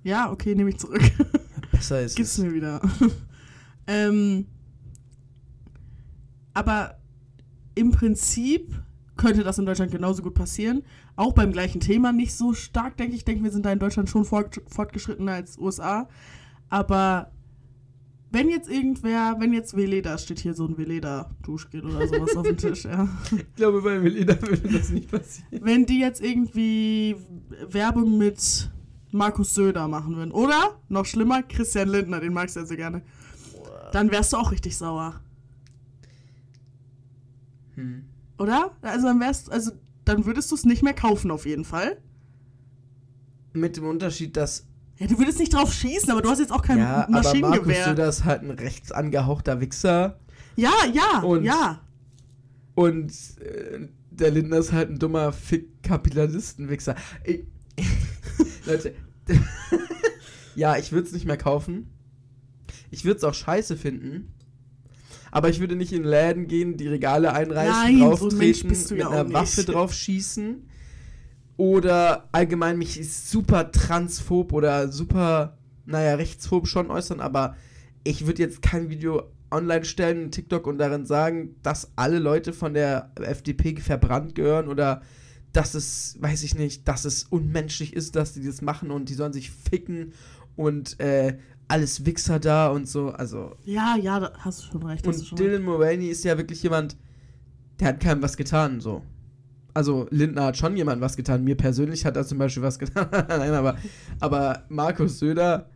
Ja, 0.04 0.30
okay, 0.30 0.54
nehme 0.54 0.70
ich 0.70 0.78
zurück. 0.78 1.02
Besser 1.72 2.02
ist 2.02 2.16
Gib's 2.16 2.38
es. 2.38 2.44
mir 2.44 2.52
wieder. 2.52 2.80
ähm, 3.86 4.46
aber 6.54 6.98
im 7.74 7.90
Prinzip 7.92 8.74
könnte 9.16 9.42
das 9.44 9.58
in 9.58 9.66
Deutschland 9.66 9.92
genauso 9.92 10.22
gut 10.22 10.34
passieren. 10.34 10.82
Auch 11.16 11.32
beim 11.32 11.52
gleichen 11.52 11.80
Thema 11.80 12.12
nicht 12.12 12.34
so 12.34 12.52
stark, 12.54 12.96
denke 12.96 13.12
ich. 13.14 13.20
Ich 13.20 13.24
denke, 13.24 13.44
wir 13.44 13.50
sind 13.50 13.64
da 13.64 13.72
in 13.72 13.78
Deutschland 13.78 14.08
schon 14.10 14.24
fort, 14.24 14.60
fortgeschrittener 14.66 15.32
als 15.32 15.58
USA. 15.58 16.08
Aber 16.68 17.30
wenn 18.32 18.48
jetzt 18.48 18.68
irgendwer, 18.68 19.36
wenn 19.38 19.52
jetzt 19.52 19.76
Veleda, 19.76 20.16
steht 20.18 20.40
hier 20.40 20.54
so 20.54 20.66
ein 20.66 20.76
Veleda-Duschgel 20.76 21.84
oder 21.84 22.08
sowas 22.08 22.36
auf 22.36 22.46
dem 22.46 22.56
Tisch, 22.56 22.84
ja. 22.84 23.08
Ich 23.30 23.54
glaube, 23.54 23.82
bei 23.82 23.98
Melina 23.98 24.40
würde 24.40 24.68
das 24.68 24.90
nicht 24.90 25.10
passieren. 25.10 25.60
Wenn 25.62 25.86
die 25.86 26.00
jetzt 26.00 26.22
irgendwie 26.22 27.14
Werbung 27.68 28.16
mit 28.18 28.70
Markus 29.12 29.54
Söder 29.54 29.86
machen 29.88 30.16
würden. 30.16 30.32
Oder, 30.32 30.80
noch 30.88 31.04
schlimmer, 31.04 31.42
Christian 31.42 31.88
Lindner, 31.88 32.20
den 32.20 32.32
magst 32.32 32.56
du 32.56 32.60
ja 32.60 32.66
sehr 32.66 32.78
gerne. 32.78 33.02
Dann 33.92 34.10
wärst 34.10 34.32
du 34.32 34.38
auch 34.38 34.50
richtig 34.50 34.76
sauer. 34.76 35.20
Hm. 37.74 38.04
Oder? 38.38 38.74
Also 38.80 39.06
dann 39.06 39.20
wärst 39.20 39.52
also 39.52 39.72
dann 40.04 40.24
würdest 40.24 40.50
du 40.50 40.56
es 40.56 40.64
nicht 40.64 40.82
mehr 40.82 40.94
kaufen 40.94 41.30
auf 41.30 41.46
jeden 41.46 41.64
Fall. 41.64 41.98
Mit 43.52 43.76
dem 43.76 43.84
Unterschied, 43.84 44.36
dass 44.36 44.66
Ja, 45.02 45.08
du 45.08 45.18
würdest 45.18 45.38
nicht 45.38 45.52
drauf 45.52 45.72
schießen, 45.72 46.10
aber 46.10 46.22
du 46.22 46.30
hast 46.30 46.38
jetzt 46.38 46.52
auch 46.52 46.62
kein 46.62 46.78
ja, 46.78 47.02
aber 47.04 47.10
Markus 47.10 47.24
Maschinengewehr. 47.32 47.84
Söder 47.86 48.08
ist 48.08 48.24
halt 48.24 48.42
ein 48.42 48.50
rechts 48.50 48.92
angehauchter 48.92 49.60
Wichser 49.60 50.18
ja, 50.56 50.72
ja, 50.92 51.20
Und- 51.20 51.44
ja. 51.44 51.80
und 52.74 53.10
äh, 53.40 53.88
der 54.10 54.30
Lindner 54.30 54.58
ist 54.58 54.70
halt 54.72 54.90
ein 54.90 54.98
dummer 54.98 55.32
Fick-Kapitalisten-Wichser. 55.32 56.94
Ich- 57.24 57.44
Leute, 58.66 58.94
ja, 60.54 60.76
ich 60.76 60.92
würde 60.92 61.06
es 61.06 61.12
nicht 61.14 61.24
mehr 61.24 61.36
kaufen. 61.38 61.88
Ich 62.90 63.04
würde 63.04 63.16
es 63.18 63.24
auch 63.24 63.34
scheiße 63.34 63.76
finden. 63.76 64.34
Aber 65.30 65.48
ich 65.48 65.60
würde 65.60 65.74
nicht 65.76 65.92
in 65.94 66.04
Läden 66.04 66.46
gehen, 66.46 66.76
die 66.76 66.88
Regale 66.88 67.32
einreißen, 67.32 67.72
Nein, 67.72 67.98
so 67.98 68.04
ein 68.04 68.10
drauftreten, 68.38 68.68
du 68.88 68.94
mit 68.94 69.06
einer 69.06 69.24
nicht. 69.24 69.32
Waffe 69.32 69.64
drauf 69.64 69.94
schießen. 69.94 70.68
Oder 71.62 72.28
allgemein 72.32 72.76
mich 72.76 73.08
super 73.08 73.70
transphob 73.70 74.52
oder 74.52 74.90
super, 74.90 75.56
naja, 75.86 76.16
rechtsphob 76.16 76.66
schon 76.66 76.90
äußern, 76.90 77.20
aber 77.20 77.54
ich 78.02 78.26
würde 78.26 78.42
jetzt 78.42 78.62
kein 78.62 78.90
Video 78.90 79.30
online 79.48 79.84
stellen, 79.84 80.32
TikTok 80.32 80.66
und 80.66 80.78
darin 80.78 81.06
sagen, 81.06 81.54
dass 81.62 81.92
alle 81.94 82.18
Leute 82.18 82.52
von 82.52 82.74
der 82.74 83.12
FDP 83.14 83.76
verbrannt 83.76 84.34
gehören 84.34 84.66
oder 84.66 85.02
dass 85.52 85.74
es, 85.74 86.16
weiß 86.20 86.42
ich 86.42 86.56
nicht, 86.56 86.88
dass 86.88 87.04
es 87.04 87.22
unmenschlich 87.30 87.94
ist, 87.94 88.16
dass 88.16 88.32
die 88.32 88.44
das 88.44 88.60
machen 88.60 88.90
und 88.90 89.08
die 89.08 89.14
sollen 89.14 89.32
sich 89.32 89.52
ficken 89.52 90.14
und 90.56 90.98
äh, 90.98 91.38
alles 91.68 92.04
Wichser 92.04 92.40
da 92.40 92.70
und 92.70 92.88
so. 92.88 93.10
Also, 93.10 93.54
Ja, 93.64 93.96
ja, 93.96 94.18
da 94.18 94.32
hast 94.38 94.64
du 94.64 94.72
schon 94.72 94.82
recht. 94.82 95.06
Und 95.06 95.14
schon 95.14 95.38
recht. 95.38 95.38
Dylan 95.38 95.62
Mulvaney 95.62 96.08
ist 96.08 96.24
ja 96.24 96.36
wirklich 96.36 96.60
jemand, 96.64 96.96
der 97.78 97.86
hat 97.86 98.00
keinem 98.00 98.20
was 98.20 98.36
getan, 98.36 98.80
so. 98.80 99.02
Also, 99.74 100.06
Lindner 100.10 100.44
hat 100.44 100.56
schon 100.56 100.76
jemand 100.76 101.00
was 101.00 101.16
getan. 101.16 101.44
Mir 101.44 101.56
persönlich 101.56 102.04
hat 102.04 102.16
er 102.16 102.26
zum 102.26 102.38
Beispiel 102.38 102.62
was 102.62 102.78
getan. 102.78 103.06
Nein, 103.28 103.52
aber, 103.52 103.76
aber 104.20 104.64
Markus 104.68 105.18
Söder, 105.18 105.70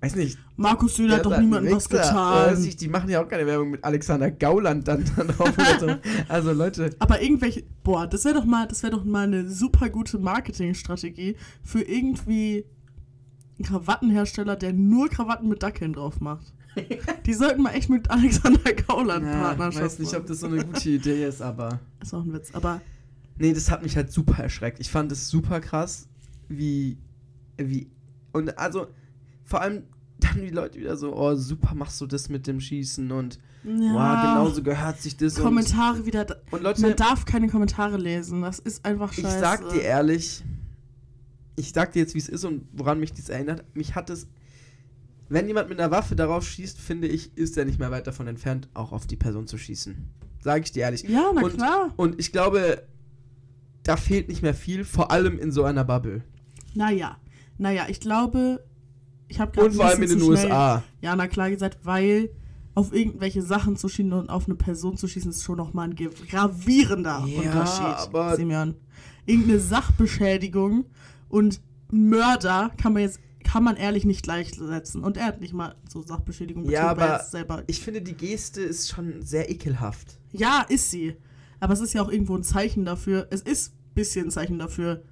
weiß 0.00 0.16
nicht. 0.16 0.38
Markus 0.56 0.96
Söder 0.96 1.16
hat 1.16 1.26
doch 1.26 1.38
niemandem 1.38 1.76
was 1.76 1.88
getan. 1.88 2.52
weiß 2.52 2.64
ich, 2.64 2.76
die 2.76 2.88
machen 2.88 3.08
ja 3.08 3.22
auch 3.22 3.28
keine 3.28 3.46
Werbung 3.46 3.70
mit 3.70 3.84
Alexander 3.84 4.30
Gauland 4.32 4.88
dann, 4.88 5.04
dann 5.16 5.28
drauf 5.28 5.52
so. 5.78 5.94
Also, 6.28 6.52
Leute, 6.52 6.90
Aber 6.98 7.22
irgendwelche, 7.22 7.64
boah, 7.84 8.06
das 8.06 8.24
wäre 8.24 8.34
doch 8.34 8.44
mal, 8.44 8.66
das 8.66 8.82
wäre 8.82 8.92
doch 8.92 9.04
mal 9.04 9.26
eine 9.28 9.48
super 9.48 9.90
gute 9.90 10.18
Marketingstrategie 10.18 11.36
für 11.62 11.82
irgendwie 11.82 12.64
einen 13.58 13.66
Krawattenhersteller, 13.66 14.56
der 14.56 14.72
nur 14.72 15.08
Krawatten 15.08 15.48
mit 15.48 15.62
Dackeln 15.62 15.92
drauf 15.92 16.20
macht. 16.20 16.52
Die 17.26 17.34
sollten 17.34 17.62
mal 17.62 17.70
echt 17.70 17.88
mit 17.88 18.10
Alexander 18.10 18.72
Gauland 18.72 19.26
ja, 19.26 19.32
Partnerschaft 19.32 19.84
weiß 19.84 19.98
nicht, 19.98 20.14
ob 20.14 20.26
das 20.26 20.40
so 20.40 20.46
eine 20.46 20.64
gute 20.64 20.90
Idee 20.90 21.26
ist, 21.26 21.42
aber. 21.42 21.80
ist 22.02 22.14
auch 22.14 22.24
ein 22.24 22.32
Witz, 22.32 22.50
aber 22.52 22.80
Nee, 23.38 23.52
das 23.52 23.70
hat 23.70 23.82
mich 23.82 23.96
halt 23.96 24.10
super 24.12 24.42
erschreckt. 24.42 24.80
Ich 24.80 24.90
fand 24.90 25.12
es 25.12 25.28
super 25.28 25.60
krass, 25.60 26.08
wie, 26.48 26.98
wie, 27.56 27.88
und 28.32 28.58
also, 28.58 28.88
vor 29.44 29.60
allem 29.60 29.84
dann 30.18 30.40
die 30.40 30.50
Leute 30.50 30.78
wieder 30.80 30.96
so, 30.96 31.16
oh, 31.16 31.36
super 31.36 31.74
machst 31.74 32.00
du 32.00 32.06
das 32.06 32.28
mit 32.28 32.48
dem 32.48 32.60
Schießen 32.60 33.12
und, 33.12 33.38
ja, 33.62 33.70
wow, 33.94 34.22
genau 34.22 34.48
so 34.48 34.62
gehört 34.62 35.00
sich 35.00 35.16
das 35.16 35.36
und, 35.38 35.44
Kommentare 35.44 36.04
wieder. 36.04 36.24
da- 36.24 36.36
und 36.50 36.62
Leute, 36.62 36.80
Man 36.80 36.96
darf 36.96 37.24
keine 37.24 37.48
Kommentare 37.48 37.96
lesen. 37.96 38.42
Das 38.42 38.58
ist 38.58 38.84
einfach 38.84 39.12
ich 39.12 39.20
scheiße. 39.20 39.38
sag 39.38 39.68
dir 39.70 39.82
ehrlich, 39.82 40.44
ich 41.54 41.72
sag 41.72 41.92
dir 41.92 42.00
jetzt, 42.00 42.14
wie 42.14 42.18
es 42.18 42.28
ist 42.28 42.44
und 42.44 42.66
woran 42.72 42.98
mich 42.98 43.12
dies 43.12 43.28
erinnert. 43.28 43.64
Mich 43.74 43.94
hat 43.94 44.10
es, 44.10 44.26
wenn 45.28 45.46
jemand 45.46 45.68
mit 45.68 45.78
einer 45.80 45.90
Waffe 45.90 46.16
darauf 46.16 46.46
schießt, 46.46 46.80
finde 46.80 47.06
ich, 47.08 47.36
ist 47.36 47.56
er 47.58 47.64
nicht 47.64 47.78
mehr 47.78 47.90
weit 47.90 48.06
davon 48.06 48.26
entfernt, 48.28 48.68
auch 48.74 48.92
auf 48.92 49.06
die 49.06 49.16
Person 49.16 49.46
zu 49.46 49.58
schießen. 49.58 49.96
Sag 50.40 50.62
ich 50.64 50.72
dir 50.72 50.80
ehrlich. 50.84 51.02
Ja, 51.02 51.30
na 51.34 51.42
und, 51.42 51.54
klar. 51.54 51.92
Und 51.96 52.18
ich 52.20 52.32
glaube, 52.32 52.82
da 53.82 53.96
fehlt 53.96 54.28
nicht 54.28 54.42
mehr 54.42 54.54
viel, 54.54 54.84
vor 54.84 55.10
allem 55.10 55.38
in 55.38 55.50
so 55.52 55.64
einer 55.64 55.84
Bubble. 55.84 56.22
Naja. 56.74 57.16
Naja, 57.58 57.86
ich 57.88 58.00
glaube, 58.00 58.64
ich 59.26 59.40
habe 59.40 59.50
gerade 59.52 59.66
Und 59.68 59.74
vor 59.74 59.86
allem 59.86 60.02
in 60.02 60.08
den 60.10 60.22
USA. 60.22 60.82
Ja, 61.02 61.16
na 61.16 61.26
klar 61.26 61.50
gesagt, 61.50 61.78
weil 61.82 62.30
auf 62.74 62.92
irgendwelche 62.94 63.42
Sachen 63.42 63.76
zu 63.76 63.88
schießen 63.88 64.12
und 64.12 64.30
auf 64.30 64.46
eine 64.46 64.54
Person 64.54 64.96
zu 64.96 65.08
schießen 65.08 65.30
ist 65.32 65.42
schon 65.42 65.56
nochmal 65.56 65.88
ein 65.90 65.96
gravierender 65.96 67.24
Ja, 67.26 67.40
Unterschied. 67.42 67.84
aber- 67.84 68.36
Simeon. 68.36 68.74
Irgendeine 69.26 69.58
Sachbeschädigung 69.58 70.86
und 71.28 71.60
Mörder 71.90 72.70
kann 72.80 72.92
man 72.92 73.02
jetzt 73.02 73.18
kann 73.48 73.64
man 73.64 73.76
ehrlich 73.76 74.04
nicht 74.04 74.22
gleichsetzen. 74.22 75.02
Und 75.02 75.16
er 75.16 75.24
hat 75.24 75.40
nicht 75.40 75.54
mal 75.54 75.74
so 75.88 76.02
Sachbeschädigung 76.02 76.68
Ja, 76.68 76.92
betrieben, 76.92 77.08
er 77.08 77.14
aber 77.14 77.24
selber. 77.24 77.64
Ich 77.66 77.80
finde, 77.80 78.02
die 78.02 78.12
Geste 78.12 78.60
ist 78.60 78.90
schon 78.90 79.22
sehr 79.22 79.50
ekelhaft. 79.50 80.18
ja, 80.32 80.66
ist 80.68 80.90
sie. 80.90 81.16
Aber 81.58 81.72
es 81.72 81.80
ist 81.80 81.94
ja 81.94 82.02
auch 82.02 82.10
irgendwo 82.10 82.36
ein 82.36 82.42
Zeichen 82.42 82.84
dafür. 82.84 83.26
Es 83.30 83.40
ist 83.40 83.72
ein 83.72 83.94
bisschen 83.94 84.26
ein 84.26 84.30
Zeichen 84.30 84.58
dafür, 84.58 85.02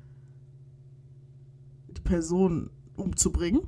die 1.88 2.00
Person 2.02 2.68
umzubringen. 2.94 3.62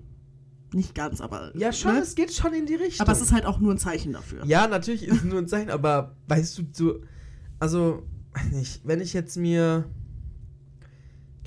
Nicht 0.74 0.94
ganz, 0.94 1.22
aber. 1.22 1.50
Ja, 1.56 1.72
schon, 1.72 1.94
ne? 1.94 2.00
es 2.00 2.14
geht 2.14 2.32
schon 2.34 2.52
in 2.52 2.66
die 2.66 2.74
Richtung. 2.74 3.00
Aber 3.00 3.12
es 3.12 3.22
ist 3.22 3.32
halt 3.32 3.46
auch 3.46 3.58
nur 3.58 3.72
ein 3.72 3.78
Zeichen 3.78 4.12
dafür. 4.12 4.44
Ja, 4.44 4.68
natürlich 4.68 5.02
ist 5.04 5.16
es 5.16 5.24
nur 5.24 5.38
ein 5.38 5.48
Zeichen, 5.48 5.70
aber 5.70 6.14
weißt 6.28 6.58
du, 6.58 6.62
so, 6.72 7.00
also, 7.58 8.02
weiß 8.34 8.52
nicht, 8.52 8.82
wenn 8.84 9.00
ich 9.00 9.14
jetzt 9.14 9.38
mir. 9.38 9.86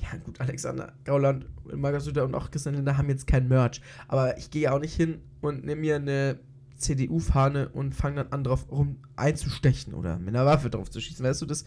Ja, 0.00 0.18
gut, 0.24 0.40
Alexander 0.40 0.92
Gauland, 1.04 1.46
Markus 1.74 2.04
Söder 2.04 2.24
und 2.24 2.34
auch 2.34 2.50
Christian 2.50 2.74
Lindner 2.74 2.96
haben 2.96 3.08
jetzt 3.08 3.26
kein 3.26 3.48
Merch. 3.48 3.80
Aber 4.08 4.36
ich 4.38 4.50
gehe 4.50 4.62
ja 4.62 4.72
auch 4.74 4.80
nicht 4.80 4.94
hin 4.94 5.18
und 5.40 5.64
nehme 5.64 5.80
mir 5.80 5.96
eine 5.96 6.38
CDU-Fahne 6.76 7.68
und 7.70 7.94
fange 7.94 8.16
dann 8.16 8.32
an, 8.32 8.44
drauf 8.44 8.66
rum 8.70 8.96
einzustechen 9.16 9.94
oder 9.94 10.18
mit 10.18 10.28
einer 10.34 10.44
Waffe 10.46 10.68
drauf 10.70 10.90
zu 10.90 11.00
schießen. 11.00 11.24
Weißt 11.24 11.40
du, 11.42 11.46
das, 11.46 11.64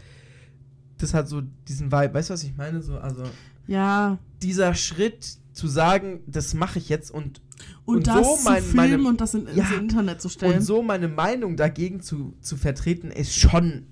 das 0.98 1.14
hat 1.14 1.28
so 1.30 1.42
diesen 1.68 1.92
Vibe. 1.92 2.14
Weißt 2.14 2.30
du, 2.30 2.34
was 2.34 2.44
ich 2.44 2.56
meine? 2.58 2.82
So, 2.82 2.98
also, 2.98 3.24
Ja. 3.68 4.18
dieser 4.42 4.74
Schritt 4.76 5.38
zu 5.54 5.68
sagen, 5.68 6.20
das 6.28 6.54
mache 6.54 6.80
ich 6.80 6.90
jetzt 6.90 7.12
und 7.12 7.42
Und, 7.86 7.96
Und 7.98 8.08
das 8.08 8.28
so 8.28 8.36
zu 8.36 8.44
mein- 8.44 8.62
filmen 8.64 8.76
meine- 8.76 9.08
und 9.08 9.22
das 9.22 9.34
in, 9.34 9.48
ins 9.48 9.56
Ja. 9.56 9.78
Internet 9.78 10.20
zu 10.22 10.28
stellen. 10.28 10.56
Und 10.56 10.62
so 10.62 10.82
meine 10.84 11.08
Meinung 11.08 11.56
dagegen 11.56 12.02
zu, 12.02 12.36
zu 12.42 12.58
vertreten, 12.58 13.12
ist 13.12 13.34
schon 13.34 13.86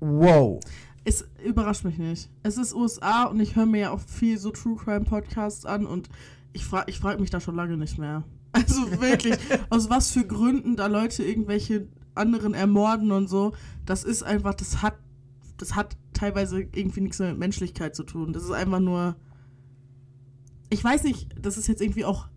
wow. 0.00 0.60
Es 1.04 1.26
überrascht 1.44 1.84
mich 1.84 1.98
nicht. 1.98 2.30
Es 2.42 2.56
ist 2.56 2.74
USA 2.74 3.24
und 3.24 3.38
ich 3.40 3.56
höre 3.56 3.66
mir 3.66 3.80
ja 3.80 3.90
auch 3.90 4.00
viel 4.00 4.38
so 4.38 4.50
True 4.50 4.76
Crime 4.76 5.04
Podcasts 5.04 5.66
an 5.66 5.84
und 5.84 6.08
ich 6.54 6.64
frage 6.64 6.90
ich 6.90 6.98
frag 6.98 7.20
mich 7.20 7.30
da 7.30 7.40
schon 7.40 7.56
lange 7.56 7.76
nicht 7.76 7.98
mehr. 7.98 8.24
Also 8.52 8.88
wirklich, 9.00 9.36
aus 9.70 9.90
was 9.90 10.12
für 10.12 10.24
Gründen 10.24 10.76
da 10.76 10.86
Leute 10.86 11.24
irgendwelche 11.24 11.88
anderen 12.14 12.54
ermorden 12.54 13.10
und 13.10 13.28
so, 13.28 13.52
das 13.84 14.04
ist 14.04 14.22
einfach, 14.22 14.54
das 14.54 14.80
hat, 14.80 14.94
das 15.56 15.74
hat 15.74 15.96
teilweise 16.12 16.60
irgendwie 16.60 17.00
nichts 17.00 17.18
mehr 17.18 17.30
mit 17.30 17.38
Menschlichkeit 17.38 17.94
zu 17.94 18.04
tun. 18.04 18.32
Das 18.32 18.44
ist 18.44 18.52
einfach 18.52 18.80
nur. 18.80 19.16
Ich 20.70 20.82
weiß 20.82 21.04
nicht, 21.04 21.28
das 21.40 21.58
ist 21.58 21.66
jetzt 21.66 21.82
irgendwie 21.82 22.04
auch, 22.04 22.28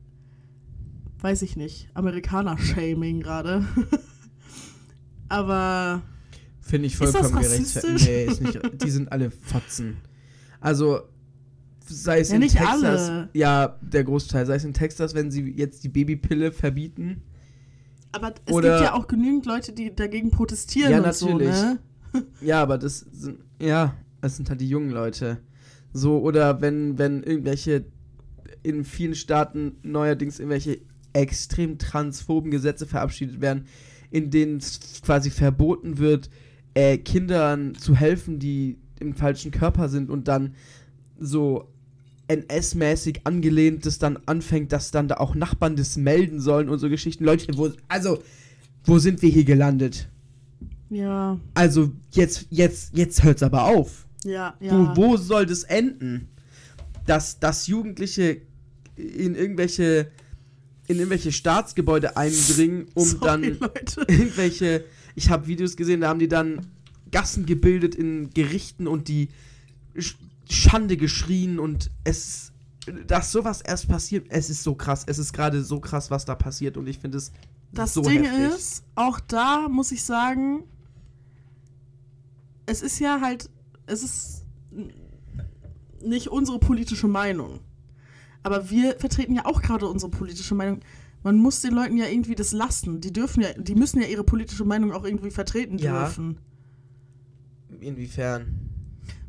weiß 1.20 1.42
ich 1.44 1.56
nicht, 1.56 1.90
Amerikaner-Shaming 1.94 3.22
gerade. 3.22 3.66
Aber 5.30 6.02
Finde 6.68 6.88
ich 6.88 6.98
vollkommen 6.98 7.32
gerechtfertigt. 7.42 8.06
Nee, 8.08 8.26
ist 8.26 8.42
nicht. 8.42 8.60
Die 8.84 8.90
sind 8.90 9.12
alle 9.12 9.32
Fotzen. 9.32 9.98
Also, 10.60 11.02
sei 11.86 12.20
es 12.20 12.30
Ja, 12.30 12.36
in 12.36 12.42
nicht 12.42 12.58
Texas. 12.58 12.84
alle. 13.10 13.30
Ja, 13.34 13.78
der 13.82 14.04
Großteil. 14.04 14.46
Sei 14.46 14.56
es 14.56 14.64
in 14.66 14.74
Texas, 14.74 15.16
wenn 15.16 15.32
sie 15.32 15.50
jetzt 15.52 15.84
die 15.84 15.90
Babypille 15.90 16.52
verbieten. 16.52 17.22
Aber 18.12 18.34
es 18.46 18.54
Oder- 18.54 18.78
gibt 18.80 18.90
ja 18.90 18.94
auch 18.94 19.08
genügend 19.08 19.46
Leute, 19.46 19.72
die 19.74 19.96
dagegen 19.96 20.32
protestieren 20.32 20.92
Ja, 20.92 21.02
und 21.04 21.14
so, 21.14 21.28
natürlich. 21.30 21.50
ne? 21.50 21.80
Ja, 22.42 22.62
aber 22.62 22.78
das 22.78 23.00
sind. 23.00 23.40
Ja, 23.62 23.96
das 24.22 24.38
sind 24.38 24.50
halt 24.50 24.60
die 24.62 24.70
jungen 24.70 24.90
Leute. 24.92 25.38
So, 25.94 26.20
oder 26.20 26.62
wenn, 26.62 26.98
wenn 26.98 27.24
irgendwelche 27.24 27.86
in 28.64 28.84
vielen 28.84 29.16
Staaten 29.16 29.78
neuerdings 29.84 30.40
irgendwelche 30.40 30.80
extrem 31.14 31.78
transphoben 31.78 32.52
Gesetze 32.52 32.86
verabschiedet 32.86 33.40
werden, 33.42 33.66
in 34.12 34.30
denen 34.30 34.58
es 34.58 35.02
quasi 35.04 35.30
verboten 35.30 35.98
wird, 35.98 36.30
äh, 36.78 37.00
Kindern 37.00 37.74
zu 37.74 37.96
helfen, 37.96 38.38
die 38.38 38.78
im 39.00 39.16
falschen 39.16 39.50
Körper 39.50 39.90
sind 39.90 40.12
und 40.12 40.28
dann 40.28 40.54
so 41.20 41.68
NS-mäßig 42.28 43.22
angelehnt 43.24 43.86
das 43.86 43.98
dann 43.98 44.20
anfängt, 44.28 44.72
dass 44.72 44.92
dann 44.92 45.08
da 45.08 45.16
auch 45.18 45.34
Nachbarn 45.34 45.76
das 45.76 45.98
melden 45.98 46.40
sollen 46.40 46.70
und 46.70 46.78
so 46.78 46.88
Geschichten. 46.90 47.24
Leute, 47.24 47.58
wo, 47.58 47.72
also, 47.88 48.22
wo 48.84 49.00
sind 49.00 49.24
wir 49.24 49.30
hier 49.30 49.44
gelandet? 49.44 50.08
Ja, 50.92 51.40
Also, 51.56 51.92
jetzt, 52.12 52.46
jetzt, 52.52 52.96
jetzt 52.96 53.24
hört's 53.24 53.42
aber 53.42 53.64
auf. 53.66 54.06
ja, 54.24 54.54
ja. 54.60 54.96
Wo, 54.96 55.02
wo 55.02 55.18
soll 55.18 55.48
das 55.48 55.64
enden? 55.64 56.28
Dass, 57.08 57.40
dass 57.40 57.66
Jugendliche 57.68 58.42
in 58.96 59.34
irgendwelche 59.36 60.12
in 60.88 60.98
irgendwelche 60.98 61.32
Staatsgebäude 61.34 62.16
eindringen, 62.16 62.86
um 62.94 63.04
Sorry, 63.06 63.20
dann 63.26 63.44
Leute. 63.44 64.06
irgendwelche. 64.08 64.86
Ich 65.18 65.32
habe 65.32 65.48
Videos 65.48 65.76
gesehen, 65.76 66.02
da 66.02 66.10
haben 66.10 66.20
die 66.20 66.28
dann 66.28 66.68
Gassen 67.10 67.48
gebildet 67.48 67.96
in 67.96 68.30
Gerichten 68.30 68.86
und 68.88 69.08
die 69.08 69.30
Sch 69.98 70.16
Schande 70.48 70.96
geschrien 70.96 71.58
und 71.60 71.90
es. 72.04 72.54
Dass 73.08 73.32
sowas 73.32 73.62
erst 73.62 73.90
passiert, 73.90 74.28
es 74.30 74.50
ist 74.52 74.62
so 74.64 74.76
krass. 74.76 75.04
Es 75.08 75.18
ist 75.18 75.34
gerade 75.34 75.64
so 75.64 75.80
krass, 75.80 76.12
was 76.12 76.24
da 76.24 76.36
passiert 76.36 76.78
und 76.78 76.88
ich 76.88 77.00
finde 77.00 77.18
es 77.18 77.32
Das 77.74 77.96
so 77.96 78.02
Ding 78.04 78.24
heftig. 78.24 78.56
ist, 78.56 78.84
auch 78.96 79.20
da 79.20 79.68
muss 79.68 79.92
ich 79.92 80.04
sagen, 80.04 80.64
es 82.68 82.84
ist 82.84 83.00
ja 83.00 83.20
halt, 83.20 83.50
es 83.88 84.04
ist 84.04 84.44
nicht 86.02 86.28
unsere 86.28 86.60
politische 86.60 87.08
Meinung. 87.08 87.60
Aber 88.44 88.70
wir 88.70 88.98
vertreten 89.00 89.36
ja 89.36 89.46
auch 89.46 89.62
gerade 89.62 89.88
unsere 89.88 90.12
politische 90.12 90.54
Meinung. 90.56 90.80
Man 91.24 91.38
muss 91.38 91.62
den 91.62 91.74
Leuten 91.74 91.98
ja 91.98 92.06
irgendwie 92.08 92.36
das 92.36 92.52
lassen. 92.52 93.02
Die 93.02 93.12
dürfen 93.12 93.42
ja, 93.42 93.50
die 93.58 93.76
müssen 93.76 94.02
ja 94.02 94.08
ihre 94.08 94.24
politische 94.24 94.64
Meinung 94.66 94.92
auch 94.94 95.04
irgendwie 95.04 95.32
vertreten 95.32 95.78
Ja. 95.78 96.04
dürfen. 96.06 96.38
Inwiefern? 97.80 98.70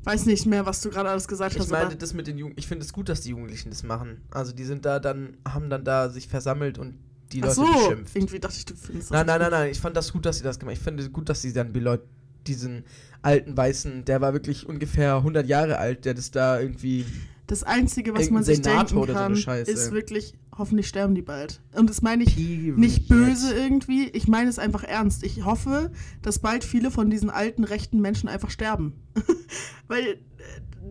Weiß 0.04 0.26
nicht 0.26 0.46
mehr, 0.46 0.64
was 0.64 0.80
du 0.80 0.90
gerade 0.90 1.10
alles 1.10 1.28
gesagt 1.28 1.54
Ich 1.54 1.60
hast. 1.60 1.70
meine, 1.70 1.86
aber 1.86 1.94
das 1.96 2.14
mit 2.14 2.26
den 2.26 2.38
Jugend 2.38 2.58
ich 2.58 2.66
finde 2.66 2.84
es 2.84 2.92
gut, 2.92 3.08
dass 3.08 3.20
die 3.22 3.30
Jugendlichen 3.30 3.70
das 3.70 3.82
machen. 3.82 4.22
Also 4.30 4.52
die 4.52 4.64
sind 4.64 4.84
da 4.84 5.00
dann, 5.00 5.36
haben 5.46 5.68
dann 5.70 5.84
da 5.84 6.08
sich 6.08 6.28
versammelt 6.28 6.78
und 6.78 6.94
die 7.32 7.42
Ach 7.42 7.46
Leute 7.48 7.54
so, 7.56 7.66
beschimpft. 7.66 8.16
irgendwie 8.16 8.38
dachte 8.38 8.56
ich, 8.56 8.64
du 8.64 8.74
findest 8.74 9.10
das 9.10 9.16
Nein, 9.16 9.26
nein, 9.26 9.40
nein, 9.40 9.50
nein, 9.50 9.70
ich 9.70 9.80
fand 9.80 9.96
das 9.96 10.12
gut, 10.12 10.24
dass 10.24 10.38
sie 10.38 10.44
das 10.44 10.58
gemacht 10.58 10.76
Ich 10.76 10.82
finde 10.82 11.08
gut, 11.10 11.28
dass 11.28 11.42
sie 11.42 11.52
dann 11.52 11.72
die 11.74 11.80
Leute, 11.80 12.04
diesen 12.46 12.84
alten 13.20 13.54
Weißen, 13.56 14.04
der 14.06 14.20
war 14.22 14.32
wirklich 14.32 14.66
ungefähr 14.66 15.16
100 15.16 15.46
Jahre 15.46 15.76
alt, 15.78 16.04
der 16.06 16.14
das 16.14 16.30
da 16.30 16.58
irgendwie. 16.58 17.04
Das 17.48 17.64
Einzige, 17.64 18.14
was 18.14 18.30
man 18.30 18.44
sich 18.44 18.58
Senator 18.58 19.06
denken 19.06 19.06
so 19.08 19.12
kann, 19.18 19.36
Scheiße. 19.36 19.70
ist 19.70 19.90
wirklich, 19.90 20.34
hoffentlich 20.56 20.86
sterben 20.86 21.14
die 21.14 21.22
bald. 21.22 21.60
Und 21.74 21.88
das 21.88 22.02
meine 22.02 22.22
ich 22.24 22.36
nicht 22.36 23.08
böse 23.08 23.54
irgendwie, 23.54 24.08
ich 24.10 24.28
meine 24.28 24.50
es 24.50 24.58
einfach 24.58 24.84
ernst. 24.84 25.24
Ich 25.24 25.44
hoffe, 25.46 25.90
dass 26.22 26.38
bald 26.40 26.62
viele 26.62 26.90
von 26.90 27.08
diesen 27.08 27.30
alten 27.30 27.64
rechten 27.64 28.00
Menschen 28.00 28.28
einfach 28.28 28.50
sterben. 28.50 28.92
Weil 29.88 30.02
äh, 30.04 30.16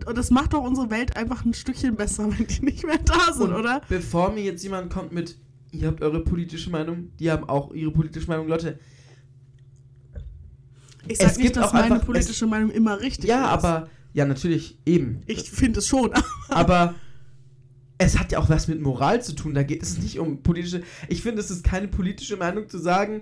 und 0.08 0.18
das 0.18 0.32
macht 0.32 0.54
doch 0.54 0.64
unsere 0.64 0.90
Welt 0.90 1.16
einfach 1.16 1.46
ein 1.46 1.54
Stückchen 1.54 1.96
besser, 1.96 2.28
wenn 2.38 2.48
die 2.48 2.66
nicht 2.66 2.86
mehr 2.86 2.98
da 2.98 3.32
sind, 3.34 3.50
Und 3.52 3.54
oder? 3.54 3.82
Bevor 3.88 4.32
mir 4.32 4.44
jetzt 4.44 4.64
jemand 4.64 4.92
kommt 4.92 5.12
mit, 5.12 5.38
ihr 5.72 5.88
habt 5.88 6.02
eure 6.02 6.22
politische 6.24 6.72
Meinung, 6.72 7.12
die 7.20 7.30
haben 7.30 7.48
auch 7.48 7.72
ihre 7.72 7.92
politische 7.92 8.28
Meinung, 8.28 8.48
Leute. 8.48 8.80
Ich 11.08 11.20
sag 11.20 11.28
es 11.32 11.38
nicht, 11.38 11.46
gibt 11.46 11.58
dass 11.58 11.66
auch 11.68 11.74
meine 11.74 11.94
einfach- 11.96 12.06
politische 12.06 12.48
Meinung 12.48 12.70
immer 12.72 13.00
richtig 13.00 13.30
Ja, 13.30 13.44
ist. 13.46 13.64
aber, 13.64 13.90
ja, 14.18 14.26
natürlich, 14.26 14.80
eben. 14.84 15.22
Ich 15.28 15.52
finde 15.52 15.78
es 15.78 15.88
schon. 15.88 16.10
Aber 16.50 16.96
es 18.00 18.18
hat 18.18 18.32
ja 18.32 18.40
auch 18.40 18.50
was 18.50 18.68
mit 18.68 18.82
Moral 18.82 19.22
zu 19.22 19.34
tun. 19.36 19.54
Da 19.54 19.62
geht 19.62 19.84
es 19.84 20.00
nicht 20.00 20.18
um 20.18 20.42
politische. 20.42 20.82
Ich 21.08 21.22
finde, 21.22 21.40
es 21.40 21.52
ist 21.52 21.64
keine 21.64 21.88
politische 21.88 22.36
Meinung 22.36 22.68
zu 22.68 22.80
sagen, 22.80 23.22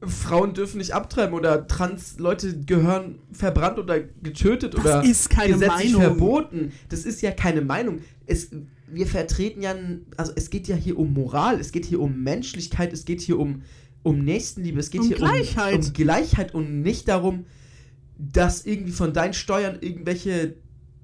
Frauen 0.00 0.54
dürfen 0.54 0.78
nicht 0.78 0.94
abtreiben 0.94 1.34
oder 1.34 1.66
Trans-Leute 1.66 2.60
gehören 2.60 3.18
verbrannt 3.30 3.78
oder 3.78 4.00
getötet 4.00 4.72
Das 4.72 4.80
oder 4.80 5.04
ist 5.04 5.28
keine 5.28 5.52
gesetzlich 5.52 5.92
Meinung. 5.92 6.00
verboten. 6.16 6.72
Das 6.88 7.04
ist 7.04 7.20
ja 7.20 7.30
keine 7.30 7.60
Meinung. 7.60 8.00
Es, 8.24 8.50
wir 8.90 9.06
vertreten 9.06 9.60
ja, 9.60 9.74
also 10.16 10.32
es 10.34 10.48
geht 10.48 10.66
ja 10.66 10.76
hier 10.76 10.98
um 10.98 11.12
Moral, 11.12 11.60
es 11.60 11.72
geht 11.72 11.84
hier 11.84 12.00
um 12.00 12.22
Menschlichkeit, 12.22 12.90
es 12.94 13.04
geht 13.04 13.20
hier 13.20 13.38
um, 13.38 13.64
um 14.02 14.24
Nächstenliebe, 14.24 14.80
es 14.80 14.88
geht 14.88 15.02
Um 15.02 15.08
hier 15.08 15.16
Gleichheit. 15.18 15.74
Um, 15.74 15.86
um 15.86 15.92
Gleichheit 15.92 16.54
und 16.54 16.80
nicht 16.80 17.06
darum, 17.06 17.44
dass 18.18 18.64
irgendwie 18.64 18.92
von 18.92 19.12
deinen 19.12 19.34
Steuern 19.34 19.78
irgendwelche 19.80 20.56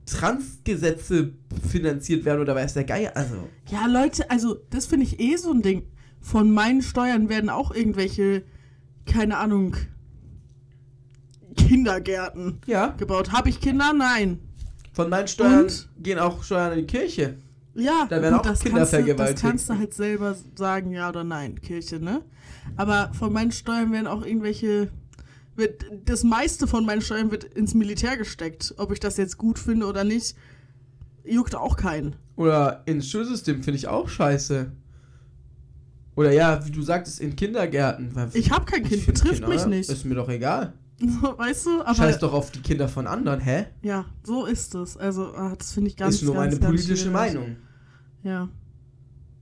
Transgesetze 0.07 1.33
finanziert 1.69 2.25
werden 2.25 2.41
oder 2.41 2.55
weiß 2.55 2.75
der 2.75 2.85
Geier. 2.85 3.17
Also, 3.17 3.49
Ja, 3.71 3.87
Leute, 3.87 4.31
also 4.31 4.57
das 4.71 4.87
finde 4.87 5.07
ich 5.07 5.21
eh 5.21 5.37
so 5.37 5.53
ein 5.53 5.63
Ding. 5.63 5.85
Von 6.21 6.51
meinen 6.51 6.83
Steuern 6.83 7.29
werden 7.29 7.51
auch 7.51 7.75
irgendwelche, 7.75 8.45
keine 9.07 9.39
Ahnung, 9.39 9.77
Kindergärten 11.57 12.61
ja, 12.67 12.89
gebaut. 12.89 13.33
Habe 13.33 13.49
ich 13.49 13.61
Kinder? 13.61 13.93
Nein. 13.93 14.41
von 14.93 15.09
meinen 15.09 15.29
Steuern 15.29 15.65
Und? 15.65 15.89
gehen 15.99 16.19
auch 16.19 16.43
Steuern 16.43 16.73
in 16.73 16.81
die 16.81 16.87
Kirche. 16.87 17.37
Ja, 17.75 18.07
Da 18.09 18.21
werden 18.21 18.35
auch 18.35 18.43
das 18.43 18.61
Kinder 18.61 18.79
kannst 18.87 18.93
du, 18.93 19.15
Das 19.15 19.41
kannst 19.41 19.71
du 19.71 19.79
halt 19.79 19.95
selber 19.95 20.37
sagen, 20.57 20.93
ja 20.93 21.09
oder 21.09 21.25
nein, 21.25 21.61
Kirche, 21.61 21.99
ne? 22.01 22.23
Aber 22.77 23.11
von 23.15 23.33
meinen 23.33 23.53
Steuern 23.53 23.93
werden 23.93 24.07
auch 24.07 24.25
irgendwelche. 24.25 24.91
Wird, 25.55 25.85
das 26.07 26.25
meiste 26.25 26.67
von 26.67 26.87
meinen 26.87 27.03
Steuern 27.03 27.31
wird 27.31 27.45
ins 27.45 27.75
Militär 27.75 28.17
gesteckt. 28.17 28.75
Ob 28.79 28.91
ich 28.93 29.01
das 29.01 29.17
jetzt 29.19 29.37
gut 29.39 29.59
finde 29.59 29.87
oder 29.87 30.03
nicht, 30.05 30.35
juckt 31.25 31.55
auch 31.55 31.77
keinen. 31.77 32.17
Oder 32.37 32.83
ins 32.87 33.09
Schulsystem 33.11 33.63
finde 33.63 33.77
ich 33.79 33.87
auch 33.89 34.09
scheiße. 34.09 34.73
Oder 36.17 36.33
ja, 36.33 36.65
wie 36.67 36.71
du 36.71 36.83
sagtest, 36.83 37.21
in 37.21 37.37
Kindergärten. 37.37 38.13
Ich 38.35 38.51
habe 38.51 38.65
kein 38.65 38.83
Kind, 38.85 39.07
betrifft 39.07 39.41
mich 39.47 39.61
Kinder- 39.63 39.67
nicht. 39.67 39.89
Ist 39.91 40.05
mir 40.05 40.15
doch 40.15 40.29
egal. 40.29 40.75
weißt 41.03 41.67
du? 41.67 41.83
Aber 41.83 41.95
Scheiß 41.95 42.19
doch 42.19 42.33
auf 42.33 42.51
die 42.51 42.61
Kinder 42.61 42.89
von 42.89 43.07
anderen, 43.07 43.41
hä? 43.41 43.67
ja, 43.83 44.05
so 44.23 44.45
ist 44.47 44.75
es. 44.75 44.97
Also, 44.97 45.35
ah, 45.35 45.55
das 45.59 45.73
finde 45.73 45.91
ich 45.91 45.97
ganz 45.97 46.17
ist 46.17 46.23
nur 46.23 46.35
ganz, 46.35 46.47
meine 46.47 46.61
ganz 46.61 46.67
politische 46.67 46.97
schwierig. 46.97 47.13
Meinung. 47.13 47.57
Ja. 48.23 48.49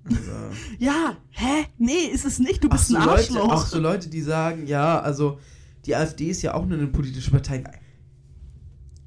Also, 0.05 0.21
Ja, 0.79 1.17
hä? 1.31 1.67
Nee, 1.77 2.07
ist 2.13 2.25
es 2.25 2.39
nicht. 2.39 2.65
Du 2.65 2.69
bist 2.69 2.89
so 2.89 2.97
ein 2.97 3.03
Leute, 3.05 3.13
Arschloch. 3.21 3.53
auch 3.53 3.67
so 3.67 3.79
Leute, 3.79 4.09
die 4.09 4.23
sagen, 4.23 4.67
ja, 4.67 5.01
also 5.01 5.39
die 5.87 5.95
AfD 5.97 6.29
ist 6.31 6.43
ja 6.43 6.55
auch 6.55 6.67
nur 6.67 6.79
eine 6.79 6.87
politische 6.89 7.31
Partei. 7.31 7.65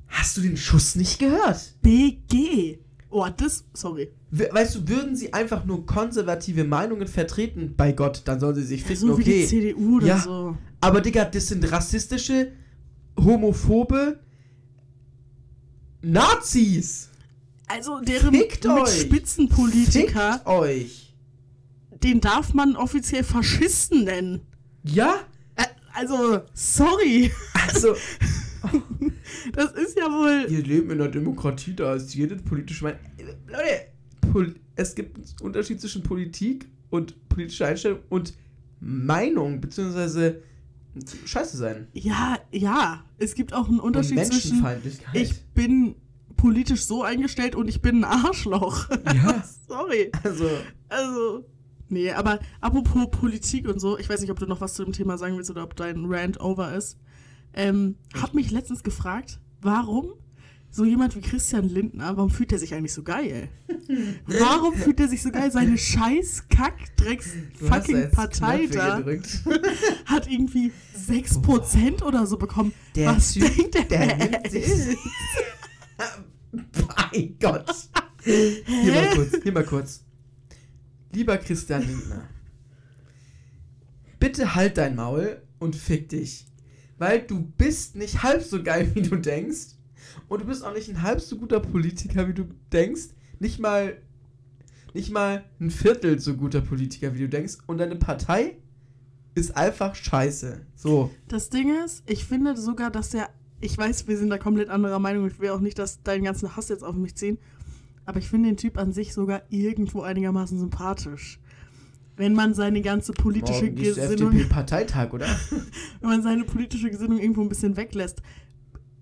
Hast 0.07 0.37
du 0.37 0.41
den 0.41 0.57
Schuss 0.57 0.95
nicht 0.95 1.19
gehört? 1.19 1.75
BG. 1.81 2.79
Oh, 3.09 3.27
das. 3.35 3.63
Sorry. 3.73 4.09
We- 4.31 4.49
Weißt 4.51 4.75
du, 4.75 4.87
würden 4.87 5.15
sie 5.15 5.33
einfach 5.33 5.65
nur 5.65 5.85
konservative 5.85 6.63
Meinungen 6.63 7.07
vertreten, 7.07 7.73
bei 7.77 7.91
Gott, 7.91 8.21
dann 8.25 8.39
sollen 8.39 8.55
sie 8.55 8.63
sich 8.63 8.81
Ja, 8.81 8.87
ficken, 8.87 9.07
so 9.07 9.17
wie 9.17 9.23
die 9.23 9.31
okay. 9.31 9.47
CDU 9.47 9.97
oder 9.97 10.07
Ja. 10.07 10.19
so. 10.19 10.57
Aber 10.81 11.01
Digga, 11.01 11.25
das 11.25 11.47
sind 11.47 11.71
rassistische, 11.71 12.51
homophobe 13.17 14.19
Nazis. 16.01 17.09
Also 17.67 17.99
deren 18.01 18.33
Fickt 18.33 18.63
mit 18.65 18.73
euch. 18.73 19.01
Spitzenpolitiker, 19.01 20.33
Fickt 20.33 20.47
euch. 20.47 21.15
den 22.03 22.19
darf 22.19 22.53
man 22.53 22.75
offiziell 22.75 23.23
Faschisten 23.23 24.03
nennen. 24.03 24.41
Ja? 24.83 25.15
Also, 25.93 26.41
sorry. 26.53 27.31
Also, 27.67 27.95
Das 29.53 29.71
ist 29.73 29.97
ja 29.97 30.05
wohl. 30.05 30.49
wir 30.49 30.63
leben 30.63 30.91
in 30.91 31.01
einer 31.01 31.09
Demokratie, 31.09 31.75
da 31.75 31.95
ist 31.95 32.13
jede 32.15 32.35
politische 32.37 32.85
Meinung. 32.85 32.99
Leute, 33.47 33.87
Pol 34.31 34.55
es 34.75 34.95
gibt 34.95 35.17
einen 35.17 35.25
Unterschied 35.41 35.79
zwischen 35.79 36.01
Politik 36.01 36.67
und 36.89 37.29
politischer 37.29 37.67
Einstellung 37.67 37.99
und 38.09 38.33
Meinung, 38.79 39.61
beziehungsweise 39.61 40.41
Scheiße 41.25 41.57
sein. 41.57 41.87
Ja, 41.93 42.39
ja. 42.51 43.03
Es 43.17 43.35
gibt 43.35 43.53
auch 43.53 43.67
einen 43.67 43.79
Und 43.79 43.87
Unterschied 43.87 44.25
zwischen. 44.25 44.61
Menschenfeindlichkeit. 44.61 45.15
Ich 45.15 45.43
bin 45.53 45.95
politisch 46.37 46.85
so 46.85 47.03
eingestellt 47.03 47.55
und 47.55 47.67
ich 47.67 47.81
bin 47.81 48.03
ein 48.03 48.25
Arschloch. 48.25 48.89
Ja. 49.13 49.43
sorry. 49.67 50.11
also, 50.23 50.49
Also. 50.89 51.45
Nee, 51.89 52.11
aber 52.11 52.39
apropos 52.61 53.09
Politik 53.11 53.67
und 53.67 53.79
so, 53.79 53.97
ich 53.97 54.09
weiß 54.09 54.21
nicht, 54.21 54.31
ob 54.31 54.39
du 54.39 54.45
noch 54.45 54.61
was 54.61 54.73
zu 54.73 54.83
dem 54.83 54.93
Thema 54.93 55.17
sagen 55.17 55.37
willst 55.37 55.51
oder 55.51 55.63
ob 55.63 55.75
dein 55.75 56.05
Rant 56.05 56.39
over 56.39 56.73
ist. 56.73 56.97
Ähm, 57.53 57.95
hab 58.19 58.33
mich 58.33 58.51
letztens 58.51 58.83
gefragt, 58.83 59.39
warum 59.61 60.13
so 60.73 60.85
jemand 60.85 61.15
wie 61.15 61.21
Christian 61.21 61.69
Lindner, 61.69 62.17
warum 62.17 62.31
fühlt 62.31 62.51
er 62.51 62.57
sich 62.57 62.73
eigentlich 62.73 62.93
so 62.93 63.03
geil? 63.03 63.49
Warum 64.25 64.73
fühlt 64.73 64.99
er 64.99 65.07
sich 65.07 65.21
so 65.21 65.29
geil? 65.29 65.51
Seine 65.51 65.77
scheiß 65.77 66.45
kack 66.49 66.95
drecks 66.97 67.29
fucking 67.59 68.09
Partei 68.09 68.65
da 68.65 69.03
hat 70.05 70.31
irgendwie 70.31 70.71
6% 70.97 72.01
oder 72.01 72.25
so 72.25 72.37
bekommen. 72.37 72.73
Der 72.95 73.15
Was 73.15 73.33
Typ, 73.33 73.55
denkt 73.55 73.75
er, 73.75 73.83
der 73.83 74.17
nimmt 74.17 74.49
sich-? 74.49 74.97
Mein 77.11 77.37
Gott. 77.39 77.89
Hier 78.23 78.93
mal 78.93 79.15
kurz, 79.15 79.43
hier 79.43 79.51
mal 79.51 79.65
kurz. 79.65 80.03
Lieber 81.13 81.37
Christian 81.37 81.85
Lindner, 81.85 82.27
bitte 84.19 84.55
halt 84.55 84.77
dein 84.77 84.95
Maul 84.95 85.41
und 85.59 85.75
fick 85.75 86.09
dich. 86.09 86.47
Weil 86.97 87.21
du 87.21 87.41
bist 87.57 87.95
nicht 87.95 88.23
halb 88.23 88.41
so 88.43 88.63
geil, 88.63 88.91
wie 88.93 89.01
du 89.01 89.15
denkst. 89.15 89.75
Und 90.27 90.41
du 90.41 90.45
bist 90.45 90.63
auch 90.63 90.73
nicht 90.73 90.89
ein 90.89 91.01
halb 91.01 91.21
so 91.21 91.37
guter 91.37 91.59
Politiker, 91.59 92.27
wie 92.27 92.33
du 92.33 92.45
denkst. 92.71 93.09
Nicht 93.39 93.59
mal, 93.59 93.97
nicht 94.93 95.11
mal 95.11 95.43
ein 95.59 95.71
Viertel 95.71 96.19
so 96.19 96.35
guter 96.35 96.61
Politiker, 96.61 97.13
wie 97.13 97.19
du 97.19 97.29
denkst. 97.29 97.57
Und 97.67 97.79
deine 97.79 97.95
Partei 97.95 98.57
ist 99.35 99.55
einfach 99.55 99.95
scheiße. 99.95 100.61
So. 100.75 101.11
Das 101.27 101.49
Ding 101.49 101.75
ist, 101.83 102.03
ich 102.07 102.25
finde 102.25 102.55
sogar, 102.57 102.91
dass 102.91 103.09
der. 103.09 103.29
Ich 103.59 103.77
weiß, 103.77 104.07
wir 104.07 104.17
sind 104.17 104.29
da 104.29 104.37
komplett 104.37 104.69
anderer 104.69 104.99
Meinung. 104.99 105.27
Ich 105.27 105.39
will 105.39 105.49
auch 105.49 105.61
nicht, 105.61 105.79
dass 105.79 106.03
deinen 106.03 106.25
ganzen 106.25 106.55
Hass 106.55 106.69
jetzt 106.69 106.83
auf 106.83 106.95
mich 106.95 107.15
ziehen. 107.15 107.37
Aber 108.05 108.19
ich 108.19 108.27
finde 108.29 108.49
den 108.49 108.57
Typ 108.57 108.77
an 108.77 108.91
sich 108.91 109.13
sogar 109.13 109.43
irgendwo 109.49 110.01
einigermaßen 110.01 110.59
sympathisch. 110.59 111.39
Wenn 112.15 112.33
man 112.33 112.53
seine 112.53 112.81
ganze 112.81 113.11
politische 113.13 113.65
Morgen 113.65 113.77
ist 113.77 113.95
Gesinnung. 113.95 114.33
FDP-Parteitag, 114.33 115.13
oder? 115.13 115.25
wenn 116.01 116.09
man 116.09 116.21
seine 116.21 116.43
politische 116.43 116.89
Gesinnung 116.91 117.19
irgendwo 117.19 117.41
ein 117.41 117.49
bisschen 117.49 117.75
weglässt. 117.77 118.21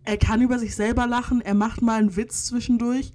Er 0.04 0.18
kann 0.18 0.42
über 0.42 0.58
sich 0.60 0.76
selber 0.76 1.08
lachen, 1.08 1.42
er 1.42 1.54
macht 1.54 1.82
mal 1.82 2.00
einen 2.00 2.16
Witz 2.16 2.46
zwischendurch. 2.46 3.12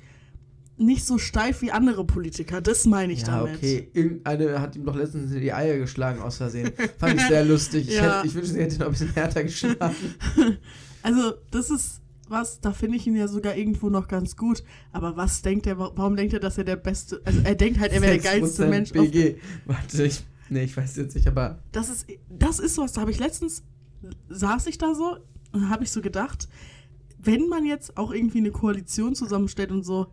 Nicht 0.79 1.07
so 1.07 1.17
steif 1.17 1.63
wie 1.63 1.73
andere 1.73 2.05
Politiker, 2.05 2.61
das 2.61 2.85
meine 2.85 3.11
ich 3.13 3.23
ja, 3.23 3.39
damit. 3.39 3.57
okay. 3.57 3.89
Irgendeine 3.95 4.61
hat 4.61 4.77
ihm 4.77 4.85
doch 4.85 4.95
letztens 4.95 5.33
in 5.33 5.41
die 5.41 5.53
Eier 5.53 5.79
geschlagen 5.79 6.21
aus 6.21 6.37
Versehen. 6.37 6.71
Fand 6.99 7.15
ich 7.15 7.27
sehr 7.27 7.45
lustig. 7.47 7.89
Ich, 7.89 7.95
Ja. 7.95 8.19
hätte, 8.19 8.27
ich 8.27 8.35
wünschte, 8.35 8.53
sie 8.53 8.61
hätte 8.61 8.75
ihn 8.75 8.79
noch 8.81 8.87
ein 8.87 8.93
bisschen 8.93 9.15
härter 9.15 9.43
geschlagen. 9.45 9.95
Also, 11.03 11.35
das 11.53 11.71
ist 11.71 12.01
was, 12.29 12.61
da 12.61 12.73
finde 12.73 12.97
ich 12.97 13.07
ihn 13.07 13.17
ja 13.17 13.29
sogar 13.29 13.57
irgendwo 13.57 13.89
noch 13.89 14.09
ganz 14.09 14.37
gut. 14.37 14.63
Aber 14.93 15.17
was 15.17 15.43
denkt 15.43 15.67
er, 15.67 15.79
warum 15.79 16.17
denkt 16.17 16.33
er, 16.33 16.41
dass 16.41 16.59
er 16.59 16.65
der 16.65 16.77
beste, 16.77 17.21
also 17.25 17.41
er 17.45 17.55
denkt 17.55 17.79
halt, 17.79 17.93
er 17.93 18.03
wäre 18.03 18.19
der 18.19 18.23
geilste 18.23 18.65
6% 18.65 18.69
Mensch 18.69 18.93
BG. 18.93 19.37
Warte, 19.65 20.05
ich. 20.05 20.25
Nee, 20.49 20.65
ich 20.65 20.77
weiß 20.77 20.97
jetzt 20.97 21.15
nicht, 21.15 21.27
aber. 21.27 21.59
Das 21.73 21.89
ist, 21.89 22.07
das 22.29 22.61
ist 22.61 22.75
sowas, 22.75 22.93
da 22.93 23.01
habe 23.01 23.11
ich 23.11 23.19
letztens, 23.19 23.65
saß 24.29 24.67
ich 24.67 24.79
da 24.79 24.95
so 24.95 25.17
und 25.53 25.71
habe 25.71 25.85
ich 25.85 25.91
so 25.91 26.01
gedacht, 26.01 26.49
wenn 27.19 27.49
man 27.49 27.65
jetzt 27.65 27.97
auch 27.97 28.13
irgendwie 28.13 28.39
eine 28.39 28.53
Koalition 28.53 29.15
zusammenstellt 29.15 29.73
und 29.73 29.85
so, 29.85 30.07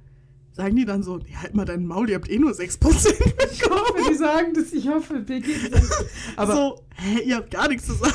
sagen 0.54 0.76
die 0.76 0.86
dann 0.86 1.04
so, 1.04 1.20
halt 1.42 1.56
mal 1.56 1.66
deinen 1.66 1.86
Maul, 1.86 2.10
ihr 2.10 2.16
habt 2.16 2.30
eh 2.30 2.40
nur 2.40 2.52
6% 2.52 3.14
Ich 3.52 3.64
hoffe, 3.70 4.10
die 4.10 4.16
sagen 4.16 4.54
das. 4.54 4.74
Ich 4.74 4.88
hoffe, 4.88 5.20
BG. 5.20 5.52
Aber. 6.36 6.56
so, 6.56 6.86
hä, 6.96 7.20
ihr 7.26 7.36
habt 7.38 7.52
gar 7.52 7.68
nichts 7.68 7.86
zu 7.86 7.94
sagen. 7.94 8.14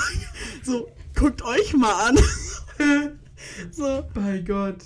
So, 0.64 0.88
guckt 1.14 1.42
euch 1.42 1.74
mal 1.74 2.08
an. 2.08 2.18
so, 3.70 4.04
Bei 4.14 4.38
Gott. 4.40 4.84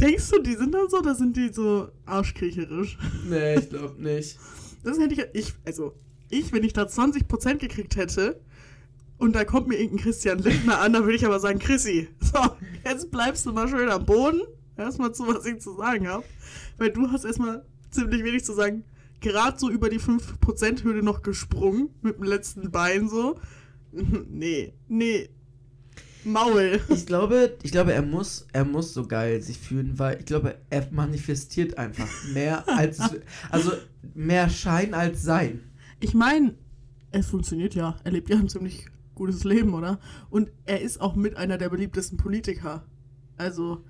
denkst 0.00 0.30
du, 0.30 0.42
die 0.42 0.54
sind 0.54 0.72
dann 0.74 0.88
so, 0.88 0.98
oder 0.98 1.14
sind 1.14 1.36
die 1.36 1.52
so 1.52 1.88
arschkriecherisch? 2.06 2.98
Nee, 3.28 3.56
ich 3.56 3.68
glaube 3.70 4.00
nicht. 4.02 4.38
Das 4.82 4.98
hätte 4.98 5.14
ich, 5.14 5.24
ich, 5.32 5.54
also, 5.64 5.94
ich, 6.30 6.52
wenn 6.52 6.64
ich 6.64 6.72
da 6.72 6.82
20% 6.82 7.56
gekriegt 7.56 7.96
hätte 7.96 8.40
und 9.18 9.34
da 9.34 9.44
kommt 9.44 9.68
mir 9.68 9.76
irgendein 9.76 10.04
Christian 10.04 10.38
Lindner 10.40 10.80
an, 10.80 10.92
dann 10.92 11.04
würde 11.04 11.16
ich 11.16 11.24
aber 11.24 11.40
sagen, 11.40 11.58
Chrissy, 11.58 12.08
so, 12.20 12.38
jetzt 12.84 13.10
bleibst 13.10 13.46
du 13.46 13.52
mal 13.52 13.68
schön 13.68 13.88
am 13.88 14.04
Boden. 14.04 14.42
Erstmal 14.76 15.14
zu, 15.14 15.26
was 15.28 15.46
ich 15.46 15.60
zu 15.60 15.76
sagen 15.76 16.08
habe. 16.08 16.24
Weil 16.78 16.90
du 16.90 17.10
hast 17.10 17.24
erstmal 17.24 17.64
ziemlich 17.90 18.24
wenig 18.24 18.44
zu 18.44 18.52
sagen. 18.54 18.84
Gerade 19.20 19.58
so 19.58 19.70
über 19.70 19.88
die 19.88 20.00
5%-Hürde 20.00 21.02
noch 21.02 21.22
gesprungen, 21.22 21.90
mit 22.02 22.16
dem 22.16 22.24
letzten 22.24 22.70
Bein 22.70 23.08
so. 23.08 23.38
Nee, 24.28 24.74
nee. 24.88 25.28
Maul. 26.24 26.80
Ich 26.88 27.06
glaube, 27.06 27.56
ich 27.62 27.70
glaube, 27.70 27.92
er 27.92 28.02
muss, 28.02 28.46
er 28.52 28.64
muss 28.64 28.94
so 28.94 29.06
geil 29.06 29.42
sich 29.42 29.58
fühlen, 29.58 29.98
weil 29.98 30.18
ich 30.20 30.26
glaube, 30.26 30.56
er 30.70 30.88
manifestiert 30.90 31.78
einfach 31.78 32.08
mehr 32.32 32.68
als, 32.76 33.00
also 33.50 33.72
mehr 34.14 34.48
Schein 34.48 34.94
als 34.94 35.22
Sein. 35.22 35.60
Ich 36.00 36.14
meine, 36.14 36.54
es 37.10 37.26
funktioniert 37.26 37.74
ja. 37.74 37.96
Er 38.04 38.12
lebt 38.12 38.28
ja 38.30 38.36
ein 38.36 38.48
ziemlich 38.48 38.86
gutes 39.14 39.44
Leben, 39.44 39.74
oder? 39.74 40.00
Und 40.30 40.50
er 40.66 40.80
ist 40.80 41.00
auch 41.00 41.14
mit 41.14 41.36
einer 41.36 41.58
der 41.58 41.68
beliebtesten 41.68 42.18
Politiker. 42.18 42.84
Also, 43.36 43.84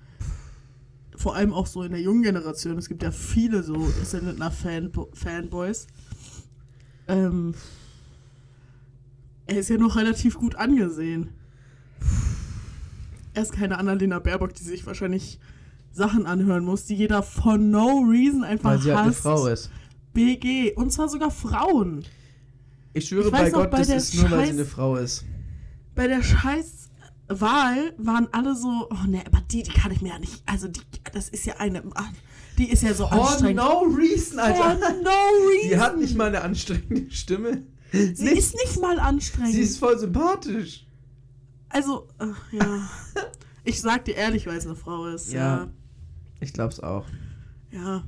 vor 1.15 1.35
allem 1.35 1.53
auch 1.53 1.67
so 1.67 1.83
in 1.83 1.91
der 1.91 2.01
jungen 2.01 2.23
Generation. 2.23 2.77
Es 2.77 2.89
gibt 2.89 3.03
ja 3.03 3.11
viele 3.11 3.63
so 3.63 3.87
Lindner 4.11 4.51
Fanbo 4.51 5.09
Fanboys. 5.13 5.87
Ähm, 7.07 7.53
er 9.47 9.59
ist 9.59 9.69
ja 9.69 9.77
noch 9.77 9.95
relativ 9.95 10.35
gut 10.35 10.55
angesehen. 10.55 11.29
Er 13.35 13.41
ist 13.43 13.51
keine 13.53 13.77
Annalena 13.77 14.19
Baerbock, 14.19 14.53
die 14.53 14.63
sich 14.63 14.85
wahrscheinlich 14.85 15.39
Sachen 15.91 16.25
anhören 16.25 16.63
muss, 16.65 16.85
die 16.85 16.95
jeder 16.95 17.21
for 17.23 17.57
no 17.57 17.99
reason 18.09 18.43
einfach 18.43 18.71
Weil 18.71 18.79
sie 18.81 18.89
halt 18.91 18.99
eine 18.99 19.09
hasst. 19.11 19.21
Frau 19.21 19.47
ist. 19.47 19.69
BG. 20.13 20.73
Und 20.75 20.91
zwar 20.91 21.09
sogar 21.09 21.31
Frauen. 21.31 22.05
Ich 22.93 23.07
schwöre 23.09 23.25
Ich 23.27 23.31
bei 23.31 23.49
Gott, 23.49 23.71
bei 23.71 23.79
das 23.79 23.89
ist 23.89 24.15
nur, 24.15 24.31
weil 24.31 24.45
sie 24.45 24.51
Scheiß- 24.51 24.53
eine 24.55 24.65
Frau 24.65 24.95
ist. 24.95 25.25
bei 25.95 26.07
der 26.07 26.23
scheiß 26.23 26.89
Wahl 27.27 27.93
waren 27.97 28.27
alle 28.31 28.55
so, 28.55 28.87
oh 28.89 29.07
ne, 29.07 29.23
aber 29.25 29.41
die, 29.51 29.63
die 29.63 29.71
kann 29.71 29.91
ich 29.91 30.01
mir 30.01 30.09
ja 30.09 30.19
nicht, 30.19 30.43
also 30.45 30.67
die, 30.67 30.79
das 31.11 31.27
ist 31.29 31.45
ja 31.45 31.55
eine, 31.57 31.81
ah, 31.95 32.05
die 32.57 32.69
ist 32.69 32.83
ja 32.83 32.93
so 32.93 33.07
For 33.07 33.29
anstrengend. 33.31 33.57
no 33.57 33.79
reason, 33.81 34.37
For 34.37 34.43
Alter. 34.43 34.77
no 35.03 35.09
reason. 35.49 35.69
Die 35.71 35.77
hat 35.79 35.97
nicht 35.97 36.15
mal 36.15 36.27
eine 36.27 36.41
anstrengende 36.41 37.09
Stimme. 37.11 37.63
Sie 37.91 38.27
ist 38.29 38.53
nicht 38.55 38.79
mal 38.79 38.99
anstrengend. 38.99 39.53
Sie 39.53 39.61
ist 39.61 39.79
voll 39.79 39.97
sympathisch. 39.97 40.84
Also, 41.69 42.07
ach, 42.17 42.51
ja. 42.51 42.89
Ich 43.67 43.81
sag 43.81 44.05
dir 44.05 44.15
ehrlich, 44.15 44.45
weil 44.45 44.57
es 44.57 44.67
eine 44.67 44.75
Frau 44.75 45.07
ist. 45.07 45.33
Ja. 45.33 45.69
Ich 46.39 46.53
glaub's 46.53 46.79
auch. 46.79 47.07
Ja. 47.71 47.81
Ja. 47.81 48.03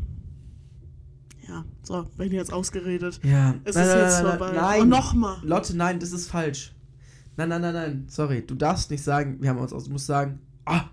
Ja. 1.47 1.65
So, 1.81 2.03
bin 2.17 2.27
ich 2.27 2.33
jetzt 2.33 2.53
ausgeredet. 2.53 3.19
Ja. 3.23 3.55
Es 3.63 3.75
Nein, 3.75 3.85
ist 3.85 3.93
nein, 3.93 4.03
jetzt 4.03 4.19
vorbei. 4.21 4.51
Nein. 4.53 4.81
Und 4.81 4.89
nochmal. 4.89 5.37
Lotte, 5.43 5.75
nein, 5.75 5.99
das 5.99 6.11
ist 6.11 6.29
falsch. 6.29 6.75
Nein, 7.37 7.49
nein, 7.49 7.61
nein, 7.61 7.73
nein. 7.73 8.05
Sorry, 8.07 8.45
du 8.45 8.55
darfst 8.55 8.91
nicht 8.91 9.03
sagen, 9.03 9.37
wir 9.41 9.49
haben 9.49 9.59
uns 9.59 9.73
aus, 9.73 9.85
du 9.85 9.91
musst 9.91 10.07
sagen, 10.07 10.39
ah, 10.65 10.85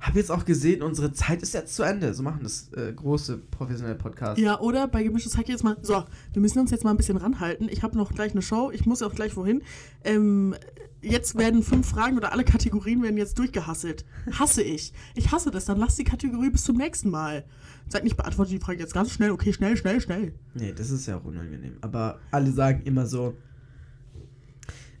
hab 0.00 0.16
jetzt 0.16 0.30
auch 0.30 0.44
gesehen, 0.44 0.82
unsere 0.82 1.12
Zeit 1.12 1.42
ist 1.42 1.52
jetzt 1.54 1.74
zu 1.74 1.82
Ende. 1.82 2.14
So 2.14 2.22
machen 2.22 2.40
das 2.42 2.72
äh, 2.72 2.92
große 2.92 3.38
professionelle 3.50 3.96
Podcasts. 3.96 4.40
Ja, 4.40 4.58
oder 4.60 4.88
bei 4.88 5.02
gemischtes 5.02 5.36
Hack 5.36 5.48
jetzt 5.48 5.62
mal. 5.62 5.76
So, 5.82 6.04
wir 6.32 6.42
müssen 6.42 6.58
uns 6.58 6.70
jetzt 6.70 6.84
mal 6.84 6.90
ein 6.90 6.96
bisschen 6.96 7.18
ranhalten. 7.18 7.68
Ich 7.68 7.82
habe 7.82 7.96
noch 7.96 8.12
gleich 8.12 8.32
eine 8.32 8.42
Show. 8.42 8.70
Ich 8.72 8.86
muss 8.86 9.02
auch 9.02 9.14
gleich 9.14 9.36
wohin. 9.36 9.62
Ähm, 10.04 10.54
jetzt 11.02 11.36
werden 11.36 11.62
fünf 11.62 11.88
Fragen 11.88 12.16
oder 12.16 12.32
alle 12.32 12.44
Kategorien 12.44 13.02
werden 13.02 13.16
jetzt 13.16 13.38
durchgehasselt. 13.38 14.04
Hasse 14.38 14.62
ich. 14.62 14.92
Ich 15.14 15.30
hasse 15.32 15.50
das. 15.50 15.64
Dann 15.64 15.78
lass 15.78 15.96
die 15.96 16.04
Kategorie 16.04 16.50
bis 16.50 16.64
zum 16.64 16.76
nächsten 16.76 17.10
Mal. 17.10 17.44
Sag 17.88 18.04
nicht, 18.04 18.16
beantworte 18.16 18.50
die 18.50 18.58
Frage 18.60 18.78
jetzt 18.80 18.94
ganz 18.94 19.10
schnell. 19.12 19.30
Okay, 19.30 19.52
schnell, 19.52 19.76
schnell, 19.76 20.00
schnell. 20.00 20.34
Nee, 20.54 20.72
das 20.72 20.90
ist 20.90 21.06
ja 21.06 21.16
auch 21.18 21.24
unangenehm. 21.24 21.76
Aber 21.80 22.18
alle 22.30 22.52
sagen 22.52 22.82
immer 22.84 23.06
so, 23.06 23.34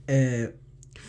äh, 0.06 0.48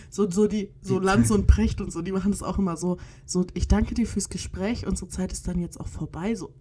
So, 0.10 0.30
so 0.30 0.48
die, 0.48 0.72
so 0.82 1.00
Lanz 1.00 1.32
und 1.32 1.48
Precht 1.48 1.80
und 1.82 1.92
so, 1.92 2.02
die 2.02 2.12
machen 2.12 2.32
das 2.32 2.44
auch 2.44 2.60
immer 2.60 2.76
so. 2.78 2.98
So, 3.26 3.46
ich 3.54 3.68
danke 3.68 3.94
dir 3.96 4.06
fürs 4.06 4.30
Gespräch, 4.30 4.86
unsere 4.86 5.10
Zeit 5.10 5.32
ist 5.32 5.48
dann 5.48 5.60
jetzt 5.60 5.80
auch 5.80 5.88
vorbei. 5.88 6.36
So, 6.36 6.54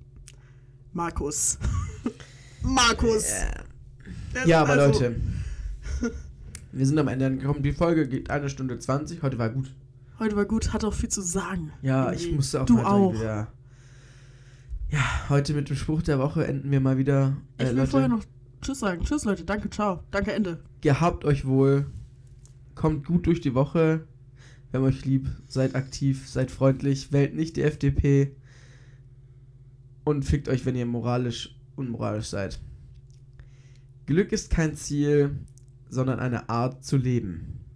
Markus. 0.93 1.59
Markus. 2.63 3.25
Der 4.35 4.47
Ja, 4.47 4.63
aber 4.63 4.75
also- 4.75 5.01
Leute, 5.01 5.21
wir 6.73 6.87
sind 6.87 6.99
am 6.99 7.09
Ende 7.09 7.27
angekommen. 7.27 7.63
Die 7.63 7.73
Folge 7.73 8.09
geht 8.09 8.31
eine 8.31 8.49
Stunde 8.49 8.79
20. 8.79 9.23
Heute 9.23 9.39
war 9.39 9.51
gut. 9.51 9.75
Heute 10.19 10.37
war 10.37 10.45
gut, 10.45 10.73
hat 10.73 10.85
auch 10.85 10.93
viel 10.95 11.09
zu 11.09 11.23
sagen. 11.23 11.73
Ja, 11.83 12.13
ich 12.13 12.31
musste 12.33 12.61
auch 12.63 12.67
Du 12.67 12.79
auch. 12.81 13.15
wieder. 13.15 13.49
Ja, 14.91 15.29
heute 15.29 15.55
mit 15.55 15.69
dem 15.69 15.77
Spruch 15.77 16.03
der 16.03 16.19
Woche 16.19 16.47
enden 16.47 16.71
wir 16.71 16.81
mal 16.81 16.99
wieder. 16.99 17.37
Ich 17.59 17.65
Äh, 17.67 17.71
will 17.71 17.77
Leute, 17.79 17.91
vorher 17.91 18.09
noch 18.09 18.25
Tschüss 18.61 18.81
sagen. 18.81 19.03
Tschüss, 19.05 19.25
Leute. 19.25 19.45
Danke, 19.45 19.71
ciao. 19.71 20.03
Danke, 20.11 20.33
Ende. 20.33 20.63
gehabt 20.81 21.25
euch 21.25 21.47
wohl. 21.47 21.87
Kommt 22.75 23.07
gut 23.07 23.27
durch 23.27 23.41
die 23.41 23.55
Woche. 23.55 24.07
Wir 24.71 24.81
haben 24.81 24.87
euch 24.87 25.05
lieb. 25.05 25.29
Seid 25.47 25.75
aktiv, 25.75 26.29
seid 26.29 26.51
freundlich. 26.51 27.13
Wählt 27.13 27.35
nicht 27.35 27.57
die 27.57 27.63
FDP. 27.63 28.37
Und 30.05 30.25
fickt 30.25 30.49
euch, 30.49 30.67
wenn 30.67 30.77
ihr 30.77 30.87
moralisch 30.87 31.57
unmoralisch 31.77 32.27
seid. 32.27 32.61
Glück 34.07 34.33
ist 34.33 34.51
kein 34.51 34.75
Ziel, 34.75 35.39
sondern 35.91 36.21
eine 36.21 36.49
Art 36.49 36.85
zu 36.85 36.97
leben. 36.97 37.60